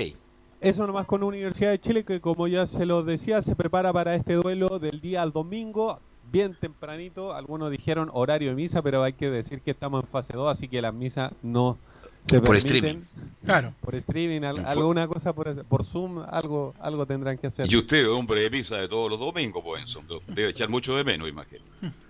Eso 0.60 0.84
nomás 0.84 1.06
con 1.06 1.22
Universidad 1.22 1.70
de 1.70 1.78
Chile, 1.78 2.04
que 2.04 2.20
como 2.20 2.48
ya 2.48 2.66
se 2.66 2.86
lo 2.86 3.04
decía, 3.04 3.40
se 3.40 3.54
prepara 3.54 3.92
para 3.92 4.16
este 4.16 4.34
duelo 4.34 4.80
del 4.80 5.00
día 5.00 5.22
al 5.22 5.30
domingo 5.30 6.00
bien 6.30 6.54
tempranito. 6.54 7.34
Algunos 7.34 7.70
dijeron 7.70 8.10
horario 8.12 8.50
de 8.50 8.56
misa, 8.56 8.82
pero 8.82 9.02
hay 9.02 9.12
que 9.12 9.30
decir 9.30 9.60
que 9.60 9.70
estamos 9.70 10.04
en 10.04 10.10
fase 10.10 10.34
2, 10.34 10.50
así 10.50 10.68
que 10.68 10.82
las 10.82 10.94
misas 10.94 11.32
no 11.42 11.78
se 12.24 12.40
por 12.40 12.56
streaming. 12.56 13.02
Claro. 13.44 13.72
Por 13.80 13.94
streaming, 13.94 14.42
alguna 14.42 15.08
cosa 15.08 15.32
por, 15.32 15.64
por, 15.64 15.84
Zoom, 15.84 16.22
algo 16.30 16.74
algo 16.80 17.06
tendrán 17.06 17.38
que 17.38 17.46
hacer. 17.46 17.72
Y 17.72 17.76
usted, 17.76 18.10
hombre 18.10 18.40
de 18.40 18.50
misa 18.50 18.76
de 18.76 18.88
todos 18.88 19.10
los 19.10 19.18
domingos, 19.18 19.62
pues, 19.64 19.98
debe 20.26 20.50
echar 20.50 20.68
mucho 20.68 20.96
de 20.96 21.04
menos, 21.04 21.28
imagino. 21.28 21.64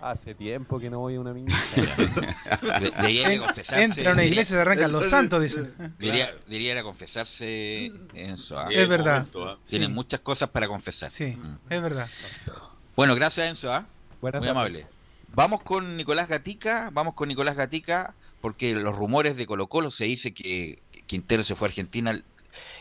Hace 0.00 0.34
tiempo 0.34 0.80
que 0.80 0.88
no 0.88 1.00
voy 1.00 1.16
a 1.16 1.20
una 1.20 1.34
misa. 1.34 1.54
Entra 3.76 4.10
a 4.10 4.12
una 4.14 4.24
iglesia 4.24 4.54
y 4.54 4.56
se 4.56 4.60
arrancan 4.60 4.90
los 4.90 5.06
santos, 5.10 5.42
dicen. 5.42 5.74
Diría, 5.98 6.34
diría 6.46 6.82
confesarse 6.82 7.92
en 8.14 8.38
su 8.38 8.56
Es 8.70 8.88
verdad. 8.88 9.26
Tienen 9.66 9.92
muchas 9.92 10.20
cosas 10.20 10.48
para 10.48 10.68
confesar. 10.68 11.10
Sí, 11.10 11.36
mm. 11.36 11.58
es 11.68 11.82
verdad. 11.82 12.08
Bueno, 13.00 13.14
gracias 13.14 13.46
Enzo, 13.46 13.72
¿ah? 13.72 13.86
muy 14.20 14.46
amable. 14.46 14.86
Vamos 15.28 15.62
con 15.62 15.96
Nicolás 15.96 16.28
Gatica, 16.28 16.90
vamos 16.92 17.14
con 17.14 17.28
Nicolás 17.28 17.56
Gatica, 17.56 18.12
porque 18.42 18.74
los 18.74 18.94
rumores 18.94 19.38
de 19.38 19.46
Colo 19.46 19.68
Colo 19.68 19.90
se 19.90 20.04
dice 20.04 20.34
que 20.34 20.82
Quintero 21.06 21.42
se 21.42 21.54
fue 21.54 21.68
a 21.68 21.70
Argentina 21.70 22.22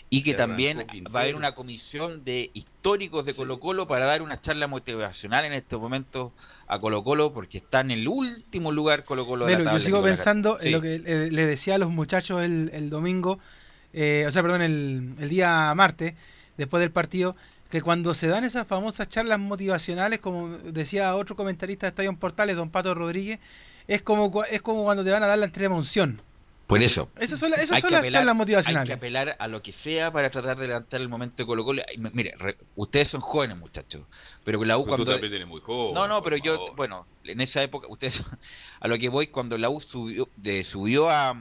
y 0.09 0.23
que 0.23 0.33
también 0.33 0.85
va 1.15 1.21
a 1.21 1.23
haber 1.23 1.35
una 1.35 1.55
comisión 1.55 2.25
de 2.25 2.51
históricos 2.53 3.25
de 3.25 3.33
Colo 3.33 3.61
Colo 3.61 3.87
para 3.87 4.07
dar 4.07 4.21
una 4.21 4.41
charla 4.41 4.67
motivacional 4.67 5.45
en 5.45 5.53
este 5.53 5.77
momento 5.77 6.33
a 6.67 6.79
Colo 6.79 7.01
Colo 7.01 7.31
porque 7.31 7.59
está 7.59 7.79
en 7.79 7.91
el 7.91 8.05
último 8.05 8.73
lugar 8.73 9.05
Colo 9.05 9.25
Colo. 9.25 9.45
de 9.45 9.63
yo 9.63 9.79
sigo 9.79 10.03
pensando 10.03 10.59
en 10.59 10.73
lo 10.73 10.81
que 10.81 10.99
le 10.99 11.45
decía 11.45 11.75
a 11.75 11.77
los 11.77 11.91
muchachos 11.91 12.43
el, 12.43 12.89
domingo, 12.89 13.39
eh, 13.93 14.25
o 14.27 14.31
sea, 14.31 14.41
perdón, 14.41 14.63
el, 14.63 15.13
el 15.17 15.29
día 15.29 15.73
martes, 15.75 16.15
después 16.57 16.81
del 16.81 16.91
partido, 16.91 17.37
que 17.69 17.81
cuando 17.81 18.13
se 18.13 18.27
dan 18.27 18.43
esas 18.43 18.65
famosas 18.67 19.07
charlas 19.07 19.39
motivacionales, 19.39 20.19
como 20.19 20.49
decía 20.49 21.15
otro 21.15 21.35
comentarista 21.35 21.85
de 21.85 21.89
Estadio 21.89 22.15
Portales, 22.17 22.55
don 22.55 22.69
Pato 22.69 22.95
Rodríguez, 22.95 23.39
es 23.87 24.01
como, 24.01 24.43
es 24.45 24.61
como 24.61 24.83
cuando 24.83 25.03
te 25.03 25.11
van 25.11 25.23
a 25.23 25.27
dar 25.27 25.37
la 25.37 25.45
entrega 25.45 25.73
unción. 25.73 26.21
Por 26.65 26.83
eso. 26.83 27.09
Esas 27.19 27.39
son, 27.39 27.51
esas 27.55 27.79
son 27.79 27.91
las 27.91 28.07
charlas 28.09 28.35
motivacionales. 28.35 28.91
Hay 28.91 28.99
que 28.99 29.05
apelar 29.05 29.35
a 29.39 29.47
lo 29.47 29.63
que 29.63 29.71
sea 29.71 30.11
para 30.11 30.29
tratar 30.29 30.55
de 30.55 30.67
levantar 30.67 31.01
el 31.01 31.09
momento 31.09 31.37
de 31.37 31.47
Colo 31.47 31.65
Colo. 31.65 31.81
Mire, 32.13 32.35
ustedes 32.75 33.09
son 33.09 33.21
jóvenes, 33.21 33.57
muchachos. 33.57 34.03
Pero 34.43 34.63
la 34.63 34.77
U 34.77 34.85
cuando. 34.85 35.03
Tú 35.03 35.11
también 35.11 35.47
muy 35.47 35.61
joven. 35.61 35.95
No, 35.95 36.07
no, 36.07 36.21
pero 36.21 36.37
yo, 36.37 36.73
bueno, 36.75 37.07
en 37.23 37.41
esa 37.41 37.63
época, 37.63 37.87
ustedes. 37.87 38.21
A 38.81 38.87
lo 38.87 38.99
que 38.99 39.09
voy, 39.09 39.27
cuando 39.27 39.57
la 39.57 39.69
U 39.71 39.81
subió, 39.81 40.29
de, 40.37 40.63
subió 40.63 41.09
a, 41.09 41.35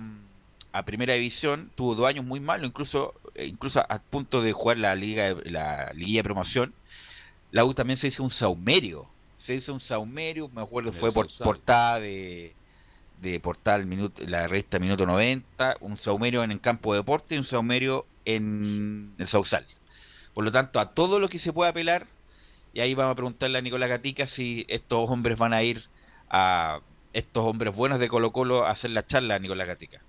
a 0.72 0.84
Primera 0.86 1.12
División, 1.12 1.70
tuvo 1.74 1.94
dos 1.94 2.06
años 2.06 2.24
muy 2.24 2.40
malos, 2.40 2.66
incluso 2.66 3.14
incluso 3.46 3.80
a 3.80 3.98
punto 3.98 4.42
de 4.42 4.52
jugar 4.52 4.78
la 4.78 4.94
liga 4.94 5.34
la 5.44 5.92
liguilla 5.94 6.20
de 6.20 6.24
promoción, 6.24 6.74
la 7.50 7.64
U 7.64 7.74
también 7.74 7.96
se 7.96 8.08
hizo 8.08 8.22
un 8.22 8.30
saumerio. 8.30 9.08
Se 9.38 9.54
hizo 9.54 9.72
un 9.72 9.80
saumerio, 9.80 10.48
me 10.48 10.62
acuerdo, 10.62 10.92
fue 10.92 11.12
por 11.12 11.28
portada 11.38 12.00
de, 12.00 12.54
de 13.22 13.40
portal 13.40 13.86
minuto, 13.86 14.22
la 14.26 14.46
revista 14.46 14.78
Minuto 14.78 15.06
90, 15.06 15.76
un 15.80 15.96
saumerio 15.96 16.42
en 16.42 16.50
el 16.52 16.60
campo 16.60 16.92
de 16.92 16.98
deporte 16.98 17.34
y 17.34 17.38
un 17.38 17.44
saumerio 17.44 18.06
en 18.24 19.14
el 19.18 19.28
Sausal. 19.28 19.66
Por 20.34 20.44
lo 20.44 20.52
tanto, 20.52 20.80
a 20.80 20.90
todo 20.90 21.18
lo 21.18 21.28
que 21.28 21.38
se 21.38 21.52
pueda 21.52 21.70
apelar, 21.70 22.06
y 22.74 22.80
ahí 22.80 22.94
vamos 22.94 23.12
a 23.12 23.16
preguntarle 23.16 23.58
a 23.58 23.62
Nicolás 23.62 23.88
Gatica 23.88 24.26
si 24.26 24.66
estos 24.68 25.08
hombres 25.10 25.38
van 25.38 25.52
a 25.52 25.62
ir 25.62 25.84
a 26.30 26.80
estos 27.12 27.44
hombres 27.44 27.74
buenos 27.74 27.98
de 27.98 28.08
Colo 28.08 28.32
Colo 28.32 28.66
a 28.66 28.70
hacer 28.70 28.90
la 28.90 29.06
charla 29.06 29.36
a 29.36 29.38
Nicolás 29.38 29.66
Gatica. 29.66 30.02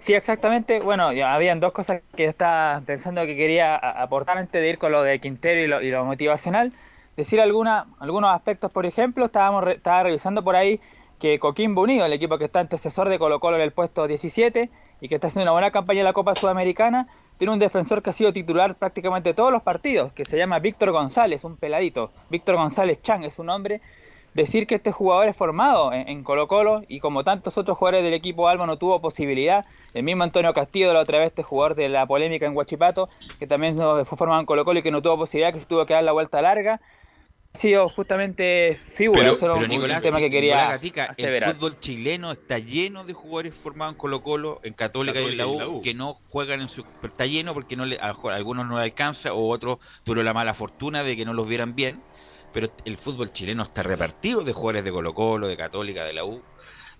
Sí, 0.00 0.14
exactamente. 0.14 0.80
Bueno, 0.80 1.12
ya 1.12 1.34
habían 1.34 1.60
dos 1.60 1.72
cosas 1.72 2.00
que 2.16 2.22
yo 2.22 2.30
estaba 2.30 2.80
pensando 2.86 3.26
que 3.26 3.36
quería 3.36 3.76
aportar 3.76 4.38
antes 4.38 4.60
de 4.60 4.66
ir 4.70 4.78
con 4.78 4.92
lo 4.92 5.02
de 5.02 5.20
Quintero 5.20 5.60
y 5.60 5.66
lo, 5.66 5.82
y 5.82 5.90
lo 5.90 6.06
motivacional. 6.06 6.72
Decir 7.18 7.38
alguna, 7.38 7.86
algunos 7.98 8.30
aspectos, 8.34 8.72
por 8.72 8.86
ejemplo, 8.86 9.26
estábamos 9.26 9.68
estaba 9.68 10.02
revisando 10.04 10.42
por 10.42 10.56
ahí 10.56 10.80
que 11.18 11.38
Coquimbo 11.38 11.82
Unido, 11.82 12.06
el 12.06 12.14
equipo 12.14 12.38
que 12.38 12.46
está 12.46 12.60
antecesor 12.60 13.10
de 13.10 13.18
Colo 13.18 13.40
Colo 13.40 13.56
en 13.56 13.62
el 13.62 13.72
puesto 13.72 14.06
17 14.06 14.70
y 15.02 15.08
que 15.08 15.16
está 15.16 15.26
haciendo 15.26 15.42
una 15.42 15.52
buena 15.52 15.70
campaña 15.70 16.00
en 16.00 16.06
la 16.06 16.14
Copa 16.14 16.34
Sudamericana, 16.34 17.06
tiene 17.36 17.52
un 17.52 17.58
defensor 17.58 18.02
que 18.02 18.08
ha 18.08 18.14
sido 18.14 18.32
titular 18.32 18.76
prácticamente 18.76 19.34
todos 19.34 19.52
los 19.52 19.62
partidos, 19.62 20.14
que 20.14 20.24
se 20.24 20.38
llama 20.38 20.60
Víctor 20.60 20.92
González, 20.92 21.44
un 21.44 21.58
peladito. 21.58 22.10
Víctor 22.30 22.56
González 22.56 23.02
Chang 23.02 23.24
es 23.24 23.34
su 23.34 23.44
nombre 23.44 23.82
decir 24.34 24.66
que 24.66 24.76
este 24.76 24.92
jugador 24.92 25.28
es 25.28 25.36
formado 25.36 25.92
en, 25.92 26.22
Colo 26.22 26.48
Colo 26.48 26.82
y 26.88 27.00
como 27.00 27.24
tantos 27.24 27.58
otros 27.58 27.76
jugadores 27.76 28.04
del 28.04 28.14
equipo 28.14 28.48
Alba 28.48 28.66
no 28.66 28.76
tuvo 28.76 29.00
posibilidad, 29.00 29.64
el 29.94 30.02
mismo 30.02 30.22
Antonio 30.22 30.52
Castillo 30.54 30.92
la 30.92 31.00
otra 31.00 31.18
vez, 31.18 31.28
este 31.28 31.42
jugador 31.42 31.74
de 31.74 31.88
la 31.88 32.06
polémica 32.06 32.46
en 32.46 32.56
Huachipato, 32.56 33.08
que 33.38 33.46
también 33.46 33.76
fue 33.76 34.04
formado 34.04 34.40
en 34.40 34.46
Colo 34.46 34.64
Colo 34.64 34.80
y 34.80 34.82
que 34.82 34.90
no 34.90 35.02
tuvo 35.02 35.18
posibilidad, 35.18 35.52
que 35.52 35.60
se 35.60 35.66
tuvo 35.66 35.84
que 35.86 35.94
dar 35.94 36.04
la 36.04 36.12
vuelta 36.12 36.40
larga, 36.42 36.80
ha 37.52 37.58
sido 37.58 37.88
justamente 37.88 38.76
figura, 38.78 39.22
pero, 39.22 39.32
eso 39.32 39.54
un 39.54 40.02
tema 40.02 40.18
que 40.20 40.30
quería 40.30 40.68
Gatica, 40.68 41.10
El 41.18 41.42
fútbol 41.42 41.80
chileno 41.80 42.30
está 42.30 42.60
lleno 42.60 43.04
de 43.04 43.12
jugadores 43.12 43.54
formados 43.54 43.94
en 43.94 43.98
Colo 43.98 44.22
Colo, 44.22 44.60
en 44.62 44.72
Católica, 44.72 45.20
y 45.20 45.24
en 45.24 45.36
la 45.36 45.48
U, 45.48 45.82
que 45.82 45.92
no 45.92 46.20
juegan 46.30 46.60
en 46.60 46.68
su... 46.68 46.84
está 47.02 47.26
lleno 47.26 47.52
porque 47.52 47.74
no 47.74 47.86
le, 47.86 47.98
a, 47.98 48.14
algunos 48.32 48.66
no 48.66 48.76
le 48.76 48.82
alcanza 48.84 49.32
o 49.32 49.48
otros 49.48 49.78
tuvieron 50.04 50.26
la 50.26 50.32
mala 50.32 50.54
fortuna 50.54 51.02
de 51.02 51.16
que 51.16 51.24
no 51.24 51.32
los 51.32 51.48
vieran 51.48 51.74
bien 51.74 52.00
pero 52.52 52.68
el 52.84 52.98
fútbol 52.98 53.32
chileno 53.32 53.62
está 53.62 53.82
repartido 53.82 54.42
de 54.42 54.52
jugadores 54.52 54.84
de 54.84 54.92
Colo 54.92 55.14
Colo, 55.14 55.48
de 55.48 55.56
Católica, 55.56 56.04
de 56.04 56.12
la 56.12 56.24
U, 56.24 56.42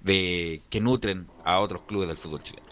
de 0.01 0.62
que 0.70 0.80
nutren 0.80 1.28
a 1.44 1.61
otros 1.61 1.82
clubes 1.82 2.09
del 2.09 2.16
fútbol 2.16 2.42
chileno. 2.42 2.66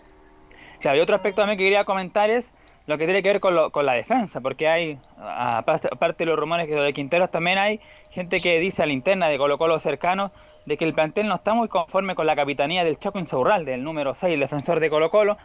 Claro, 0.81 0.99
y 0.99 1.01
otro 1.01 1.17
aspecto 1.17 1.43
también 1.43 1.59
que 1.59 1.65
quería 1.65 1.85
comentar 1.85 2.31
es 2.31 2.55
lo 2.87 2.97
que 2.97 3.05
tiene 3.05 3.23
que 3.23 3.29
ver 3.29 3.41
con, 3.41 3.55
la 3.55 3.93
defensa, 3.93 4.41
porque 4.41 4.67
hay, 4.67 4.99
aparte 5.19 6.25
de 6.25 6.27
los 6.27 6.39
rumores 6.39 6.67
que 6.67 6.75
de 6.75 6.93
Quinteros, 6.95 7.31
también 7.31 7.59
hay 7.59 7.81
gente 8.11 8.41
que 8.41 8.59
dice 8.61 8.83
a 8.83 8.87
la 8.87 8.95
interna 8.95 9.29
de 9.29 9.37
Colo 9.37 9.59
Colo 9.59 9.79
cercano 9.79 10.33
de 10.65 10.79
que 10.79 10.87
el 10.87 10.95
plantel 10.95 11.29
no 11.29 11.35
está 11.35 11.53
muy 11.53 11.69
conforme 11.69 12.15
con 12.15 12.27
la 12.27 12.35
capitanía 12.35 12.85
del 12.85 12.99
Chaco 12.99 13.19
Insaurralde, 13.19 13.73
del 13.73 13.85
número 13.85 14.15
6, 14.15 14.33
el 14.33 14.41
defensor 14.41 14.81
de 14.81 14.89
Colo 14.89 15.11
Colo. 15.11 15.37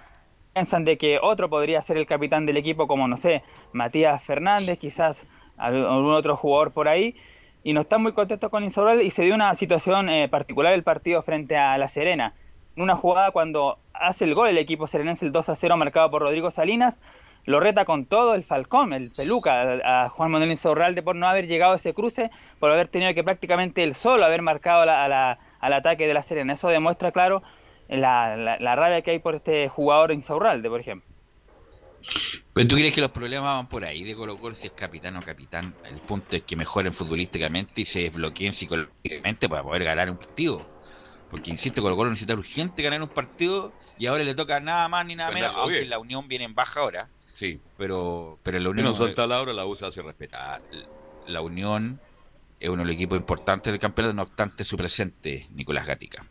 Piensan 0.53 0.85
de 0.85 0.97
que 0.97 1.19
otro 1.21 1.49
podría 1.49 1.81
ser 1.81 1.97
el 1.97 2.05
capitán 2.05 2.45
del 2.45 2.55
equipo, 2.55 2.87
como 2.87 3.09
no 3.09 3.17
sé, 3.17 3.43
Matías 3.73 4.23
Fernández, 4.23 4.77
quizás 4.79 5.27
algún 5.57 6.13
otro 6.13 6.35
jugador 6.35 6.71
por 6.71 6.87
ahí. 6.87 7.15
Y 7.63 7.73
no 7.73 7.81
están 7.81 8.01
muy 8.01 8.11
contentos 8.11 8.49
con 8.49 8.63
Insaurralde 8.63 9.03
y 9.03 9.09
se 9.09 9.23
dio 9.23 9.35
una 9.35 9.55
situación 9.55 10.09
eh, 10.09 10.27
particular 10.27 10.73
el 10.73 10.83
partido 10.83 11.21
frente 11.21 11.57
a 11.57 11.77
La 11.77 11.87
Serena. 11.87 12.33
En 12.75 12.83
una 12.83 12.95
jugada 12.95 13.31
cuando 13.31 13.77
hace 13.93 14.25
el 14.25 14.35
gol 14.35 14.49
el 14.49 14.57
equipo 14.57 14.87
serenense, 14.87 15.25
el 15.25 15.31
2 15.31 15.49
a 15.49 15.55
0 15.55 15.77
marcado 15.77 16.11
por 16.11 16.23
Rodrigo 16.23 16.51
Salinas, 16.51 16.99
lo 17.45 17.59
reta 17.59 17.85
con 17.85 18.05
todo 18.05 18.35
el 18.35 18.43
Falcón, 18.43 18.93
el 18.93 19.11
Peluca, 19.11 19.79
a 19.83 20.09
Juan 20.09 20.31
Manuel 20.31 20.51
Insaurralde 20.51 21.01
por 21.01 21.15
no 21.15 21.27
haber 21.27 21.47
llegado 21.47 21.73
a 21.73 21.75
ese 21.75 21.93
cruce, 21.93 22.31
por 22.59 22.71
haber 22.71 22.87
tenido 22.87 23.13
que 23.13 23.23
prácticamente 23.23 23.83
él 23.83 23.95
solo 23.95 24.23
haber 24.25 24.41
marcado 24.41 24.83
al 24.83 25.73
ataque 25.73 26.07
de 26.07 26.13
la 26.13 26.23
Serena. 26.23 26.53
Eso 26.53 26.69
demuestra, 26.69 27.11
claro, 27.11 27.43
la, 27.89 28.75
rabia 28.75 29.01
que 29.01 29.11
hay 29.11 29.19
por 29.19 29.35
este 29.35 29.67
jugador 29.67 30.11
Insaurralde, 30.11 30.69
por 30.69 30.79
ejemplo. 30.79 31.12
¿Pero 32.53 32.67
tú 32.67 32.75
crees 32.75 32.93
que 32.93 33.01
los 33.01 33.11
problemas 33.11 33.55
van 33.55 33.67
por 33.67 33.83
ahí 33.85 34.03
de 34.03 34.15
Colo 34.15 34.37
Colo 34.37 34.55
si 34.55 34.67
es 34.67 34.73
capitán 34.73 35.15
o 35.17 35.21
capitán? 35.21 35.73
El 35.85 35.99
punto 35.99 36.35
es 36.35 36.43
que 36.43 36.55
mejoren 36.55 36.93
futbolísticamente 36.93 37.81
y 37.81 37.85
se 37.85 38.01
desbloqueen 38.01 38.53
psicológicamente 38.53 39.49
para 39.49 39.63
poder 39.63 39.83
ganar 39.83 40.09
un 40.09 40.17
partido. 40.17 40.67
Porque, 41.31 41.51
insisto, 41.51 41.81
Colo 41.81 41.95
Colo 41.95 42.11
necesita 42.11 42.33
urgente 42.33 42.83
ganar 42.83 43.01
un 43.01 43.09
partido 43.09 43.73
y 43.97 44.05
ahora 44.05 44.23
le 44.23 44.35
toca 44.35 44.59
nada 44.59 44.87
más 44.87 45.05
ni 45.05 45.15
nada 45.15 45.31
menos, 45.31 45.53
aunque 45.55 45.85
la 45.85 45.99
Unión 45.99 46.27
viene 46.27 46.45
en 46.45 46.53
baja 46.53 46.81
ahora. 46.81 47.09
Sí. 47.33 47.59
Pero, 47.77 48.39
pero 48.43 48.59
la 48.59 48.69
Unión. 48.69 48.85
No 48.85 48.93
solta 48.93 49.25
la 49.25 49.41
hora, 49.41 49.53
la 49.53 49.65
USA 49.65 49.87
hace 49.87 50.01
respetar. 50.01 50.61
La 51.27 51.41
Unión 51.41 51.99
es 52.59 52.69
uno 52.69 52.83
de 52.83 52.87
los 52.87 52.95
equipos 52.95 53.17
importantes 53.17 53.73
del 53.73 53.79
campeonato, 53.79 54.13
no 54.13 54.21
obstante 54.23 54.63
su 54.63 54.77
presente, 54.77 55.47
Nicolás 55.51 55.87
Gatica. 55.87 56.25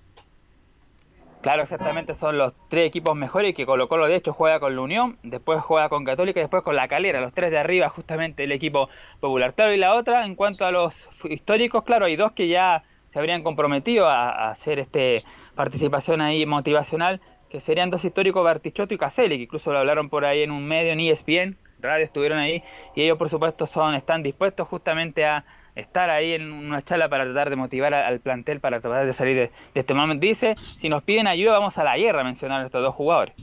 Claro, 1.42 1.62
exactamente, 1.64 2.14
son 2.14 2.38
los 2.38 2.54
tres 2.68 2.86
equipos 2.86 3.16
mejores 3.16 3.52
que 3.52 3.66
Colo 3.66 3.88
Colo 3.88 4.06
de 4.06 4.14
hecho 4.14 4.32
juega 4.32 4.60
con 4.60 4.76
la 4.76 4.80
Unión, 4.80 5.18
después 5.24 5.60
juega 5.60 5.88
con 5.88 6.04
Católica 6.04 6.38
y 6.38 6.44
después 6.44 6.62
con 6.62 6.76
la 6.76 6.86
Calera, 6.86 7.20
los 7.20 7.34
tres 7.34 7.50
de 7.50 7.58
arriba 7.58 7.88
justamente 7.88 8.44
el 8.44 8.52
equipo 8.52 8.88
popular. 9.18 9.52
Claro, 9.52 9.74
y 9.74 9.76
la 9.76 9.94
otra, 9.96 10.24
en 10.24 10.36
cuanto 10.36 10.64
a 10.64 10.70
los 10.70 11.10
históricos, 11.24 11.82
claro, 11.82 12.06
hay 12.06 12.14
dos 12.14 12.30
que 12.30 12.46
ya 12.46 12.84
se 13.08 13.18
habrían 13.18 13.42
comprometido 13.42 14.08
a, 14.08 14.50
hacer 14.50 14.78
este 14.78 15.24
participación 15.56 16.20
ahí 16.20 16.46
motivacional, 16.46 17.20
que 17.50 17.58
serían 17.58 17.90
dos 17.90 18.04
históricos, 18.04 18.44
Bartichotto 18.44 18.94
y 18.94 18.98
Caselli, 18.98 19.36
que 19.36 19.42
incluso 19.42 19.72
lo 19.72 19.78
hablaron 19.80 20.10
por 20.10 20.24
ahí 20.24 20.44
en 20.44 20.52
un 20.52 20.64
medio, 20.64 20.92
en 20.92 21.00
ESPN, 21.00 21.58
radio 21.80 22.04
estuvieron 22.04 22.38
ahí, 22.38 22.62
y 22.94 23.02
ellos 23.02 23.18
por 23.18 23.28
supuesto 23.28 23.66
son, 23.66 23.96
están 23.96 24.22
dispuestos 24.22 24.68
justamente 24.68 25.26
a 25.26 25.44
estar 25.74 26.10
ahí 26.10 26.32
en 26.32 26.52
una 26.52 26.82
charla 26.82 27.08
para 27.08 27.24
tratar 27.24 27.50
de 27.50 27.56
motivar 27.56 27.94
al, 27.94 28.20
plantel 28.20 28.60
para 28.60 28.80
tratar 28.80 29.06
de 29.06 29.12
salir 29.12 29.36
de, 29.36 29.50
este 29.74 29.94
momento. 29.94 30.26
Dice, 30.26 30.56
si 30.76 30.88
nos 30.88 31.02
piden 31.02 31.26
ayuda 31.26 31.52
vamos 31.52 31.78
a 31.78 31.84
la 31.84 31.96
guerra, 31.96 32.24
mencionaron 32.24 32.66
estos 32.66 32.82
dos 32.82 32.94
jugadores. 32.94 33.34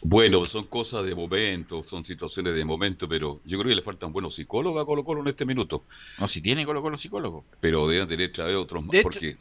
Bueno, 0.00 0.44
son 0.44 0.66
cosas 0.66 1.04
de 1.04 1.14
momento, 1.14 1.82
son 1.82 2.04
situaciones 2.04 2.54
de 2.54 2.64
momento, 2.64 3.08
pero 3.08 3.40
yo 3.44 3.58
creo 3.58 3.70
que 3.70 3.74
le 3.74 3.82
faltan 3.82 4.12
buenos 4.12 4.36
psicólogos 4.36 4.80
a 4.80 4.86
Colo 4.86 5.04
Colo 5.04 5.22
en 5.22 5.28
este 5.28 5.44
minuto. 5.44 5.82
No, 6.18 6.28
si 6.28 6.40
tiene 6.40 6.64
Colo 6.64 6.82
Colo 6.82 6.96
psicólogo. 6.96 7.44
Pero 7.60 7.88
deben 7.88 8.08
tener 8.08 8.32
traer 8.32 8.54
otros 8.56 8.84
más, 8.84 8.94
porque 9.02 9.36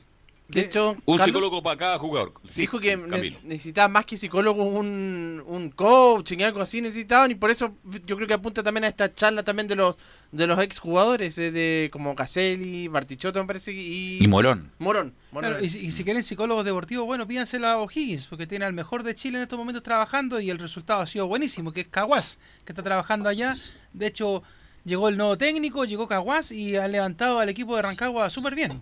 de 0.50 0.62
hecho, 0.62 0.96
un 1.06 1.20
psicólogo 1.20 1.62
para 1.62 1.78
cada 1.78 2.00
jugador. 2.00 2.34
dijo 2.56 2.80
que 2.80 2.96
necesitaba 3.44 3.88
más 3.90 4.06
que 4.06 4.16
psicólogo 4.16 4.64
un, 4.64 5.44
un 5.46 5.70
coaching, 5.72 6.40
algo 6.40 6.62
así 6.62 6.82
necesitaban 6.82 7.32
y 7.32 7.36
por 7.36 7.52
eso 7.52 7.76
yo 8.06 8.16
creo 8.16 8.28
que 8.28 8.34
apunta 8.34 8.64
también 8.64 8.86
a 8.86 8.88
esta 8.88 9.14
charla 9.14 9.44
también 9.44 9.68
de 9.68 9.76
los 9.76 9.98
de 10.32 10.48
los 10.48 10.60
ex 10.60 10.80
jugadores 10.80 11.38
eh, 11.38 11.52
de 11.52 11.90
como 11.92 12.16
Caselli, 12.16 12.88
Bartichotto 12.88 13.40
me 13.40 13.48
parece 13.48 13.74
y, 13.74 14.24
y 14.24 14.28
Morón. 14.28 14.72
Morón. 14.80 15.14
y, 15.62 15.70
si, 15.70 16.04
quieren 16.04 16.24
psicólogos 16.24 16.64
deportivos, 16.64 17.06
bueno, 17.06 17.28
pídanselo 17.28 17.68
a 17.68 17.78
O'Higgins 17.78 18.28
porque 18.28 18.48
tiene 18.48 18.66
al 18.66 18.74
mejor 18.74 19.04
de 19.04 19.16
Chile 19.16 19.38
en 19.38 19.44
estos 19.44 19.60
momentos 19.60 19.84
trabajando 19.84 20.40
y 20.40 20.50
el 20.50 20.60
resultado 20.60 21.02
ha 21.02 21.08
sido 21.08 21.28
buenísimo, 21.28 21.74
que 21.74 21.82
es 21.82 21.88
Caguas, 21.88 22.40
que 22.64 22.72
está 22.72 22.84
trabajando 22.84 23.28
allá. 23.28 23.58
De 23.92 24.08
hecho, 24.08 24.44
llegó 24.86 25.10
el 25.10 25.18
nuevo 25.18 25.38
técnico, 25.38 25.84
llegó 25.84 26.08
Caguas 26.08 26.52
y 26.52 26.78
ha 26.78 26.88
levantado 26.88 27.40
al 27.40 27.50
equipo 27.50 27.76
de 27.76 27.82
Rancagua 27.82 28.30
súper 28.30 28.56
bien. 28.56 28.82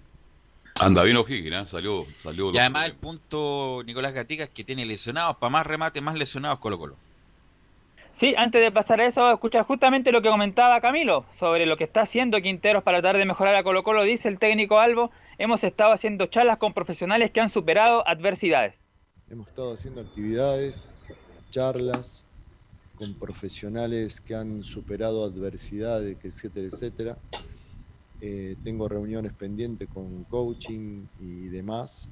Anda 0.78 1.04
bien 1.04 1.16
O'Higgins, 1.16 1.56
¿eh? 1.56 1.66
salió, 1.70 2.06
salió. 2.22 2.52
Y 2.52 2.58
además 2.58 2.86
el 2.86 2.96
punto, 2.96 3.82
Nicolás 3.86 4.14
Gatica, 4.14 4.44
es 4.44 4.50
que 4.50 4.66
tiene 4.66 4.86
lesionados, 4.86 5.38
para 5.38 5.50
más 5.50 5.66
remate, 5.66 6.02
más 6.02 6.16
lesionados 6.16 6.60
Colo 6.60 6.78
Colo. 6.78 6.98
Sí, 8.12 8.36
antes 8.38 8.62
de 8.62 8.72
pasar 8.74 9.00
a 9.00 9.06
eso, 9.06 9.32
escuchar 9.32 9.66
justamente 9.66 10.12
lo 10.12 10.22
que 10.22 10.30
comentaba 10.30 10.82
Camilo 10.82 11.26
sobre 11.32 11.66
lo 11.66 11.78
que 11.78 11.86
está 11.86 12.02
haciendo 12.02 12.42
Quinteros 12.42 12.84
para 12.84 13.02
tratar 13.02 13.18
de 13.18 13.26
mejorar 13.26 13.56
a 13.56 13.64
Colo 13.64 13.84
Colo. 13.84 14.04
Dice 14.04 14.28
el 14.28 14.38
técnico 14.38 14.80
Albo, 14.80 15.12
hemos 15.38 15.64
estado 15.64 15.94
haciendo 15.94 16.26
charlas 16.26 16.58
con 16.58 16.74
profesionales 16.74 17.32
que 17.32 17.40
han 17.40 17.50
superado 17.50 18.06
adversidades. 18.06 18.84
Hemos 19.30 19.48
estado 19.48 19.74
haciendo 19.74 20.02
actividades, 20.02 20.94
charlas 21.52 22.26
con 22.96 23.14
profesionales 23.14 24.20
que 24.20 24.36
han 24.36 24.62
superado 24.62 25.24
adversidades, 25.24 26.18
etcétera, 26.22 26.68
etcétera. 26.68 27.18
Eh, 28.22 28.56
tengo 28.64 28.88
reuniones 28.88 29.34
pendientes 29.34 29.90
con 29.90 30.24
coaching 30.26 31.06
y 31.20 31.48
demás. 31.50 32.10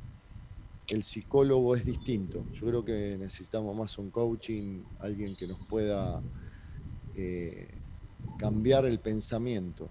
El 0.88 1.04
psicólogo 1.04 1.76
es 1.76 1.86
distinto. 1.86 2.46
Yo 2.54 2.68
creo 2.68 2.86
que 2.86 3.18
necesitamos 3.18 3.76
más 3.76 3.98
un 3.98 4.10
coaching, 4.10 4.84
alguien 5.00 5.36
que 5.36 5.48
nos 5.48 5.66
pueda 5.66 6.22
eh, 7.16 7.70
cambiar 8.38 8.86
el 8.86 9.00
pensamiento. 9.00 9.90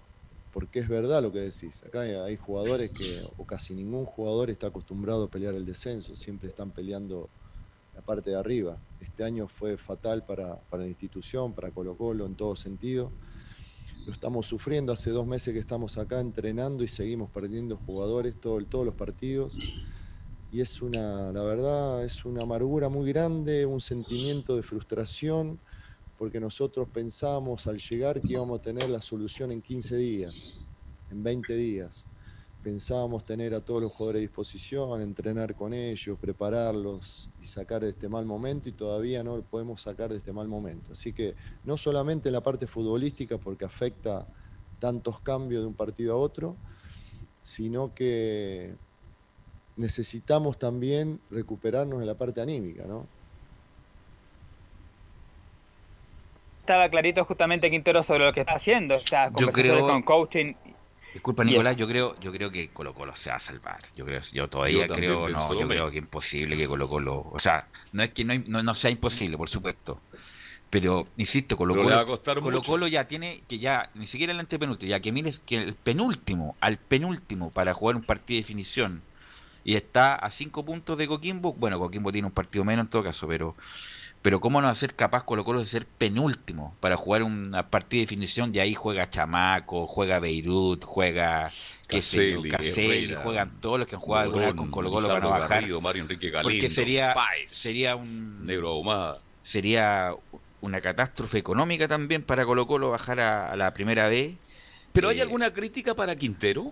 Porque 0.53 0.79
es 0.79 0.87
verdad 0.87 1.23
lo 1.23 1.31
que 1.31 1.39
decís. 1.39 1.81
Acá 1.83 2.01
hay, 2.01 2.37
jugadores 2.37 2.91
que, 2.91 3.27
o 3.37 3.45
casi 3.45 3.73
ningún 3.73 4.05
jugador 4.05 4.51
está 4.51 4.67
acostumbrado 4.67 5.23
a 5.23 5.27
pelear 5.27 5.55
el 5.55 5.65
descenso. 5.65 6.15
Siempre 6.15 6.49
están 6.49 6.69
peleando 6.69 7.27
la 7.95 8.01
parte 8.01 8.29
de 8.29 8.35
arriba. 8.35 8.77
Este 9.01 9.23
año 9.23 9.47
fue 9.47 9.77
fatal 9.77 10.23
para, 10.23 10.57
para 10.69 10.83
la 10.83 10.89
institución, 10.89 11.53
para 11.53 11.71
Colo 11.71 11.97
Colo 11.97 12.27
en 12.27 12.35
todo 12.35 12.55
sentido 12.55 13.11
lo 14.05 14.13
estamos 14.13 14.47
sufriendo. 14.47 14.91
Hace 14.93 15.09
dos 15.09 15.25
meses 15.25 15.53
que 15.53 15.59
estamos 15.59 15.97
acá 15.97 16.19
entrenando 16.19 16.83
y 16.83 16.87
seguimos 16.87 17.29
perdiendo 17.29 17.77
jugadores 17.77 18.39
todo, 18.39 18.63
todos 18.65 18.85
los 18.85 18.95
partidos. 18.95 19.57
Y 20.51 20.61
es 20.61 20.81
una, 20.81 21.31
la 21.31 21.43
verdad, 21.43 22.05
es 22.05 22.25
una 22.25 22.43
amargura 22.43 22.89
muy 22.89 23.07
grande, 23.11 23.65
un 23.65 23.81
sentimiento 23.81 24.55
de 24.55 24.61
frustración, 24.61 25.59
porque 26.17 26.39
nosotros 26.39 26.87
pensábamos 26.89 27.65
al 27.67 27.79
llegar 27.79 28.21
que 28.21 28.33
íbamos 28.33 28.59
a 28.59 28.61
tener 28.61 28.89
la 28.89 29.01
solución 29.01 29.51
en 29.51 29.61
15 29.61 29.97
días, 29.97 30.53
en 31.09 31.23
20 31.23 31.55
días 31.55 32.05
pensábamos 32.63 33.25
tener 33.25 33.53
a 33.53 33.59
todos 33.59 33.81
los 33.81 33.91
jugadores 33.91 34.19
a 34.19 34.21
disposición, 34.21 35.01
entrenar 35.01 35.53
con 35.53 35.73
ellos, 35.73 36.17
prepararlos 36.19 37.29
y 37.41 37.45
sacar 37.45 37.81
de 37.81 37.89
este 37.89 38.07
mal 38.07 38.25
momento 38.25 38.69
y 38.69 38.71
todavía 38.71 39.23
no 39.23 39.35
lo 39.35 39.43
podemos 39.43 39.81
sacar 39.81 40.09
de 40.09 40.17
este 40.17 40.31
mal 40.31 40.47
momento. 40.47 40.93
Así 40.93 41.11
que 41.11 41.35
no 41.65 41.75
solamente 41.75 42.29
en 42.29 42.33
la 42.33 42.41
parte 42.41 42.65
futbolística 42.65 43.37
porque 43.37 43.65
afecta 43.65 44.25
tantos 44.79 45.19
cambios 45.19 45.61
de 45.61 45.67
un 45.67 45.73
partido 45.73 46.13
a 46.13 46.17
otro, 46.17 46.55
sino 47.41 47.93
que 47.93 48.73
necesitamos 49.75 50.57
también 50.57 51.19
recuperarnos 51.29 51.99
en 51.99 52.07
la 52.07 52.15
parte 52.15 52.41
anímica, 52.41 52.85
¿no? 52.87 53.05
Estaba 56.61 56.87
clarito 56.87 57.25
justamente 57.25 57.69
Quintero 57.69 58.03
sobre 58.03 58.25
lo 58.25 58.31
que 58.31 58.39
está 58.39 58.53
haciendo, 58.53 58.95
está 58.95 59.29
conversando 59.31 59.85
con 59.85 60.01
coaching 60.01 60.53
Disculpa, 61.13 61.43
Nicolás, 61.43 61.75
yo 61.75 61.87
creo, 61.87 62.19
yo 62.19 62.31
creo 62.31 62.49
que 62.49 62.69
Colo 62.69 62.93
Colo 62.93 63.15
se 63.15 63.29
va 63.29 63.35
a 63.35 63.39
salvar. 63.39 63.81
Yo 63.95 64.03
creo, 64.03 64.21
yo 64.31 64.49
todavía 64.49 64.87
creo, 64.87 65.29
no, 65.29 65.59
yo 65.59 65.67
creo 65.67 65.91
que 65.91 65.97
es 65.97 66.03
imposible 66.03 66.57
que 66.57 66.67
Colo 66.67 66.89
Colo, 66.89 67.29
o 67.31 67.39
sea, 67.39 67.67
no 67.91 68.01
es 68.01 68.11
que 68.11 68.25
no, 68.25 68.63
no, 68.63 68.75
sea 68.75 68.89
imposible, 68.89 69.37
por 69.37 69.47
supuesto. 69.47 70.01
Pero, 70.71 71.03
insisto, 71.17 71.55
Colo 71.55 71.75
Colo, 71.75 72.19
Colo, 72.41 72.63
Colo 72.63 72.87
ya 72.87 73.07
tiene, 73.07 73.43
que 73.47 73.59
ya, 73.59 73.91
ni 73.93 74.07
siquiera 74.07 74.33
el 74.33 74.39
antepenúltimo, 74.39 74.89
ya 74.89 74.99
que 74.99 75.11
mires 75.11 75.39
que 75.39 75.57
el 75.57 75.75
penúltimo, 75.75 76.55
al 76.59 76.77
penúltimo 76.77 77.51
para 77.51 77.75
jugar 77.75 77.95
un 77.95 78.03
partido 78.03 78.37
de 78.37 78.41
definición, 78.41 79.03
y 79.63 79.75
está 79.75 80.15
a 80.15 80.31
cinco 80.31 80.65
puntos 80.65 80.97
de 80.97 81.07
Coquimbo, 81.07 81.53
bueno, 81.53 81.77
Coquimbo 81.77 82.11
tiene 82.11 82.27
un 82.27 82.33
partido 82.33 82.65
menos 82.65 82.85
en 82.85 82.89
todo 82.89 83.03
caso, 83.03 83.27
pero 83.27 83.55
pero 84.23 84.39
¿cómo 84.39 84.61
no 84.61 84.67
va 84.67 84.71
a 84.71 84.75
ser 84.75 84.95
capaz 84.95 85.25
Colo 85.25 85.43
Colo 85.43 85.59
de 85.59 85.65
ser 85.65 85.85
penúltimo 85.85 86.73
para 86.79 86.95
jugar 86.95 87.23
una 87.23 87.69
partida 87.69 87.99
de 87.99 88.05
definición? 88.05 88.55
Y 88.55 88.59
ahí 88.59 88.73
juega 88.73 89.09
Chamaco, 89.09 89.85
juega 89.85 90.19
Beirut, 90.19 90.85
juega 90.85 91.51
Caselli, 91.87 93.13
juegan 93.21 93.59
todos 93.59 93.79
los 93.79 93.87
que 93.87 93.95
han 93.95 94.01
jugado 94.01 94.31
con 94.55 94.71
Colo 94.71 94.89
Colo 94.89 95.09
para 95.09 95.19
no 95.19 95.29
bajar. 95.29 95.69
Mario 95.81 96.03
Enrique 96.03 96.29
Galindo, 96.29 96.49
porque 96.49 96.69
sería, 96.69 97.13
sería 97.47 97.97
un... 97.97 98.45
Negro 98.45 98.69
Ahumada. 98.69 99.19
Sería 99.43 100.15
una 100.61 100.79
catástrofe 100.79 101.37
económica 101.37 101.89
también 101.89 102.23
para 102.23 102.45
Colo 102.45 102.65
Colo 102.65 102.91
bajar 102.91 103.19
a, 103.19 103.53
la 103.57 103.73
primera 103.73 104.07
vez 104.07 104.35
¿Pero 104.93 105.09
hay 105.09 105.19
alguna 105.19 105.51
crítica 105.51 105.95
para 105.95 106.15
Quintero? 106.15 106.71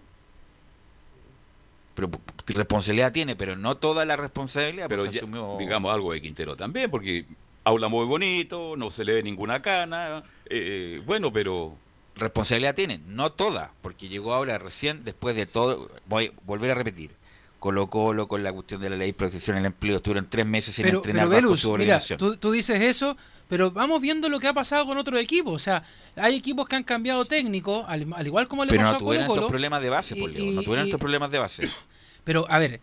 Pero 2.46 2.58
responsabilidad 2.60 3.12
tiene, 3.12 3.36
pero 3.36 3.56
no 3.56 3.78
toda 3.78 4.06
la 4.06 4.16
responsabilidad. 4.16 4.88
Pero 4.90 5.06
pues, 5.06 5.22
digamos 5.60 5.94
algo 5.94 6.14
de 6.14 6.22
Quintero 6.22 6.56
también, 6.56 6.90
porque 6.90 7.26
habla 7.64 7.88
muy 7.88 8.06
bonito, 8.06 8.76
no 8.78 8.92
se 8.92 9.06
le 9.06 9.14
ve 9.14 9.24
ninguna 9.24 9.62
cana. 9.62 10.24
Eh, 10.50 11.02
bueno, 11.06 11.32
pero 11.32 11.76
responsabilidad 12.16 12.76
tiene, 12.76 13.00
no 13.08 13.32
toda, 13.32 13.72
porque 13.82 14.08
llegó 14.08 14.34
ahora 14.34 14.58
recién, 14.58 15.04
después 15.04 15.36
de 15.36 15.46
todo, 15.46 15.90
voy 16.08 16.28
a 16.28 16.32
volver 16.46 16.72
a 16.72 16.76
repetir, 16.76 17.12
Colo 17.60 17.88
Colo 17.88 18.28
con 18.28 18.44
la 18.44 18.52
cuestión 18.52 18.82
de 18.82 18.90
la 18.90 18.96
ley 18.96 19.12
de 19.12 19.14
protección 19.14 19.56
del 19.56 19.66
empleo, 19.66 19.98
estuvieron 19.98 20.28
tres 20.30 20.46
meses 20.46 20.76
sin 20.76 20.88
entrenar 20.88 21.30
pero 21.30 21.50
bajo 21.50 21.58
su 21.58 21.78
mira, 21.78 22.02
tú, 22.18 22.38
tú, 22.38 22.52
dices 22.52 22.82
eso, 22.82 23.16
pero 23.48 23.72
vamos 23.72 24.02
viendo 24.02 24.30
lo 24.30 24.40
que 24.40 24.48
ha 24.48 24.54
pasado 24.54 24.86
con 24.86 24.98
otros 24.98 25.20
equipos, 25.20 25.54
o 25.54 25.60
sea, 25.60 25.84
hay 26.16 26.36
equipos 26.36 26.68
que 26.68 26.76
han 26.76 26.84
cambiado 26.84 27.26
técnico, 27.26 27.86
al, 27.88 28.08
igual 28.26 28.48
como 28.48 28.66
le 28.66 28.72
pero 28.72 28.84
pasó 28.84 28.94
no 28.94 28.98
a 28.98 29.00
Colo 29.00 29.28
Colo. 29.28 29.34
Estos 29.34 29.50
problemas 29.50 29.82
de 29.82 29.90
base, 29.90 30.16
no 30.16 30.62
tuvieron 30.64 30.86
estos 30.86 31.00
problemas 31.00 31.32
de 31.32 31.40
base. 31.40 31.70
Pero, 32.24 32.46
a 32.50 32.60
ver, 32.60 32.80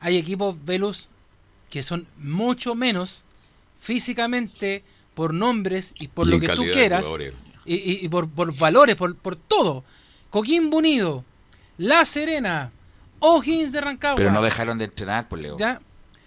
hay 0.00 0.16
equipos, 0.16 0.56
Velus, 0.64 1.08
que 1.70 1.82
son 1.82 2.06
mucho 2.16 2.74
menos 2.74 3.24
físicamente, 3.80 4.82
por 5.14 5.34
nombres 5.34 5.94
y 5.98 6.08
por 6.08 6.28
lo 6.28 6.38
que 6.38 6.48
tú 6.50 6.64
quieras, 6.66 7.06
y, 7.64 8.08
por, 8.08 8.28
valores, 8.56 8.96
por, 8.96 9.16
por 9.16 9.34
todo. 9.34 9.84
Coquimbo 10.30 10.78
Unido, 10.78 11.24
La 11.76 12.04
Serena, 12.04 12.70
O'Higgins 13.18 13.72
de 13.72 13.80
Rancagua. 13.80 14.16
Pero 14.16 14.30
no 14.30 14.42
dejaron 14.42 14.78
de 14.78 14.84
entrenar, 14.84 15.28
pues 15.28 15.42
Leo. 15.42 15.58
Ya. 15.58 15.80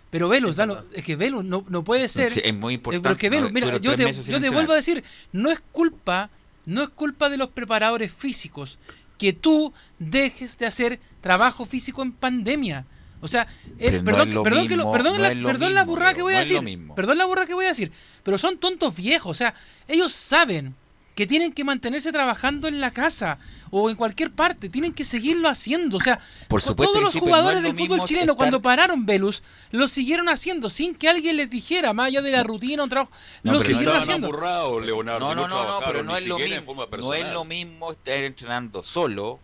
Pero 0.09 0.28
Velus, 0.28 0.57
es 0.93 1.05
que 1.05 1.16
Velus 1.16 1.45
no, 1.45 1.64
no 1.70 1.84
puede 1.86 2.09
ser. 2.09 2.34
es 2.43 2.53
muy 2.53 2.74
importante. 2.74 3.30
mira, 3.30 3.78
yo 3.78 3.95
te, 3.95 4.14
yo 4.14 4.41
te 4.41 4.49
vuelvo 4.49 4.74
a 4.74 4.76
decir, 4.76 5.03
no 5.32 5.49
es 5.49 5.64
culpa, 5.72 6.30
no 6.66 6.84
es 6.84 6.89
culpa 6.89 7.30
de 7.30 7.38
los 7.38 7.49
preparadores 7.51 8.12
físicos 8.12 8.78
que 9.22 9.34
tú 9.34 9.72
dejes 9.99 10.57
de 10.57 10.65
hacer 10.65 10.99
trabajo 11.22 11.67
físico 11.67 12.01
en 12.01 12.11
pandemia. 12.11 12.88
O 13.22 13.28
sea, 13.28 13.45
perdón, 13.78 14.32
perdón, 14.43 14.67
que 14.67 14.76
perdón, 14.76 15.22
la, 15.22 15.30
perdón 15.30 15.76
la 15.76 15.84
burrada 15.84 16.15
que 16.15 16.24
voy 16.24 16.34
a 16.34 16.39
decir. 16.39 16.59
Perdón 16.95 17.19
la 17.19 17.26
burrada 17.26 17.45
que 17.45 17.53
voy 17.53 17.65
a 17.65 17.67
decir. 17.67 17.91
Pero 18.24 18.39
son 18.39 18.57
tontos 18.57 18.95
viejos. 18.95 19.30
O 19.30 19.36
sea, 19.36 19.53
ellos 19.88 20.11
saben 20.11 20.74
que 21.16 21.28
tienen 21.28 21.53
que 21.53 21.64
mantenerse 21.64 22.12
trabajando 22.12 22.68
en 22.68 22.80
la 22.80 22.91
casa 22.91 23.38
o 23.70 23.89
en 23.89 23.95
cualquier 23.95 24.32
parte, 24.32 24.70
tienen 24.70 24.93
que 24.93 25.05
seguirlo 25.05 25.47
haciendo. 25.47 25.97
O 25.97 25.99
sea, 25.99 26.20
todos 26.47 27.01
los 27.01 27.16
jugadores 27.16 27.64
del 27.64 27.76
fútbol 27.76 28.01
chileno 28.01 28.36
cuando 28.36 28.62
pararon 28.62 29.05
Velus 29.05 29.43
lo 29.72 29.88
siguieron 29.88 30.30
haciendo 30.30 30.70
sin 30.70 30.95
que 30.95 31.09
alguien 31.09 31.38
les 31.38 31.49
dijera, 31.49 31.93
más 31.93 32.07
allá 32.07 32.22
de 32.22 32.32
la 32.32 32.43
rutina, 32.43 32.84
un 32.84 32.89
trabajo, 32.89 33.12
lo 33.43 33.62
siguieron 33.62 33.97
haciendo. 33.97 34.32
no, 34.32 35.03
no, 35.03 35.47
no, 35.47 35.80
pero 35.86 36.03
no 36.03 36.18
es 36.18 36.26
lo 36.26 36.38
mismo. 36.38 36.88
No 36.97 37.14
es 37.14 37.32
lo 37.32 37.45
mismo 37.45 37.91
estar 37.91 38.20
entrenando 38.20 38.84
solo 38.84 39.39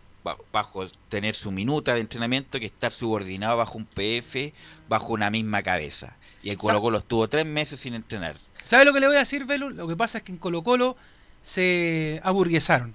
bajo 0.52 0.86
tener 1.08 1.34
su 1.34 1.50
minuta 1.50 1.94
de 1.94 2.00
entrenamiento 2.00 2.58
que 2.60 2.66
estar 2.66 2.92
subordinado 2.92 3.56
bajo 3.56 3.78
un 3.78 3.86
PF, 3.86 4.52
bajo 4.88 5.12
una 5.12 5.30
misma 5.30 5.62
cabeza. 5.62 6.16
Y 6.42 6.50
el 6.50 6.58
Colo 6.58 6.80
Colo 6.80 6.98
estuvo 6.98 7.28
tres 7.28 7.46
meses 7.46 7.80
sin 7.80 7.94
entrenar. 7.94 8.36
¿Sabe 8.64 8.84
lo 8.84 8.92
que 8.92 9.00
le 9.00 9.06
voy 9.06 9.16
a 9.16 9.20
decir, 9.20 9.46
Velus? 9.46 9.74
Lo 9.74 9.88
que 9.88 9.96
pasa 9.96 10.18
es 10.18 10.24
que 10.24 10.32
en 10.32 10.38
Colo 10.38 10.62
Colo 10.62 10.96
se 11.48 12.20
aburguesaron. 12.24 12.94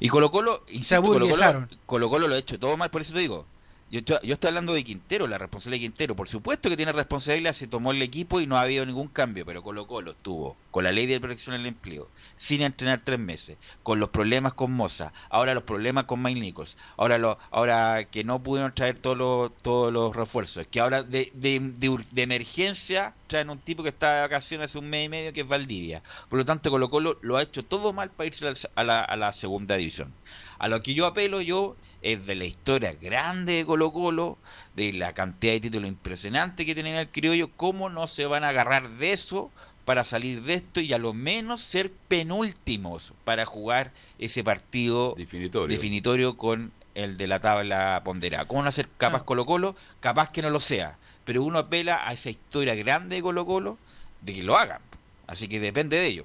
Y 0.00 0.08
Colo 0.08 0.32
Colo, 0.32 0.64
se 0.82 0.96
aburguesaron. 0.96 1.70
Colo, 1.86 2.10
Colo 2.10 2.26
lo 2.26 2.34
ha 2.34 2.38
hecho 2.38 2.58
todo 2.58 2.76
mal, 2.76 2.90
por 2.90 3.00
eso 3.00 3.12
te 3.12 3.20
digo. 3.20 3.46
Yo, 3.92 3.98
estoy 4.22 4.48
hablando 4.48 4.72
de 4.72 4.84
Quintero, 4.84 5.26
la 5.26 5.36
responsabilidad 5.36 5.82
de 5.82 5.88
Quintero. 5.88 6.16
Por 6.16 6.26
supuesto 6.26 6.70
que 6.70 6.78
tiene 6.78 6.92
responsabilidad, 6.92 7.52
se 7.52 7.66
tomó 7.66 7.90
el 7.90 8.00
equipo 8.00 8.40
y 8.40 8.46
no 8.46 8.56
ha 8.56 8.62
habido 8.62 8.86
ningún 8.86 9.08
cambio, 9.08 9.44
pero 9.44 9.62
Colo 9.62 9.86
Colo 9.86 10.12
estuvo 10.12 10.56
con 10.70 10.84
la 10.84 10.92
ley 10.92 11.04
de 11.04 11.20
protección 11.20 11.58
del 11.58 11.66
empleo, 11.66 12.08
sin 12.38 12.62
entrenar 12.62 13.02
tres 13.04 13.18
meses, 13.18 13.58
con 13.82 14.00
los 14.00 14.08
problemas 14.08 14.54
con 14.54 14.72
Moza, 14.72 15.12
ahora 15.28 15.52
los 15.52 15.64
problemas 15.64 16.06
con 16.06 16.22
Mike 16.22 16.40
Nichols, 16.40 16.78
ahora 16.96 17.18
lo, 17.18 17.38
ahora 17.50 18.04
que 18.04 18.24
no 18.24 18.42
pudieron 18.42 18.74
traer 18.74 18.96
todos 18.96 19.18
los, 19.18 19.92
los 19.92 20.16
refuerzos, 20.16 20.66
que 20.68 20.80
ahora 20.80 21.02
de, 21.02 21.30
de, 21.34 21.60
de, 21.60 22.22
emergencia 22.22 23.12
traen 23.26 23.50
un 23.50 23.58
tipo 23.58 23.82
que 23.82 23.90
está 23.90 24.14
de 24.14 24.20
vacaciones 24.22 24.70
hace 24.70 24.78
un 24.78 24.88
mes 24.88 25.04
y 25.04 25.08
medio 25.10 25.34
que 25.34 25.42
es 25.42 25.48
Valdivia. 25.48 26.02
Por 26.30 26.38
lo 26.38 26.46
tanto, 26.46 26.70
Colo 26.70 26.88
Colo 26.88 27.18
lo 27.20 27.36
ha 27.36 27.42
hecho 27.42 27.62
todo 27.62 27.92
mal 27.92 28.08
para 28.08 28.26
irse 28.26 28.50
a 28.74 28.84
la 28.84 29.32
segunda 29.34 29.76
división. 29.76 30.14
A 30.58 30.68
lo 30.68 30.82
que 30.82 30.94
yo 30.94 31.04
apelo 31.04 31.42
yo 31.42 31.76
es 32.02 32.26
de 32.26 32.34
la 32.34 32.44
historia 32.44 32.94
grande 33.00 33.54
de 33.54 33.64
Colo 33.64 33.92
Colo, 33.92 34.38
de 34.74 34.92
la 34.92 35.12
cantidad 35.12 35.52
de 35.52 35.60
títulos 35.60 35.88
impresionantes 35.88 36.66
que 36.66 36.74
tienen 36.74 36.96
el 36.96 37.08
criollo, 37.08 37.50
cómo 37.56 37.88
no 37.88 38.06
se 38.06 38.26
van 38.26 38.44
a 38.44 38.48
agarrar 38.48 38.90
de 38.90 39.12
eso 39.12 39.50
para 39.84 40.04
salir 40.04 40.42
de 40.42 40.54
esto 40.54 40.80
y 40.80 40.92
a 40.92 40.98
lo 40.98 41.12
menos 41.12 41.60
ser 41.62 41.92
penúltimos 42.08 43.14
para 43.24 43.46
jugar 43.46 43.92
ese 44.18 44.44
partido 44.44 45.14
definitorio, 45.16 46.36
con 46.36 46.72
el 46.94 47.16
de 47.16 47.26
la 47.26 47.40
tabla 47.40 48.00
ponderada. 48.04 48.46
¿Cómo 48.46 48.62
no 48.62 48.72
ser 48.72 48.88
capaz 48.96 49.22
ah. 49.22 49.24
Colo 49.24 49.46
Colo? 49.46 49.76
Capaz 50.00 50.30
que 50.30 50.42
no 50.42 50.50
lo 50.50 50.60
sea, 50.60 50.98
pero 51.24 51.42
uno 51.42 51.58
apela 51.58 52.06
a 52.06 52.12
esa 52.12 52.30
historia 52.30 52.74
grande 52.74 53.16
de 53.16 53.22
Colo 53.22 53.46
Colo 53.46 53.78
de 54.20 54.34
que 54.34 54.42
lo 54.42 54.56
hagan. 54.56 54.80
Así 55.26 55.48
que 55.48 55.60
depende 55.60 55.96
de 55.96 56.06
ello. 56.06 56.24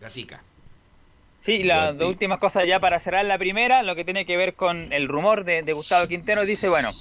Gatica. 0.00 0.42
Sí, 1.42 1.64
las 1.64 1.98
dos 1.98 2.08
últimas 2.08 2.38
cosas 2.38 2.68
ya 2.68 2.78
para 2.78 3.00
cerrar 3.00 3.24
la 3.24 3.36
primera, 3.36 3.82
lo 3.82 3.96
que 3.96 4.04
tiene 4.04 4.24
que 4.24 4.36
ver 4.36 4.54
con 4.54 4.92
el 4.92 5.08
rumor 5.08 5.42
de, 5.42 5.72
Gustavo 5.72 6.06
Quintero, 6.06 6.44
dice, 6.44 6.68
bueno, 6.68 6.92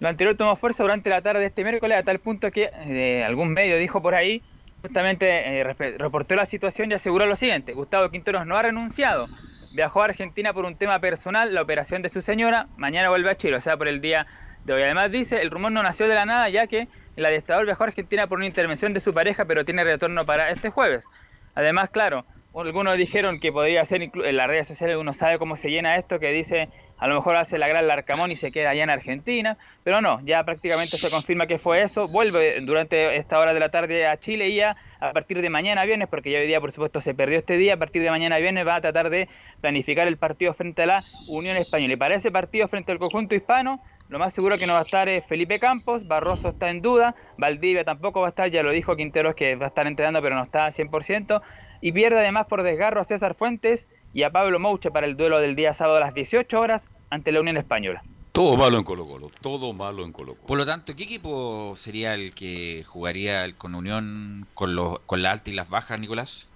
lo 0.00 0.08
anterior 0.08 0.36
tomó 0.36 0.56
fuerza 0.56 0.82
durante 0.82 1.08
la 1.08 1.22
tarde 1.22 1.38
de 1.38 1.46
este 1.46 1.62
miércoles 1.62 1.96
a 1.96 2.02
tal 2.02 2.18
punto 2.18 2.50
que 2.50 2.68
eh, 2.74 3.22
algún 3.24 3.52
medio 3.52 3.76
dijo 3.76 4.02
por 4.02 4.16
ahí, 4.16 4.42
justamente 4.82 5.60
eh, 5.60 5.62
reportó 5.62 6.34
la 6.34 6.46
situación 6.46 6.90
y 6.90 6.94
aseguró 6.94 7.26
lo 7.26 7.36
siguiente, 7.36 7.72
Gustavo 7.72 8.10
Quintero 8.10 8.44
no 8.44 8.56
ha 8.56 8.62
renunciado, 8.62 9.28
viajó 9.72 10.02
a 10.02 10.06
Argentina 10.06 10.52
por 10.52 10.64
un 10.64 10.74
tema 10.74 10.98
personal, 10.98 11.54
la 11.54 11.62
operación 11.62 12.02
de 12.02 12.08
su 12.08 12.22
señora, 12.22 12.66
mañana 12.76 13.08
vuelve 13.08 13.30
a 13.30 13.36
Chile, 13.36 13.54
o 13.54 13.60
sea, 13.60 13.76
por 13.76 13.86
el 13.86 14.00
día 14.00 14.26
de 14.64 14.72
hoy. 14.72 14.82
Además 14.82 15.12
dice, 15.12 15.42
el 15.42 15.50
rumor 15.52 15.70
no 15.70 15.84
nació 15.84 16.08
de 16.08 16.16
la 16.16 16.26
nada 16.26 16.48
ya 16.48 16.66
que 16.66 16.88
el 17.14 17.24
adiestrador 17.24 17.66
viajó 17.66 17.84
a 17.84 17.86
Argentina 17.86 18.26
por 18.26 18.38
una 18.38 18.48
intervención 18.48 18.92
de 18.94 18.98
su 18.98 19.14
pareja, 19.14 19.44
pero 19.44 19.64
tiene 19.64 19.84
retorno 19.84 20.26
para 20.26 20.50
este 20.50 20.70
jueves. 20.70 21.04
Además, 21.54 21.90
claro, 21.90 22.24
algunos 22.54 22.96
dijeron 22.96 23.38
que 23.38 23.52
podría 23.52 23.84
ser 23.84 24.02
en 24.02 24.36
las 24.36 24.46
redes 24.48 24.68
sociales, 24.68 24.96
uno 24.96 25.12
sabe 25.12 25.38
cómo 25.38 25.56
se 25.56 25.70
llena 25.70 25.96
esto, 25.96 26.18
que 26.18 26.32
dice 26.32 26.68
a 26.98 27.06
lo 27.06 27.14
mejor 27.14 27.36
hace 27.36 27.56
la 27.58 27.66
gran 27.66 27.86
Larcamón 27.86 28.30
y 28.30 28.36
se 28.36 28.52
queda 28.52 28.70
allá 28.70 28.82
en 28.82 28.90
Argentina, 28.90 29.56
pero 29.84 30.02
no, 30.02 30.20
ya 30.22 30.44
prácticamente 30.44 30.98
se 30.98 31.10
confirma 31.10 31.46
que 31.46 31.58
fue 31.58 31.80
eso, 31.80 32.08
vuelve 32.08 32.60
durante 32.60 33.16
esta 33.16 33.38
hora 33.38 33.54
de 33.54 33.60
la 33.60 33.70
tarde 33.70 34.06
a 34.06 34.18
Chile 34.18 34.48
y 34.48 34.56
ya 34.56 34.76
a 35.00 35.12
partir 35.12 35.40
de 35.40 35.48
mañana 35.48 35.84
viernes, 35.84 36.08
porque 36.08 36.30
ya 36.30 36.40
hoy 36.40 36.46
día 36.46 36.60
por 36.60 36.72
supuesto 36.72 37.00
se 37.00 37.14
perdió 37.14 37.38
este 37.38 37.56
día, 37.56 37.74
a 37.74 37.76
partir 37.78 38.02
de 38.02 38.10
mañana 38.10 38.36
viernes 38.36 38.66
va 38.66 38.76
a 38.76 38.80
tratar 38.82 39.08
de 39.08 39.28
planificar 39.62 40.06
el 40.06 40.18
partido 40.18 40.52
frente 40.52 40.82
a 40.82 40.86
la 40.86 41.04
Unión 41.28 41.56
Española. 41.56 41.94
Y 41.94 41.96
para 41.96 42.14
ese 42.14 42.30
partido 42.30 42.68
frente 42.68 42.92
al 42.92 42.98
conjunto 42.98 43.34
hispano, 43.34 43.80
lo 44.10 44.18
más 44.18 44.34
seguro 44.34 44.58
que 44.58 44.66
no 44.66 44.74
va 44.74 44.80
a 44.80 44.82
estar 44.82 45.08
es 45.08 45.26
Felipe 45.26 45.58
Campos, 45.58 46.06
Barroso 46.06 46.48
está 46.48 46.68
en 46.68 46.82
duda, 46.82 47.14
Valdivia 47.38 47.84
tampoco 47.84 48.20
va 48.20 48.26
a 48.26 48.30
estar, 48.30 48.50
ya 48.50 48.62
lo 48.62 48.72
dijo 48.72 48.96
Quinteros 48.96 49.34
que 49.34 49.54
va 49.54 49.66
a 49.66 49.68
estar 49.68 49.86
entrenando 49.86 50.20
pero 50.20 50.34
no 50.34 50.42
está 50.42 50.66
al 50.66 50.72
100%, 50.72 51.40
y 51.80 51.92
pierde 51.92 52.18
además 52.20 52.46
por 52.46 52.62
desgarro 52.62 53.00
a 53.00 53.04
César 53.04 53.34
Fuentes 53.34 53.88
y 54.12 54.22
a 54.22 54.30
Pablo 54.30 54.58
Mouche 54.58 54.90
para 54.90 55.06
el 55.06 55.16
duelo 55.16 55.40
del 55.40 55.56
día 55.56 55.74
sábado 55.74 55.98
a 55.98 56.00
las 56.00 56.14
18 56.14 56.60
horas 56.60 56.90
ante 57.10 57.32
la 57.32 57.40
Unión 57.40 57.56
Española. 57.56 58.02
Todo 58.32 58.56
malo 58.56 58.78
en 58.78 58.84
Colo 58.84 59.06
Colo, 59.06 59.30
todo 59.40 59.72
malo 59.72 60.04
en 60.04 60.12
Colo 60.12 60.34
Colo. 60.34 60.46
Por 60.46 60.58
lo 60.58 60.64
tanto, 60.64 60.94
¿qué 60.94 61.02
equipo 61.02 61.74
sería 61.76 62.14
el 62.14 62.32
que 62.32 62.84
jugaría 62.86 63.52
con 63.56 63.74
Unión 63.74 64.46
con, 64.54 64.76
los, 64.76 65.00
con 65.00 65.22
la 65.22 65.32
alta 65.32 65.50
y 65.50 65.52
las 65.52 65.68
bajas, 65.68 66.00
Nicolás? 66.00 66.46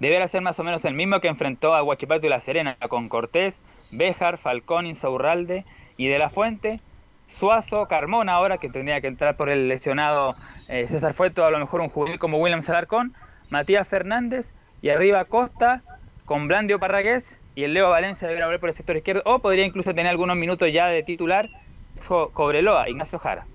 Deberá 0.00 0.26
ser 0.28 0.42
más 0.42 0.58
o 0.58 0.64
menos 0.64 0.84
el 0.84 0.94
mismo 0.94 1.20
que 1.20 1.28
enfrentó 1.28 1.74
a 1.74 1.82
Huachipato 1.82 2.26
y 2.26 2.30
La 2.30 2.40
Serena, 2.40 2.76
con 2.88 3.08
Cortés, 3.08 3.62
Béjar, 3.90 4.38
Falcón, 4.38 4.86
Insaurralde 4.86 5.64
y 5.96 6.08
De 6.08 6.18
la 6.18 6.28
Fuente, 6.28 6.80
Suazo, 7.26 7.86
Carmona 7.86 8.34
ahora, 8.34 8.58
que 8.58 8.68
tendría 8.68 9.00
que 9.00 9.06
entrar 9.06 9.36
por 9.36 9.48
el 9.48 9.68
lesionado 9.68 10.34
eh, 10.68 10.86
César 10.88 11.14
Fuente, 11.14 11.42
a 11.42 11.50
lo 11.50 11.58
mejor 11.58 11.80
un 11.80 11.88
jugador 11.88 12.18
como 12.18 12.38
William 12.38 12.62
Salarcón, 12.62 13.14
Matías 13.50 13.86
Fernández 13.88 14.52
y 14.82 14.90
arriba 14.90 15.24
Costa 15.24 15.82
con 16.24 16.48
Blandio 16.48 16.78
Parragués 16.78 17.38
y 17.54 17.64
el 17.64 17.74
Leo 17.74 17.90
Valencia 17.90 18.28
deberá 18.28 18.46
volver 18.46 18.60
por 18.60 18.68
el 18.68 18.74
sector 18.74 18.96
izquierdo 18.96 19.22
o 19.24 19.38
podría 19.38 19.64
incluso 19.64 19.94
tener 19.94 20.08
algunos 20.08 20.36
minutos 20.36 20.70
ya 20.72 20.88
de 20.88 21.02
titular 21.02 21.48
Cobreloa, 22.06 22.88
Ignacio 22.88 23.18
Jara. 23.18 23.46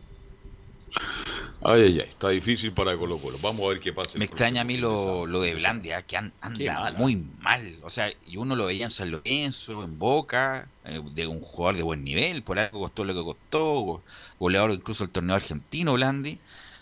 Ay, 1.63 1.81
ay, 1.81 1.99
ay, 1.99 2.09
está 2.09 2.30
difícil 2.30 2.72
para 2.72 2.97
Colo 2.97 3.19
Colo. 3.19 3.38
Vamos 3.39 3.63
a 3.65 3.69
ver 3.69 3.80
qué 3.80 3.93
pasa. 3.93 4.18
Me 4.18 4.26
extraña 4.26 4.61
a 4.61 4.63
mí 4.63 4.77
lo, 4.77 5.27
de 5.27 5.53
Blandia, 5.53 6.01
que 6.01 6.18
anda 6.18 6.91
muy 6.97 7.23
mal. 7.39 7.77
O 7.84 7.89
sea, 7.91 8.11
y 8.26 8.38
uno 8.38 8.55
lo 8.55 8.65
veía 8.65 8.85
en 8.85 8.91
San 8.91 9.11
Lorenzo, 9.11 9.84
en 9.84 9.99
Boca, 9.99 10.68
eh, 10.85 10.99
de 11.13 11.27
un 11.27 11.39
jugador 11.39 11.76
de 11.77 11.84
buen 11.84 12.03
nivel, 12.03 12.41
por 12.41 12.57
algo 12.57 12.80
costó 12.80 13.03
lo 13.03 13.13
que 13.13 13.23
costó, 13.23 14.01
goleador 14.39 14.72
incluso 14.72 15.03
el 15.03 15.11
torneo 15.11 15.35
argentino, 15.35 15.93
Blandi 15.93 16.39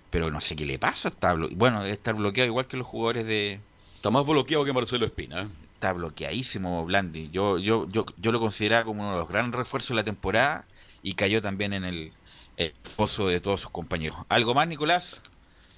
pero 0.10 0.31
no 0.31 0.41
sé 0.41 0.56
qué 0.56 0.65
le 0.65 0.80
pasa. 0.80 1.10
Está 1.10 1.34
bueno, 1.34 1.81
debe 1.81 1.94
estar 1.94 2.15
bloqueado 2.15 2.48
igual 2.48 2.68
que 2.68 2.77
los 2.77 2.88
jugadores 2.88 3.26
de. 3.26 3.60
Está 3.95 4.10
más 4.10 4.26
bloqueado 4.26 4.65
que 4.65 4.73
Marcelo 4.73 5.06
Espina. 5.06 5.44
¿eh? 5.44 5.48
Está 5.73 5.94
bloqueadísimo 5.94 6.86
Blandi. 6.86 7.30
Yo, 7.31 7.57
yo, 7.57 7.88
yo, 7.90 8.06
yo 8.18 8.31
lo 8.31 8.40
consideraba 8.40 8.86
como 8.86 9.02
uno 9.02 9.14
de 9.14 9.19
los 9.19 9.30
grandes 9.30 9.57
refuerzos 9.57 9.90
de 9.90 9.95
la 9.95 10.03
temporada 10.03 10.65
y 11.02 11.14
cayó 11.14 11.41
también 11.41 11.73
en 11.73 11.84
el, 11.86 12.14
foso 12.84 13.27
de 13.27 13.40
todos 13.40 13.61
sus 13.61 13.69
compañeros. 13.69 14.19
¿Algo 14.27 14.53
más, 14.53 14.68
Nicolás? 14.68 15.22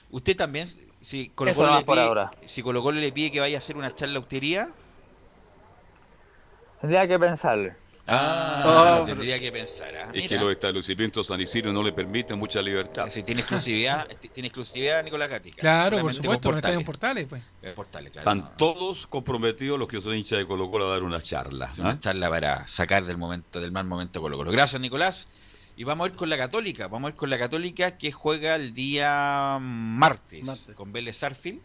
Usted 0.10 0.36
también, 0.36 0.68
si 1.02 1.30
Colo 1.30 1.54
Colo, 1.54 1.78
le 1.78 1.86
pide, 1.86 2.48
si 2.48 2.64
Colo 2.64 2.82
Colo 2.82 3.00
le 3.00 3.12
pide 3.12 3.32
que 3.32 3.40
vaya 3.40 3.58
a 3.58 3.60
hacer 3.60 3.78
una 3.78 3.94
charla 3.96 4.18
austería. 4.18 4.70
Tendría 6.80 7.08
que 7.08 7.20
pensarle. 7.20 7.76
Ah, 8.08 9.00
oh, 9.02 9.06
tendría 9.06 9.40
que 9.40 9.52
pensar. 9.52 9.96
¿ah? 9.96 10.12
Es 10.14 10.28
que 10.28 10.36
los 10.36 10.52
establecimientos 10.52 11.28
San 11.28 11.40
Isidro 11.40 11.72
no 11.72 11.84
le 11.84 11.94
permiten 11.94 12.38
mucha 12.38 12.62
libertad. 12.62 13.08
Si 13.10 13.24
tiene 13.24 13.42
exclusividad, 13.42 14.08
tiene 14.34 14.48
exclusividad 14.48 15.04
Nicolás 15.04 15.30
Gatica. 15.30 15.58
Claro, 15.58 16.02
por 16.02 16.14
supuesto, 16.14 16.52
no 16.52 16.58
está 16.58 16.74
en 16.74 16.84
portales, 16.84 17.28
pues. 17.30 17.44
Portales, 17.76 18.12
claro, 18.12 18.30
Están 18.32 18.58
todos 18.58 19.08
comprometidos 19.08 19.80
los 19.80 19.88
que 19.88 20.02
son 20.02 20.16
hinchas 20.16 20.40
de 20.40 20.48
Colo 20.48 20.70
Colo 20.70 20.88
a 20.90 20.94
dar 20.94 21.04
una 21.04 21.22
charla. 21.22 21.72
Una 21.78 21.92
¿ah? 21.92 22.00
charla 22.00 22.30
para 22.30 22.68
sacar 22.68 23.06
del 23.06 23.18
momento, 23.18 23.62
del 23.62 23.72
mal 23.72 23.86
momento 23.86 24.20
Colo 24.22 24.38
Colo. 24.38 24.52
Gracias, 24.52 24.82
Nicolás. 24.82 25.28
Y 25.78 25.84
vamos 25.84 26.06
a 26.06 26.12
ir 26.12 26.18
con 26.18 26.30
la 26.30 26.38
Católica. 26.38 26.88
Vamos 26.88 27.10
a 27.10 27.12
ir 27.12 27.16
con 27.16 27.30
la 27.30 27.40
Católica 27.40 27.98
que 27.98 28.12
juega 28.12 28.56
el 28.56 28.74
día 28.74 29.58
martes, 29.60 30.44
con 30.76 30.92
Vélez 30.92 31.18
Sarfield. 31.18 31.62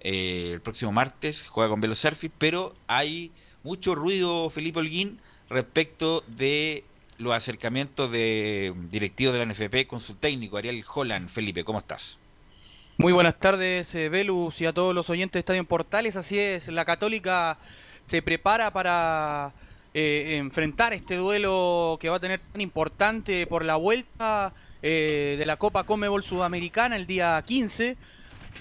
Eh, 0.00 0.50
el 0.52 0.60
próximo 0.60 0.92
martes 0.92 1.44
juega 1.48 1.70
con 1.70 1.80
Vélez 1.80 1.98
Sarfield, 1.98 2.34
pero 2.38 2.74
hay 2.86 3.32
mucho 3.62 3.94
ruido, 3.94 4.50
Felipe 4.50 4.80
Holguín 4.80 5.20
respecto 5.52 6.24
de 6.26 6.84
los 7.18 7.34
acercamientos 7.34 8.10
de 8.10 8.74
directivos 8.90 9.34
de 9.34 9.44
la 9.44 9.52
NFP 9.52 9.86
con 9.86 10.00
su 10.00 10.14
técnico, 10.14 10.56
Ariel 10.56 10.84
Holland. 10.92 11.28
Felipe, 11.28 11.64
¿cómo 11.64 11.78
estás? 11.78 12.18
Muy 12.98 13.12
buenas 13.12 13.38
tardes, 13.38 13.94
eh, 13.94 14.08
Velus, 14.08 14.60
y 14.60 14.66
a 14.66 14.72
todos 14.72 14.94
los 14.94 15.08
oyentes 15.10 15.34
de 15.34 15.38
Estadio 15.40 15.64
Portales. 15.64 16.16
Así 16.16 16.38
es, 16.38 16.68
la 16.68 16.84
Católica 16.84 17.58
se 18.06 18.22
prepara 18.22 18.70
para 18.72 19.52
eh, 19.94 20.36
enfrentar 20.36 20.92
este 20.92 21.16
duelo 21.16 21.98
que 22.00 22.08
va 22.08 22.16
a 22.16 22.20
tener 22.20 22.40
tan 22.52 22.60
importante 22.60 23.46
por 23.46 23.64
la 23.64 23.76
vuelta 23.76 24.52
eh, 24.82 25.36
de 25.38 25.46
la 25.46 25.56
Copa 25.56 25.84
Comebol 25.84 26.22
Sudamericana 26.22 26.96
el 26.96 27.06
día 27.06 27.42
15 27.46 27.96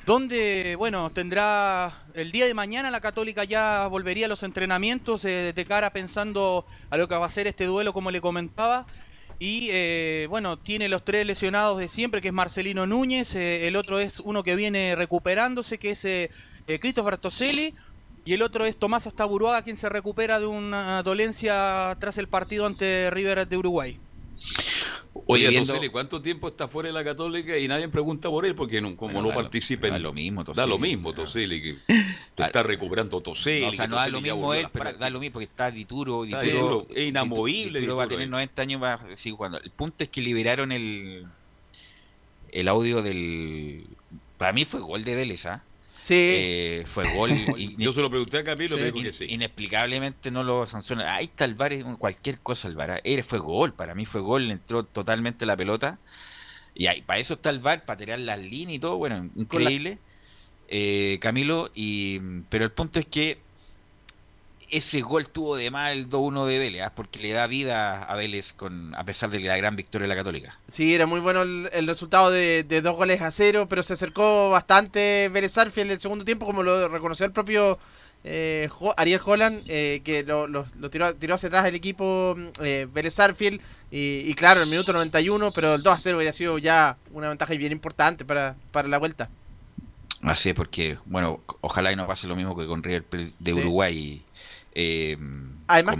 donde, 0.06 0.76
bueno, 0.78 1.12
tendrá 1.12 1.94
el 2.14 2.32
día 2.32 2.46
de 2.46 2.54
mañana 2.54 2.92
la 2.92 3.02
Católica 3.02 3.44
ya 3.44 3.88
volvería 3.88 4.26
a 4.26 4.30
los 4.30 4.44
entrenamientos 4.44 5.24
eh, 5.26 5.54
de 5.56 5.66
cara 5.66 5.92
pensando 5.92 6.66
a 6.90 6.98
lo 6.98 7.08
que 7.08 7.16
va 7.16 7.26
a 7.26 7.30
ser 7.30 7.48
este 7.48 7.66
duelo, 7.66 7.94
como 7.94 8.12
le 8.12 8.22
comentaba. 8.22 8.88
Y 9.40 9.70
eh, 9.72 10.28
bueno, 10.30 10.58
tiene 10.58 10.88
los 10.88 11.04
tres 11.04 11.26
lesionados 11.26 11.78
de 11.80 11.88
siempre, 11.88 12.22
que 12.22 12.28
es 12.30 12.34
Marcelino 12.34 12.86
Núñez, 12.86 13.36
eh, 13.36 13.68
el 13.68 13.76
otro 13.76 14.00
es 14.00 14.20
uno 14.20 14.44
que 14.44 14.56
viene 14.56 14.96
recuperándose, 14.96 15.78
que 15.78 15.92
es 15.92 16.80
Christopher 16.80 17.18
Toselli, 17.18 17.74
y 18.24 18.34
el 18.34 18.44
otro 18.44 18.66
es 18.66 18.78
Tomás 18.78 19.08
Astaburuaga, 19.08 19.64
quien 19.64 19.78
se 19.78 19.90
recupera 19.90 20.40
de 20.40 20.46
una 20.46 21.02
dolencia 21.02 21.96
tras 22.00 22.18
el 22.20 22.28
partido 22.28 22.68
ante 22.68 23.10
River 23.10 23.48
de 23.48 23.58
Uruguay. 23.58 24.00
Oye, 25.14 25.50
viendo... 25.50 25.74
¿cuánto 25.92 26.22
tiempo 26.22 26.48
está 26.48 26.68
fuera 26.68 26.88
de 26.88 26.94
la 26.94 27.04
Católica 27.04 27.58
y 27.58 27.68
nadie 27.68 27.90
pregunta 27.90 28.30
por 28.30 28.46
él? 28.46 28.56
Porque 28.56 28.80
no, 28.82 28.96
como 28.96 29.22
no 29.22 29.34
participa 29.34 29.88
Da 29.90 30.00
lo 30.00 30.14
mismo, 30.14 30.44
Da 30.44 30.66
lo 30.66 30.78
mismo, 30.78 31.14
Toseli. 31.14 31.62
Que 31.62 31.78
está 32.38 32.64
recuperando 32.64 33.20
Toseli. 33.20 33.66
o 33.66 33.72
sea, 33.72 33.88
no 33.88 33.98
da 33.98 34.08
lo 34.08 34.22
mismo 34.22 34.54
él, 34.54 34.68
pero 34.72 34.94
da 34.94 35.10
lo 35.10 35.20
mismo 35.20 35.34
porque 35.34 35.46
está 35.46 35.70
Dituro. 35.70 36.24
Dituro, 36.24 36.88
es 36.96 37.10
inamovible. 37.10 37.80
Dituro, 37.80 37.98
va 37.98 38.06
a 38.06 38.08
tener 38.08 38.30
90 38.30 38.62
años. 38.62 38.82
Va, 38.82 39.00
sí, 39.16 39.32
cuando, 39.32 39.60
el 39.60 39.72
punto 39.72 40.04
es 40.04 40.10
que 40.10 40.22
liberaron 40.22 40.72
el, 40.72 41.26
el 42.52 42.68
audio 42.68 43.02
del... 43.02 43.86
Para 44.38 44.54
mí 44.54 44.66
fue 44.66 44.80
gol 44.80 45.04
de 45.04 45.16
Vélez, 45.16 45.46
¿ah? 45.46 45.64
Sí. 46.02 46.16
Eh, 46.18 46.84
fue 46.88 47.04
gol. 47.16 47.32
Yo 47.78 47.94
se 47.94 48.02
lo 48.02 48.10
pregunté 48.10 48.40
a 48.40 48.44
Camilo, 48.44 48.76
me 48.76 48.92
dijo 48.92 49.02
que 49.02 49.14
sí. 49.14 49.26
Inexplicablemente 49.30 50.32
no 50.32 50.44
lo 50.44 50.66
sanciona. 50.66 51.16
Ahí 51.16 51.26
está 51.26 51.46
el 51.46 51.54
VAR, 51.54 51.74
cualquier 52.00 52.40
cosa 52.40 52.68
el 52.68 52.76
VAR. 52.76 53.02
Él 53.04 53.24
fue 53.24 53.38
gol, 53.38 53.74
para 53.74 53.94
mí 53.94 54.06
fue 54.06 54.20
gol, 54.20 54.48
le 54.48 54.54
entró 54.54 54.84
totalmente 54.84 55.46
la 55.46 55.56
pelota. 55.56 56.00
Y 56.74 56.88
ahí, 56.88 57.04
para 57.04 57.20
eso 57.20 57.36
está 57.36 57.52
el 57.52 57.60
VAR, 57.60 57.86
para 57.86 57.98
tirar 57.98 58.20
las 58.20 58.40
líneas 58.40 58.78
y 58.78 58.80
todo. 58.80 58.98
Bueno, 58.98 59.30
increíble. 59.36 60.00
Eh, 60.70 61.20
Camilo, 61.22 61.70
y 61.76 62.20
pero 62.50 62.66
el 62.66 62.72
punto 62.72 63.00
es 63.00 63.06
que 63.06 63.38
ese 64.72 65.02
gol 65.02 65.28
tuvo 65.28 65.58
de 65.58 65.70
mal 65.70 65.92
el 65.92 66.10
2-1 66.10 66.48
de 66.48 66.58
Vélez, 66.58 66.82
¿ah? 66.84 66.92
porque 66.96 67.20
le 67.20 67.32
da 67.32 67.46
vida 67.48 68.04
a 68.04 68.16
Vélez 68.16 68.54
con 68.54 68.96
a 68.96 69.04
pesar 69.04 69.30
de 69.30 69.40
la 69.40 69.58
gran 69.58 69.76
victoria 69.76 70.04
de 70.04 70.10
la 70.10 70.16
Católica. 70.16 70.58
Sí, 70.68 70.96
era 70.96 71.06
muy 71.06 71.20
bueno 71.20 71.42
el, 71.42 71.88
resultado 71.88 72.32
de, 72.32 72.64
dos 72.82 72.96
goles 72.96 73.22
a 73.22 73.32
cero, 73.32 73.68
pero 73.70 73.84
se 73.84 73.94
acercó 73.94 74.50
bastante 74.50 75.30
Vélez 75.32 75.58
Arfiel 75.58 75.88
en 75.88 75.94
el 75.94 76.00
segundo 76.00 76.26
tiempo, 76.26 76.46
como 76.46 76.64
lo 76.64 76.88
reconoció 76.88 77.26
el 77.26 77.34
propio 77.34 77.78
eh, 78.24 78.70
Ariel 78.98 79.20
Holland, 79.24 79.64
eh, 79.68 80.02
que 80.04 80.24
lo, 80.24 80.48
tiró, 80.90 81.14
tiró, 81.16 81.36
hacia 81.36 81.48
atrás 81.48 81.66
el 81.66 81.76
equipo 81.76 82.38
eh, 82.62 82.88
Vélez 82.92 83.20
Arfiel, 83.20 83.62
y, 83.94 84.34
claro, 84.36 84.62
el 84.62 84.70
minuto 84.70 84.94
91, 84.94 85.52
pero 85.52 85.76
el 85.76 85.84
2 85.84 85.94
a 85.94 86.00
0 86.00 86.18
hubiera 86.18 86.32
sido 86.32 86.58
ya 86.58 86.98
una 87.12 87.28
ventaja 87.28 87.54
bien 87.56 87.74
importante 87.74 88.24
para, 88.24 88.56
para 88.72 88.88
la 88.88 88.98
vuelta. 89.00 89.30
Así 90.22 90.50
es, 90.50 90.56
porque, 90.56 90.98
bueno, 91.06 91.42
ojalá 91.60 91.92
y 91.92 91.98
no 91.98 92.08
pase 92.08 92.28
lo 92.28 92.38
mismo 92.38 92.56
que 92.56 92.68
con 92.68 92.84
River 92.84 93.04
de 93.38 93.54
Uruguay. 93.54 94.24
Eh, 94.74 95.18
además, 95.68 95.98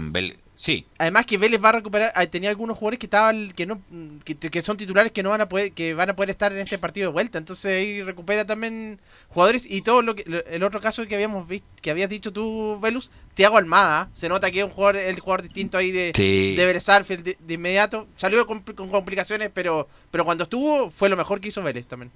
sí. 0.56 0.86
además 0.98 1.26
que 1.26 1.38
Vélez 1.38 1.62
va 1.62 1.70
a 1.70 1.72
recuperar, 1.72 2.12
tenía 2.28 2.50
algunos 2.50 2.78
jugadores 2.78 2.98
que 2.98 3.06
estaban 3.06 3.52
que 3.52 3.66
no 3.66 3.80
que, 4.24 4.62
son 4.62 4.76
titulares 4.76 5.12
que 5.12 5.22
no 5.22 5.30
van 5.30 5.40
a 5.40 5.48
poder 5.48 5.72
que 5.72 5.94
van 5.94 6.10
a 6.10 6.16
poder 6.16 6.30
estar 6.30 6.52
en 6.52 6.58
este 6.58 6.78
partido 6.78 7.08
de 7.08 7.12
vuelta, 7.12 7.38
entonces 7.38 7.76
ahí 7.76 8.02
recupera 8.02 8.46
también 8.46 9.00
jugadores 9.28 9.70
y 9.70 9.82
todo 9.82 10.02
lo 10.02 10.14
que 10.14 10.44
el 10.50 10.62
otro 10.62 10.80
caso 10.80 11.06
que 11.06 11.14
habíamos 11.14 11.46
visto 11.48 11.66
que 11.80 11.90
habías 11.90 12.08
dicho 12.08 12.32
tú 12.32 12.78
Velus, 12.80 13.10
Tiago 13.34 13.58
Almada, 13.58 14.08
se 14.12 14.28
nota 14.28 14.50
que 14.50 14.60
es 14.60 14.64
un 14.64 14.70
jugador 14.70 14.96
el 14.96 15.20
jugador 15.20 15.42
distinto 15.42 15.78
ahí 15.78 15.90
de 15.90 16.12
de 16.12 16.64
Vélez 16.64 16.86
de, 16.86 17.36
de, 17.38 17.54
inmediato, 17.54 18.06
salió 18.16 18.46
con, 18.46 18.60
con 18.60 18.88
complicaciones, 18.88 19.50
pero 19.52 19.88
pero 20.10 20.24
cuando 20.24 20.44
estuvo 20.44 20.90
fue 20.90 21.08
lo 21.08 21.16
mejor 21.16 21.40
que 21.40 21.48
hizo 21.48 21.62
Vélez 21.62 21.86
también. 21.86 22.10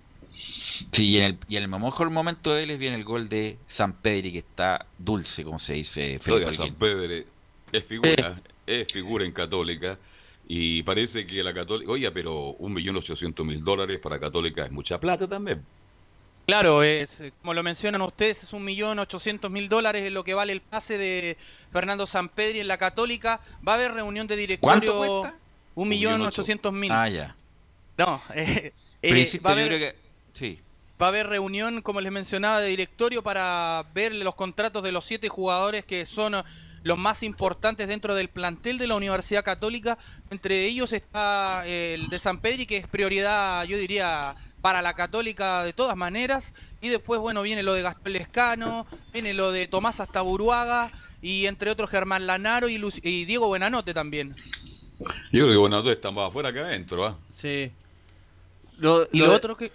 Sí, 0.92 1.08
y 1.10 1.16
en 1.18 1.24
el, 1.24 1.38
y 1.48 1.56
en 1.56 1.62
el 1.62 1.68
mejor 1.68 2.10
momento 2.10 2.54
de 2.54 2.64
él 2.64 2.70
es 2.70 2.78
viene 2.78 2.96
el 2.96 3.04
gol 3.04 3.28
de 3.28 3.58
San 3.68 3.92
Pedri, 3.94 4.32
que 4.32 4.38
está 4.38 4.86
dulce, 4.98 5.44
como 5.44 5.58
se 5.58 5.74
dice. 5.74 6.18
Oiga, 6.28 6.52
San 6.52 6.74
Pedri 6.74 7.24
es 7.72 7.84
figura, 7.84 8.40
es 8.66 8.92
figura 8.92 9.24
en 9.24 9.32
Católica. 9.32 9.98
Y 10.48 10.82
parece 10.84 11.26
que 11.26 11.42
la 11.42 11.52
Católica, 11.52 11.90
oye, 11.90 12.10
pero 12.12 12.50
un 12.58 12.72
millón 12.72 12.96
ochocientos 12.96 13.44
mil 13.44 13.64
dólares 13.64 13.98
para 14.00 14.20
Católica 14.20 14.64
es 14.64 14.70
mucha 14.70 14.98
plata 14.98 15.26
también. 15.26 15.64
Claro, 16.46 16.84
es, 16.84 17.24
como 17.40 17.54
lo 17.54 17.64
mencionan 17.64 18.00
ustedes, 18.02 18.44
es 18.44 18.52
un 18.52 18.64
millón 18.64 19.00
ochocientos 19.00 19.50
mil 19.50 19.68
dólares 19.68 20.04
es 20.04 20.12
lo 20.12 20.22
que 20.22 20.34
vale 20.34 20.52
el 20.52 20.60
pase 20.60 20.96
de 20.96 21.36
Fernando 21.72 22.06
San 22.06 22.28
Pedri 22.28 22.60
en 22.60 22.68
la 22.68 22.78
Católica. 22.78 23.40
Va 23.66 23.72
a 23.72 23.74
haber 23.74 23.94
reunión 23.94 24.28
de 24.28 24.36
directorio. 24.36 24.92
¿Cuánto 24.92 24.98
cuesta? 24.98 25.38
Un 25.74 25.88
millón 25.88 26.22
ochocientos 26.22 26.72
mil. 26.72 26.92
Ah, 26.92 27.08
ya. 27.08 27.34
No, 27.98 28.22
eh, 28.34 28.72
eh, 29.02 29.40
va 29.44 29.50
a 29.50 29.52
haber... 29.54 29.68
que... 29.70 29.96
Sí. 30.34 30.60
Va 31.00 31.06
a 31.06 31.08
haber 31.10 31.26
reunión, 31.26 31.82
como 31.82 32.00
les 32.00 32.10
mencionaba, 32.10 32.60
de 32.60 32.68
directorio 32.68 33.22
para 33.22 33.84
ver 33.94 34.14
los 34.14 34.34
contratos 34.34 34.82
de 34.82 34.92
los 34.92 35.04
siete 35.04 35.28
jugadores 35.28 35.84
que 35.84 36.06
son 36.06 36.42
los 36.82 36.98
más 36.98 37.22
importantes 37.22 37.88
dentro 37.88 38.14
del 38.14 38.28
plantel 38.28 38.78
de 38.78 38.86
la 38.86 38.94
Universidad 38.94 39.44
Católica. 39.44 39.98
Entre 40.30 40.64
ellos 40.64 40.92
está 40.92 41.66
el 41.66 42.08
de 42.08 42.18
San 42.18 42.40
Pedri, 42.40 42.64
que 42.64 42.78
es 42.78 42.86
prioridad, 42.86 43.64
yo 43.64 43.76
diría, 43.76 44.36
para 44.62 44.80
la 44.80 44.94
Católica 44.94 45.64
de 45.64 45.74
todas 45.74 45.96
maneras. 45.96 46.54
Y 46.80 46.88
después, 46.88 47.20
bueno, 47.20 47.42
viene 47.42 47.62
lo 47.62 47.74
de 47.74 47.82
Gastón 47.82 48.14
Lescano, 48.14 48.86
viene 49.12 49.34
lo 49.34 49.52
de 49.52 49.66
Tomás 49.66 50.00
Astaburuaga 50.00 50.92
y 51.20 51.46
entre 51.46 51.70
otros 51.70 51.90
Germán 51.90 52.26
Lanaro 52.26 52.68
y, 52.68 52.82
y 53.02 53.24
Diego 53.26 53.48
Buenanote 53.48 53.92
también. 53.92 54.34
Yo 54.98 55.06
creo 55.30 55.48
que 55.50 55.56
Buenanote 55.56 55.92
está 55.92 56.10
más 56.10 56.30
afuera 56.30 56.52
que 56.52 56.60
adentro, 56.60 57.04
¿ah? 57.04 57.18
Sí. 57.28 57.70
y 59.12 59.18
lo 59.18 59.32
otro 59.34 59.56
que 59.56 59.72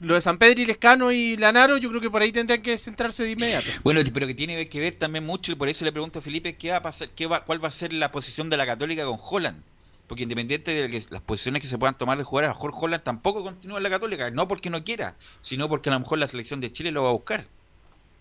lo 0.00 0.14
de 0.14 0.22
San 0.22 0.38
Pedro 0.38 0.62
y 0.62 0.66
Lescano 0.66 1.12
y 1.12 1.36
Lanaro, 1.36 1.76
yo 1.76 1.90
creo 1.90 2.00
que 2.00 2.10
por 2.10 2.22
ahí 2.22 2.32
tendrían 2.32 2.62
que 2.62 2.76
centrarse 2.78 3.22
de 3.22 3.32
inmediato. 3.32 3.70
Bueno, 3.84 4.00
pero 4.12 4.26
que 4.26 4.34
tiene 4.34 4.68
que 4.68 4.80
ver 4.80 4.98
también 4.98 5.24
mucho, 5.24 5.52
y 5.52 5.54
por 5.54 5.68
eso 5.68 5.84
le 5.84 5.92
pregunto 5.92 6.18
a 6.18 6.22
Felipe, 6.22 6.56
¿qué 6.56 6.70
va 6.70 6.78
a 6.78 6.82
pasar, 6.82 7.10
qué 7.10 7.26
va, 7.26 7.44
¿cuál 7.44 7.62
va 7.62 7.68
a 7.68 7.70
ser 7.70 7.92
la 7.92 8.10
posición 8.10 8.48
de 8.48 8.56
la 8.56 8.64
Católica 8.64 9.04
con 9.04 9.18
Holland? 9.22 9.62
Porque 10.06 10.22
independiente 10.24 10.72
de 10.72 11.06
las 11.10 11.22
posiciones 11.22 11.62
que 11.62 11.68
se 11.68 11.78
puedan 11.78 11.96
tomar 11.96 12.16
de 12.16 12.24
jugar, 12.24 12.46
a 12.46 12.48
lo 12.48 12.54
mejor 12.54 12.72
Holland 12.74 13.04
tampoco 13.04 13.42
continúa 13.42 13.76
en 13.76 13.82
la 13.82 13.90
Católica, 13.90 14.30
no 14.30 14.48
porque 14.48 14.70
no 14.70 14.82
quiera, 14.82 15.14
sino 15.42 15.68
porque 15.68 15.90
a 15.90 15.92
lo 15.92 16.00
mejor 16.00 16.18
la 16.18 16.28
selección 16.28 16.60
de 16.60 16.72
Chile 16.72 16.90
lo 16.90 17.04
va 17.04 17.10
a 17.10 17.12
buscar. 17.12 17.44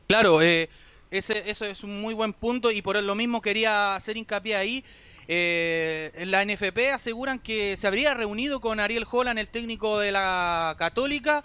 Claro, 0.08 0.42
eh, 0.42 0.70
ese, 1.12 1.50
eso 1.50 1.66
es 1.66 1.84
un 1.84 2.02
muy 2.02 2.14
buen 2.14 2.34
punto 2.34 2.72
y 2.72 2.82
por 2.82 3.02
lo 3.02 3.16
mismo 3.16 3.42
quería 3.42 3.96
hacer 3.96 4.18
hincapié 4.18 4.56
ahí. 4.56 4.84
Eh, 5.32 6.12
en 6.16 6.32
la 6.32 6.44
NFP 6.44 6.92
aseguran 6.92 7.38
que 7.38 7.78
se 7.78 7.86
habría 7.86 8.16
reunido 8.16 8.60
con 8.60 8.80
Ariel 8.80 9.06
Holland, 9.10 9.38
el 9.38 9.48
técnico 9.48 10.00
de 10.00 10.12
la 10.12 10.76
Católica, 10.80 11.44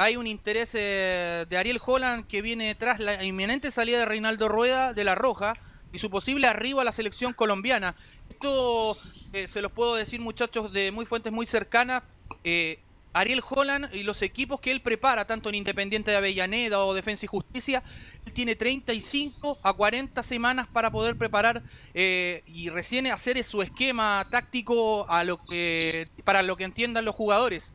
hay 0.00 0.16
un 0.16 0.26
interés 0.26 0.70
eh, 0.72 1.44
de 1.46 1.58
Ariel 1.58 1.78
Holland 1.84 2.26
que 2.26 2.40
viene 2.40 2.74
tras 2.74 3.00
la 3.00 3.22
inminente 3.22 3.70
salida 3.70 3.98
de 3.98 4.06
Reinaldo 4.06 4.48
Rueda 4.48 4.94
de 4.94 5.04
la 5.04 5.14
Roja 5.14 5.58
y 5.92 5.98
su 5.98 6.08
posible 6.08 6.46
arribo 6.46 6.80
a 6.80 6.84
la 6.84 6.92
selección 6.92 7.34
colombiana. 7.34 7.94
Esto 8.30 8.96
eh, 9.34 9.46
se 9.46 9.60
los 9.60 9.70
puedo 9.72 9.94
decir 9.96 10.18
muchachos 10.22 10.72
de 10.72 10.90
muy 10.90 11.04
fuentes 11.04 11.30
muy 11.30 11.44
cercanas. 11.44 12.02
Eh, 12.44 12.78
Ariel 13.12 13.42
Holland 13.46 13.94
y 13.94 14.02
los 14.02 14.22
equipos 14.22 14.58
que 14.60 14.70
él 14.70 14.80
prepara, 14.80 15.26
tanto 15.26 15.50
en 15.50 15.56
Independiente 15.56 16.12
de 16.12 16.16
Avellaneda 16.16 16.82
o 16.82 16.94
Defensa 16.94 17.26
y 17.26 17.28
Justicia, 17.28 17.82
él 18.24 18.32
tiene 18.32 18.56
35 18.56 19.58
a 19.62 19.72
40 19.74 20.22
semanas 20.22 20.66
para 20.68 20.90
poder 20.90 21.18
preparar 21.18 21.62
y 21.92 22.70
recién 22.70 23.08
hacer 23.08 23.42
su 23.42 23.60
esquema 23.62 24.26
táctico 24.30 25.10
a 25.10 25.24
lo 25.24 25.44
que, 25.44 26.08
para 26.24 26.42
lo 26.42 26.56
que 26.56 26.64
entiendan 26.64 27.04
los 27.04 27.16
jugadores 27.16 27.72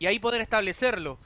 y 0.00 0.06
ahí 0.06 0.18
poder 0.18 0.40
establecerlo. 0.40 1.18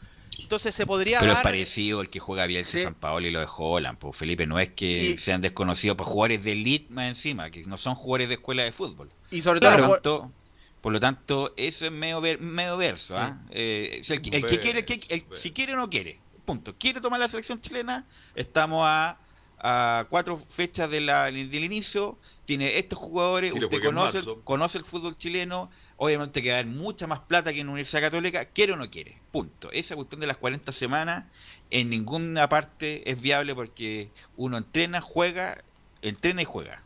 Entonces 0.49 0.75
se 0.75 0.87
podría 0.87 1.21
Pero 1.21 1.33
es 1.35 1.39
parecido 1.41 2.01
el 2.01 2.09
que 2.09 2.21
juega 2.21 2.47
Bielsa 2.47 2.79
San 2.83 2.95
Paolo 2.95 3.27
y 3.27 3.31
lo 3.31 3.41
de 3.41 3.47
Holland, 3.55 3.99
pues 3.99 4.17
Felipe, 4.17 4.47
no 4.47 4.59
es 4.59 4.71
que 4.71 5.19
sean 5.19 5.43
desconocidos 5.43 5.95
por 5.99 6.07
jugadores 6.07 6.43
de 6.43 6.53
elite 6.53 6.91
más 6.91 7.07
encima, 7.09 7.51
que 7.51 7.65
no 7.65 7.77
son 7.77 7.95
jugadores 7.95 8.29
de 8.29 8.37
escuela 8.37 8.63
de 8.63 8.73
fútbol. 8.73 9.11
Y 9.31 9.43
sobre 9.43 9.61
Por 9.61 9.69
todo 9.69 9.77
lo 9.77 9.83
los 9.89 9.93
tanto, 9.97 10.33
por 10.81 10.93
lo 10.95 11.01
tanto, 11.01 11.53
eso 11.59 11.85
es 11.85 11.93
medio, 11.93 12.23
ver- 12.23 12.41
medio 12.41 12.79
verso. 12.79 13.13
Sí. 13.13 13.19
¿ah? 13.21 13.43
Eh, 13.51 13.99
o 14.01 14.05
sea, 14.05 14.17
el, 14.17 14.23
que- 14.23 14.37
el 14.39 14.47
que 14.47 14.59
quiere, 14.59 14.79
el 14.79 14.85
que- 14.87 15.15
el- 15.15 15.37
si 15.37 15.51
quiere 15.51 15.75
o 15.75 15.77
no 15.77 15.91
quiere, 15.91 16.19
punto. 16.47 16.75
Quiere 16.79 17.03
tomar 17.03 17.21
la 17.21 17.29
selección 17.29 17.61
chilena, 17.61 18.07
estamos 18.35 18.85
a, 18.89 19.19
a 19.59 20.07
cuatro 20.09 20.39
fechas 20.39 20.91
de 20.91 21.03
la- 21.03 21.25
del 21.25 21.63
inicio, 21.63 22.17
tiene 22.47 22.79
estos 22.79 22.99
jugadores, 22.99 23.53
Sí, 23.53 23.63
usted 23.63 23.83
conoce, 23.83 24.23
conoce 24.45 24.79
el 24.79 24.85
fútbol 24.87 25.15
chileno, 25.19 25.71
obviamente 25.99 26.41
que 26.43 26.49
va 26.51 26.57
a 26.57 26.59
haber 26.61 26.73
mucha 26.73 27.07
más 27.07 27.21
plata 27.21 27.53
que 27.53 27.61
en 27.61 27.69
Universidad 27.69 28.01
Católica, 28.03 28.47
quiere 28.47 28.73
o 28.73 28.77
no 28.77 28.89
quiere, 28.91 29.19
punto. 29.33 29.71
Esa 29.73 29.95
cuestión 29.97 30.21
de 30.21 30.27
las 30.27 30.37
40 30.39 30.73
semanas 30.73 31.27
en 31.71 31.91
ninguna 31.91 32.49
parte 32.49 33.09
es 33.11 33.21
viable 33.21 33.55
porque 33.55 34.09
uno 34.37 34.57
entrena, 34.59 35.01
juega, 35.01 35.63
entrena 36.01 36.43
y 36.43 36.45
juega. 36.47 36.83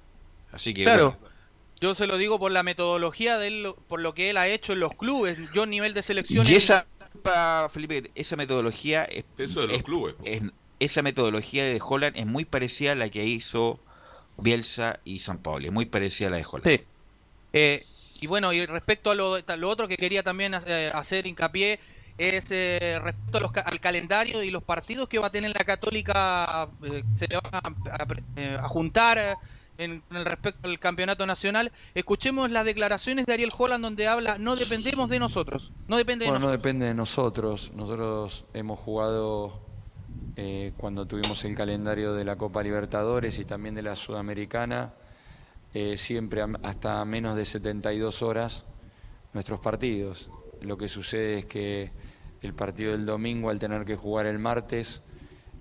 Así 0.50 0.74
que 0.74 0.82
Claro. 0.84 1.12
bueno, 1.20 1.32
Yo 1.80 1.94
se 1.94 2.06
lo 2.06 2.16
digo 2.16 2.38
por 2.38 2.52
la 2.52 2.62
metodología 2.62 3.38
de 3.38 3.46
él, 3.48 3.66
por 3.88 4.00
lo 4.00 4.14
que 4.14 4.30
él 4.30 4.36
ha 4.36 4.46
hecho 4.48 4.72
en 4.72 4.80
los 4.80 4.94
clubes. 4.94 5.36
Yo 5.52 5.66
nivel 5.66 5.94
de 5.94 6.02
selección... 6.02 6.46
Y 6.48 6.54
esa, 6.54 6.86
Felipe, 7.70 8.10
esa 8.14 8.36
metodología 8.36 9.04
es, 9.04 9.24
Eso 9.38 9.62
de 9.62 9.66
los 9.68 9.76
es- 9.78 9.82
clubes. 9.82 10.14
es- 10.24 10.42
esa 10.78 11.02
metodología 11.02 11.64
de 11.64 11.80
Holland 11.84 12.16
es 12.16 12.26
muy 12.26 12.44
parecida 12.44 12.92
a 12.92 12.94
la 12.94 13.08
que 13.08 13.24
hizo 13.24 13.78
Bielsa 14.36 14.98
y 15.04 15.18
San 15.20 15.38
Paulo, 15.38 15.66
es 15.66 15.72
muy 15.72 15.86
parecida 15.86 16.28
a 16.28 16.30
la 16.30 16.36
de 16.38 16.44
Holland. 16.50 16.66
Sí. 16.68 16.84
Eh, 17.52 17.86
y 18.22 18.26
bueno, 18.26 18.52
y 18.52 18.64
respecto 18.64 19.10
a 19.10 19.14
lo, 19.14 19.36
lo 19.38 19.68
otro 19.68 19.88
que 19.88 19.96
quería 19.96 20.22
también 20.22 20.54
eh, 20.66 20.90
hacer 20.94 21.26
hincapié 21.26 21.78
es 22.18 22.46
eh, 22.50 22.98
respecto 23.02 23.38
a 23.38 23.40
los 23.40 23.50
al 23.56 23.80
calendario 23.80 24.42
y 24.42 24.50
los 24.50 24.62
partidos 24.62 25.08
que 25.08 25.18
va 25.18 25.26
a 25.26 25.30
tener 25.30 25.50
la 25.50 25.64
Católica, 25.64 26.68
eh, 26.90 27.02
se 27.16 27.26
le 27.26 27.36
va 27.36 27.50
a, 27.52 27.58
a- 27.68 28.06
eh, 28.36 28.58
a 28.62 28.68
juntar 28.68 29.38
en, 29.78 30.02
en 30.10 30.16
el 30.16 30.24
respecto 30.24 30.68
al 30.68 30.78
campeonato 30.78 31.26
nacional. 31.26 31.72
Escuchemos 31.94 32.50
las 32.50 32.64
declaraciones 32.64 33.26
de 33.26 33.32
Ariel 33.32 33.50
Holland 33.56 33.82
donde 33.82 34.06
habla, 34.06 34.38
no 34.38 34.54
dependemos 34.56 35.08
de 35.10 35.18
nosotros, 35.18 35.72
no 35.88 35.96
depende 35.96 36.26
de 36.26 36.30
Bueno, 36.30 36.46
no 36.46 36.52
depende 36.52 36.86
de 36.86 36.94
nosotros. 36.94 37.72
Nosotros 37.74 38.44
hemos 38.54 38.78
jugado 38.78 39.60
eh, 40.36 40.72
cuando 40.76 41.06
tuvimos 41.06 41.44
el 41.44 41.54
calendario 41.56 42.12
de 42.14 42.24
la 42.24 42.36
Copa 42.36 42.62
Libertadores 42.62 43.38
y 43.38 43.44
también 43.44 43.74
de 43.74 43.82
la 43.82 43.96
Sudamericana, 43.96 44.92
eh, 45.74 45.96
siempre 45.96 46.44
hasta 46.62 47.04
menos 47.04 47.36
de 47.36 47.44
72 47.44 48.22
horas 48.22 48.64
nuestros 49.32 49.60
partidos. 49.60 50.30
Lo 50.60 50.76
que 50.76 50.88
sucede 50.88 51.38
es 51.38 51.46
que 51.46 51.90
el 52.42 52.54
partido 52.54 52.92
del 52.92 53.06
domingo, 53.06 53.50
al 53.50 53.58
tener 53.58 53.84
que 53.84 53.96
jugar 53.96 54.26
el 54.26 54.38
martes, 54.38 55.02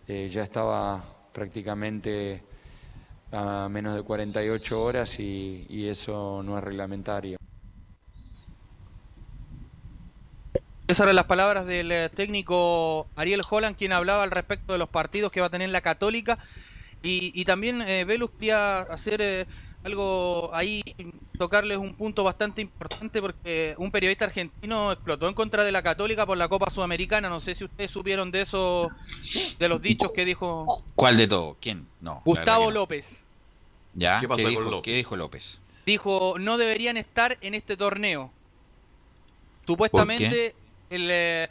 eh, 0.08 0.30
ya 0.32 0.44
estaba 0.44 1.04
prácticamente 1.32 2.44
a 3.32 3.70
menos 3.70 3.96
de 3.96 4.04
48 4.04 4.82
horas 4.82 5.20
y, 5.20 5.88
eso 5.88 6.42
no 6.44 6.58
es 6.58 6.64
reglamentario. 6.64 7.38
Eran 10.88 11.16
las 11.16 11.26
palabras 11.26 11.66
del 11.66 11.92
eh, 11.92 12.10
técnico 12.10 13.08
Ariel 13.16 13.44
Holland, 13.50 13.78
quien 13.78 13.94
hablaba 13.94 14.24
al 14.24 14.32
respecto 14.32 14.74
de 14.74 14.80
los 14.80 14.90
partidos 14.90 15.32
que 15.32 15.40
va 15.40 15.48
a 15.48 15.50
tener 15.50 15.70
la 15.70 15.82
Católica. 15.82 16.38
Y, 17.04 17.44
también 17.46 17.82
eh, 17.82 18.06
Velus 18.06 18.30
quería 18.32 18.82
hacer 18.82 19.48
algo 19.84 20.52
ahí, 20.54 20.84
tocarles 21.38 21.78
un 21.78 21.94
punto 21.96 22.24
bastante 22.24 22.62
importante, 22.62 23.22
porque 23.22 23.76
un 23.78 23.92
periodista 23.92 24.26
argentino 24.26 24.92
explotó 24.92 25.28
en 25.28 25.34
contra 25.34 25.64
de 25.64 25.72
la 25.72 25.82
Católica 25.82 26.26
por 26.26 26.38
la 26.38 26.48
Copa 26.48 26.70
Sudamericana. 26.70 27.30
No 27.30 27.42
sé 27.42 27.56
si 27.56 27.64
ustedes 27.64 27.92
supieron 27.92 28.32
de 28.32 28.42
eso, 28.42 28.90
de 29.58 29.68
los 29.68 29.82
dichos 29.82 30.12
que 30.12 30.26
dijo 30.26 30.84
¿Cuál 30.96 31.18
de 31.18 31.28
todos? 31.28 31.58
¿Quién? 31.60 31.88
No. 32.00 32.22
Gustavo 32.26 32.66
no. 32.66 32.72
López. 32.72 33.24
¿Ya? 33.94 34.20
¿Qué 34.20 34.28
pasa 34.28 34.38
¿Qué, 34.38 34.44
con 34.44 34.52
dijo, 34.52 34.72
López? 34.72 34.84
qué 34.84 34.96
dijo 34.96 35.16
López? 35.16 35.60
Dijo, 35.86 36.36
no 36.40 36.58
deberían 36.58 36.98
estar 36.98 37.38
en 37.42 37.56
este 37.56 37.76
torneo. 37.76 38.32
Supuestamente, 39.66 40.56
el, 40.90 41.08
eh, 41.10 41.50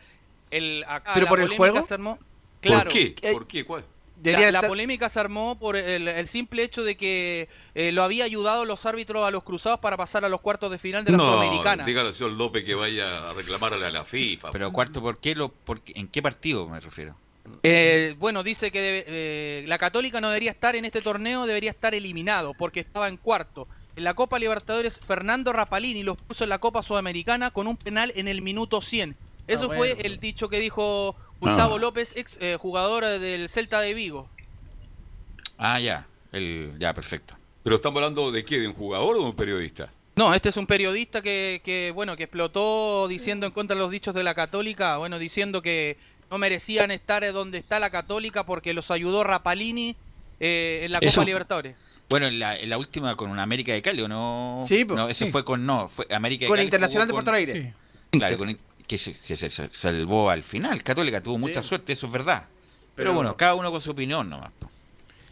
el, 0.50 0.84
acá 0.86 1.12
¿Pero 1.14 1.24
la 1.24 1.30
por 1.30 1.40
el 1.40 1.48
juego? 1.48 1.82
se 1.82 1.94
armó. 1.94 2.18
Claro. 2.60 2.90
¿Por 2.90 2.92
qué? 2.92 3.32
¿Por 3.32 3.46
qué? 3.46 3.64
¿Cuál? 3.64 3.84
La, 4.22 4.62
polémica 4.62 5.08
se 5.08 5.18
armó 5.20 5.58
por 5.58 5.76
el, 5.76 6.06
el 6.08 6.28
simple 6.28 6.62
hecho 6.62 6.82
de 6.84 6.96
que 6.96 7.48
eh, 7.74 7.92
lo 7.92 8.02
había 8.02 8.24
ayudado 8.24 8.64
los 8.64 8.84
árbitros 8.86 9.26
a 9.26 9.30
los 9.30 9.42
cruzados 9.42 9.80
para 9.80 9.96
pasar 9.96 10.24
a 10.24 10.28
los 10.28 10.40
cuartos 10.40 10.70
de 10.70 10.78
final 10.78 11.04
de 11.04 11.12
la 11.12 11.16
no, 11.18 11.24
Sudamericana. 11.24 11.84
dígale 11.84 12.08
al 12.08 12.14
señor 12.14 12.32
López 12.32 12.64
que 12.64 12.74
vaya 12.74 13.30
a 13.30 13.32
reclamarle 13.32 13.86
a 13.86 13.90
la 13.90 14.04
FIFA. 14.04 14.50
Pero 14.52 14.70
cuarto, 14.72 15.00
¿por 15.00 15.18
qué? 15.18 15.34
Lo, 15.34 15.48
por 15.48 15.80
qué- 15.80 15.92
¿En 15.96 16.08
qué 16.08 16.20
partido 16.22 16.68
me 16.68 16.80
refiero? 16.80 17.16
Eh, 17.62 18.14
bueno, 18.18 18.42
dice 18.42 18.70
que 18.70 18.80
debe- 18.80 19.04
eh, 19.08 19.64
la 19.66 19.78
Católica 19.78 20.20
no 20.20 20.28
debería 20.28 20.50
estar 20.50 20.76
en 20.76 20.84
este 20.84 21.00
torneo, 21.00 21.46
debería 21.46 21.70
estar 21.70 21.94
eliminado 21.94 22.54
porque 22.54 22.80
estaba 22.80 23.08
en 23.08 23.16
cuarto. 23.16 23.66
En 23.96 24.04
la 24.04 24.14
Copa 24.14 24.38
Libertadores, 24.38 25.00
Fernando 25.04 25.52
Rapalini 25.52 26.02
los 26.02 26.16
puso 26.16 26.44
en 26.44 26.50
la 26.50 26.58
Copa 26.58 26.82
Sudamericana 26.82 27.50
con 27.50 27.66
un 27.66 27.76
penal 27.76 28.12
en 28.14 28.28
el 28.28 28.40
minuto 28.40 28.80
100. 28.80 29.16
Eso 29.48 29.64
Ah, 29.64 29.68
fue 29.68 29.76
bueno. 29.94 29.96
el 30.04 30.20
dicho 30.20 30.48
que 30.48 30.60
dijo 30.60 31.16
Gustavo 31.40 31.76
Ah. 31.76 31.78
López, 31.78 32.12
ex 32.16 32.36
eh, 32.40 32.56
jugador 32.60 33.04
del 33.04 33.48
Celta 33.48 33.80
de 33.80 33.94
Vigo. 33.94 34.28
Ah, 35.58 35.80
ya. 35.80 36.06
El, 36.32 36.72
ya, 36.78 36.92
perfecto. 36.94 37.34
Pero 37.62 37.76
estamos 37.76 37.96
hablando 38.02 38.30
de 38.30 38.44
qué, 38.44 38.60
de 38.60 38.68
un 38.68 38.74
jugador 38.74 39.16
o 39.16 39.20
de 39.20 39.26
un 39.26 39.36
periodista. 39.36 39.90
No, 40.16 40.34
este 40.34 40.48
es 40.50 40.56
un 40.56 40.66
periodista 40.66 41.22
que, 41.22 41.60
que, 41.64 41.92
bueno, 41.94 42.16
que 42.16 42.24
explotó 42.24 43.08
diciendo 43.08 43.46
en 43.46 43.52
contra 43.52 43.74
de 43.74 43.82
los 43.82 43.90
dichos 43.90 44.14
de 44.14 44.22
la 44.22 44.34
Católica, 44.34 44.96
bueno, 44.98 45.18
diciendo 45.18 45.62
que 45.62 45.96
no 46.30 46.38
merecían 46.38 46.90
estar 46.90 47.30
donde 47.32 47.58
está 47.58 47.80
la 47.80 47.90
Católica 47.90 48.44
porque 48.44 48.74
los 48.74 48.90
ayudó 48.90 49.24
Rapalini 49.24 49.96
eh, 50.40 50.80
en 50.84 50.92
la 50.92 50.98
Copa 51.00 51.08
Eso- 51.08 51.24
Libertadores. 51.24 51.76
Bueno, 52.08 52.26
en 52.26 52.40
la, 52.40 52.56
en 52.56 52.68
la 52.68 52.76
última 52.76 53.14
con 53.14 53.30
una 53.30 53.44
América 53.44 53.72
de 53.72 53.82
Cali, 53.82 54.02
¿o 54.02 54.08
no? 54.08 54.58
Sí. 54.64 54.84
No, 54.84 55.08
eso 55.08 55.24
Sí. 55.26 55.30
fue 55.30 55.44
con, 55.44 55.64
no, 55.64 55.88
fue 55.88 56.06
América 56.10 56.44
de 56.44 56.48
Con 56.48 56.56
Cali 56.56 56.64
Internacional 56.64 57.06
de 57.06 57.12
jugó 57.12 57.18
Porto 57.18 57.30
con- 57.30 57.36
Alegre. 57.36 57.74
Claro, 58.10 58.38
con- 58.38 58.58
que, 58.90 58.98
se, 58.98 59.14
que 59.14 59.36
se- 59.36 59.50
se 59.50 59.68
salvó 59.70 60.30
al 60.30 60.42
final. 60.42 60.82
Católica 60.82 61.20
tuvo 61.20 61.36
Sí. 61.36 61.42
mucha 61.42 61.62
suerte, 61.62 61.92
eso 61.92 62.06
es 62.06 62.12
verdad. 62.12 62.42
Pero, 62.96 63.10
Pero- 63.10 63.14
bueno, 63.14 63.36
cada 63.36 63.54
uno 63.54 63.70
con 63.70 63.80
su 63.80 63.92
opinión 63.92 64.28
nomás. 64.28 64.50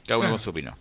Cada 0.06 0.20
uno 0.20 0.30
con 0.30 0.39
su 0.39 0.51
opinión. 0.51 0.74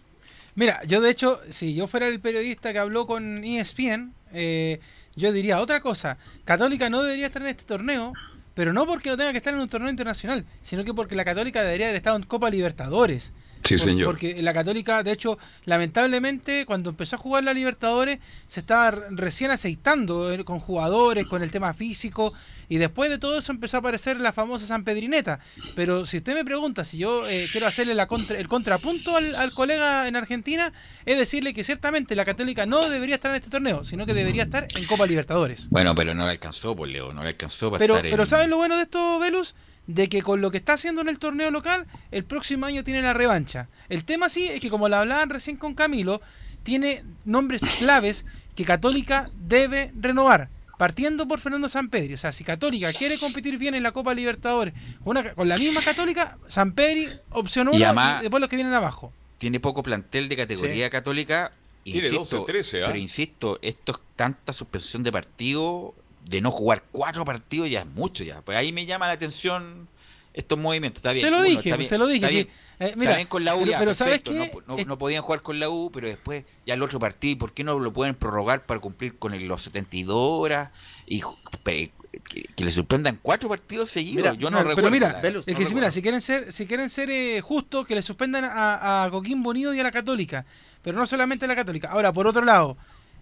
Mira, 0.54 0.82
yo 0.86 1.02
de 1.02 1.10
hecho, 1.10 1.42
si 1.50 1.74
yo 1.74 1.88
fuera 1.88 2.08
el 2.08 2.20
periodista 2.20 2.72
que 2.74 2.80
habló 2.80 3.08
con 3.08 3.44
ESPN, 3.44 4.14
eh, 4.32 4.80
yo 5.16 5.32
diría 5.32 5.60
otra 5.60 5.82
cosa. 5.82 6.18
Católica 6.46 6.88
no 6.90 7.02
debería 7.02 7.26
estar 7.26 7.42
en 7.42 7.48
este 7.48 7.64
torneo, 7.64 8.14
pero 8.54 8.74
no 8.74 8.86
porque 8.86 9.10
no 9.10 9.18
tenga 9.18 9.32
que 9.32 9.38
estar 9.40 9.54
en 9.56 9.60
un 9.60 9.68
torneo 9.70 9.90
internacional, 9.90 10.46
sino 10.62 10.84
que 10.84 10.94
porque 10.94 11.16
la 11.16 11.26
Católica 11.26 11.64
debería 11.64 11.88
haber 11.88 11.96
estado 11.98 12.16
en 12.18 12.24
Copa 12.24 12.50
Libertadores. 12.52 13.34
Sí, 13.64 13.78
señor. 13.80 14.06
Porque 14.06 14.42
la 14.44 14.54
Católica, 14.54 15.02
de 15.04 15.12
hecho, 15.12 15.38
lamentablemente, 15.66 16.66
cuando 16.66 16.92
empezó 16.92 17.16
a 17.16 17.20
jugar 17.20 17.44
la 17.44 17.54
Libertadores, 17.54 18.20
se 18.48 18.60
estaba 18.62 18.92
re- 18.92 19.02
recién 19.12 19.52
aceitando 19.52 20.32
eh, 20.32 20.44
con 20.46 20.60
jugadores, 20.60 21.26
con 21.28 21.42
el 21.44 21.52
tema 21.52 21.74
físico, 21.74 22.34
y 22.70 22.78
después 22.78 23.10
de 23.10 23.18
todo 23.18 23.38
eso 23.38 23.52
empezó 23.52 23.78
a 23.78 23.80
aparecer 23.80 24.20
la 24.20 24.34
famosa 24.34 24.66
San 24.66 24.84
Pedrineta. 24.84 25.40
Pero 25.76 26.06
si 26.06 26.18
usted 26.18 26.34
me 26.36 26.44
pregunta 26.44 26.84
si 26.84 26.98
yo 26.98 27.28
eh, 27.28 27.48
quiero 27.52 27.68
hacerle 27.68 27.96
la 27.96 28.08
contra- 28.08 28.38
el 28.38 28.48
contrapunto 28.48 29.16
al, 29.16 29.36
al 29.36 29.54
colega 29.54 30.08
en 30.08 30.16
Argentina, 30.16 30.74
es 31.06 31.18
decirle 31.18 31.54
que 31.54 31.64
ciertamente 31.64 32.16
la 32.16 32.26
Católica 32.26 32.66
no 32.66 32.90
debería 32.90 33.16
estar 33.16 33.32
en 33.32 33.38
este 33.38 33.50
torneo, 33.50 33.84
sino 33.84 34.06
que 34.06 34.14
debería 34.14 34.44
estar 34.44 34.68
en 34.76 34.86
Copa 34.86 35.06
Libertadores. 35.06 35.70
Bueno, 35.70 35.96
pero 35.96 36.14
no 36.14 36.26
le 36.26 36.32
alcanzó, 36.32 36.76
pues 36.76 36.92
Leo, 36.92 37.14
no 37.14 37.24
le 37.24 37.30
alcanzó 37.30 37.70
para 37.72 37.80
Pero, 37.80 37.96
estar 37.98 38.10
pero 38.12 38.24
en- 38.24 38.28
¿saben 38.28 38.50
lo 38.50 38.58
bueno 38.58 38.76
de 38.76 38.84
esto, 38.84 39.20
Velus? 39.20 39.56
De 39.88 40.10
que 40.10 40.22
con 40.22 40.42
lo 40.42 40.52
que 40.52 40.58
está 40.58 40.74
haciendo 40.74 41.00
en 41.02 41.08
el 41.08 41.18
torneo 41.18 41.50
local, 41.50 41.86
el 42.12 42.26
próximo 42.26 42.66
año 42.66 42.84
tiene 42.84 43.02
la 43.02 43.14
revancha. 43.14 43.70
El 43.88 44.04
tema 44.04 44.28
sí 44.28 44.46
es 44.50 44.60
que 44.60 44.70
como 44.70 44.90
lo 44.90 44.98
hablaban 44.98 45.30
recién 45.30 45.56
con 45.56 45.74
Camilo, 45.76 46.20
tiene 46.64 47.04
nombres 47.24 47.62
claves 47.80 48.26
que 48.56 48.66
Católica 48.66 49.30
debe 49.38 49.94
renovar. 49.98 50.50
Partiendo 50.78 51.28
por 51.28 51.40
Fernando 51.40 51.68
Sampedri. 51.70 52.14
O 52.14 52.18
sea, 52.18 52.32
si 52.32 52.44
Católica 52.44 52.94
quiere 52.94 53.18
competir 53.20 53.58
bien 53.58 53.74
en 53.76 53.84
la 53.84 53.92
Copa 53.92 54.14
Libertadores 54.14 54.74
con, 55.04 55.18
una- 55.18 55.34
con 55.34 55.50
la 55.50 55.58
misma 55.58 55.84
Católica, 55.84 56.38
Sampedri, 56.48 57.10
opción 57.32 57.68
Y 57.68 57.70
uno, 57.72 57.80
y, 57.80 57.84
además- 57.84 58.22
después 58.22 58.40
los 58.42 58.50
que 58.50 58.56
vienen 58.58 58.74
abajo. 58.74 59.12
tiene 59.40 59.60
poco 59.60 59.84
plantel 59.84 60.30
de 60.30 60.38
categoría 60.38 60.90
católica. 60.90 61.52
Tiene 61.84 62.08
insisto, 62.10 62.38
12, 62.38 62.46
13, 62.52 62.84
¿ah? 62.84 62.88
Pero 62.88 63.00
insisto, 63.00 63.60
esto 63.62 63.92
es 63.94 63.98
tanta 64.16 64.52
suspensión 64.54 65.04
de 65.04 65.12
partido, 65.12 65.96
de 66.26 66.42
no 66.42 66.52
jugar 66.52 66.84
cuatro 66.92 67.24
partidos 67.24 67.70
ya 67.70 67.82
es 67.82 67.86
mucho 67.88 68.24
ya. 68.24 68.42
Pues 68.42 68.58
ahí 68.58 68.72
me 68.74 68.86
llama 68.86 69.08
la 69.08 69.14
atención 69.14 69.88
estos 70.38 70.58
movimientos. 70.58 71.00
Está 71.00 71.12
bien. 71.12 71.26
Se 71.26 71.32
lo 71.32 71.38
uno, 71.38 71.46
dije, 71.46 71.70
está 71.70 71.78
bien, 71.78 71.90
se 71.90 71.98
lo 71.98 72.08
dije, 72.08 72.18
está 72.26 72.28
sí. 72.30 72.36
bien. 72.36 72.48
Eh, 72.80 72.86
Está 72.86 72.96
mira, 72.98 73.16
bien 73.16 73.28
con 73.28 73.44
la 73.44 73.56
U 73.56 73.60
pero- 73.60 73.72
ya, 73.72 73.80
pero 73.80 73.94
¿sabes 73.94 74.22
qué? 74.22 74.34
No, 74.34 74.76
no- 74.76 74.78
Es- 74.80 74.86
no 74.88 74.98
podían 75.00 75.24
jugar 75.24 75.42
con 75.42 75.60
la 75.60 75.70
U, 75.70 75.90
pero 75.92 76.08
después 76.08 76.46
ya 76.66 76.76
el 76.76 76.84
otro 76.84 77.00
partido, 77.00 77.32
¿y 77.32 77.36
¿por 77.36 77.54
qué 77.54 77.64
no 77.64 77.80
lo 77.80 77.92
pueden 77.92 78.14
prorrogar 78.16 78.66
para 78.66 78.80
cumplir 78.80 79.18
con 79.18 79.34
el- 79.34 79.48
los 79.48 79.64
72 79.64 80.16
horas 80.16 80.70
y 81.08 81.22
que, 81.62 82.44
que 82.56 82.64
le 82.66 82.72
suspendan 82.72 83.20
cuatro 83.22 83.50
partidos 83.50 83.92
seguidos? 83.92 84.18
Mira, 84.24 84.34
Yo 84.34 84.50
no 84.50 84.58
pero 84.58 84.70
recuerdo. 84.70 84.92
mira, 84.92 85.20
la- 85.22 85.28
es 85.40 85.46
que 85.56 85.66
si, 85.66 85.76
mira, 85.76 85.92
si 85.92 86.02
quieren 86.02 86.22
ser, 86.22 86.52
si 86.52 86.66
quieren 86.66 86.90
ser 86.90 87.10
eh, 87.10 87.42
justos, 87.42 87.86
que 87.88 87.96
le 87.96 88.02
suspendan 88.02 88.44
a, 88.46 89.04
a 89.06 89.10
Coquimbo 89.10 89.50
Unido 89.50 89.74
y 89.74 89.80
a 89.80 89.84
la 89.84 89.92
Católica, 89.92 90.46
pero 90.82 90.98
no 90.98 91.06
solamente 91.06 91.46
a 91.46 91.48
la 91.48 91.56
Católica. 91.56 91.90
Ahora, 91.92 92.14
por 92.14 92.28
otro 92.28 92.44
lado, 92.46 92.78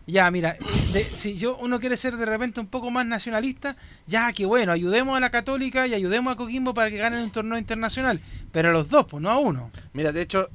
ya, 0.07 0.30
mira, 0.32 0.56
eh, 0.94 1.10
si 1.14 1.36
yo 1.36 1.57
uno 1.57 1.80
quiere 1.80 1.98
ser 1.98 2.15
de 2.18 2.26
repente 2.26 2.60
un 2.60 2.68
poco 2.68 2.91
más 2.91 3.06
nacionalista, 3.06 3.76
ya, 4.06 4.32
que 4.34 4.45
bueno, 4.45 4.72
ayudemos 4.72 5.18
a 5.18 5.19
la 5.19 5.32
Católica 5.32 5.88
y 5.88 5.94
ayudemos 5.94 6.34
a 6.34 6.38
Coquimbo 6.38 6.73
para 6.73 6.90
que 6.90 6.98
ganen 6.98 7.22
un 7.22 7.32
torneo 7.32 7.57
internacional, 7.57 8.22
pero 8.52 8.69
a 8.69 8.72
los 8.72 8.90
dos, 8.90 9.06
pues 9.07 9.22
no 9.22 9.30
a 9.30 9.38
uno. 9.38 9.72
Mira, 9.94 10.11
de 10.11 10.22
hecho, 10.22 10.49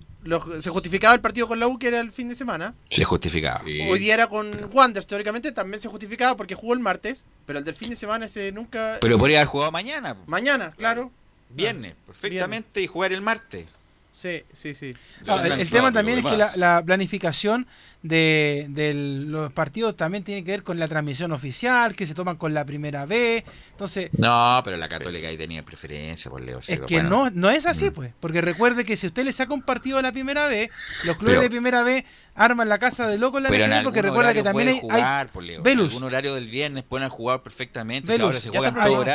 se 0.59 0.71
justificaba 0.71 1.15
el 1.15 1.21
partido 1.21 1.49
con 1.49 1.59
la 1.59 1.67
U 1.67 1.79
que 1.79 1.89
era 1.89 2.01
el 2.01 2.13
fin 2.13 2.29
de 2.29 2.35
semana. 2.35 2.75
Se 2.91 3.05
justificaba. 3.05 3.63
Hoy 3.65 3.99
día 3.99 4.15
era 4.15 4.27
con 4.29 4.71
Wanderers, 4.73 5.07
teóricamente 5.07 5.53
también 5.53 5.81
se 5.81 5.89
justificaba 5.89 6.37
porque 6.37 6.55
jugó 6.55 6.75
el 6.75 6.81
martes, 6.81 7.27
pero 7.47 7.59
el 7.59 7.65
del 7.65 7.75
fin 7.75 7.91
de 7.91 7.97
semana 7.97 8.27
ese 8.27 8.53
nunca... 8.53 8.99
Pero 9.01 9.19
podría 9.19 9.39
haber 9.39 9.49
jugado 9.49 9.73
mañana. 9.73 10.17
Mañana, 10.27 10.73
claro. 10.77 11.11
Viernes, 11.49 11.97
perfectamente, 12.07 12.81
y 12.81 12.87
jugar 12.87 13.13
el 13.13 13.23
martes. 13.23 13.67
Sí, 14.11 14.43
sí, 14.53 14.75
sí. 14.75 14.95
el, 15.25 15.71
tema 15.71 15.93
también 15.93 16.19
es 16.19 16.27
que 16.27 16.37
la, 16.37 16.83
planificación 16.85 17.67
de, 18.03 18.93
los 19.27 19.53
partidos 19.53 19.95
también 19.95 20.25
tiene 20.25 20.43
que 20.43 20.51
ver 20.51 20.63
con 20.65 20.79
la 20.79 20.89
transmisión 20.89 21.31
oficial, 21.33 21.95
que 21.95 22.07
se 22.07 22.15
toman 22.15 22.37
con 22.37 22.53
la 22.53 22.65
primera 22.65 23.07
B. 23.07 23.45
Entonces, 23.71 24.11
no, 24.19 24.61
pero 24.65 24.77
la 24.77 24.89
Católica 24.89 25.29
ahí 25.29 25.37
tenía 25.37 25.63
preferencia 25.63 26.31
por 26.31 26.41
Leo. 26.41 26.61
Es 26.67 26.81
que 26.81 27.03
no, 27.03 27.31
no 27.31 27.51
es 27.51 27.67
así, 27.67 27.91
mm. 27.91 27.93
pues. 27.93 28.13
Porque 28.19 28.41
recuerde 28.41 28.85
que 28.85 28.97
si 28.97 29.07
usted 29.07 29.25
le 29.25 29.33
saca 29.33 29.55
un 29.55 29.63
partido 29.63 29.99
a 29.99 30.03
la 30.03 30.11
primera 30.11 30.49
B, 30.49 30.71
los 31.05 31.17
clubes 31.17 31.41
de 31.41 31.49
primera 31.49 31.83
B 31.83 32.05
arman 32.35 32.69
la 32.69 32.79
casa 32.79 33.07
de 33.07 33.19
loco 33.19 33.39
en 33.39 33.45
la 33.45 33.51
leche 33.51 33.83
porque 33.83 34.03
recuerda 34.03 34.33
que 34.33 34.43
también 34.43 34.69
hay, 34.69 34.81
jugar, 34.81 35.31
hay 35.35 35.73
En 35.73 36.03
horario 36.03 36.35
del 36.35 36.47
viernes 36.47 36.85
pueden 36.85 37.09
jugar 37.11 37.43
perfectamente. 37.43 38.21
ahora 38.21 38.41
se 38.41 38.51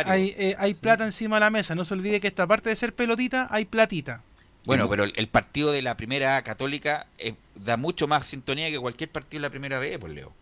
hay, 0.09 0.35
eh, 0.38 0.55
hay 0.57 0.73
plata 0.73 1.03
encima 1.03 1.38
de 1.38 1.41
la 1.41 1.49
mesa. 1.49 1.76
No 1.76 1.84
se 1.84 1.93
olvide 1.93 2.22
que 2.22 2.27
esta 2.27 2.47
parte 2.47 2.69
de 2.69 2.76
ser 2.76 2.93
pelotita, 2.95 3.47
hay 3.49 3.65
platita. 3.65 4.23
Bueno, 4.65 4.89
pero 4.89 5.03
el, 5.03 5.27
partido 5.27 5.71
de 5.71 5.81
la 5.81 5.95
primera 5.95 6.41
católica 6.43 7.07
eh, 7.17 7.35
da 7.55 7.77
mucho 7.77 8.07
más 8.07 8.25
sintonía 8.25 8.69
que 8.69 8.79
cualquier 8.79 9.11
partido 9.11 9.41
de 9.41 9.47
la 9.47 9.49
primera 9.49 9.79
B, 9.79 9.99
pues 9.99 10.13
Leo. 10.13 10.33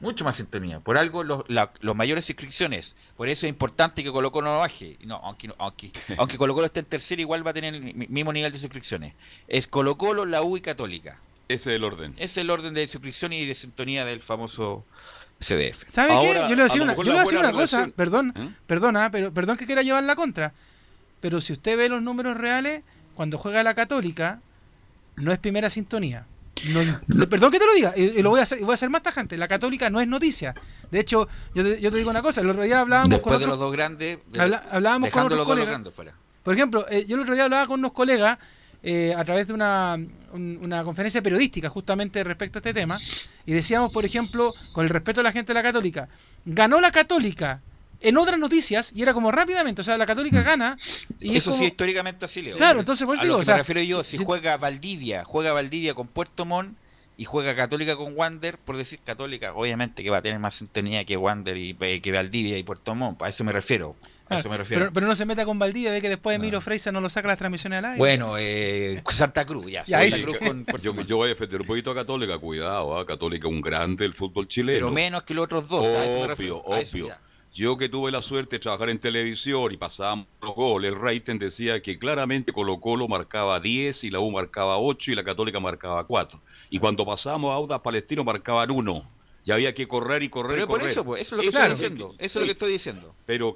Mucho 0.00 0.24
más 0.24 0.36
sintonía. 0.36 0.80
Por 0.80 0.96
algo, 0.96 1.24
los, 1.24 1.44
los 1.48 1.96
mayores 1.96 2.28
inscripciones. 2.30 2.94
Por 3.16 3.28
eso 3.28 3.46
es 3.46 3.50
importante 3.50 4.04
que 4.04 4.12
Colo 4.12 4.30
Colo 4.30 4.52
no 4.52 4.58
baje. 4.58 4.96
No, 5.04 5.16
aunque, 5.16 5.50
aunque, 5.58 5.90
aunque 6.18 6.38
Colo 6.38 6.54
Colo 6.54 6.66
esté 6.66 6.80
en 6.80 6.86
tercera, 6.86 7.20
igual 7.20 7.46
va 7.46 7.50
a 7.50 7.54
tener 7.54 7.74
el 7.74 7.94
mismo 7.94 8.32
nivel 8.32 8.52
de 8.52 8.58
suscripciones. 8.58 9.14
Es 9.48 9.66
Colo 9.66 9.98
Colo, 9.98 10.24
la 10.24 10.42
U 10.42 10.56
y 10.56 10.60
Católica. 10.60 11.18
Ese 11.48 11.70
es 11.70 11.76
el 11.76 11.84
orden. 11.84 12.12
Ese 12.16 12.24
es 12.24 12.36
el 12.38 12.50
orden 12.50 12.74
de 12.74 12.86
suscripción 12.86 13.32
y 13.32 13.44
de 13.44 13.54
sintonía 13.54 14.04
del 14.04 14.22
famoso 14.22 14.84
CDF. 15.40 15.84
¿Sabe 15.88 16.14
qué? 16.20 16.26
Yo 16.26 16.32
le 16.34 16.54
voy 16.54 16.60
a 16.60 16.64
decir 16.64 16.82
una, 16.82 16.94
yo 16.94 17.02
le 17.02 17.38
una 17.38 17.52
cosa, 17.52 17.88
perdón, 17.94 18.34
¿Eh? 18.36 18.50
perdona, 18.66 19.10
pero 19.10 19.32
perdón 19.32 19.56
que 19.56 19.66
quiera 19.66 19.82
llevar 19.82 20.04
la 20.04 20.14
contra. 20.14 20.52
Pero 21.20 21.40
si 21.40 21.52
usted 21.52 21.76
ve 21.76 21.88
los 21.88 22.02
números 22.02 22.36
reales, 22.36 22.82
cuando 23.18 23.36
juega 23.36 23.64
la 23.64 23.74
Católica, 23.74 24.40
no 25.16 25.32
es 25.32 25.40
primera 25.40 25.68
sintonía. 25.70 26.24
perdón 27.28 27.50
que 27.50 27.58
te 27.58 27.66
lo 27.66 27.74
diga, 27.74 27.92
y, 27.96 28.22
lo 28.22 28.30
voy 28.30 28.38
a, 28.38 28.44
hacer, 28.44 28.60
voy 28.60 28.74
a 28.74 28.76
ser 28.76 28.90
más 28.90 29.02
tajante. 29.02 29.36
La 29.36 29.48
Católica 29.48 29.90
no 29.90 30.00
es 30.00 30.06
noticia. 30.06 30.54
De 30.88 31.00
hecho, 31.00 31.26
yo 31.52 31.64
te, 31.64 31.80
yo 31.80 31.90
te 31.90 31.96
digo 31.96 32.10
una 32.10 32.22
cosa: 32.22 32.42
el 32.42 32.50
otro 32.50 32.62
día 32.62 32.78
hablábamos 32.78 33.18
con. 33.18 33.40
de 33.40 33.48
los 33.48 33.58
dos 33.58 33.72
grandes. 33.72 34.20
hablábamos 34.70 35.10
con 35.10 35.24
otros 35.24 35.44
colegas. 35.44 35.82
Por 36.44 36.54
ejemplo, 36.54 36.86
eh, 36.88 37.06
yo 37.08 37.16
el 37.16 37.22
otro 37.22 37.34
día 37.34 37.42
hablaba 37.42 37.66
con 37.66 37.80
unos 37.80 37.92
colegas 37.92 38.38
eh, 38.84 39.12
a 39.16 39.24
través 39.24 39.48
de 39.48 39.54
una, 39.54 39.98
una, 40.32 40.84
conferencia 40.84 41.20
periodística 41.20 41.68
justamente 41.68 42.22
respecto 42.22 42.58
a 42.58 42.60
este 42.60 42.72
tema. 42.72 43.00
Y 43.46 43.52
decíamos, 43.52 43.90
por 43.90 44.04
ejemplo, 44.04 44.54
con 44.70 44.84
el 44.84 44.90
respeto 44.90 45.22
a 45.22 45.24
la 45.24 45.32
gente 45.32 45.48
de 45.48 45.54
la 45.54 45.64
Católica: 45.64 46.08
ganó 46.44 46.80
la 46.80 46.92
Católica 46.92 47.62
en 48.00 48.16
otras 48.16 48.38
noticias 48.38 48.92
y 48.94 49.02
era 49.02 49.12
como 49.12 49.30
rápidamente, 49.30 49.80
o 49.80 49.84
sea, 49.84 49.98
la 49.98 50.06
Católica 50.06 50.42
gana. 50.42 50.78
Y 51.18 51.36
Eso 51.36 51.56
sí, 51.56 51.66
históricamente 51.66 52.24
así, 52.24 52.42
Leo. 52.42 52.56
Claro, 52.56 52.80
entonces 52.80 53.06
pues 53.06 53.20
digo, 53.20 53.36
o 53.36 53.44
sea, 53.44 53.54
me 53.54 53.58
refiero 53.58 53.82
yo, 53.82 54.04
si, 54.04 54.16
juega 54.18 54.56
Valdivia, 54.56 55.24
juega 55.24 55.52
Valdivia 55.52 55.94
con 55.94 56.06
Puerto 56.06 56.44
Montt 56.44 56.76
y 57.16 57.24
juega 57.24 57.56
Católica 57.56 57.96
con 57.96 58.16
Wander, 58.16 58.58
por 58.58 58.76
decir 58.76 59.00
Católica, 59.04 59.52
obviamente 59.52 60.04
que 60.04 60.10
va 60.10 60.18
a 60.18 60.22
tener 60.22 60.38
más 60.38 60.54
sintonía 60.54 61.04
que 61.04 61.16
Wander 61.16 61.56
y 61.56 61.76
eh, 61.80 62.00
que 62.00 62.12
Valdivia 62.12 62.56
y 62.56 62.62
Puerto 62.62 62.94
Montt, 62.94 63.22
a 63.22 63.28
eso 63.28 63.42
me 63.42 63.52
refiero. 63.52 63.96
A 64.30 64.40
eso 64.40 64.50
me 64.50 64.58
refiero. 64.58 64.90
Pero, 64.92 65.06
no 65.06 65.14
se 65.14 65.24
meta 65.24 65.46
con 65.46 65.58
Valdivia, 65.58 65.90
ve 65.90 66.02
que 66.02 66.10
después 66.10 66.36
Emilio 66.36 66.60
no. 66.60 66.92
no 66.92 67.00
lo 67.00 67.08
saca 67.08 67.28
las 67.28 67.38
transmisiones 67.38 67.78
al 67.78 67.86
aire. 67.86 67.98
Bueno, 67.98 68.34
eh, 68.38 69.02
Santa 69.10 69.46
Cruz, 69.46 69.72
ya. 69.72 69.84
yo, 70.82 71.02
yo, 71.02 71.16
voy 71.16 71.26
a 71.26 71.28
defender 71.30 71.62
un 71.62 71.66
poquito 71.66 71.92
a 71.92 71.94
Católica, 71.94 72.38
cuidado, 72.38 72.98
¿ah? 72.98 73.06
Católica 73.06 73.48
un 73.48 73.62
grande 73.62 74.04
del 74.04 74.12
fútbol 74.12 74.46
chileno. 74.46 74.78
Pero 74.78 74.90
menos 74.90 75.22
que 75.22 75.32
los 75.32 75.46
otros 75.46 75.66
dos. 75.66 75.86
Obvio, 75.86 76.62
obvio. 76.62 77.16
Yo 77.52 77.76
que 77.76 77.88
tuve 77.88 78.10
la 78.10 78.22
suerte 78.22 78.56
de 78.56 78.60
trabajar 78.60 78.90
en 78.90 78.98
televisión 78.98 79.72
y 79.72 79.76
pasábamos 79.76 80.26
los 80.42 80.54
goles, 80.54 80.92
el 80.92 81.00
rating 81.00 81.38
decía 81.38 81.82
que 81.82 81.98
claramente 81.98 82.52
Colo 82.52 82.78
Colo 82.78 83.08
marcaba 83.08 83.58
10 83.58 84.04
y 84.04 84.10
la 84.10 84.20
U 84.20 84.30
marcaba 84.30 84.78
8 84.78 85.12
y 85.12 85.14
la 85.14 85.24
Católica 85.24 85.58
marcaba 85.58 86.04
4. 86.04 86.40
Y 86.70 86.78
cuando 86.78 87.04
pasábamos 87.04 87.50
a 87.50 87.54
Audas 87.54 87.80
Palestino 87.80 88.22
marcaban 88.22 88.70
1. 88.70 89.10
Ya 89.44 89.54
había 89.54 89.74
que 89.74 89.88
correr 89.88 90.22
y 90.22 90.28
correr 90.28 90.56
pero 90.56 90.64
y 90.64 90.66
correr. 90.66 90.80
Por 90.82 90.90
eso, 90.90 91.04
pues, 91.04 91.22
eso 91.22 91.36
es 91.36 91.38
lo 91.38 91.42
que 91.42 91.56
estoy 91.56 91.70
diciendo. 91.70 92.14
Eso 92.18 92.38
es 92.38 92.42
lo 92.42 92.46
que 92.46 92.52
estoy 92.52 92.72
diciendo. 92.72 93.14
Pero, 93.24 93.54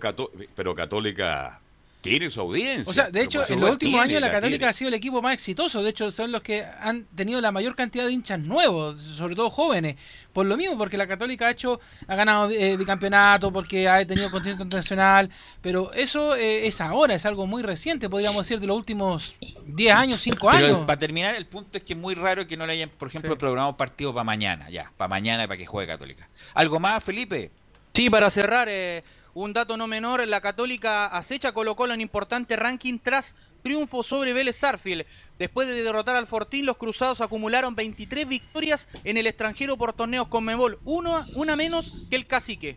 pero 0.54 0.74
Católica 0.74 1.60
tiene 2.02 2.30
su 2.30 2.40
audiencia. 2.40 2.90
O 2.90 2.92
sea, 2.92 3.10
de 3.10 3.22
hecho, 3.22 3.44
en 3.48 3.60
los 3.60 3.70
últimos 3.70 4.00
años 4.00 4.20
la 4.20 4.30
Católica 4.30 4.68
ha 4.68 4.72
sido 4.72 4.88
el 4.88 4.94
equipo 4.94 5.22
más 5.22 5.34
exitoso. 5.34 5.82
De 5.82 5.90
hecho, 5.90 6.10
son 6.10 6.32
los 6.32 6.42
que 6.42 6.64
han 6.80 7.04
tenido 7.14 7.40
la 7.40 7.52
mayor 7.52 7.76
cantidad 7.76 8.04
de 8.04 8.12
hinchas 8.12 8.40
nuevos, 8.40 9.00
sobre 9.00 9.36
todo 9.36 9.48
jóvenes. 9.48 9.96
Por 10.32 10.46
lo 10.46 10.56
mismo, 10.56 10.76
porque 10.76 10.96
la 10.96 11.06
Católica 11.06 11.46
ha 11.46 11.50
hecho, 11.52 11.80
ha 12.08 12.16
ganado 12.16 12.50
eh, 12.50 12.76
bicampeonato, 12.76 13.52
porque 13.52 13.88
ha 13.88 14.04
tenido 14.04 14.30
continente 14.32 14.64
internacional. 14.64 15.30
Pero 15.60 15.92
eso 15.92 16.34
eh, 16.34 16.66
es 16.66 16.80
ahora, 16.80 17.14
es 17.14 17.24
algo 17.24 17.46
muy 17.46 17.62
reciente, 17.62 18.10
podríamos 18.10 18.46
decir, 18.46 18.60
de 18.60 18.66
los 18.66 18.76
últimos 18.76 19.36
10 19.64 19.94
años, 19.94 20.20
5 20.22 20.50
años. 20.50 20.84
Para 20.84 20.98
terminar, 20.98 21.36
el 21.36 21.46
punto 21.46 21.78
es 21.78 21.84
que 21.84 21.92
es 21.92 21.98
muy 21.98 22.16
raro 22.16 22.48
que 22.48 22.56
no 22.56 22.66
le 22.66 22.72
hayan, 22.72 22.90
por 22.90 23.08
ejemplo, 23.08 23.38
programado 23.38 23.76
partido 23.76 24.12
para 24.12 24.24
mañana, 24.24 24.68
ya, 24.70 24.90
para 24.96 25.08
mañana 25.08 25.44
y 25.44 25.46
para 25.46 25.56
que 25.56 25.66
juegue 25.66 25.92
Católica. 25.92 26.28
¿Algo 26.54 26.80
más, 26.80 27.02
Felipe? 27.04 27.52
Sí, 27.94 28.10
para 28.10 28.28
cerrar, 28.30 28.68
eh, 28.70 29.04
un 29.34 29.52
dato 29.52 29.76
no 29.76 29.86
menor, 29.86 30.26
la 30.26 30.40
Católica 30.40 31.06
acecha 31.06 31.52
Colo 31.52 31.74
Colo 31.74 31.94
en 31.94 32.00
importante 32.00 32.56
ranking 32.56 32.98
tras 32.98 33.34
triunfo 33.62 34.02
sobre 34.02 34.32
Vélez 34.32 34.56
Sarfield. 34.56 35.06
Después 35.38 35.66
de 35.66 35.82
derrotar 35.82 36.16
al 36.16 36.26
Fortín, 36.26 36.66
los 36.66 36.76
cruzados 36.76 37.20
acumularon 37.20 37.74
23 37.74 38.28
victorias 38.28 38.88
en 39.04 39.16
el 39.16 39.26
extranjero 39.26 39.76
por 39.76 39.92
torneos 39.92 40.28
con 40.28 40.44
Mebol, 40.44 40.78
una, 40.84 41.26
una 41.34 41.56
menos 41.56 41.92
que 42.10 42.16
el 42.16 42.26
Cacique. 42.26 42.76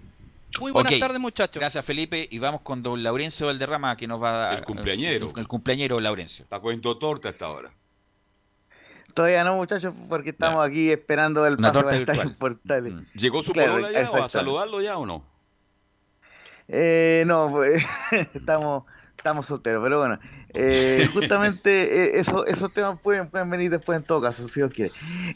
Muy 0.60 0.72
buenas 0.72 0.98
tardes, 1.00 1.20
muchachos. 1.20 1.60
Gracias, 1.60 1.84
Felipe. 1.84 2.28
Y 2.32 2.40
vamos 2.40 2.62
con 2.62 2.82
don 2.82 3.04
Laurencio 3.04 3.48
Valderrama, 3.48 3.98
que 3.98 4.08
nos 4.08 4.22
va 4.24 4.30
a 4.30 4.38
dar. 4.38 4.58
El 4.60 4.64
cumpleañero. 4.64 5.34
El, 5.36 5.48
cumpleañero 5.48 6.00
Laurencio. 6.00 6.44
Está 6.44 6.60
cuento 6.60 6.98
torta 6.98 7.30
hasta 7.30 7.46
ahora. 7.46 7.74
Todavía 9.14 9.44
no, 9.44 9.56
muchachos, 9.56 9.94
porque 10.10 10.30
estamos 10.30 10.66
aquí 10.66 10.90
esperando 10.90 11.46
el 11.46 11.58
paso 11.58 11.84
para 11.84 11.98
estar 11.98 12.18
en 12.20 12.36
portales. 12.36 12.94
Mm. 12.94 13.06
¿Llegó 13.16 13.44
su 13.44 13.54
claro, 13.54 13.90
ya 13.92 14.10
o 14.10 14.24
a 14.24 14.30
saludarlo 14.30 14.82
ya 14.82 14.98
o 14.98 15.06
no? 15.06 15.35
Eh, 16.68 17.24
no, 17.28 17.50
pues, 17.52 17.86
estamos, 18.34 18.84
estamos 19.18 19.46
solteros, 19.46 19.84
pero 19.84 20.00
bueno, 20.00 20.20
eh, 20.54 21.10
justamente 21.14 21.72
eh, 21.72 22.20
eso, 22.20 22.46
esos 22.46 22.72
temas 22.74 23.00
pueden, 23.02 23.30
pueden 23.30 23.50
venir 23.50 23.70
después 23.72 23.98
en 23.98 24.04
todo 24.04 24.22
caso, 24.22 24.48
si 24.48 24.60
Dios 24.60 24.72
quiere. 24.72 24.92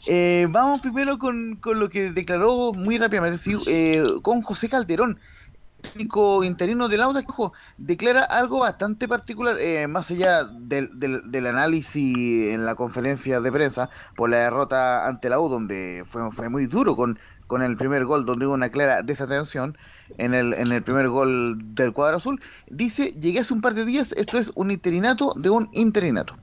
Eh, 0.06 0.46
vamos 0.48 0.80
primero 0.80 1.18
con, 1.18 1.56
con, 1.56 1.78
lo 1.78 1.88
que 1.88 2.10
declaró 2.10 2.72
muy 2.72 2.98
rápidamente 2.98 3.38
con 4.22 4.42
José 4.42 4.68
Calderón, 4.68 5.18
técnico 5.80 6.44
interino 6.44 6.88
del 6.88 7.02
Auda, 7.02 7.22
que 7.22 7.28
ojo, 7.30 7.52
declara 7.76 8.22
algo 8.22 8.60
bastante 8.60 9.08
particular, 9.08 9.56
más 9.88 10.10
allá 10.10 10.44
del, 10.44 10.98
del, 10.98 11.30
del, 11.30 11.46
análisis 11.46 12.52
en 12.54 12.64
la 12.64 12.74
conferencia 12.74 13.40
de 13.40 13.52
prensa 13.52 13.88
por 14.16 14.30
la 14.30 14.38
derrota 14.38 15.06
ante 15.06 15.28
la 15.28 15.40
U, 15.40 15.48
donde 15.48 16.02
fue, 16.06 16.30
fue 16.32 16.48
muy 16.48 16.66
duro 16.66 16.96
con, 16.96 17.18
con 17.50 17.62
el 17.62 17.76
primer 17.76 18.04
gol, 18.04 18.24
donde 18.24 18.46
hubo 18.46 18.54
una 18.54 18.68
clara 18.68 19.02
desatención 19.02 19.76
en 20.18 20.34
el, 20.34 20.54
en 20.54 20.70
el 20.70 20.82
primer 20.82 21.08
gol 21.08 21.58
del 21.74 21.92
cuadro 21.92 22.18
azul. 22.18 22.40
Dice, 22.70 23.12
llegué 23.20 23.40
hace 23.40 23.52
un 23.52 23.60
par 23.60 23.74
de 23.74 23.84
días, 23.84 24.14
esto 24.16 24.38
es 24.38 24.52
un 24.54 24.70
interinato 24.70 25.34
de 25.36 25.50
un 25.50 25.68
interinato. 25.72 26.36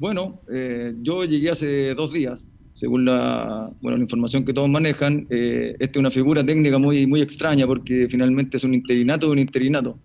Bueno, 0.00 0.40
eh, 0.52 0.94
yo 1.02 1.24
llegué 1.24 1.50
hace 1.50 1.94
dos 1.94 2.12
días, 2.12 2.50
según 2.74 3.04
la, 3.04 3.70
bueno, 3.80 3.96
la 3.96 4.02
información 4.02 4.44
que 4.44 4.52
todos 4.52 4.68
manejan. 4.68 5.28
Eh, 5.30 5.76
esta 5.78 5.92
es 5.92 6.00
una 6.00 6.10
figura 6.10 6.44
técnica 6.44 6.78
muy, 6.78 7.06
muy 7.06 7.20
extraña 7.20 7.64
porque 7.64 8.08
finalmente 8.10 8.56
es 8.56 8.64
un 8.64 8.74
interinato 8.74 9.26
de 9.26 9.32
un 9.34 9.38
interinato. 9.38 10.00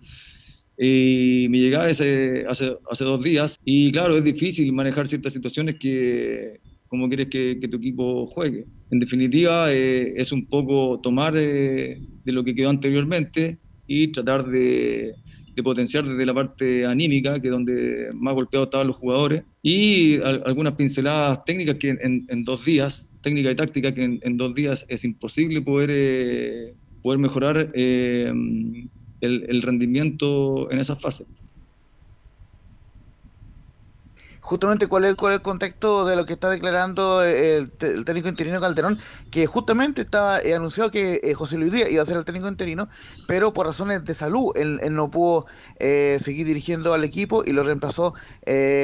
Y 0.78 1.48
mi 1.50 1.60
llegada 1.60 1.90
hace, 1.90 2.46
hace, 2.48 2.78
hace 2.88 3.04
dos 3.04 3.24
días 3.24 3.56
y 3.66 3.92
claro, 3.92 4.16
es 4.16 4.24
difícil 4.24 4.72
manejar 4.74 5.08
ciertas 5.08 5.34
situaciones 5.34 5.78
que, 5.80 6.60
cómo 6.88 7.08
quieres 7.08 7.28
que, 7.28 7.68
tu 7.70 7.78
equipo 7.78 8.28
juegue. 8.28 8.66
En 8.92 9.00
definitiva, 9.00 9.74
eh, 9.74 10.14
es 10.16 10.32
un 10.32 10.46
poco 10.46 11.00
tomar 11.02 11.34
de, 11.34 12.02
lo 12.26 12.44
que 12.44 12.56
quedó 12.56 12.70
anteriormente 12.70 13.58
y 13.88 14.08
tratar 14.10 14.48
de, 14.48 15.14
potenciar 15.64 16.08
desde 16.08 16.26
la 16.26 16.36
parte 16.36 16.86
anímica, 16.86 17.42
que 17.42 17.48
es 17.48 17.52
donde 17.52 18.10
más 18.14 18.36
golpeados 18.36 18.68
estaban 18.68 18.88
los 18.88 18.96
jugadores, 18.96 19.44
y 19.64 20.22
algunas 20.22 20.74
pinceladas 20.76 21.44
técnicas 21.46 21.78
que 21.78 21.98
en, 22.00 22.44
dos 22.44 22.64
días, 22.64 23.10
técnica 23.22 23.52
y 23.52 23.56
táctica, 23.56 23.94
que 23.94 24.20
en, 24.22 24.38
dos 24.38 24.54
días 24.54 24.86
es 24.88 25.04
imposible 25.04 25.62
poder, 25.62 25.90
eh, 25.92 26.76
poder 27.02 27.20
mejorar 27.20 27.72
eh, 27.74 28.32
el, 29.22 29.46
el 29.50 29.62
rendimiento 29.64 30.70
en 30.70 30.78
esa 30.80 30.96
fase. 30.96 31.26
Justamente 34.48 34.88
cuál 34.88 35.04
es, 35.04 35.16
cuál 35.16 35.34
el 35.34 35.42
contexto 35.42 36.06
de 36.06 36.16
lo 36.16 36.26
que 36.26 36.32
está 36.32 36.50
declarando 36.50 37.22
el, 37.22 37.70
técnico 37.70 38.30
interino 38.30 38.62
Calderón, 38.62 38.98
que 39.30 39.46
justamente 39.46 40.04
estaba 40.04 40.40
eh, 40.40 40.56
anunciado 40.56 40.90
que 40.90 41.20
eh, 41.22 41.34
José 41.34 41.58
Luis 41.58 41.74
Díaz 41.74 41.92
iba 41.92 42.02
a 42.02 42.06
ser 42.06 42.16
el 42.16 42.24
técnico 42.24 42.48
interino, 42.48 42.88
pero 43.28 43.52
por 43.52 43.66
razones 43.66 44.06
de 44.06 44.14
salud 44.14 44.54
él, 44.56 44.80
no 44.92 45.12
pudo 45.12 45.48
seguir 45.78 46.48
dirigiendo 46.48 46.94
al 46.94 47.04
equipo 47.04 47.44
y 47.46 47.52
lo 47.52 47.64
reemplazó 47.64 48.14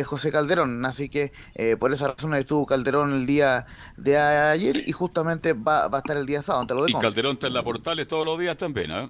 José 0.05 0.31
Calderón. 0.33 0.85
Así 0.85 1.07
que 1.07 1.31
por 1.79 1.93
esa 1.93 2.09
razón 2.09 2.33
estuvo 2.35 2.65
Calderón 2.65 3.13
el 3.13 3.25
día 3.25 3.65
de 3.95 4.17
ayer 4.17 4.77
y 4.85 4.91
justamente 4.91 5.53
va, 5.53 5.85
a 5.85 5.97
estar 5.97 6.17
el 6.17 6.25
día 6.25 6.41
sábado. 6.41 6.61
Ante 6.63 6.75
lo 6.75 6.83
de 6.83 6.91
y 6.91 6.93
Calderón 6.93 7.33
está 7.33 7.47
en 7.47 7.53
la 7.53 7.63
Portales 7.63 8.07
todos 8.07 8.25
los 8.25 8.37
días 8.37 8.57
también, 8.57 8.91
¿eh? 8.91 9.09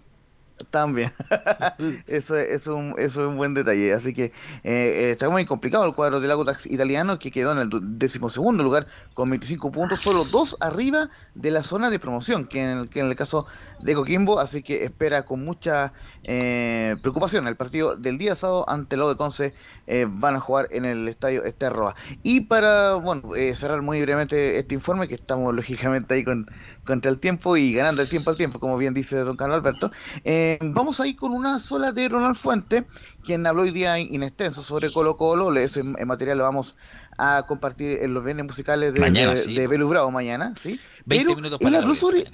También. 0.70 1.12
eso, 2.08 2.38
es 2.38 2.68
un, 2.68 2.96
eso 2.98 3.22
es 3.22 3.28
un 3.28 3.38
buen 3.38 3.54
detalle. 3.54 3.94
Así 3.94 4.14
que 4.14 4.32
eh, 4.64 5.10
está 5.12 5.30
muy 5.30 5.46
complicado 5.46 5.86
el 5.86 5.94
cuadro 5.94 6.20
del 6.20 6.32
Agotax 6.32 6.68
italiano 6.68 7.20
que 7.20 7.32
quedó 7.32 7.52
en 7.52 7.58
el 7.60 7.70
decimosegundo 7.98 8.64
lugar 8.64 8.88
con 9.14 9.30
25 9.30 9.72
puntos, 9.72 10.00
solo 10.00 10.26
dos 10.26 10.56
arriba 10.60 11.10
de 11.34 11.52
la 11.52 11.64
zona 11.64 11.90
de 11.90 12.00
promoción, 12.00 12.46
que 12.46 12.64
en 12.64 12.78
el, 12.78 12.90
que 12.90 13.00
en 13.00 13.08
el 13.08 13.16
caso 13.16 13.46
de 13.80 13.94
Coquimbo. 13.96 14.40
Así 14.40 14.62
que 14.62 14.84
espera 14.84 15.24
con 15.26 15.44
mucha 15.44 15.94
eh, 16.24 16.96
preocupación 17.02 17.48
el 17.48 17.56
partido 17.56 17.96
del 17.96 18.18
día 18.18 18.36
sábado 18.36 18.66
ante 18.70 18.96
el 18.96 19.02
de 19.02 19.18
Conce. 19.18 19.54
Eh, 19.88 20.06
van 20.10 20.36
a 20.36 20.40
jugar 20.40 20.68
en 20.72 20.86
el 20.86 21.08
estadio 21.08 21.44
Esterroa. 21.44 21.96
Y 22.22 22.42
para 22.42 22.94
bueno 22.96 23.24
cerrar 23.54 23.82
muy 23.82 24.02
brevemente 24.02 24.60
este 24.60 24.76
informe, 24.76 25.08
que 25.08 25.16
estamos 25.16 25.54
lógicamente 25.56 26.14
ahí 26.14 26.24
con, 26.24 26.48
contra 26.86 27.10
el 27.12 27.20
tiempo 27.20 27.58
y 27.58 27.74
ganando 27.74 28.02
el 28.02 28.10
tiempo 28.10 28.30
al 28.30 28.38
tiempo, 28.38 28.60
como 28.60 28.78
bien 28.78 28.94
dice 28.94 29.18
don 29.20 29.36
Carlos 29.36 29.58
Alberto. 29.58 29.92
Eh, 30.24 30.60
vamos 30.62 31.00
a 31.00 31.08
ir 31.08 31.16
con 31.16 31.32
una 31.32 31.60
sola 31.60 31.92
de 31.92 32.10
Ronald 32.10 32.36
Fuente, 32.36 32.86
quien 33.24 33.46
habló 33.48 33.64
hoy 33.64 33.72
día 33.72 34.00
in 34.00 34.24
extenso 34.24 34.62
sobre 34.62 34.92
Colo 34.92 35.18
Colo. 35.18 35.54
Ese 35.58 35.84
material 35.84 36.38
lo 36.38 36.44
vamos 36.44 36.76
a 37.18 37.46
compartir 37.48 38.00
en 38.02 38.14
los 38.14 38.24
bienes 38.24 38.46
musicales 38.46 38.94
de, 38.94 39.00
mañana, 39.00 39.34
de, 39.34 39.68
Bravo 39.68 40.12
mañana. 40.12 40.54
¿sí? 40.62 40.80
20 41.06 41.26
Pero 41.26 41.36
minutos 41.36 41.60
para 41.60 41.80
él 41.80 41.96
sobre, 41.96 42.32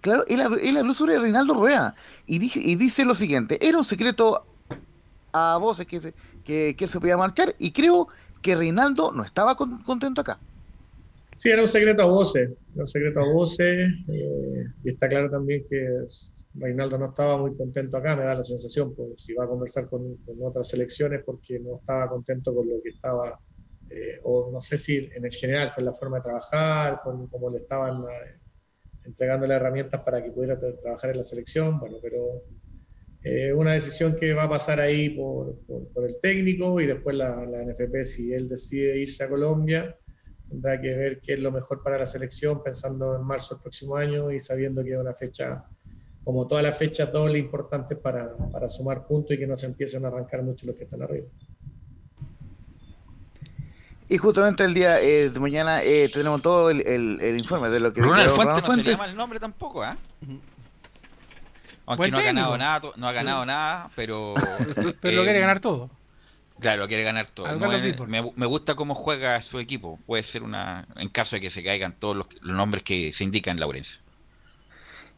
Claro, 0.00 0.24
él, 0.28 0.76
habló 0.76 0.94
sobre 0.94 1.18
Reinaldo 1.18 1.54
Rueda 1.54 1.94
y, 2.26 2.38
dije, 2.38 2.60
y 2.62 2.76
dice 2.76 3.04
lo 3.04 3.14
siguiente: 3.14 3.58
era 3.66 3.78
un 3.78 3.84
secreto 3.84 4.46
a 5.32 5.58
voces 5.58 5.86
que, 5.86 6.14
que, 6.44 6.76
que 6.76 6.84
él 6.84 6.90
se 6.90 7.00
podía 7.00 7.16
marchar 7.16 7.54
y 7.58 7.72
creo 7.72 8.08
que 8.42 8.54
Reinaldo 8.54 9.12
no 9.12 9.24
estaba 9.24 9.56
contento 9.56 10.20
acá. 10.20 10.38
Sí, 11.38 11.50
era 11.50 11.62
un 11.62 11.68
secreto 11.68 12.02
a 12.02 12.06
voces, 12.06 12.50
era 12.74 12.80
un 12.82 12.86
secreto 12.88 13.20
a 13.20 13.32
voces, 13.32 13.88
eh, 14.08 14.64
y 14.82 14.88
está 14.88 15.08
claro 15.08 15.30
también 15.30 15.64
que 15.70 15.86
Reinaldo 16.54 16.98
no 16.98 17.10
estaba 17.10 17.38
muy 17.38 17.56
contento 17.56 17.96
acá, 17.96 18.16
me 18.16 18.24
da 18.24 18.34
la 18.34 18.42
sensación, 18.42 18.92
por 18.92 19.14
si 19.20 19.34
va 19.34 19.44
a 19.44 19.46
conversar 19.46 19.88
con, 19.88 20.18
otras 20.42 20.68
selecciones, 20.68 21.22
porque 21.24 21.60
no 21.60 21.76
estaba 21.78 22.08
contento 22.08 22.52
con 22.52 22.68
lo 22.68 22.82
que 22.82 22.88
estaba, 22.88 23.38
eh, 23.88 24.18
o 24.24 24.50
no 24.50 24.60
sé 24.60 24.76
si 24.78 24.96
en 25.14 25.24
el 25.24 25.30
general, 25.30 25.70
con 25.72 25.84
la 25.84 25.92
forma 25.92 26.16
de 26.16 26.24
trabajar, 26.24 27.02
con 27.04 27.28
cómo 27.28 27.50
le 27.50 27.58
estaban 27.58 28.02
eh, 28.02 28.40
entregando 29.04 29.46
las 29.46 29.60
herramientas 29.60 30.02
para 30.02 30.24
que 30.24 30.32
pudiera 30.32 30.58
trabajar 30.58 31.10
en 31.12 31.18
la 31.18 31.22
selección, 31.22 31.78
bueno, 31.78 31.98
pero 32.02 32.32
una 33.54 33.74
decisión 33.74 34.16
que 34.16 34.32
va 34.32 34.44
a 34.44 34.48
pasar 34.48 34.80
ahí 34.80 35.10
por, 35.10 35.60
por, 35.66 36.04
el 36.04 36.18
técnico 36.20 36.80
y 36.80 36.86
después 36.86 37.14
la, 37.14 37.46
la 37.46 37.62
NFP, 37.62 38.04
si 38.04 38.32
él 38.32 38.48
decide 38.48 38.98
irse 38.98 39.22
a 39.22 39.28
Colombia 39.28 39.94
tendrá 40.48 40.80
que 40.80 40.94
ver 40.94 41.20
qué 41.20 41.34
es 41.34 41.40
lo 41.40 41.52
mejor 41.52 41.82
para 41.82 41.98
la 41.98 42.06
selección, 42.06 42.62
pensando 42.62 43.16
en 43.16 43.24
marzo 43.24 43.54
del 43.54 43.62
próximo 43.62 43.96
año 43.96 44.30
y 44.30 44.40
sabiendo 44.40 44.82
que 44.82 44.92
es 44.92 44.98
una 44.98 45.14
fecha, 45.14 45.64
como 46.24 46.46
todas 46.46 46.64
las 46.64 46.76
fechas 46.76 47.12
doble 47.12 47.38
importante 47.38 47.96
para, 47.96 48.28
para 48.50 48.68
sumar 48.68 49.06
puntos 49.06 49.36
y 49.36 49.38
que 49.38 49.46
no 49.46 49.56
se 49.56 49.66
empiecen 49.66 50.04
a 50.04 50.08
arrancar 50.08 50.42
mucho 50.42 50.66
los 50.66 50.76
que 50.76 50.84
están 50.84 51.02
arriba. 51.02 51.26
Y 54.10 54.16
justamente 54.16 54.64
el 54.64 54.72
día 54.72 55.02
eh, 55.02 55.28
de 55.28 55.38
mañana 55.38 55.82
eh, 55.82 56.08
tenemos 56.12 56.40
todo 56.40 56.70
el, 56.70 56.80
el, 56.86 57.38
informe 57.38 57.68
de 57.68 57.78
lo 57.78 57.92
que... 57.92 58.00
Ronald 58.00 58.30
Fuentes 58.30 58.66
no 58.66 58.74
se 58.76 58.90
llama 58.92 59.04
el 59.04 59.16
nombre 59.16 59.38
tampoco, 59.38 59.84
¿eh? 59.84 59.90
Aunque 61.84 62.10
no 62.10 62.18
ha 62.18 62.22
ganado 62.22 62.56
nada, 62.56 62.90
no 62.96 63.08
ha 63.08 63.12
ganado 63.12 63.44
nada, 63.44 63.90
pero... 63.94 64.34
pero 65.00 65.16
lo 65.16 65.24
quiere 65.24 65.40
ganar 65.40 65.60
todo. 65.60 65.90
Claro, 66.60 66.88
quiere 66.88 67.04
ganar 67.04 67.26
todo. 67.28 67.46
me, 68.06 68.46
gusta 68.46 68.74
cómo 68.74 68.94
juega 68.94 69.40
su 69.42 69.58
equipo. 69.58 69.98
Puede 70.06 70.22
ser 70.22 70.42
una. 70.42 70.86
En 70.96 71.08
caso 71.08 71.36
de 71.36 71.40
que 71.40 71.50
se 71.50 71.62
caigan 71.62 71.94
todos 71.98 72.16
los, 72.16 72.26
nombres 72.42 72.82
que 72.82 73.12
se 73.12 73.24
indican 73.24 73.52
en 73.52 73.60
Laurencio. 73.60 74.00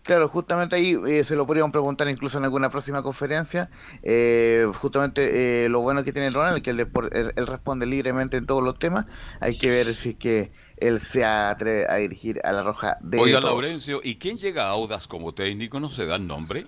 Claro, 0.03 0.29
justamente 0.29 0.77
ahí 0.77 0.97
eh, 1.07 1.25
se 1.25 1.37
lo 1.37 1.47
podríamos 1.47 1.73
preguntar 1.73 2.09
incluso 2.09 2.39
en 2.39 2.45
alguna 2.45 2.71
próxima 2.71 3.03
conferencia. 3.03 3.71
Eh, 4.03 4.67
justamente 4.75 5.65
eh, 5.65 5.69
lo 5.69 5.81
bueno 5.81 6.05
que 6.05 6.13
tiene 6.13 6.31
Ronald 6.31 6.57
es 6.59 6.63
que 6.63 6.71
él, 6.71 6.89
él, 7.13 7.47
responde 7.47 7.85
libremente 7.85 8.39
en 8.39 8.47
todos 8.47 8.63
los 8.63 8.79
temas. 8.79 9.05
Hay 9.41 9.59
que 9.59 9.71
ver 9.71 9.95
si 9.95 10.11
es 10.11 10.17
que 10.17 10.53
él 10.79 11.01
se 11.01 11.25
atreve 11.25 11.87
a 11.87 11.97
dirigir 11.97 12.41
a 12.45 12.53
la 12.53 12.63
roja 12.63 12.97
de. 13.03 13.19
Oiga, 13.19 13.41
Laurencio, 13.41 14.01
¿y 14.03 14.17
quién 14.17 14.39
llega 14.39 14.65
a 14.65 14.71
Audas 14.71 15.07
como 15.07 15.35
técnico? 15.35 15.81
¿No 15.81 15.91
se 15.91 16.07
da 16.07 16.17
el 16.17 16.27
nombre? 16.27 16.67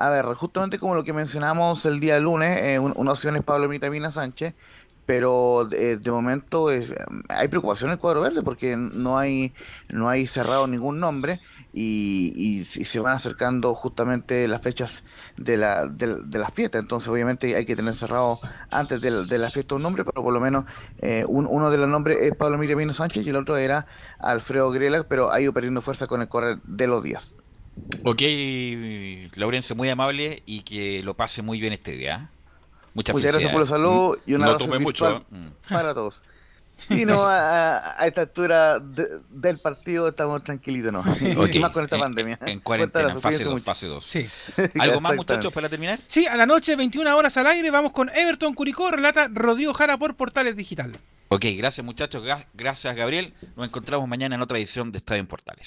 A 0.00 0.10
ver, 0.10 0.26
justamente 0.26 0.78
como 0.78 0.94
lo 0.94 1.02
que 1.02 1.12
mencionamos 1.12 1.84
el 1.84 1.98
día 1.98 2.20
lunes, 2.20 2.56
eh, 2.62 2.78
una 2.78 3.10
opción 3.10 3.34
es 3.34 3.42
Pablo 3.42 3.68
Mitamina 3.68 4.12
Sánchez, 4.12 4.54
pero 5.06 5.68
eh, 5.72 5.96
de 6.00 6.10
momento 6.12 6.68
hay 6.68 7.48
preocupación 7.48 7.90
en 7.90 7.94
el 7.94 7.98
cuadro 7.98 8.20
verde 8.20 8.42
porque 8.44 8.76
no 8.76 9.18
hay 9.18 9.52
no 9.90 10.08
hay 10.08 10.28
cerrado 10.28 10.68
ningún 10.68 11.00
nombre 11.00 11.40
y, 11.72 12.62
se 12.64 13.00
van 13.00 13.14
acercando 13.14 13.74
justamente 13.74 14.46
las 14.46 14.62
fechas 14.62 15.02
de 15.36 15.56
la, 15.56 15.86
de, 15.86 16.38
la 16.38 16.48
fiesta. 16.48 16.78
Entonces, 16.78 17.08
obviamente, 17.08 17.56
hay 17.56 17.66
que 17.66 17.74
tener 17.74 17.94
cerrado 17.94 18.38
antes 18.70 19.00
de 19.00 19.10
la, 19.38 19.50
fiesta 19.50 19.74
un 19.74 19.82
nombre, 19.82 20.04
pero 20.04 20.22
por 20.22 20.32
lo 20.32 20.40
menos 20.40 20.64
eh, 20.98 21.24
uno 21.26 21.70
de 21.70 21.78
los 21.78 21.88
nombres 21.88 22.18
es 22.20 22.36
Pablo 22.36 22.56
Mitamina 22.56 22.92
Sánchez 22.92 23.26
y 23.26 23.30
el 23.30 23.36
otro 23.36 23.56
era 23.56 23.86
Alfredo 24.20 24.70
Grela, 24.70 25.04
pero 25.08 25.32
ha 25.32 25.40
ido 25.40 25.52
perdiendo 25.52 25.80
fuerza 25.82 26.06
con 26.06 26.22
el 26.22 26.28
correr 26.28 26.60
de 26.62 26.86
los 26.86 27.02
días. 27.02 27.34
Ok, 28.04 28.22
Laurencio, 29.36 29.76
muy 29.76 29.88
amable 29.88 30.42
y 30.46 30.62
que 30.62 31.02
lo 31.02 31.14
pase 31.14 31.42
muy 31.42 31.60
bien 31.60 31.72
este 31.72 31.92
día. 31.92 32.30
Muchas, 32.94 33.14
Muchas 33.14 33.32
gracias 33.32 33.52
por 33.52 33.60
la 33.60 33.66
salud 33.66 34.18
y 34.26 34.34
un 34.34 34.40
no 34.40 34.46
abrazo 34.46 34.80
mucho, 34.80 35.24
mm. 35.30 35.72
para 35.72 35.94
todos. 35.94 36.22
Y 36.90 37.04
no, 37.04 37.24
a, 37.26 37.96
esta 38.06 38.22
altura 38.22 38.78
del 38.78 39.58
partido 39.58 40.08
estamos 40.08 40.44
tranquilitos, 40.44 40.92
¿no? 40.92 41.04
Y 41.52 41.58
más 41.58 41.70
con 41.70 41.84
esta 41.84 41.98
pandemia. 41.98 42.38
En, 42.46 42.60
cuarentena, 42.60 43.14
fase 43.16 43.44
2, 43.44 43.62
fase 43.62 43.86
2. 43.86 44.04
Sí. 44.04 44.28
¿Algo 44.78 45.00
más, 45.00 45.14
muchachos, 45.16 45.52
para 45.52 45.68
terminar? 45.68 46.00
Sí, 46.06 46.26
a 46.26 46.36
la 46.36 46.46
noche, 46.46 46.76
21 46.76 47.16
horas 47.16 47.36
al 47.36 47.46
aire, 47.48 47.70
vamos 47.70 47.92
con 47.92 48.08
Everton 48.10 48.54
Curicó, 48.54 48.90
relata 48.90 49.28
Rodrigo 49.32 49.74
Jara 49.74 49.96
por 49.96 50.16
Portales 50.16 50.56
Digital. 50.56 50.92
Ok, 51.30 51.44
gracias 51.56 51.84
muchachos, 51.84 52.24
gracias 52.54 52.96
Gabriel. 52.96 53.34
Nos 53.54 53.66
encontramos 53.66 54.08
mañana 54.08 54.36
en 54.36 54.40
otra 54.40 54.56
edición 54.56 54.92
de 54.92 54.98
Estadio 54.98 55.20
en 55.20 55.26
Portales. 55.26 55.66